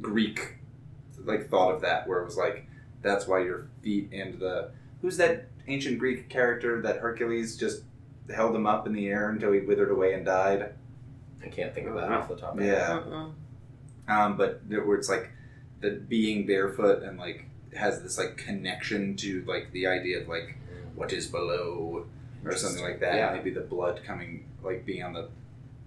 Greek 0.00 0.56
like 1.24 1.48
thought 1.48 1.74
of 1.74 1.80
that, 1.82 2.06
where 2.08 2.20
it 2.20 2.24
was 2.24 2.36
like 2.36 2.66
that's 3.02 3.26
why 3.26 3.40
your 3.42 3.68
feet 3.82 4.10
and 4.12 4.38
the 4.38 4.70
who's 5.00 5.16
that 5.16 5.48
ancient 5.68 5.98
Greek 5.98 6.28
character 6.28 6.80
that 6.82 6.98
Hercules 6.98 7.56
just 7.56 7.82
held 8.34 8.54
him 8.54 8.66
up 8.66 8.86
in 8.86 8.92
the 8.92 9.08
air 9.08 9.30
until 9.30 9.52
he 9.52 9.60
withered 9.60 9.90
away 9.90 10.14
and 10.14 10.24
died. 10.24 10.72
I 11.44 11.48
can't 11.48 11.74
think 11.74 11.88
of 11.88 11.94
that 11.94 12.10
off 12.10 12.28
the 12.28 12.36
top 12.36 12.52
of 12.52 12.60
my 12.60 12.66
Yeah. 12.66 13.02
head. 13.02 13.32
Um, 14.12 14.36
but 14.36 14.68
there, 14.68 14.84
where 14.84 14.96
it's 14.96 15.08
like 15.08 15.30
the 15.80 15.90
being 15.90 16.46
barefoot 16.46 17.02
and 17.02 17.18
like 17.18 17.46
has 17.74 18.02
this 18.02 18.18
like 18.18 18.36
connection 18.36 19.16
to 19.16 19.44
like 19.46 19.72
the 19.72 19.86
idea 19.86 20.20
of 20.20 20.28
like 20.28 20.56
what 20.94 21.12
is 21.12 21.26
below 21.26 22.06
or 22.44 22.56
something 22.56 22.82
like 22.82 23.00
that. 23.00 23.16
Yeah. 23.16 23.32
Maybe 23.32 23.50
the 23.50 23.60
blood 23.60 24.00
coming 24.04 24.46
like 24.62 24.84
being 24.84 25.02
on 25.02 25.12
the 25.12 25.28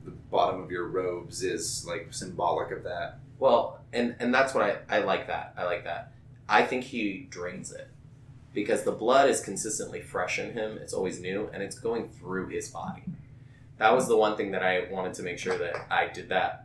the 0.04 0.12
bottom 0.12 0.62
of 0.62 0.72
your 0.72 0.88
robes 0.88 1.44
is 1.44 1.86
like 1.88 2.14
symbolic 2.14 2.72
of 2.72 2.84
that. 2.84 3.20
Well, 3.40 3.80
and 3.92 4.16
and 4.20 4.34
that's 4.34 4.54
what 4.54 4.64
I 4.64 4.98
I 4.98 5.00
like 5.00 5.28
that. 5.28 5.54
I 5.58 5.66
like 5.66 5.84
that. 5.84 6.12
I 6.48 6.64
think 6.64 6.86
he 6.86 7.28
drains 7.30 7.72
it 7.72 7.90
because 8.54 8.84
the 8.84 8.92
blood 8.92 9.30
is 9.30 9.42
consistently 9.42 10.02
fresh 10.02 10.40
in 10.40 10.54
him. 10.54 10.78
It's 10.78 10.94
always 10.94 11.20
new 11.20 11.50
and 11.54 11.62
it's 11.64 11.78
going 11.78 12.10
through 12.10 12.48
his 12.50 12.70
body. 12.70 13.04
That 13.78 13.94
was 13.94 14.08
the 14.08 14.16
one 14.16 14.38
thing 14.38 14.52
that 14.52 14.64
I 14.64 14.88
wanted 14.90 15.16
to 15.16 15.24
make 15.24 15.38
sure 15.38 15.58
that 15.58 15.92
I 15.92 16.08
did 16.08 16.30
that. 16.30 16.65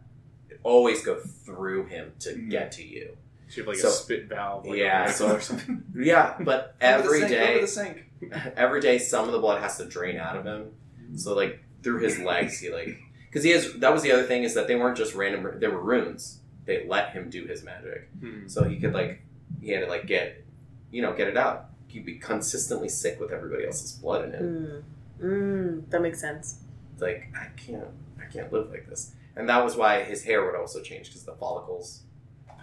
Always 0.63 1.05
go 1.05 1.19
through 1.21 1.87
him 1.87 2.13
to 2.21 2.31
Mhm. 2.35 2.51
get 2.51 2.73
to 2.73 2.85
you. 2.85 3.17
She 3.49 3.61
have 3.61 3.67
like 3.69 3.79
So- 3.79 3.89
a 3.89 3.93
spit 3.93 4.29
valve. 4.29 4.67
Like 4.67 4.79
Yeah, 4.79 5.09
a 5.09 5.13
so- 5.13 5.37
or 5.37 5.41
something. 5.41 5.83
Yeah, 5.97 6.37
but 6.41 6.77
Over 6.83 7.03
the 7.03 7.05
every 7.09 7.19
sink, 7.21 7.31
day, 7.31 7.51
over 7.53 7.61
the 7.63 7.67
sink. 7.67 8.05
every 8.57 8.81
day, 8.81 8.99
some 8.99 9.27
of 9.27 9.33
the 9.33 9.39
blood 9.39 9.61
has 9.63 9.77
to 9.79 9.87
drain 9.87 10.17
out 10.17 10.37
of 10.37 10.45
him. 10.45 10.73
So 11.17 11.35
like 11.35 11.61
through 11.83 11.99
his 12.01 12.19
legs, 12.21 12.59
he 12.61 12.71
like 12.71 12.97
because 13.29 13.43
he 13.45 13.51
has. 13.51 13.73
That 13.75 13.93
was 13.93 14.03
the 14.03 14.13
other 14.13 14.25
thing 14.25 14.45
is 14.45 14.55
that 14.55 14.69
they 14.69 14.77
weren't 14.77 14.97
just 14.97 15.15
random. 15.15 15.59
They 15.59 15.69
were 15.69 15.83
runes. 15.83 16.41
They 16.67 16.87
let 16.87 17.11
him 17.13 17.31
do 17.31 17.47
his 17.47 17.65
magic. 17.65 18.09
Hmm. 18.21 18.47
so 18.47 18.65
he 18.65 18.79
could 18.79 18.93
like 18.93 19.23
he 19.61 19.71
had 19.73 19.81
to 19.81 19.87
like 19.87 20.07
get 20.07 20.45
you 20.93 21.03
know 21.03 21.13
get 21.15 21.27
it 21.29 21.37
out 21.37 21.71
he'd 21.89 22.05
be 22.05 22.15
consistently 22.19 22.89
sick 22.89 23.19
with 23.19 23.33
everybody 23.33 23.67
else's 23.67 23.93
blood 23.93 24.25
in 24.27 24.33
him 24.33 24.85
Mm. 25.21 25.27
Mm, 25.27 25.91
that 25.91 26.01
makes 26.03 26.21
sense. 26.21 26.61
it's 26.93 27.03
like 27.03 27.29
i 27.37 27.47
can't 27.57 27.89
i 28.21 28.25
can't 28.27 28.53
live 28.53 28.71
like 28.71 28.89
this 28.89 29.13
and 29.41 29.49
that 29.49 29.65
was 29.65 29.75
why 29.77 30.03
his 30.05 30.23
hair 30.25 30.45
would 30.45 30.55
also 30.55 30.81
change 30.83 31.07
because 31.09 31.25
the 31.25 31.33
follicles 31.35 32.03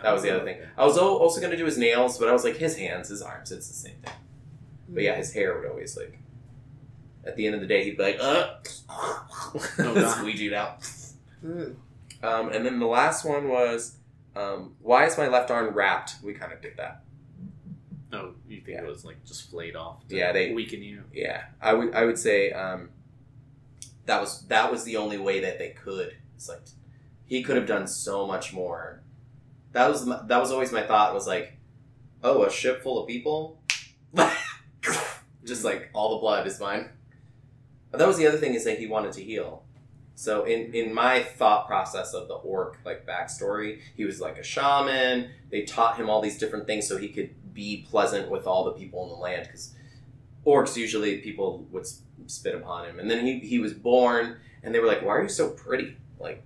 that 0.04 0.14
was 0.14 0.22
the 0.22 0.30
other 0.34 0.46
thing 0.46 0.58
i 0.78 0.86
was 0.86 0.98
also 0.98 1.40
going 1.42 1.52
to 1.52 1.58
do 1.58 1.66
his 1.66 1.78
nails 1.78 2.18
but 2.20 2.30
i 2.30 2.32
was 2.32 2.44
like 2.44 2.56
his 2.58 2.78
hands 2.78 3.10
his 3.10 3.22
arms 3.22 3.52
it's 3.52 3.68
the 3.68 3.74
same 3.74 3.96
thing 4.04 4.14
but 4.90 5.02
yeah 5.04 5.16
his 5.16 5.34
hair 5.34 5.58
would 5.60 5.68
always 5.70 5.98
like 5.98 6.20
at 7.26 7.36
the 7.36 7.46
end 7.46 7.56
of 7.56 7.62
the 7.62 7.68
day 7.68 7.84
he'd 7.84 7.98
be 7.98 8.04
like 8.04 8.18
uh 8.22 8.48
Oh, 8.90 9.54
God. 9.78 9.96
squeegeed 10.18 10.54
out 10.54 10.82
Mm. 11.46 11.76
um, 12.24 12.50
and 12.50 12.66
then 12.66 12.80
the 12.80 12.88
last 12.88 13.24
one 13.26 13.48
was 13.50 13.98
um, 14.36 14.76
why 14.82 15.06
is 15.06 15.18
my 15.18 15.28
left 15.28 15.52
arm 15.52 15.74
wrapped 15.74 16.16
we 16.24 16.34
kind 16.34 16.52
of 16.54 16.62
did 16.62 16.78
that 16.78 17.04
Oh, 18.14 18.34
you 18.48 18.58
think 18.62 18.78
Yeah. 18.78 18.84
it 18.84 18.88
was 18.88 19.04
like 19.04 19.24
just 19.26 19.50
flayed 19.52 19.76
off? 19.76 20.08
To 20.08 20.16
Yeah, 20.16 20.32
they- 20.32 20.54
weaken 20.54 20.82
you. 20.82 21.04
Yeah, 21.14 21.44
I 21.62 21.74
would 21.74 21.94
I 21.94 22.06
would 22.06 22.18
say 22.18 22.52
um, 22.54 22.90
that 24.06 24.22
was 24.22 24.48
that 24.48 24.72
was 24.72 24.84
the 24.86 24.96
only 24.98 25.18
way 25.18 25.42
that 25.42 25.60
they 25.60 25.72
could. 25.72 26.16
It's 26.38 26.48
like 26.48 26.62
he 27.26 27.44
could 27.44 27.58
have 27.58 27.66
done 27.66 27.88
so 27.88 28.26
much 28.26 28.54
more. 28.54 29.04
That 29.74 29.90
was 29.90 30.06
my, 30.06 30.22
that 30.28 30.40
was 30.40 30.52
always 30.52 30.72
my 30.72 30.84
thought 30.84 31.14
was 31.14 31.28
like, 31.28 31.58
oh, 32.24 32.44
a 32.44 32.52
ship 32.52 32.82
full 32.82 33.02
of 33.02 33.08
people, 33.08 33.62
just 35.46 35.64
like 35.64 35.90
all 35.94 36.16
the 36.16 36.22
blood 36.22 36.48
is 36.48 36.60
mine. 36.60 36.90
But 37.92 37.98
that 37.98 38.08
was 38.08 38.18
the 38.18 38.28
other 38.28 38.38
thing 38.38 38.54
is 38.54 38.64
that 38.66 38.80
he 38.80 38.88
wanted 38.88 39.12
to 39.14 39.24
heal. 39.24 39.64
So 40.16 40.46
in 40.46 40.74
in 40.74 40.94
my 40.94 41.22
thought 41.24 41.68
process 41.68 42.14
of 42.14 42.28
the 42.28 42.36
orc 42.36 42.78
like 42.86 43.06
backstory, 43.06 43.80
he 43.96 44.06
was 44.06 44.22
like 44.22 44.38
a 44.38 44.44
shaman. 44.44 45.32
They 45.52 45.64
taught 45.64 45.98
him 45.98 46.10
all 46.10 46.22
these 46.22 46.38
different 46.38 46.68
things 46.68 46.88
so 46.88 46.98
he 46.98 47.10
could 47.10 47.54
be 47.54 47.86
pleasant 47.90 48.30
with 48.30 48.46
all 48.46 48.64
the 48.64 48.74
people 48.74 49.04
in 49.04 49.10
the 49.10 49.16
land 49.16 49.48
because 49.48 49.74
orcs 50.46 50.78
usually 50.78 51.18
people 51.18 51.68
would 51.72 51.88
spit 52.28 52.54
upon 52.54 52.86
him 52.86 53.00
and 53.00 53.10
then 53.10 53.26
he, 53.26 53.40
he 53.40 53.58
was 53.58 53.74
born 53.74 54.38
and 54.64 54.74
they 54.74 54.80
were 54.80 54.86
like 54.86 55.02
why 55.02 55.16
are 55.16 55.24
you 55.24 55.30
so 55.30 55.50
pretty 55.50 55.98
like 56.20 56.44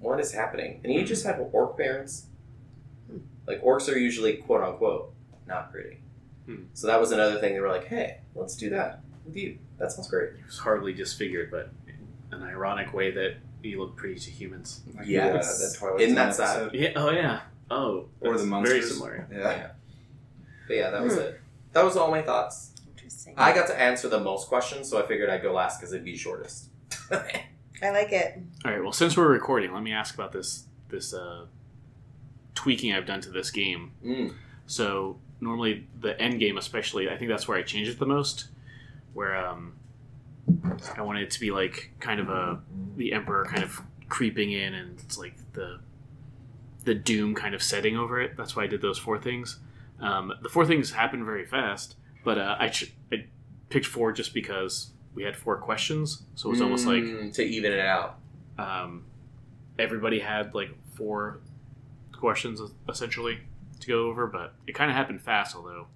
what 0.00 0.20
is 0.20 0.32
happening 0.32 0.80
and 0.84 0.92
he 0.92 1.02
just 1.04 1.24
had 1.24 1.38
orc 1.52 1.76
parents 1.76 2.26
like 3.46 3.62
orcs 3.62 3.92
are 3.92 3.96
usually 3.98 4.34
quote 4.34 4.62
unquote 4.62 5.12
not 5.46 5.70
pretty 5.72 5.98
Hmm. 6.46 6.64
so 6.74 6.86
that 6.88 7.00
was 7.00 7.10
another 7.10 7.38
thing 7.40 7.54
they 7.54 7.60
were 7.60 7.68
like 7.70 7.86
hey 7.86 8.18
let's 8.34 8.54
do 8.54 8.68
that 8.70 9.00
with 9.24 9.34
you 9.36 9.56
that 9.78 9.90
sounds 9.92 10.08
great 10.08 10.30
It 10.38 10.44
was 10.46 10.58
hardly 10.58 10.92
disfigured, 10.92 11.50
but 11.50 11.70
an 12.30 12.42
ironic 12.42 12.92
way 12.92 13.10
that 13.12 13.36
you 13.62 13.80
look 13.80 13.96
pretty 13.96 14.16
to 14.20 14.30
humans. 14.30 14.82
Like 14.94 15.06
Yes. 15.06 15.58
the, 15.58 15.68
the 15.68 15.74
Twilight 15.76 16.00
In 16.02 16.14
that 16.16 16.34
side. 16.34 16.70
Yeah. 16.74 16.92
Oh 16.96 17.10
yeah. 17.10 17.40
Oh, 17.70 18.08
Or 18.20 18.32
that's 18.36 18.44
the 18.48 18.60
Very 18.60 18.82
similar. 18.82 19.26
Yeah. 19.32 19.68
but 20.68 20.74
yeah 20.76 20.90
that 20.90 21.02
was 21.02 21.14
Hmm. 21.14 21.20
it 21.20 21.40
that 21.72 21.82
was 21.84 21.96
all 21.96 22.10
my 22.10 22.20
thoughts 22.22 22.72
Interesting. 22.94 23.34
i 23.38 23.52
got 23.54 23.66
to 23.68 23.80
answer 23.80 24.08
the 24.08 24.20
most 24.20 24.48
questions 24.48 24.88
so 24.88 25.02
i 25.02 25.06
figured 25.06 25.30
i'd 25.30 25.42
go 25.42 25.52
last 25.52 25.80
because 25.80 25.92
it'd 25.94 26.04
be 26.04 26.16
shortest 26.16 26.68
I 27.84 27.90
like 27.90 28.12
it. 28.12 28.38
All 28.64 28.70
right. 28.72 28.82
Well, 28.82 28.92
since 28.92 29.16
we're 29.16 29.28
recording, 29.28 29.72
let 29.72 29.82
me 29.82 29.92
ask 29.92 30.14
about 30.14 30.32
this 30.32 30.64
this 30.88 31.12
uh, 31.12 31.46
tweaking 32.54 32.92
I've 32.92 33.06
done 33.06 33.20
to 33.22 33.30
this 33.30 33.50
game. 33.50 33.92
mm. 34.04 34.34
So 34.66 35.18
normally 35.40 35.86
the 36.00 36.18
end 36.20 36.40
game, 36.40 36.56
especially, 36.56 37.10
I 37.10 37.16
think 37.16 37.30
that's 37.30 37.46
where 37.46 37.58
I 37.58 37.62
change 37.62 37.88
it 37.88 37.98
the 37.98 38.06
most. 38.06 38.48
Where 39.12 39.36
um, 39.36 39.74
I 40.96 41.02
want 41.02 41.18
it 41.18 41.30
to 41.32 41.40
be 41.40 41.50
like 41.50 41.92
kind 42.00 42.20
of 42.20 42.28
a 42.28 42.60
the 42.96 43.12
emperor 43.12 43.44
kind 43.44 43.62
of 43.62 43.80
creeping 44.08 44.52
in, 44.52 44.74
and 44.74 44.98
it's 45.00 45.18
like 45.18 45.34
the 45.52 45.80
the 46.84 46.94
doom 46.94 47.34
kind 47.34 47.54
of 47.54 47.62
setting 47.62 47.96
over 47.96 48.20
it. 48.20 48.36
That's 48.36 48.54
why 48.56 48.64
I 48.64 48.66
did 48.66 48.82
those 48.82 48.98
four 48.98 49.18
things. 49.18 49.58
Um, 50.00 50.32
the 50.42 50.48
four 50.48 50.66
things 50.66 50.92
happen 50.92 51.24
very 51.24 51.44
fast, 51.46 51.96
but 52.24 52.36
uh, 52.36 52.56
I, 52.58 52.68
ch- 52.68 52.92
I 53.12 53.26
picked 53.70 53.86
four 53.86 54.12
just 54.12 54.34
because 54.34 54.90
we 55.14 55.22
had 55.22 55.36
four 55.36 55.56
questions, 55.56 56.22
so 56.34 56.48
it 56.48 56.52
was 56.52 56.60
almost 56.60 56.86
like 56.86 57.02
Mm, 57.02 57.32
to 57.34 57.42
even 57.42 57.72
it 57.72 57.80
out 57.80 58.18
um, 58.58 59.04
everybody 59.78 60.20
had 60.20 60.54
like 60.54 60.70
four 60.94 61.40
questions 62.12 62.60
essentially 62.88 63.40
to 63.80 63.86
go 63.88 64.06
over, 64.06 64.26
but 64.26 64.54
it 64.66 64.74
kind 64.74 64.90
of 64.90 64.96
happened 64.96 65.20
fast. 65.20 65.56
Although, 65.56 65.86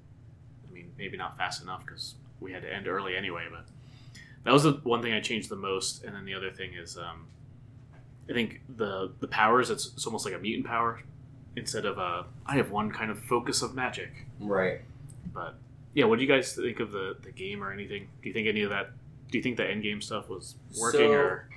I 0.68 0.72
mean, 0.72 0.92
maybe 0.98 1.16
not 1.16 1.36
fast 1.36 1.62
enough 1.62 1.84
because 1.84 2.14
we 2.40 2.52
had 2.52 2.62
to 2.62 2.72
end 2.72 2.88
early 2.88 3.16
anyway. 3.16 3.44
But 3.50 3.66
that 4.44 4.52
was 4.52 4.64
the 4.64 4.72
one 4.82 5.02
thing 5.02 5.12
I 5.12 5.20
changed 5.20 5.48
the 5.48 5.56
most. 5.56 6.04
And 6.04 6.14
then 6.14 6.24
the 6.24 6.34
other 6.34 6.50
thing 6.50 6.74
is, 6.74 6.96
um, 6.96 7.26
I 8.28 8.32
think 8.32 8.60
the 8.68 9.12
the 9.20 9.28
powers. 9.28 9.70
It's, 9.70 9.86
it's 9.92 10.06
almost 10.06 10.24
like 10.24 10.34
a 10.34 10.38
mutant 10.38 10.66
power 10.66 11.00
instead 11.56 11.84
of 11.84 11.98
a. 11.98 12.26
I 12.46 12.56
have 12.56 12.70
one 12.70 12.90
kind 12.90 13.10
of 13.10 13.18
focus 13.20 13.62
of 13.62 13.74
magic. 13.74 14.26
right 14.40 14.80
But 15.32 15.54
yeah, 15.94 16.04
what 16.06 16.16
do 16.18 16.24
you 16.24 16.28
guys 16.28 16.54
think 16.54 16.80
of 16.80 16.90
the 16.90 17.16
the 17.22 17.30
game 17.30 17.62
or 17.62 17.72
anything? 17.72 18.08
Do 18.22 18.28
you 18.28 18.34
think 18.34 18.48
any 18.48 18.62
of 18.62 18.70
that? 18.70 18.90
Do 19.30 19.38
you 19.38 19.42
think 19.42 19.56
the 19.56 19.64
end 19.68 19.82
game 19.82 20.00
stuff 20.00 20.28
was 20.28 20.56
working 20.80 21.00
So- 21.00 21.12
or? 21.12 21.48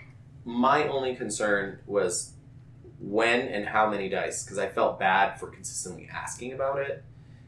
my 0.45 0.87
only 0.87 1.15
concern 1.15 1.79
was 1.85 2.33
when 2.99 3.41
and 3.47 3.65
how 3.67 3.89
many 3.89 4.09
dice 4.09 4.43
because 4.43 4.57
i 4.57 4.67
felt 4.67 4.99
bad 4.99 5.39
for 5.39 5.47
consistently 5.47 6.07
asking 6.11 6.51
about 6.53 6.79
it 6.79 7.03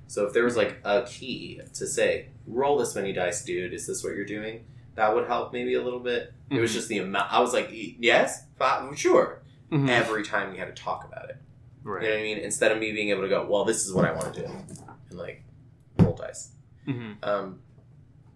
so 0.08 0.26
if 0.28 0.34
there 0.34 0.44
was 0.44 0.56
like 0.56 0.80
a 0.84 1.04
key 1.08 1.60
to 1.74 1.86
say 1.88 2.28
roll 2.48 2.78
this 2.78 2.94
many 2.96 3.12
dice 3.14 3.44
dude 3.44 3.74
is 3.74 3.86
this 3.88 4.04
what 4.04 4.16
you're 4.16 4.26
doing 4.26 4.64
that 4.96 5.14
would 5.14 5.26
help 5.28 5.52
maybe 5.54 5.74
a 5.74 5.82
little 5.82 6.00
bit 6.00 6.34
it 6.52 6.60
was 6.60 6.70
Mhm. 6.72 6.74
just 6.76 6.88
the 6.88 7.00
amount 7.00 7.32
i 7.34 7.40
was 7.40 7.52
like 7.54 7.70
yes 7.72 8.46
five, 8.58 8.96
sure 8.98 9.42
Mhm. 9.72 9.90
every 9.90 10.24
time 10.24 10.52
we 10.52 10.58
had 10.60 10.76
to 10.76 10.80
talk 10.84 11.04
about 11.06 11.30
it 11.32 11.38
right. 11.84 12.04
you 12.04 12.10
know 12.10 12.14
what 12.16 12.20
i 12.20 12.24
mean 12.24 12.38
instead 12.40 12.72
of 12.72 12.78
me 12.80 12.92
being 12.92 13.10
able 13.10 13.22
to 13.24 13.30
go 13.30 13.46
well 13.50 13.66
this 13.66 13.86
is 13.88 13.92
what 13.94 14.06
i 14.06 14.12
want 14.12 14.34
to 14.36 14.42
do 14.42 14.48
and 14.48 15.18
like 15.20 15.44
roll 16.00 16.14
dice 16.16 16.52
hmm 16.86 17.14
um, 17.24 17.60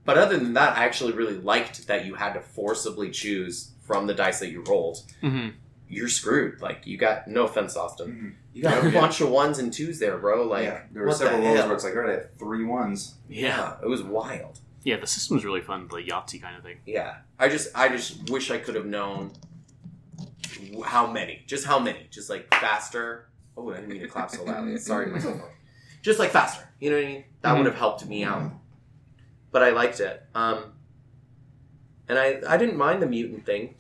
but 0.07 0.17
other 0.17 0.39
than 0.39 0.53
that, 0.53 0.75
I 0.75 0.85
actually 0.85 1.11
really 1.13 1.37
liked 1.37 1.85
that 1.87 2.05
you 2.05 2.15
had 2.15 2.33
to 2.33 2.41
forcibly 2.41 3.11
choose 3.11 3.73
from 3.85 4.07
the 4.07 4.15
dice 4.15 4.39
that 4.39 4.49
you 4.49 4.63
rolled. 4.63 4.97
hmm 5.21 5.49
You're 5.87 6.09
screwed. 6.09 6.59
Like 6.61 6.87
you 6.87 6.97
got 6.97 7.27
no 7.27 7.43
offense, 7.43 7.77
Austin. 7.77 8.07
Mhm. 8.11 8.33
You 8.55 8.63
got 8.63 8.83
a 8.83 8.89
bunch 8.89 9.21
of 9.21 9.29
ones 9.29 9.59
and 9.59 9.71
twos 9.71 9.99
there, 9.99 10.17
bro. 10.17 10.43
Like 10.47 10.63
yeah, 10.63 10.81
there 10.91 11.03
were 11.05 11.11
several 11.13 11.39
the 11.41 11.45
rolls 11.45 11.57
hell? 11.59 11.67
where 11.67 11.75
it's 11.75 11.83
like, 11.85 11.93
all 11.95 12.01
right, 12.01 12.09
I 12.09 12.21
have 12.21 12.33
three 12.39 12.65
ones. 12.65 13.13
yeah, 13.29 13.75
it 13.83 13.87
was 13.87 14.01
wild. 14.01 14.59
Yeah, 14.83 14.97
the 14.97 15.07
system's 15.07 15.43
really 15.45 15.61
fun, 15.61 15.87
the 15.89 15.97
Yahtzee 15.97 16.41
kind 16.41 16.55
of 16.57 16.63
thing. 16.63 16.77
Yeah, 16.85 17.17
I 17.37 17.49
just, 17.49 17.69
I 17.75 17.89
just 17.89 18.29
wish 18.29 18.49
I 18.51 18.57
could 18.57 18.75
have 18.75 18.85
known 18.85 19.31
how 20.85 21.11
many, 21.11 21.43
just 21.47 21.65
how 21.65 21.79
many, 21.79 22.07
just 22.09 22.29
like 22.29 22.49
faster. 22.55 23.27
Oh, 23.57 23.69
I 23.71 23.75
didn't 23.75 23.89
mean 23.89 24.01
to 24.01 24.07
clap 24.07 24.29
so 24.31 24.43
loudly. 24.43 24.77
Sorry, 24.77 25.07
myself. 25.07 25.41
Just 26.03 26.19
like 26.19 26.29
faster. 26.29 26.69
You 26.79 26.91
know 26.91 26.97
what 26.97 27.05
I 27.05 27.07
mean? 27.09 27.23
That 27.41 27.53
Mhm. 27.53 27.57
would 27.57 27.65
have 27.65 27.75
helped 27.75 28.05
me 28.05 28.23
out. 28.23 28.51
But 29.57 29.63
I 29.63 29.71
liked 29.71 29.99
it. 30.01 30.21
Um, 30.35 30.65
and 32.07 32.19
I, 32.19 32.41
I 32.47 32.57
didn't 32.57 32.77
mind 32.77 33.01
the 33.01 33.07
mutant 33.07 33.43
thing 33.43 33.73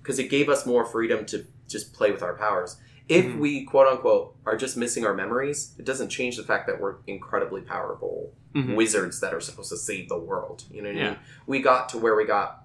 because 0.00 0.20
it 0.20 0.30
gave 0.30 0.48
us 0.48 0.64
more 0.64 0.84
freedom 0.84 1.26
to 1.26 1.44
just 1.66 1.92
play 1.92 2.12
with 2.12 2.22
our 2.22 2.34
powers. 2.34 2.76
If 3.08 3.24
Mhm. 3.24 3.40
we 3.40 3.64
quote 3.64 3.88
unquote 3.88 4.36
are 4.46 4.56
just 4.56 4.76
missing 4.76 5.04
our 5.04 5.14
memories, 5.14 5.74
it 5.80 5.84
doesn't 5.84 6.10
change 6.10 6.36
the 6.36 6.44
fact 6.44 6.68
that 6.68 6.80
we're 6.80 6.98
incredibly 7.08 7.60
powerful 7.60 8.34
Mhm. 8.54 8.76
wizards 8.76 9.18
that 9.18 9.34
are 9.34 9.40
supposed 9.40 9.70
to 9.70 9.76
save 9.76 10.08
the 10.08 10.16
world. 10.16 10.62
You 10.70 10.82
know 10.82 10.90
what 10.90 10.96
I 10.98 11.04
mean? 11.10 11.18
We 11.48 11.60
got 11.60 11.88
to 11.88 11.98
where 11.98 12.14
we 12.14 12.24
got 12.24 12.64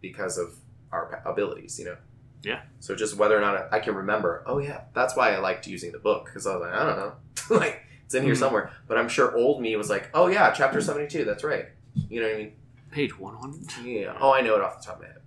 because 0.00 0.38
of 0.38 0.54
our 0.90 1.20
abilities, 1.26 1.78
you 1.78 1.84
know? 1.84 1.98
Yeah. 2.42 2.62
So 2.80 2.94
just 2.94 3.18
whether 3.18 3.36
or 3.36 3.42
not 3.42 3.68
I 3.72 3.78
can 3.80 3.94
remember, 3.94 4.42
oh 4.46 4.56
yeah, 4.58 4.84
that's 4.94 5.14
why 5.14 5.34
I 5.34 5.38
liked 5.38 5.66
using 5.66 5.92
the 5.92 5.98
book 5.98 6.24
because 6.24 6.46
I 6.46 6.56
was 6.56 6.62
like, 6.62 6.72
I 6.72 6.82
don't 6.86 6.96
know. 6.96 7.12
like, 7.58 7.83
It's 8.06 8.14
in 8.14 8.22
here 8.24 8.34
Mhm. 8.34 8.38
somewhere. 8.38 8.70
But 8.86 8.98
I'm 8.98 9.08
sure 9.08 9.34
old 9.36 9.60
me 9.62 9.74
was 9.76 9.88
like, 9.90 10.08
oh 10.14 10.26
yeah, 10.28 10.50
chapter 10.52 10.80
72. 10.80 11.24
That's 11.24 11.44
right. 11.44 11.66
You 12.08 12.20
know 12.20 12.26
what 12.28 12.34
I 12.36 12.38
mean? 12.38 12.52
Page 12.90 13.18
one 13.18 13.34
hundred. 13.36 13.64
Yeah. 13.84 14.16
Oh, 14.20 14.32
I 14.32 14.40
know 14.40 14.54
it 14.56 14.60
off 14.60 14.78
the 14.80 14.84
top 14.86 14.96
of 14.96 15.02
my 15.02 15.06
head. 15.08 15.20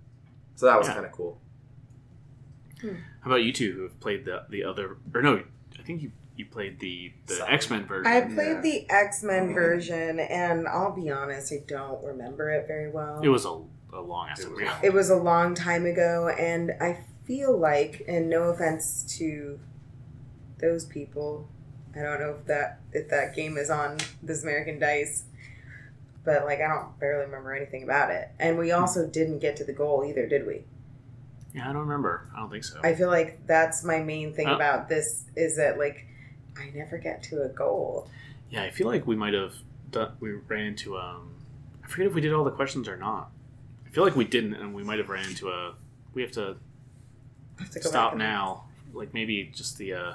So 0.56 0.66
that 0.66 0.78
was 0.78 0.86
Yeah. 0.88 0.94
kind 0.94 1.06
of 1.06 1.12
cool. 1.12 1.40
How 2.82 2.90
about 3.30 3.42
you 3.42 3.52
two 3.52 3.72
who 3.72 3.82
have 3.82 3.98
played 4.00 4.24
the 4.24 4.44
the 4.48 4.64
other? 4.64 4.96
Or 5.14 5.20
no, 5.22 5.42
I 5.78 5.82
think 5.82 6.02
you 6.02 6.12
you 6.36 6.46
played 6.46 6.78
the 6.78 7.12
the 7.26 7.34
Solid. 7.34 7.52
X 7.52 7.70
Men 7.70 7.84
version. 7.86 8.06
I 8.12 8.20
played 8.22 8.54
Yeah. 8.56 8.60
the 8.60 8.90
X 8.90 9.22
Men 9.24 9.52
version, 9.52 10.20
and 10.20 10.68
I'll 10.68 10.94
be 10.94 11.10
honest, 11.10 11.52
I 11.52 11.62
don't 11.66 12.02
remember 12.04 12.48
it 12.50 12.66
very 12.68 12.88
well. 12.90 13.20
It 13.22 13.28
was 13.28 13.44
a, 13.44 13.60
a 13.92 14.00
long 14.00 14.28
ass 14.28 14.38
It 14.40 14.44
time 14.44 14.52
was- 14.52 14.62
ago. 14.62 14.72
It 14.84 14.92
was 14.92 15.10
a 15.10 15.16
long 15.16 15.54
time 15.54 15.84
ago, 15.84 16.28
and 16.28 16.72
I 16.80 17.04
feel 17.24 17.56
like, 17.58 18.04
and 18.06 18.30
no 18.30 18.44
offense 18.44 19.02
to 19.18 19.58
those 20.60 20.84
people, 20.84 21.48
I 21.98 22.02
don't 22.02 22.20
know 22.20 22.36
if 22.40 22.46
that 22.46 22.80
if 22.92 23.08
that 23.10 23.34
game 23.34 23.56
is 23.58 23.70
on 23.70 23.98
this 24.22 24.42
American 24.42 24.78
Dice, 24.78 25.24
but 26.24 26.44
like 26.44 26.60
I 26.60 26.68
don't 26.68 26.98
barely 27.00 27.24
remember 27.26 27.52
anything 27.54 27.82
about 27.82 28.10
it. 28.10 28.28
And 28.38 28.58
we 28.58 28.70
also 28.72 29.06
didn't 29.06 29.38
get 29.40 29.56
to 29.56 29.64
the 29.64 29.72
goal 29.72 30.04
either, 30.06 30.26
did 30.26 30.46
we? 30.46 30.62
Yeah, 31.54 31.68
I 31.68 31.72
don't 31.72 31.82
remember. 31.82 32.28
I 32.36 32.40
don't 32.40 32.50
think 32.50 32.64
so. 32.64 32.78
I 32.84 32.94
feel 32.94 33.08
like 33.08 33.46
that's 33.46 33.82
my 33.84 34.00
main 34.00 34.34
thing 34.34 34.48
Oh. 34.48 34.54
about 34.54 34.88
this 34.88 35.24
is 35.34 35.56
that 35.56 35.78
like 35.78 36.06
I 36.58 36.70
never 36.74 36.98
get 36.98 37.22
to 37.24 37.42
a 37.42 37.48
goal. 37.48 38.08
yeah, 38.50 38.62
I 38.62 38.70
feel 38.70 38.86
like 38.86 39.06
we 39.06 39.16
might 39.16 39.34
have 39.34 39.54
done. 39.90 40.12
We 40.20 40.32
ran 40.32 40.66
into 40.66 40.96
um. 40.98 41.30
I 41.84 41.88
forget 41.88 42.06
if 42.06 42.14
we 42.14 42.20
did 42.20 42.32
all 42.34 42.44
the 42.44 42.50
questions 42.50 42.86
or 42.88 42.96
not. 42.96 43.30
I 43.86 43.90
feel 43.90 44.04
like 44.04 44.14
we 44.16 44.24
didn't, 44.26 44.54
and 44.54 44.74
we 44.74 44.82
might 44.84 44.98
have 44.98 45.08
ran 45.08 45.26
into 45.26 45.48
a. 45.48 45.74
We 46.14 46.20
have 46.22 46.32
to 46.32 46.56
have 47.58 47.70
to 47.70 47.82
stop 47.82 48.16
now. 48.16 48.64
Like 48.92 49.14
maybe 49.14 49.50
just 49.54 49.78
the 49.78 49.94
uh, 49.94 50.14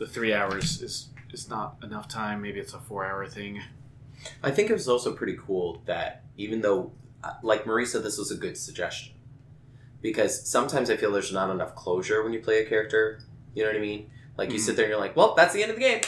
the 0.00 0.06
three 0.06 0.34
hours 0.34 0.82
is 0.82 1.10
is 1.32 1.48
not 1.48 1.76
enough 1.84 2.08
time. 2.08 2.42
Maybe 2.42 2.58
it's 2.58 2.74
a 2.74 2.80
four 2.80 3.04
hour 3.06 3.24
thing. 3.28 3.60
I 4.42 4.50
think 4.50 4.68
it 4.68 4.72
was 4.72 4.88
also 4.88 5.14
pretty 5.14 5.36
cool 5.46 5.82
that 5.86 6.24
even 6.36 6.60
though, 6.62 6.90
like 7.42 7.64
Marisa, 7.64 8.02
this 8.02 8.18
was 8.18 8.32
a 8.32 8.36
good 8.36 8.56
suggestion. 8.56 9.14
Because 10.02 10.48
sometimes 10.48 10.90
I 10.90 10.96
feel 10.96 11.12
there's 11.12 11.32
not 11.32 11.50
enough 11.50 11.74
closure 11.76 12.22
when 12.24 12.32
you 12.32 12.40
play 12.40 12.64
a 12.64 12.68
character. 12.68 13.20
You 13.54 13.62
know 13.62 13.68
what 13.70 13.76
I 13.76 13.80
mean? 13.80 14.10
Like 14.36 14.50
you 14.50 14.58
Mhm. 14.58 14.62
sit 14.62 14.76
there 14.76 14.86
and 14.86 14.90
you're 14.90 15.00
like, 15.00 15.14
well, 15.16 15.34
that's 15.36 15.52
the 15.54 15.62
end 15.62 15.70
of 15.70 15.76
the 15.76 15.82
game. 15.82 16.00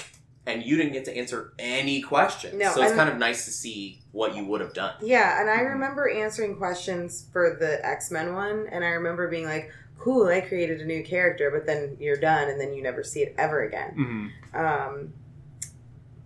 And 0.46 0.62
you 0.64 0.76
didn't 0.76 0.92
get 0.94 1.04
to 1.04 1.16
answer 1.16 1.52
any 1.58 2.00
questions. 2.02 2.54
No, 2.54 2.72
so 2.72 2.80
it's 2.82 2.90
and- 2.90 2.98
kind 2.98 3.10
of 3.10 3.18
nice 3.18 3.44
to 3.44 3.50
see 3.52 4.00
what 4.10 4.34
you 4.34 4.44
would 4.46 4.60
have 4.60 4.72
done. 4.74 4.94
Yeah, 5.02 5.40
and 5.40 5.48
I 5.48 5.60
remember 5.60 6.08
answering 6.10 6.56
questions 6.56 7.26
for 7.32 7.56
the 7.60 7.84
X 7.86 8.10
Men 8.10 8.34
one, 8.34 8.66
and 8.72 8.82
I 8.84 8.88
remember 8.88 9.28
being 9.28 9.44
like, 9.44 9.70
"Cool, 9.98 10.26
I 10.26 10.40
created 10.40 10.80
a 10.80 10.84
new 10.84 11.04
character," 11.04 11.50
but 11.50 11.66
then 11.66 11.96
you're 12.00 12.16
done, 12.16 12.48
and 12.48 12.60
then 12.60 12.72
you 12.74 12.82
never 12.82 13.02
see 13.04 13.20
it 13.22 13.34
ever 13.38 13.62
again. 13.62 14.30
Mm-hmm. 14.54 14.64
Um, 14.64 15.12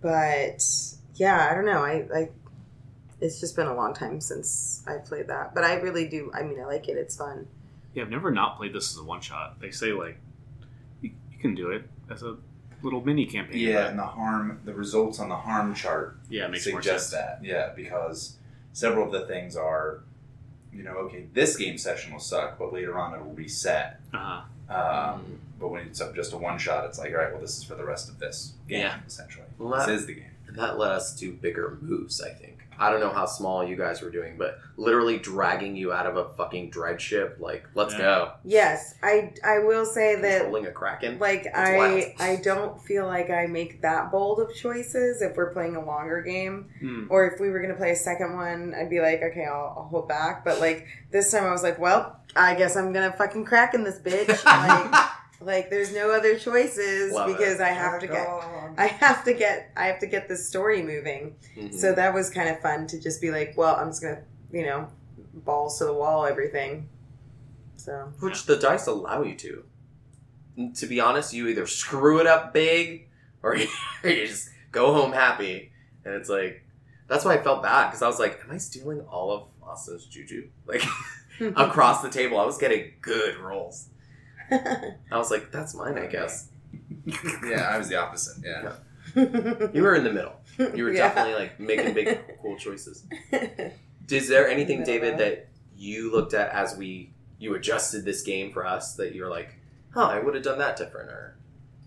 but 0.01 0.63
yeah, 1.15 1.47
I 1.49 1.53
don't 1.55 1.65
know. 1.65 1.83
I, 1.83 2.07
I 2.13 2.29
it's 3.19 3.39
just 3.39 3.55
been 3.55 3.67
a 3.67 3.75
long 3.75 3.93
time 3.93 4.21
since 4.21 4.83
I 4.87 4.97
played 4.97 5.27
that, 5.27 5.55
but 5.55 5.63
I 5.63 5.75
really 5.75 6.07
do. 6.07 6.31
I 6.33 6.43
mean, 6.43 6.59
I 6.59 6.65
like 6.65 6.87
it. 6.87 6.97
It's 6.97 7.15
fun. 7.15 7.47
Yeah, 7.93 8.03
I've 8.03 8.09
never 8.09 8.29
not 8.31 8.57
played 8.57 8.73
this 8.73 8.91
as 8.91 8.97
a 8.99 9.03
one 9.03 9.21
shot. 9.21 9.59
They 9.59 9.71
say 9.71 9.91
like 9.91 10.19
you, 11.01 11.11
you 11.31 11.39
can 11.39 11.55
do 11.55 11.71
it 11.71 11.89
as 12.11 12.21
a 12.21 12.37
little 12.83 13.03
mini 13.03 13.25
campaign. 13.25 13.59
Yeah, 13.59 13.83
but- 13.83 13.89
and 13.91 13.99
the 13.99 14.03
harm, 14.05 14.61
the 14.65 14.73
results 14.73 15.19
on 15.19 15.29
the 15.29 15.35
harm 15.35 15.73
chart 15.73 16.17
yeah, 16.29 16.45
it 16.45 16.51
makes 16.51 16.67
more 16.67 16.81
suggest 16.81 17.09
sense. 17.09 17.21
that. 17.23 17.43
Yeah, 17.43 17.71
because 17.75 18.37
several 18.73 19.07
of 19.07 19.11
the 19.11 19.25
things 19.25 19.55
are, 19.55 20.03
you 20.77 20.83
know, 20.83 20.91
okay, 20.91 21.25
this 21.33 21.57
game 21.57 21.77
session 21.77 22.13
will 22.13 22.19
suck, 22.19 22.59
but 22.59 22.71
later 22.71 22.97
on 22.99 23.13
it'll 23.15 23.33
reset. 23.33 23.99
Uh-huh. 24.13 24.41
Um, 24.73 25.39
but 25.59 25.69
when 25.69 25.87
it's 25.87 25.99
just 26.15 26.33
a 26.33 26.37
one 26.37 26.59
shot, 26.59 26.85
it's 26.85 26.99
like, 26.99 27.11
all 27.11 27.17
right, 27.17 27.31
well, 27.31 27.41
this 27.41 27.57
is 27.57 27.63
for 27.63 27.75
the 27.75 27.83
rest 27.85 28.09
of 28.09 28.19
this 28.19 28.53
game, 28.69 28.81
Yeah. 28.81 28.99
essentially. 29.07 29.45
Well, 29.57 29.69
this 29.75 29.85
that- 29.87 29.93
is 29.95 30.05
the 30.05 30.13
game. 30.13 30.23
And 30.47 30.55
that 30.57 30.77
let 30.77 30.91
us 30.91 31.15
do 31.15 31.33
bigger 31.33 31.77
moves, 31.81 32.21
I 32.21 32.29
think. 32.29 32.56
I 32.79 32.89
don't 32.91 32.99
know 32.99 33.09
how 33.11 33.25
small 33.25 33.63
you 33.67 33.75
guys 33.75 34.01
were 34.01 34.09
doing, 34.11 34.35
but 34.37 34.59
literally 34.77 35.17
dragging 35.17 35.75
you 35.75 35.91
out 35.91 36.05
of 36.05 36.17
a 36.17 36.29
fucking 36.35 36.69
dread 36.69 37.01
ship, 37.01 37.37
like, 37.39 37.65
let's 37.73 37.93
Yeah. 37.93 37.99
go. 37.99 38.31
Yes, 38.43 38.93
I 39.01 39.33
I 39.43 39.59
will 39.59 39.85
say 39.85 40.15
that 40.21 40.41
Controlling 40.41 40.67
a 40.67 40.71
kraken. 40.71 41.17
like 41.19 41.45
wild. 41.53 41.55
I 41.57 42.15
I 42.19 42.35
don't 42.43 42.81
feel 42.83 43.05
like 43.07 43.29
I 43.29 43.47
make 43.47 43.81
that 43.81 44.11
bold 44.11 44.39
of 44.39 44.53
choices 44.53 45.21
if 45.21 45.35
we're 45.35 45.51
playing 45.53 45.75
a 45.75 45.83
longer 45.85 46.21
game. 46.21 46.69
Mm. 46.81 47.07
or 47.09 47.25
if 47.27 47.39
we 47.39 47.49
were 47.49 47.59
gonna 47.59 47.73
play 47.75 47.91
a 47.91 47.95
second 47.95 48.35
one, 48.35 48.73
I'd 48.79 48.89
be 48.89 48.99
like, 49.01 49.21
okay, 49.23 49.45
I'll, 49.45 49.73
I'll 49.77 49.87
hold 49.89 50.07
back. 50.07 50.45
But 50.45 50.59
like 50.59 50.85
this 51.11 51.31
time, 51.31 51.43
I 51.45 51.51
was 51.51 51.63
like, 51.63 51.79
well, 51.79 52.19
I 52.35 52.53
guess 52.55 52.75
I'm 52.75 52.93
gonna 52.93 53.11
fucking 53.13 53.45
crack 53.45 53.73
in 53.73 53.83
this 53.83 53.99
bitch. 53.99 54.27
like, 54.45 55.09
like 55.39 55.69
there's 55.69 55.93
no 55.93 56.11
other 56.11 56.37
choices 56.37 57.13
Love 57.13 57.29
it. 57.29 57.37
because 57.37 57.59
I 57.61 57.69
have 57.69 57.99
to 58.01 58.07
get, 58.07 58.27
I 58.77 58.87
have 58.87 59.23
to 59.25 59.33
get, 59.33 59.71
I 59.77 59.85
have 59.85 59.99
to 59.99 60.07
get 60.07 60.27
this 60.27 60.47
story 60.47 60.81
moving. 60.81 61.35
Mhm. 61.55 61.73
So 61.73 61.93
that 61.93 62.13
was 62.13 62.29
kind 62.29 62.49
of 62.49 62.59
fun 62.61 62.87
to 62.87 62.99
just 62.99 63.21
be 63.21 63.31
like, 63.31 63.53
well, 63.55 63.75
I'm 63.75 63.89
just 63.89 64.01
gonna, 64.01 64.21
you 64.51 64.65
know, 64.65 64.87
balls 65.33 65.77
to 65.79 65.85
the 65.85 65.93
wall, 65.93 66.25
everything. 66.25 66.89
So 67.75 68.11
Which 68.19 68.45
the 68.45 68.55
dice 68.57 68.87
allow 68.87 69.21
you 69.21 69.35
to. 69.35 69.63
And 70.57 70.75
to 70.75 70.87
be 70.87 70.99
honest, 70.99 71.33
you 71.33 71.47
either 71.47 71.67
screw 71.67 72.19
it 72.19 72.27
up 72.27 72.53
big 72.53 73.07
or 73.43 73.55
you 73.57 73.67
just 74.03 74.49
go 74.71 74.93
home 74.93 75.11
happy. 75.13 75.71
And 76.03 76.15
it's 76.15 76.29
like, 76.29 76.63
that's 77.07 77.23
why 77.23 77.35
I 77.35 77.43
felt 77.43 77.61
bad 77.63 77.87
because 77.87 78.01
I 78.01 78.07
was 78.07 78.19
like, 78.19 78.41
am 78.43 78.51
I 78.51 78.57
stealing 78.57 79.01
all 79.01 79.31
of 79.31 79.43
Austin's 79.61 80.05
juju? 80.05 80.49
Like, 80.65 80.83
across 81.55 82.01
the 82.01 82.09
table, 82.09 82.39
I 82.39 82.45
was 82.45 82.57
getting 82.57 82.93
good 83.01 83.37
rolls. 83.37 83.89
I 85.11 85.17
was 85.17 85.31
like, 85.31 85.51
that's 85.51 85.73
mine, 85.75 85.97
I 85.97 86.07
guess. 86.07 86.49
yeah, 87.45 87.69
I 87.71 87.77
was 87.77 87.89
the 87.89 87.95
opposite. 87.97 88.43
Yeah. 88.45 88.73
You 89.73 89.81
were 89.83 89.95
in 89.95 90.03
the 90.03 90.11
middle. 90.13 90.33
You 90.75 90.83
were 90.83 90.91
Yeah. 90.93 91.07
definitely 91.13 91.33
like 91.35 91.59
making 91.59 91.93
big, 91.93 92.19
cool 92.41 92.57
choices. 92.57 93.05
Is 94.09 94.27
there 94.27 94.47
anything, 94.47 94.83
David, 94.83 95.17
that 95.19 95.47
you 95.75 96.11
looked 96.11 96.33
at 96.33 96.49
as 96.51 96.75
we 96.77 97.13
you 97.39 97.53
adjusted 97.55 98.03
this 98.03 98.23
game 98.23 98.51
for 98.51 98.65
us 98.65 98.95
that 98.95 99.13
you're 99.13 99.29
like, 99.29 99.55
huh, 99.93 100.07
I 100.07 100.19
would 100.19 100.33
have 100.33 100.43
done 100.43 100.57
that 100.59 100.75
different, 100.75 101.09
or 101.09 101.37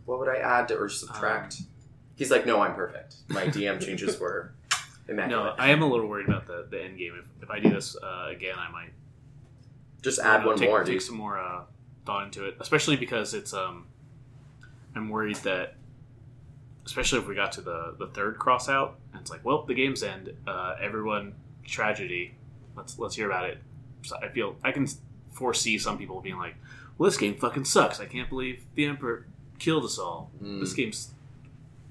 what 0.04 0.18
would 0.20 0.28
I 0.28 0.36
add 0.36 0.68
to, 0.68 0.76
or 0.78 0.88
subtract? 0.88 1.62
He's 2.14 2.30
like, 2.30 2.46
no, 2.46 2.60
I'm 2.60 2.74
perfect. 2.74 3.16
My 3.28 3.44
DM 3.46 3.84
changes 3.84 4.18
were 4.20 4.52
immaculate. 5.08 5.56
No. 5.56 5.62
I 5.64 5.70
am 5.70 5.82
a 5.82 5.86
little 5.86 6.06
worried 6.06 6.28
about 6.28 6.46
the, 6.46 6.66
the 6.70 6.82
end 6.82 6.98
game. 6.98 7.14
If, 7.18 7.26
if 7.42 7.50
I 7.50 7.58
do 7.58 7.70
this 7.70 7.96
uh, 8.00 8.26
again, 8.30 8.54
I 8.58 8.70
might 8.70 8.90
Just 10.02 10.18
you 10.18 10.24
add 10.24 10.42
know, 10.42 10.48
one 10.48 10.58
take, 10.58 10.68
more, 10.68 10.84
take 10.84 10.94
dude. 10.94 11.02
some 11.02 11.16
more 11.16 11.38
uh, 11.38 11.62
thought 12.06 12.24
into 12.24 12.46
it, 12.46 12.56
especially 12.60 12.96
because 12.96 13.34
it's. 13.34 13.52
Um, 13.52 13.86
I'm 14.94 15.08
worried 15.08 15.36
that, 15.36 15.74
especially 16.84 17.20
if 17.20 17.28
we 17.28 17.34
got 17.34 17.52
to 17.52 17.60
the 17.60 17.94
the 17.98 18.08
third 18.08 18.38
cross 18.38 18.68
out, 18.68 18.98
and 19.12 19.20
it's 19.20 19.30
like, 19.30 19.44
well, 19.44 19.62
the 19.62 19.74
game's 19.74 20.02
end. 20.02 20.32
Uh, 20.46 20.76
everyone 20.80 21.34
tragedy. 21.64 22.34
Let's 22.76 22.98
let's 22.98 23.14
hear 23.16 23.26
about 23.30 23.48
it. 23.48 23.58
So 24.02 24.16
I 24.16 24.28
feel 24.28 24.56
I 24.64 24.72
can 24.72 24.86
foresee 25.32 25.78
some 25.78 25.98
people 25.98 26.20
being 26.20 26.38
like, 26.38 26.56
well, 26.98 27.08
this 27.08 27.16
game 27.16 27.34
fucking 27.34 27.64
sucks. 27.64 28.00
I 28.00 28.06
can't 28.06 28.28
believe 28.28 28.64
the 28.74 28.86
emperor 28.86 29.26
killed 29.58 29.84
us 29.84 29.98
all. 29.98 30.30
Mm. 30.42 30.60
This 30.60 30.72
game's 30.72 31.12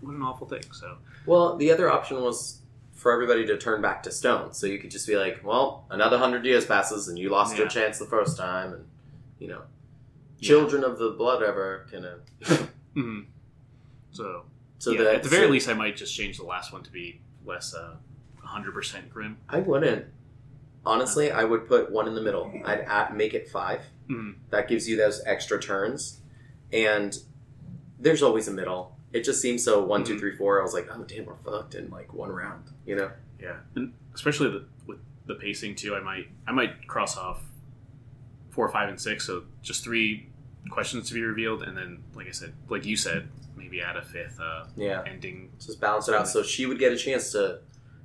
what 0.01 0.15
an 0.15 0.21
awful 0.21 0.47
thing. 0.47 0.63
So 0.71 0.97
Well, 1.25 1.55
the 1.57 1.71
other 1.71 1.89
option 1.91 2.21
was 2.21 2.59
for 2.93 3.11
everybody 3.13 3.45
to 3.45 3.57
turn 3.57 3.81
back 3.81 4.03
to 4.03 4.11
stone, 4.11 4.53
so 4.53 4.67
you 4.67 4.77
could 4.77 4.91
just 4.91 5.07
be 5.07 5.15
like, 5.15 5.41
well, 5.43 5.85
another 5.89 6.17
hundred 6.17 6.45
years 6.45 6.65
passes, 6.65 7.07
and 7.07 7.17
you 7.17 7.29
lost 7.29 7.55
your 7.57 7.67
chance 7.67 7.97
the 7.97 8.05
first 8.05 8.37
time, 8.37 8.73
and 8.73 8.85
you 9.39 9.47
know, 9.47 9.61
Yeah. 9.61 9.78
Children 10.41 10.83
of 10.83 10.97
the 10.99 11.11
blood 11.11 11.43
ever 11.43 11.85
kind 11.91 12.05
of. 12.05 12.69
mhm. 12.95 13.25
so 14.11 14.43
So 14.77 14.91
yeah, 14.91 15.03
that 15.03 15.15
at 15.15 15.23
the 15.23 15.29
very 15.29 15.47
so- 15.47 15.51
least, 15.51 15.69
I 15.69 15.73
might 15.73 15.95
just 15.97 16.15
change 16.15 16.37
the 16.37 16.45
last 16.45 16.71
one 16.73 16.83
to 16.83 16.91
be 16.91 17.21
less 17.45 17.73
uh, 17.73 17.95
100% 18.45 19.09
grim. 19.09 19.37
I 19.49 19.59
wouldn't. 19.59 20.05
Honestly, 20.85 21.31
I 21.31 21.43
would 21.43 21.67
put 21.67 21.91
one 21.91 22.07
in 22.07 22.15
the 22.15 22.21
middle. 22.21 22.51
I'd 22.65 22.81
add, 22.81 23.15
make 23.15 23.33
it 23.33 23.49
five. 23.49 23.81
Mhm. 24.09 24.35
That 24.49 24.67
gives 24.67 24.87
you 24.87 24.95
those 24.97 25.21
extra 25.25 25.59
turns, 25.59 26.21
and 26.71 27.17
there's 27.99 28.23
always 28.23 28.47
a 28.47 28.51
middle. 28.51 28.95
It 29.11 29.23
just 29.23 29.41
seems 29.41 29.63
so 29.63 29.83
one, 29.83 30.03
two, 30.03 30.15
Mhm. 30.15 30.19
three, 30.19 30.35
four. 30.35 30.59
I 30.59 30.63
was 30.63 30.73
like, 30.73 30.87
oh 30.91 31.03
damn, 31.03 31.25
we're 31.25 31.35
fucked 31.35 31.75
in 31.75 31.89
like 31.89 32.13
one 32.13 32.31
round. 32.31 32.63
You 32.85 32.95
know? 32.95 33.11
Yeah, 33.41 33.57
and 33.75 33.93
especially 34.15 34.49
the, 34.51 34.65
with 34.87 34.99
the 35.25 35.35
pacing 35.35 35.75
too. 35.75 35.95
I 35.95 35.99
might 35.99 36.27
I 36.47 36.51
might 36.51 36.87
cross 36.87 37.17
off 37.17 37.41
four, 38.51 38.67
five, 38.69 38.89
and 38.89 38.99
six. 38.99 39.25
So 39.27 39.43
just 39.61 39.83
three 39.83 40.29
questions 40.69 41.07
to 41.09 41.13
be 41.13 41.21
revealed, 41.21 41.63
and 41.63 41.77
then 41.77 42.03
like 42.13 42.27
I 42.27 42.31
said, 42.31 42.53
like 42.69 42.85
you 42.85 42.95
said, 42.97 43.29
maybe 43.55 43.81
add 43.81 43.95
a 43.97 44.01
fifth 44.03 44.39
uh, 44.39 44.65
Yeah. 44.75 45.03
ending. 45.07 45.51
Just 45.59 45.79
balance 45.81 46.07
it 46.07 46.15
out 46.15 46.27
so 46.27 46.43
she 46.43 46.65
would 46.65 46.79
get 46.79 46.91
a 46.91 46.97
chance 46.97 47.31
to 47.33 47.59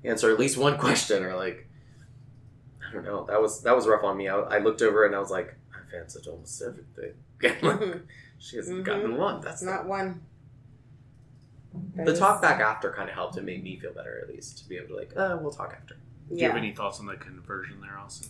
answer 0.04 0.30
at 0.32 0.38
least 0.38 0.56
one 0.56 0.78
question 0.86 1.22
or 1.22 1.34
like. 1.36 1.68
I 2.88 2.92
don't 2.92 3.04
know. 3.04 3.24
That 3.26 3.40
was 3.42 3.62
that 3.62 3.74
was 3.74 3.88
rough 3.88 4.04
on 4.04 4.16
me. 4.16 4.28
I, 4.28 4.36
I 4.38 4.58
looked 4.58 4.80
over 4.82 5.04
and 5.04 5.16
I 5.16 5.18
was 5.18 5.30
like, 5.30 5.56
I've 5.74 5.92
answered 6.00 6.26
almost 6.28 6.62
everything. 6.62 7.14
she 8.38 8.56
hasn't 8.56 8.84
gotten 8.84 9.16
one. 9.16 9.40
That's 9.40 9.60
That's 9.60 9.62
not 9.64 9.86
one. 9.86 10.22
That 11.96 12.06
The 12.06 12.12
is- 12.12 12.18
talk 12.20 12.40
back 12.40 12.60
after 12.60 12.92
kind 12.92 13.08
of 13.08 13.14
helped. 13.16 13.36
It 13.36 13.42
made 13.44 13.64
me 13.64 13.76
feel 13.80 13.92
better 13.92 14.20
at 14.22 14.28
least 14.32 14.58
to 14.58 14.68
be 14.68 14.76
able 14.76 14.88
to 14.88 14.96
like, 14.96 15.12
uh, 15.16 15.36
we'll 15.40 15.50
talk 15.50 15.74
after. 15.76 15.96
Do 16.28 16.36
you 16.40 16.46
have 16.46 16.56
any 16.56 16.72
thoughts 16.72 17.00
on 17.00 17.06
the 17.06 17.16
conversion 17.16 17.80
there, 17.80 17.98
Austin? 17.98 18.28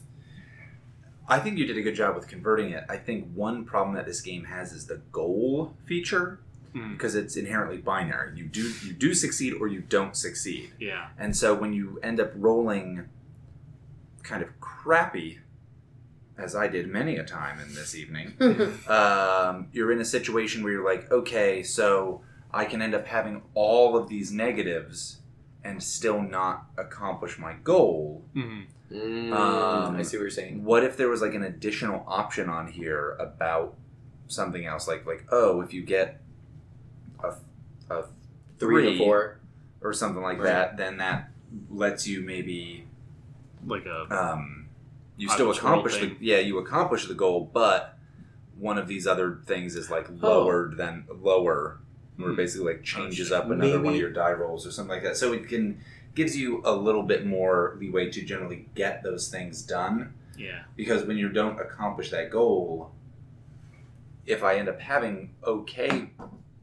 I 1.29 1.39
think 1.39 1.59
you 1.59 1.67
did 1.67 1.79
a 1.79 1.83
good 1.83 1.95
job 1.95 2.15
with 2.15 2.29
converting 2.29 2.71
it. 2.71 2.85
I 2.89 2.97
think 2.97 3.33
one 3.35 3.65
problem 3.65 3.97
that 3.97 4.07
this 4.07 4.21
game 4.21 4.45
has 4.45 4.73
is 4.73 4.87
the 4.87 5.01
goal 5.13 5.75
feature. 5.85 6.41
Mm. 6.75 6.91
because 6.95 7.15
it's 7.15 7.37
inherently 7.37 7.77
binary. 7.79 8.37
You 8.37 8.47
do 8.47 8.69
you 8.85 8.93
do 8.93 9.15
succeed 9.15 9.55
or 9.61 9.69
you 9.69 9.81
don't 9.81 10.17
succeed. 10.17 10.73
Yeah. 10.81 11.07
And 11.17 11.37
so 11.37 11.55
when 11.55 11.73
you 11.73 12.01
end 12.03 12.19
up 12.19 12.33
rolling 12.35 13.09
kind 14.25 14.43
of 14.43 14.49
crappy, 14.61 15.39
as 16.37 16.57
I 16.57 16.67
did 16.67 16.89
many 16.89 17.17
a 17.17 17.23
time 17.23 17.61
in 17.61 17.77
this 17.77 17.95
evening, 17.95 18.35
um, 18.89 19.69
you're 19.73 19.93
in 19.93 20.01
a 20.01 20.05
situation 20.05 20.65
where 20.65 20.73
you're 20.73 20.85
like, 20.85 21.13
okay, 21.13 21.63
so 21.63 22.23
I 22.53 22.65
can 22.65 22.83
end 22.83 22.93
up 22.95 23.07
having 23.07 23.43
all 23.55 23.97
of 23.97 24.09
these 24.09 24.33
negatives 24.33 25.19
and 25.63 25.81
still 25.81 26.21
not 26.21 26.67
accomplish 26.77 27.39
my 27.39 27.55
goal. 27.63 28.25
hmm 28.35 28.63
Mm, 28.93 29.33
Um, 29.33 29.97
I 29.97 30.03
see 30.03 30.17
what 30.17 30.23
you're 30.23 30.31
saying. 30.31 30.65
What 30.65 30.85
if 30.85 30.97
there 30.97 31.09
was 31.09 31.21
like 31.23 31.35
an 31.35 31.43
additional 31.43 32.05
option 32.07 32.49
on 32.49 32.69
here 32.71 33.17
about 33.19 33.75
something 34.29 34.65
else, 34.67 34.87
like 34.89 35.07
like 35.07 35.25
oh, 35.33 35.61
if 35.63 35.73
you 35.73 35.83
get 35.83 36.21
a, 37.23 37.35
a 37.91 38.05
Three 38.59 38.93
to 38.93 38.99
four. 38.99 39.39
or 39.81 39.93
something 39.93 40.23
like 40.23 40.39
Right. 40.39 40.45
that, 40.45 40.77
then 40.77 40.99
that 40.99 41.31
lets 41.71 42.07
you 42.07 42.21
maybe 42.21 42.87
Like 43.67 43.87
a 43.87 44.03
um, 44.15 44.67
you 45.17 45.29
still 45.29 45.51
Accomplish 45.51 45.97
accomplish 45.97 46.19
the 46.21 46.25
yeah 46.25 46.39
you 46.39 46.59
accomplish 46.59 47.07
the 47.07 47.15
goal, 47.15 47.51
but 47.53 47.99
one 48.59 48.79
of 48.79 48.87
these 48.87 49.07
other 49.07 49.41
things 49.47 49.75
is 49.77 49.91
like 49.91 50.09
Oh. 50.23 50.27
lowered 50.45 50.77
than 50.77 51.05
lower, 51.21 51.79
where 52.17 52.29
it 52.29 52.33
Hmm. 52.33 52.37
basically 52.37 52.75
like 52.75 52.83
changes 52.85 53.33
up 53.33 53.51
another 53.51 53.81
one 53.81 53.95
of 53.95 54.01
your 54.01 54.11
die 54.13 54.33
rolls 54.33 54.67
or 54.67 54.71
something 54.71 54.95
like 54.95 55.03
that. 55.03 55.17
So 55.17 55.33
it 55.33 55.49
can 55.49 55.81
gives 56.15 56.37
you 56.37 56.63
a 56.65 56.75
little 56.75 57.03
bit 57.03 57.27
more 57.27 57.77
leeway 57.79 58.11
to 58.11 58.23
generally 58.23 58.67
get 58.75 59.03
those 59.03 59.29
things 59.29 59.63
done 59.63 60.15
yeah. 60.37 60.63
because 60.77 61.05
when 61.05 61.17
you 61.17 61.29
don't 61.29 61.59
accomplish 61.61 62.11
that 62.11 62.31
goal, 62.31 62.93
if 64.27 64.43
I 64.43 64.57
end 64.57 64.69
up 64.69 64.81
having 64.81 65.35
okay 65.45 66.11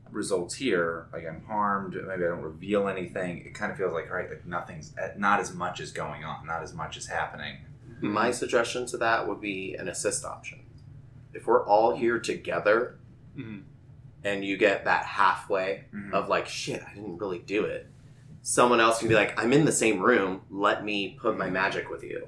results 0.09 0.55
here, 0.55 1.07
like 1.13 1.25
I'm 1.27 1.43
harmed, 1.45 1.93
maybe 1.95 2.23
I 2.23 2.27
don't 2.27 2.41
reveal 2.41 2.87
anything, 2.87 3.39
it 3.45 3.53
kind 3.53 3.71
of 3.71 3.77
feels 3.77 3.93
like 3.93 4.09
right, 4.09 4.29
like 4.29 4.45
nothing's, 4.45 4.93
eh, 4.97 5.11
not 5.17 5.39
as 5.39 5.53
much 5.53 5.79
is 5.79 5.91
going 5.91 6.23
on, 6.23 6.45
not 6.45 6.63
as 6.63 6.73
much 6.73 6.97
is 6.97 7.07
happening. 7.07 7.57
My 8.03 8.31
suggestion 8.31 8.87
to 8.87 8.97
that 8.97 9.27
would 9.27 9.39
be 9.39 9.75
an 9.75 9.87
assist 9.87 10.25
option. 10.25 10.61
If 11.35 11.45
we're 11.45 11.63
all 11.63 11.95
here 11.95 12.19
together 12.19 12.97
Mhm. 13.37 13.61
and 14.23 14.43
you 14.43 14.57
get 14.57 14.85
that 14.85 15.05
halfway 15.05 15.85
Mhm. 15.93 16.11
of 16.11 16.27
like, 16.27 16.47
shit, 16.47 16.81
I 16.83 16.95
didn't 16.95 17.19
really 17.19 17.37
do 17.39 17.63
it, 17.65 17.87
someone 18.41 18.79
else 18.79 18.99
can 18.99 19.07
be 19.07 19.15
like, 19.15 19.39
I'm 19.39 19.53
in 19.53 19.65
the 19.65 19.71
same 19.71 19.99
room, 19.99 20.41
let 20.49 20.83
me 20.83 21.17
put 21.21 21.37
my 21.37 21.49
magic 21.49 21.89
with 21.89 22.03
you. 22.03 22.27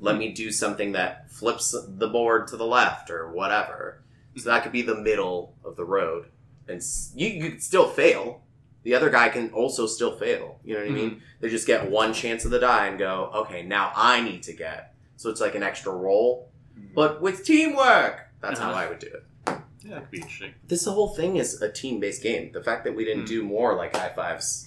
Let 0.00 0.16
me 0.18 0.32
do 0.32 0.50
something 0.52 0.92
that 0.92 1.30
flips 1.30 1.74
the 1.88 2.08
board 2.08 2.48
to 2.48 2.56
the 2.56 2.66
left 2.66 3.10
or 3.10 3.30
whatever. 3.30 4.02
So 4.36 4.50
that 4.50 4.62
could 4.62 4.72
be 4.72 4.82
the 4.82 4.94
middle 4.96 5.54
of 5.64 5.76
the 5.76 5.84
road. 5.84 6.26
And 6.68 6.82
you, 7.14 7.28
you 7.28 7.50
could 7.50 7.62
still 7.62 7.88
fail. 7.88 8.42
The 8.82 8.94
other 8.94 9.08
guy 9.08 9.30
can 9.30 9.50
also 9.50 9.86
still 9.86 10.16
fail. 10.16 10.58
You 10.64 10.74
know 10.74 10.80
what 10.80 10.90
I 10.90 10.92
mean? 10.92 11.22
They 11.40 11.48
just 11.48 11.66
get 11.66 11.90
one 11.90 12.12
chance 12.12 12.44
of 12.44 12.50
the 12.50 12.58
die 12.60 12.86
and 12.88 12.98
go, 12.98 13.30
okay, 13.34 13.62
now 13.62 13.92
I 13.96 14.20
need 14.20 14.42
to 14.44 14.52
get. 14.52 14.94
So 15.16 15.30
it's 15.30 15.40
like 15.40 15.54
an 15.54 15.62
extra 15.62 15.92
roll, 15.92 16.50
but 16.94 17.22
with 17.22 17.44
teamwork. 17.44 18.20
That's 18.42 18.60
how 18.60 18.70
Uh-huh. 18.70 18.80
I 18.80 18.88
would 18.88 18.98
do 18.98 19.06
it. 19.06 19.24
Yeah, 19.46 19.94
that 19.94 20.00
could 20.02 20.10
be 20.10 20.18
interesting. 20.18 20.52
This 20.68 20.84
whole 20.84 21.14
thing 21.16 21.36
is 21.36 21.62
a 21.62 21.72
team 21.72 22.00
based 22.00 22.22
game. 22.22 22.52
The 22.52 22.62
fact 22.62 22.84
that 22.84 22.94
we 22.94 23.04
didn't 23.04 23.24
Mm. 23.24 23.28
do 23.28 23.42
more 23.42 23.74
like 23.74 23.96
high 23.96 24.10
fives, 24.10 24.65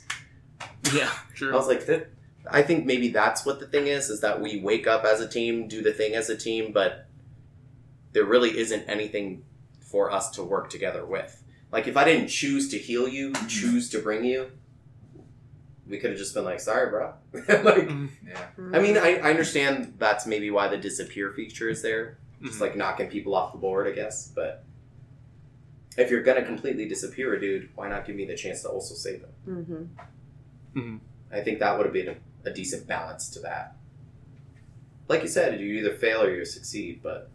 Yeah, 0.93 1.11
I 1.41 1.51
was 1.51 1.67
like, 1.67 1.85
that. 1.85 2.09
I 2.49 2.61
think 2.63 2.85
maybe 2.85 3.09
that's 3.09 3.45
what 3.45 3.59
the 3.59 3.67
thing 3.67 3.87
is: 3.87 4.09
is 4.09 4.21
that 4.21 4.41
we 4.41 4.59
wake 4.59 4.87
up 4.87 5.03
as 5.05 5.21
a 5.21 5.27
team, 5.27 5.67
do 5.67 5.81
the 5.83 5.91
thing 5.93 6.15
as 6.15 6.29
a 6.29 6.37
team, 6.37 6.71
but 6.71 7.05
there 8.13 8.25
really 8.25 8.57
isn't 8.57 8.89
anything 8.89 9.43
for 9.81 10.11
us 10.11 10.29
to 10.31 10.43
work 10.43 10.69
together 10.69 11.05
with. 11.05 11.43
Like 11.71 11.87
if 11.87 11.95
I 11.95 12.05
didn't 12.05 12.27
choose 12.29 12.69
to 12.69 12.77
heal 12.79 13.07
you, 13.07 13.33
choose 13.47 13.89
to 13.91 13.99
bring 13.99 14.23
you, 14.25 14.51
we 15.87 15.99
could 15.99 16.09
have 16.11 16.19
just 16.19 16.33
been 16.33 16.43
like, 16.45 16.59
"Sorry, 16.59 16.89
bro." 16.89 17.13
like, 17.33 17.89
Yeah. 18.27 18.45
I 18.73 18.79
mean, 18.79 18.97
I, 18.97 19.17
I 19.17 19.29
understand 19.29 19.95
that's 19.99 20.25
maybe 20.25 20.49
why 20.49 20.67
the 20.69 20.77
disappear 20.77 21.31
feature 21.31 21.69
is 21.69 21.81
there. 21.83 22.17
Just 22.41 22.57
Mhm. 22.57 22.61
like 22.61 22.75
knocking 22.75 23.09
people 23.09 23.35
off 23.35 23.51
the 23.51 23.59
board, 23.59 23.85
I 23.85 23.91
guess. 23.91 24.31
But 24.33 24.63
if 25.97 26.09
you're 26.09 26.23
gonna 26.23 26.43
completely 26.45 26.87
disappear 26.87 27.33
a 27.33 27.39
dude, 27.39 27.69
why 27.75 27.89
not 27.89 28.07
give 28.07 28.15
me 28.15 28.25
the 28.25 28.35
chance 28.35 28.61
to 28.63 28.69
also 28.69 28.95
save 28.95 29.21
him? 29.45 29.89
Hmm 30.73 30.97
I 31.31 31.41
think 31.41 31.59
that 31.59 31.77
would 31.77 31.85
have 31.85 31.93
been 31.93 32.09
a, 32.09 32.15
a 32.49 32.53
decent 32.53 32.87
balance 32.87 33.29
to 33.29 33.39
that. 33.41 33.75
Like 35.07 35.21
you 35.21 35.27
said, 35.27 35.59
you 35.59 35.67
either 35.79 35.93
fail 35.95 36.21
or 36.23 36.33
you 36.33 36.43
succeed, 36.45 37.01
but 37.03 37.29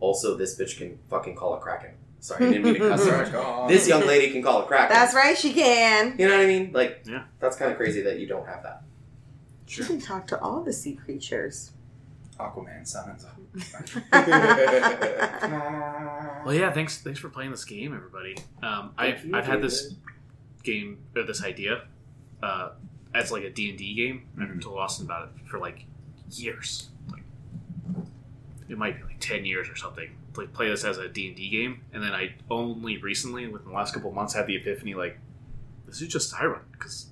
also 0.00 0.36
this 0.36 0.58
bitch 0.58 0.76
can 0.78 0.98
fucking 1.08 1.36
call 1.36 1.54
a 1.54 1.60
kraken. 1.60 1.90
Sorry, 2.20 2.46
I 2.46 2.50
didn't 2.50 2.64
mean 2.64 2.74
to 2.74 2.80
cuss 2.88 3.06
her. 3.06 3.64
This 3.68 3.86
young 3.88 4.06
lady 4.06 4.32
can 4.32 4.42
call 4.42 4.62
a 4.62 4.66
kraken. 4.66 4.88
That's 4.90 5.14
right, 5.14 5.36
she 5.38 5.52
can. 5.52 6.16
You 6.18 6.26
know 6.28 6.36
what 6.36 6.44
I 6.44 6.48
mean? 6.48 6.72
Like, 6.72 7.02
Yeah. 7.06 7.24
that's 7.38 7.56
kind 7.56 7.70
of 7.70 7.76
crazy 7.76 8.02
that 8.02 8.18
you 8.18 8.26
don't 8.26 8.46
have 8.46 8.62
that. 8.64 8.82
She 9.66 9.84
can 9.84 10.00
talk 10.00 10.26
to 10.28 10.40
all 10.40 10.62
the 10.62 10.72
sea 10.72 10.94
creatures. 10.94 11.72
Aquaman 12.38 12.86
summons 12.86 13.24
a 13.24 13.30
Well, 16.44 16.54
yeah. 16.54 16.70
Thanks. 16.72 16.98
Thanks 17.00 17.18
for 17.18 17.28
playing 17.28 17.50
this 17.50 17.64
game, 17.64 17.94
everybody. 17.94 18.36
Um, 18.62 18.92
I've 18.98 19.24
I've 19.32 19.46
had 19.46 19.62
this 19.62 19.94
game 20.62 20.98
or 21.16 21.22
this 21.22 21.42
idea 21.42 21.84
uh, 22.42 22.70
as 23.14 23.30
like 23.32 23.44
a 23.44 23.50
D 23.50 23.70
and 23.70 23.78
D 23.78 23.94
game. 23.94 24.26
Mhm. 24.36 24.56
I've 24.56 24.60
told 24.62 24.78
Austin 24.78 25.06
about 25.06 25.28
it 25.28 25.46
for 25.48 25.58
like 25.58 25.84
years. 26.30 26.88
Like 27.10 27.22
it 28.68 28.78
might 28.78 28.96
be 28.98 29.04
like 29.04 29.20
ten 29.20 29.44
years 29.44 29.68
or 29.68 29.76
something. 29.76 30.10
Play, 30.32 30.46
play 30.46 30.68
this 30.68 30.84
as 30.84 30.98
a 30.98 31.08
D 31.08 31.28
and 31.28 31.36
D 31.36 31.48
game, 31.48 31.80
and 31.92 32.02
then 32.02 32.12
I 32.12 32.34
only 32.50 32.98
recently, 32.98 33.46
within 33.48 33.68
the 33.68 33.74
last 33.74 33.94
couple 33.94 34.10
of 34.10 34.14
months, 34.14 34.34
had 34.34 34.46
the 34.46 34.56
epiphany 34.56 34.94
like 34.94 35.18
this 35.86 36.02
is 36.02 36.08
just 36.08 36.30
Psi 36.30 36.44
Run 36.44 36.60
because 36.72 37.06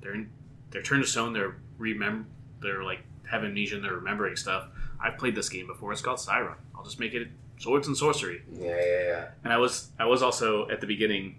they're 0.00 0.14
in, 0.14 0.30
they're 0.70 0.82
turned 0.82 1.02
to 1.02 1.08
stone. 1.08 1.32
They're 1.32 1.56
remember. 1.78 2.26
They're 2.60 2.82
like 2.84 3.00
have 3.28 3.44
amnesia 3.44 3.76
and 3.76 3.84
they're 3.84 3.94
remembering 3.94 4.36
stuff. 4.36 4.66
I've 5.02 5.18
played 5.18 5.34
this 5.34 5.48
game 5.48 5.66
before. 5.66 5.92
It's 5.92 6.00
called 6.02 6.20
Psi 6.20 6.40
Run. 6.40 6.56
I'll 6.74 6.84
just 6.84 7.00
make 7.00 7.12
it 7.14 7.28
swords 7.58 7.86
and 7.86 7.96
sorcery. 7.96 8.42
Yeah, 8.52 8.68
yeah, 8.76 9.02
yeah. 9.04 9.24
And 9.44 9.52
I 9.52 9.58
was 9.58 9.88
I 9.98 10.06
was 10.06 10.22
also 10.22 10.68
at 10.70 10.80
the 10.80 10.86
beginning 10.86 11.36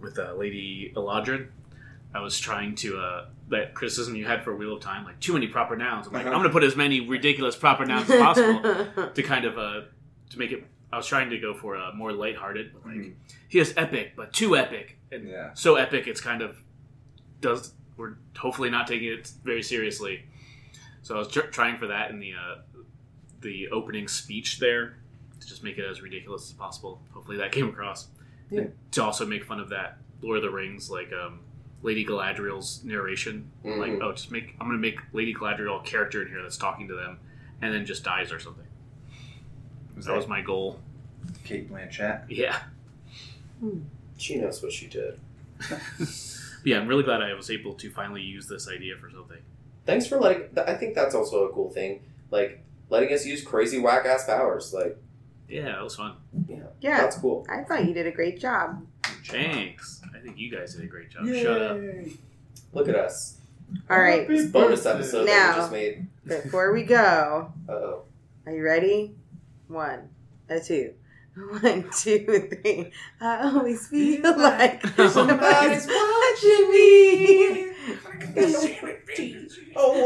with 0.00 0.18
uh, 0.18 0.34
Lady 0.34 0.92
Eladrin. 0.94 1.48
I 2.14 2.20
was 2.20 2.38
trying 2.40 2.74
to 2.76 2.98
uh, 2.98 3.26
that 3.48 3.74
criticism 3.74 4.16
you 4.16 4.26
had 4.26 4.42
for 4.42 4.54
Wheel 4.56 4.74
of 4.76 4.82
Time, 4.82 5.04
like 5.04 5.20
too 5.20 5.32
many 5.32 5.46
proper 5.46 5.76
nouns. 5.76 6.06
I'm 6.06 6.12
like, 6.12 6.22
Uh-huh. 6.26 6.34
I'm 6.34 6.40
going 6.40 6.48
to 6.50 6.52
put 6.52 6.64
as 6.64 6.74
many 6.76 7.00
ridiculous 7.00 7.54
proper 7.56 7.84
nouns 7.86 8.10
as 8.10 8.20
possible 8.20 9.10
to 9.14 9.22
kind 9.22 9.44
of 9.44 9.58
uh, 9.58 9.82
to 10.30 10.38
make 10.38 10.50
it. 10.52 10.64
I 10.92 10.96
was 10.96 11.06
trying 11.06 11.30
to 11.30 11.38
go 11.38 11.54
for 11.54 11.76
a 11.76 11.94
more 11.94 12.12
lighthearted, 12.12 12.72
but 12.72 12.84
like 12.84 12.96
Mhm. 12.96 13.14
he 13.48 13.60
is 13.60 13.72
epic, 13.76 14.14
but 14.16 14.32
too 14.32 14.56
epic, 14.56 14.98
and 15.12 15.28
Yeah. 15.28 15.54
so 15.54 15.76
epic 15.76 16.08
it's 16.08 16.20
kind 16.20 16.42
of 16.42 16.56
does. 17.40 17.74
We're 17.96 18.14
hopefully 18.36 18.70
not 18.70 18.86
taking 18.86 19.08
it 19.08 19.30
very 19.44 19.62
seriously. 19.62 20.24
So 21.02 21.14
I 21.14 21.18
was 21.18 21.28
tr- 21.28 21.40
trying 21.42 21.78
for 21.78 21.86
that 21.88 22.10
in 22.10 22.18
the 22.18 22.32
uh, 22.34 22.56
the 23.40 23.68
opening 23.68 24.08
speech 24.08 24.58
there 24.58 24.98
to 25.40 25.46
just 25.46 25.62
make 25.62 25.78
it 25.78 25.84
as 25.84 26.02
ridiculous 26.02 26.44
as 26.50 26.52
possible. 26.52 27.00
Hopefully 27.12 27.36
that 27.38 27.52
came 27.52 27.68
across. 27.68 28.08
Yeah. 28.50 28.62
And 28.62 28.72
to 28.92 29.04
also 29.04 29.24
make 29.24 29.44
fun 29.44 29.60
of 29.60 29.68
that 29.70 29.98
Lord 30.22 30.38
of 30.38 30.42
the 30.42 30.50
Rings, 30.50 30.90
like 30.90 31.10
um, 31.12 31.40
Lady 31.82 32.04
Galadriel's 32.04 32.84
narration. 32.84 33.50
Like, 33.64 33.92
Mhm. 33.92 34.02
oh, 34.02 34.12
just 34.12 34.30
make 34.30 34.54
I'm 34.60 34.66
gonna 34.68 34.78
make 34.78 34.98
Lady 35.12 35.34
Galadriel 35.34 35.80
a 35.80 35.84
character 35.84 36.22
in 36.22 36.28
here 36.28 36.42
that's 36.42 36.56
talking 36.58 36.88
to 36.88 36.94
them, 36.94 37.18
and 37.62 37.72
then 37.72 37.86
just 37.86 38.04
dies 38.04 38.32
or 38.32 38.38
something. 38.38 38.66
Was 39.96 40.06
That 40.06 40.16
was 40.16 40.26
my 40.28 40.40
goal. 40.42 40.80
Cate 41.44 41.70
Blanchett? 41.70 42.24
Yeah. 42.28 42.62
She 44.18 44.36
knows 44.36 44.62
what 44.62 44.72
she 44.72 44.86
did. 44.86 45.18
yeah, 46.64 46.78
I'm 46.78 46.86
really 46.88 47.02
glad 47.02 47.22
I 47.22 47.34
was 47.34 47.50
able 47.50 47.74
to 47.74 47.90
finally 47.90 48.22
use 48.22 48.46
this 48.48 48.68
idea 48.68 48.96
for 48.96 49.10
something. 49.10 49.38
Thanks 49.86 50.06
for 50.06 50.18
letting. 50.18 50.54
th- 50.54 50.66
I 50.66 50.74
think 50.74 50.94
that's 50.94 51.14
also 51.14 51.44
a 51.44 51.52
cool 51.52 51.70
thing. 51.70 52.02
Like 52.30 52.62
letting 52.88 53.12
us 53.12 53.26
use 53.26 53.42
crazy 53.42 53.78
whack 53.78 54.04
ass 54.06 54.24
powers. 54.26 54.72
Like, 54.72 54.96
Yeah, 55.48 55.64
that 55.66 55.82
was 55.82 55.96
fun. 55.96 56.16
yeah, 56.48 56.58
yeah, 56.80 57.00
that's 57.02 57.16
cool. 57.18 57.46
I 57.50 57.62
thought 57.64 57.84
you 57.86 57.92
did 57.94 58.06
a 58.06 58.12
great 58.12 58.38
job. 58.40 58.86
Thanks. 59.26 59.99
I 60.20 60.22
think 60.22 60.38
you 60.38 60.50
guys 60.54 60.74
did 60.74 60.84
a 60.84 60.86
great 60.86 61.08
job. 61.10 61.26
Shut 61.26 61.62
up. 61.62 61.78
Look 62.74 62.88
at 62.88 62.94
us. 62.94 63.38
All 63.88 63.98
right, 64.00 64.28
This 64.28 64.50
bonus 64.50 64.84
episode 64.84 65.26
that 65.28 65.54
we 65.54 65.60
just 65.60 65.72
made. 65.72 66.08
before 66.26 66.72
we 66.74 66.82
go, 66.82 67.52
Uh 67.68 67.72
oh. 67.72 68.02
are 68.44 68.52
you 68.52 68.62
ready? 68.62 69.14
One, 69.68 70.08
a 70.48 70.60
two. 70.60 70.92
One, 71.62 71.88
two, 71.96 72.50
three. 72.62 72.92
I 73.20 73.48
always 73.48 73.86
feel 73.86 74.36
like 74.36 74.84
somebody's 74.96 75.86
watching 75.86 76.70
me. 76.70 77.72
Oh, 79.76 80.04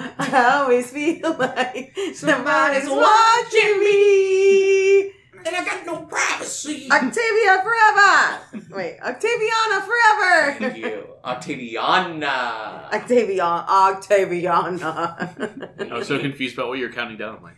Oh, 0.00 0.12
I 0.18 0.54
always 0.56 0.90
feel 0.90 1.34
like 1.38 1.96
somebody's 2.14 2.88
watching 2.90 3.80
me. 3.80 5.12
And 5.46 5.54
I 5.56 5.64
got 5.64 5.86
no 5.86 6.04
privacy. 6.06 6.88
Octavia 6.90 7.62
forever. 7.62 8.40
Wait, 8.70 8.98
Octaviana 9.00 9.86
forever. 9.86 10.56
Thank 10.58 10.76
you, 10.78 11.06
Octaviana. 11.24 12.92
Octavian, 12.92 13.66
Octaviana. 13.66 15.90
I 15.90 15.94
was 15.94 16.08
so 16.08 16.18
confused 16.18 16.54
about 16.54 16.68
what 16.68 16.78
you 16.78 16.86
were 16.86 16.92
counting 16.92 17.16
down. 17.18 17.36
I'm 17.36 17.42
like, 17.42 17.54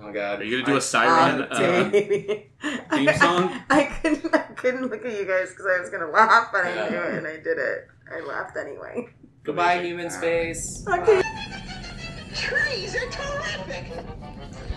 Oh 0.00 0.12
god. 0.12 0.40
Are 0.40 0.44
you 0.44 0.62
gonna 0.62 0.66
do 0.66 0.74
I- 0.74 0.78
a 0.78 0.80
siren? 0.80 1.42
Uh, 1.42 1.90
theme 1.90 3.08
song? 3.18 3.50
I, 3.68 3.70
I 3.70 3.84
couldn't. 3.84 4.34
I 4.34 4.38
couldn't 4.54 4.86
look 4.90 5.04
at 5.04 5.12
you 5.12 5.24
guys 5.26 5.50
because 5.50 5.66
I 5.66 5.80
was 5.80 5.90
gonna 5.90 6.06
laugh, 6.10 6.48
but 6.52 6.64
I 6.64 6.74
Yeah. 6.74 6.88
knew 6.88 6.96
it, 6.98 7.14
and 7.18 7.26
I 7.26 7.36
did 7.36 7.58
it. 7.58 7.88
I 8.14 8.20
laughed 8.20 8.56
anyway. 8.56 9.08
Goodbye, 9.42 9.82
human 9.82 10.08
space. 10.10 10.84
Okay. 10.88 11.20
Trees 12.34 12.94
are 12.94 13.10
terrific. 13.10 13.86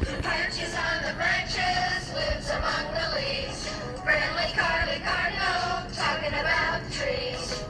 Perches 0.01 0.73
on 0.73 1.03
the 1.05 1.13
branches, 1.13 2.13
lives 2.15 2.49
among 2.49 2.85
the 2.91 3.05
leaves. 3.15 3.67
Friendly 4.03 4.51
Carly 4.57 4.99
Cardinal, 5.05 5.85
talking 5.93 6.33
about 6.33 6.81
trees. 6.89 7.63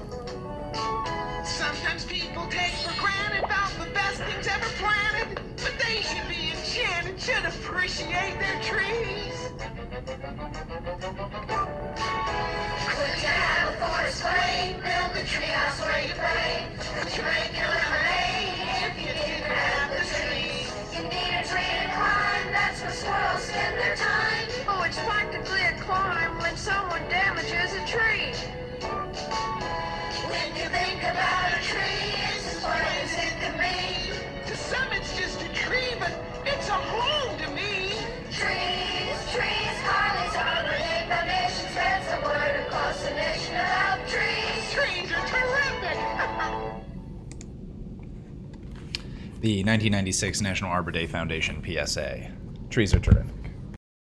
Sometimes 1.43 2.05
people 2.05 2.47
take 2.47 2.71
for 2.71 2.97
granted 3.01 3.43
about 3.43 3.71
the 3.77 3.91
best 3.93 4.21
things 4.23 4.47
ever 4.47 4.69
planted, 4.79 5.41
but 5.57 5.73
they 5.77 6.01
should 6.03 6.25
be 6.29 6.51
enchanted, 6.55 7.19
should 7.19 7.43
appreciate 7.43 8.39
their 8.39 8.61
trees. 8.63 9.35
Could 12.95 13.17
you 13.19 13.27
have 13.27 13.69
a 13.69 13.77
forest 13.77 14.21
flame? 14.23 14.79
Build 14.79 15.11
the 15.15 15.27
treehouse 15.27 15.81
where 15.85 16.01
you 16.07 16.13
play. 16.13 16.65
Could 16.95 17.17
you 17.17 17.23
make 17.23 17.59
your 17.59 17.67
lemonade 17.67 18.20
climb, 22.01 22.51
that's 22.51 22.81
where 22.81 22.91
squirrels 22.91 23.43
spend 23.43 23.77
their 23.77 23.95
time. 23.95 24.47
Oh, 24.67 24.83
it's 24.83 24.99
practically 24.99 25.61
a 25.61 25.75
crime 25.85 26.33
when 26.39 26.55
someone 26.55 27.03
damages 27.09 27.73
a 27.77 27.83
tree. 27.93 28.33
When 30.31 30.49
you 30.59 30.67
think 30.77 30.99
about 31.03 31.49
a 31.57 31.61
tree, 31.71 32.09
it's 32.33 32.47
as 32.55 32.65
as 32.65 33.11
it 33.25 33.33
can 33.41 33.53
be. 33.61 33.77
To 34.49 34.55
some, 34.55 34.89
it's 34.97 35.15
just 35.17 35.41
a 35.41 35.49
tree, 35.53 35.93
but 35.99 36.13
it's 36.45 36.69
a 36.69 36.79
home 36.93 37.37
to 37.43 37.47
me. 37.51 37.93
Trees, 38.39 39.17
trees, 39.35 39.75
Carly's 39.85 40.35
Arbor 40.49 40.77
Day 40.85 41.01
Foundation 41.11 41.67
spreads 41.73 42.07
the 42.11 42.19
word 42.25 42.55
across 42.65 42.97
the 43.03 43.13
nation 43.13 43.55
about 43.55 43.99
trees. 44.07 44.61
Trees 44.73 45.11
are 45.11 45.25
terrific. 45.33 46.77
The 49.41 49.63
1996 49.63 50.39
National 50.41 50.69
Arbor 50.69 50.91
Day 50.91 51.07
Foundation 51.07 51.63
PSA. 51.65 52.31
Trees 52.69 52.93
are 52.93 52.99
terrific. 52.99 53.40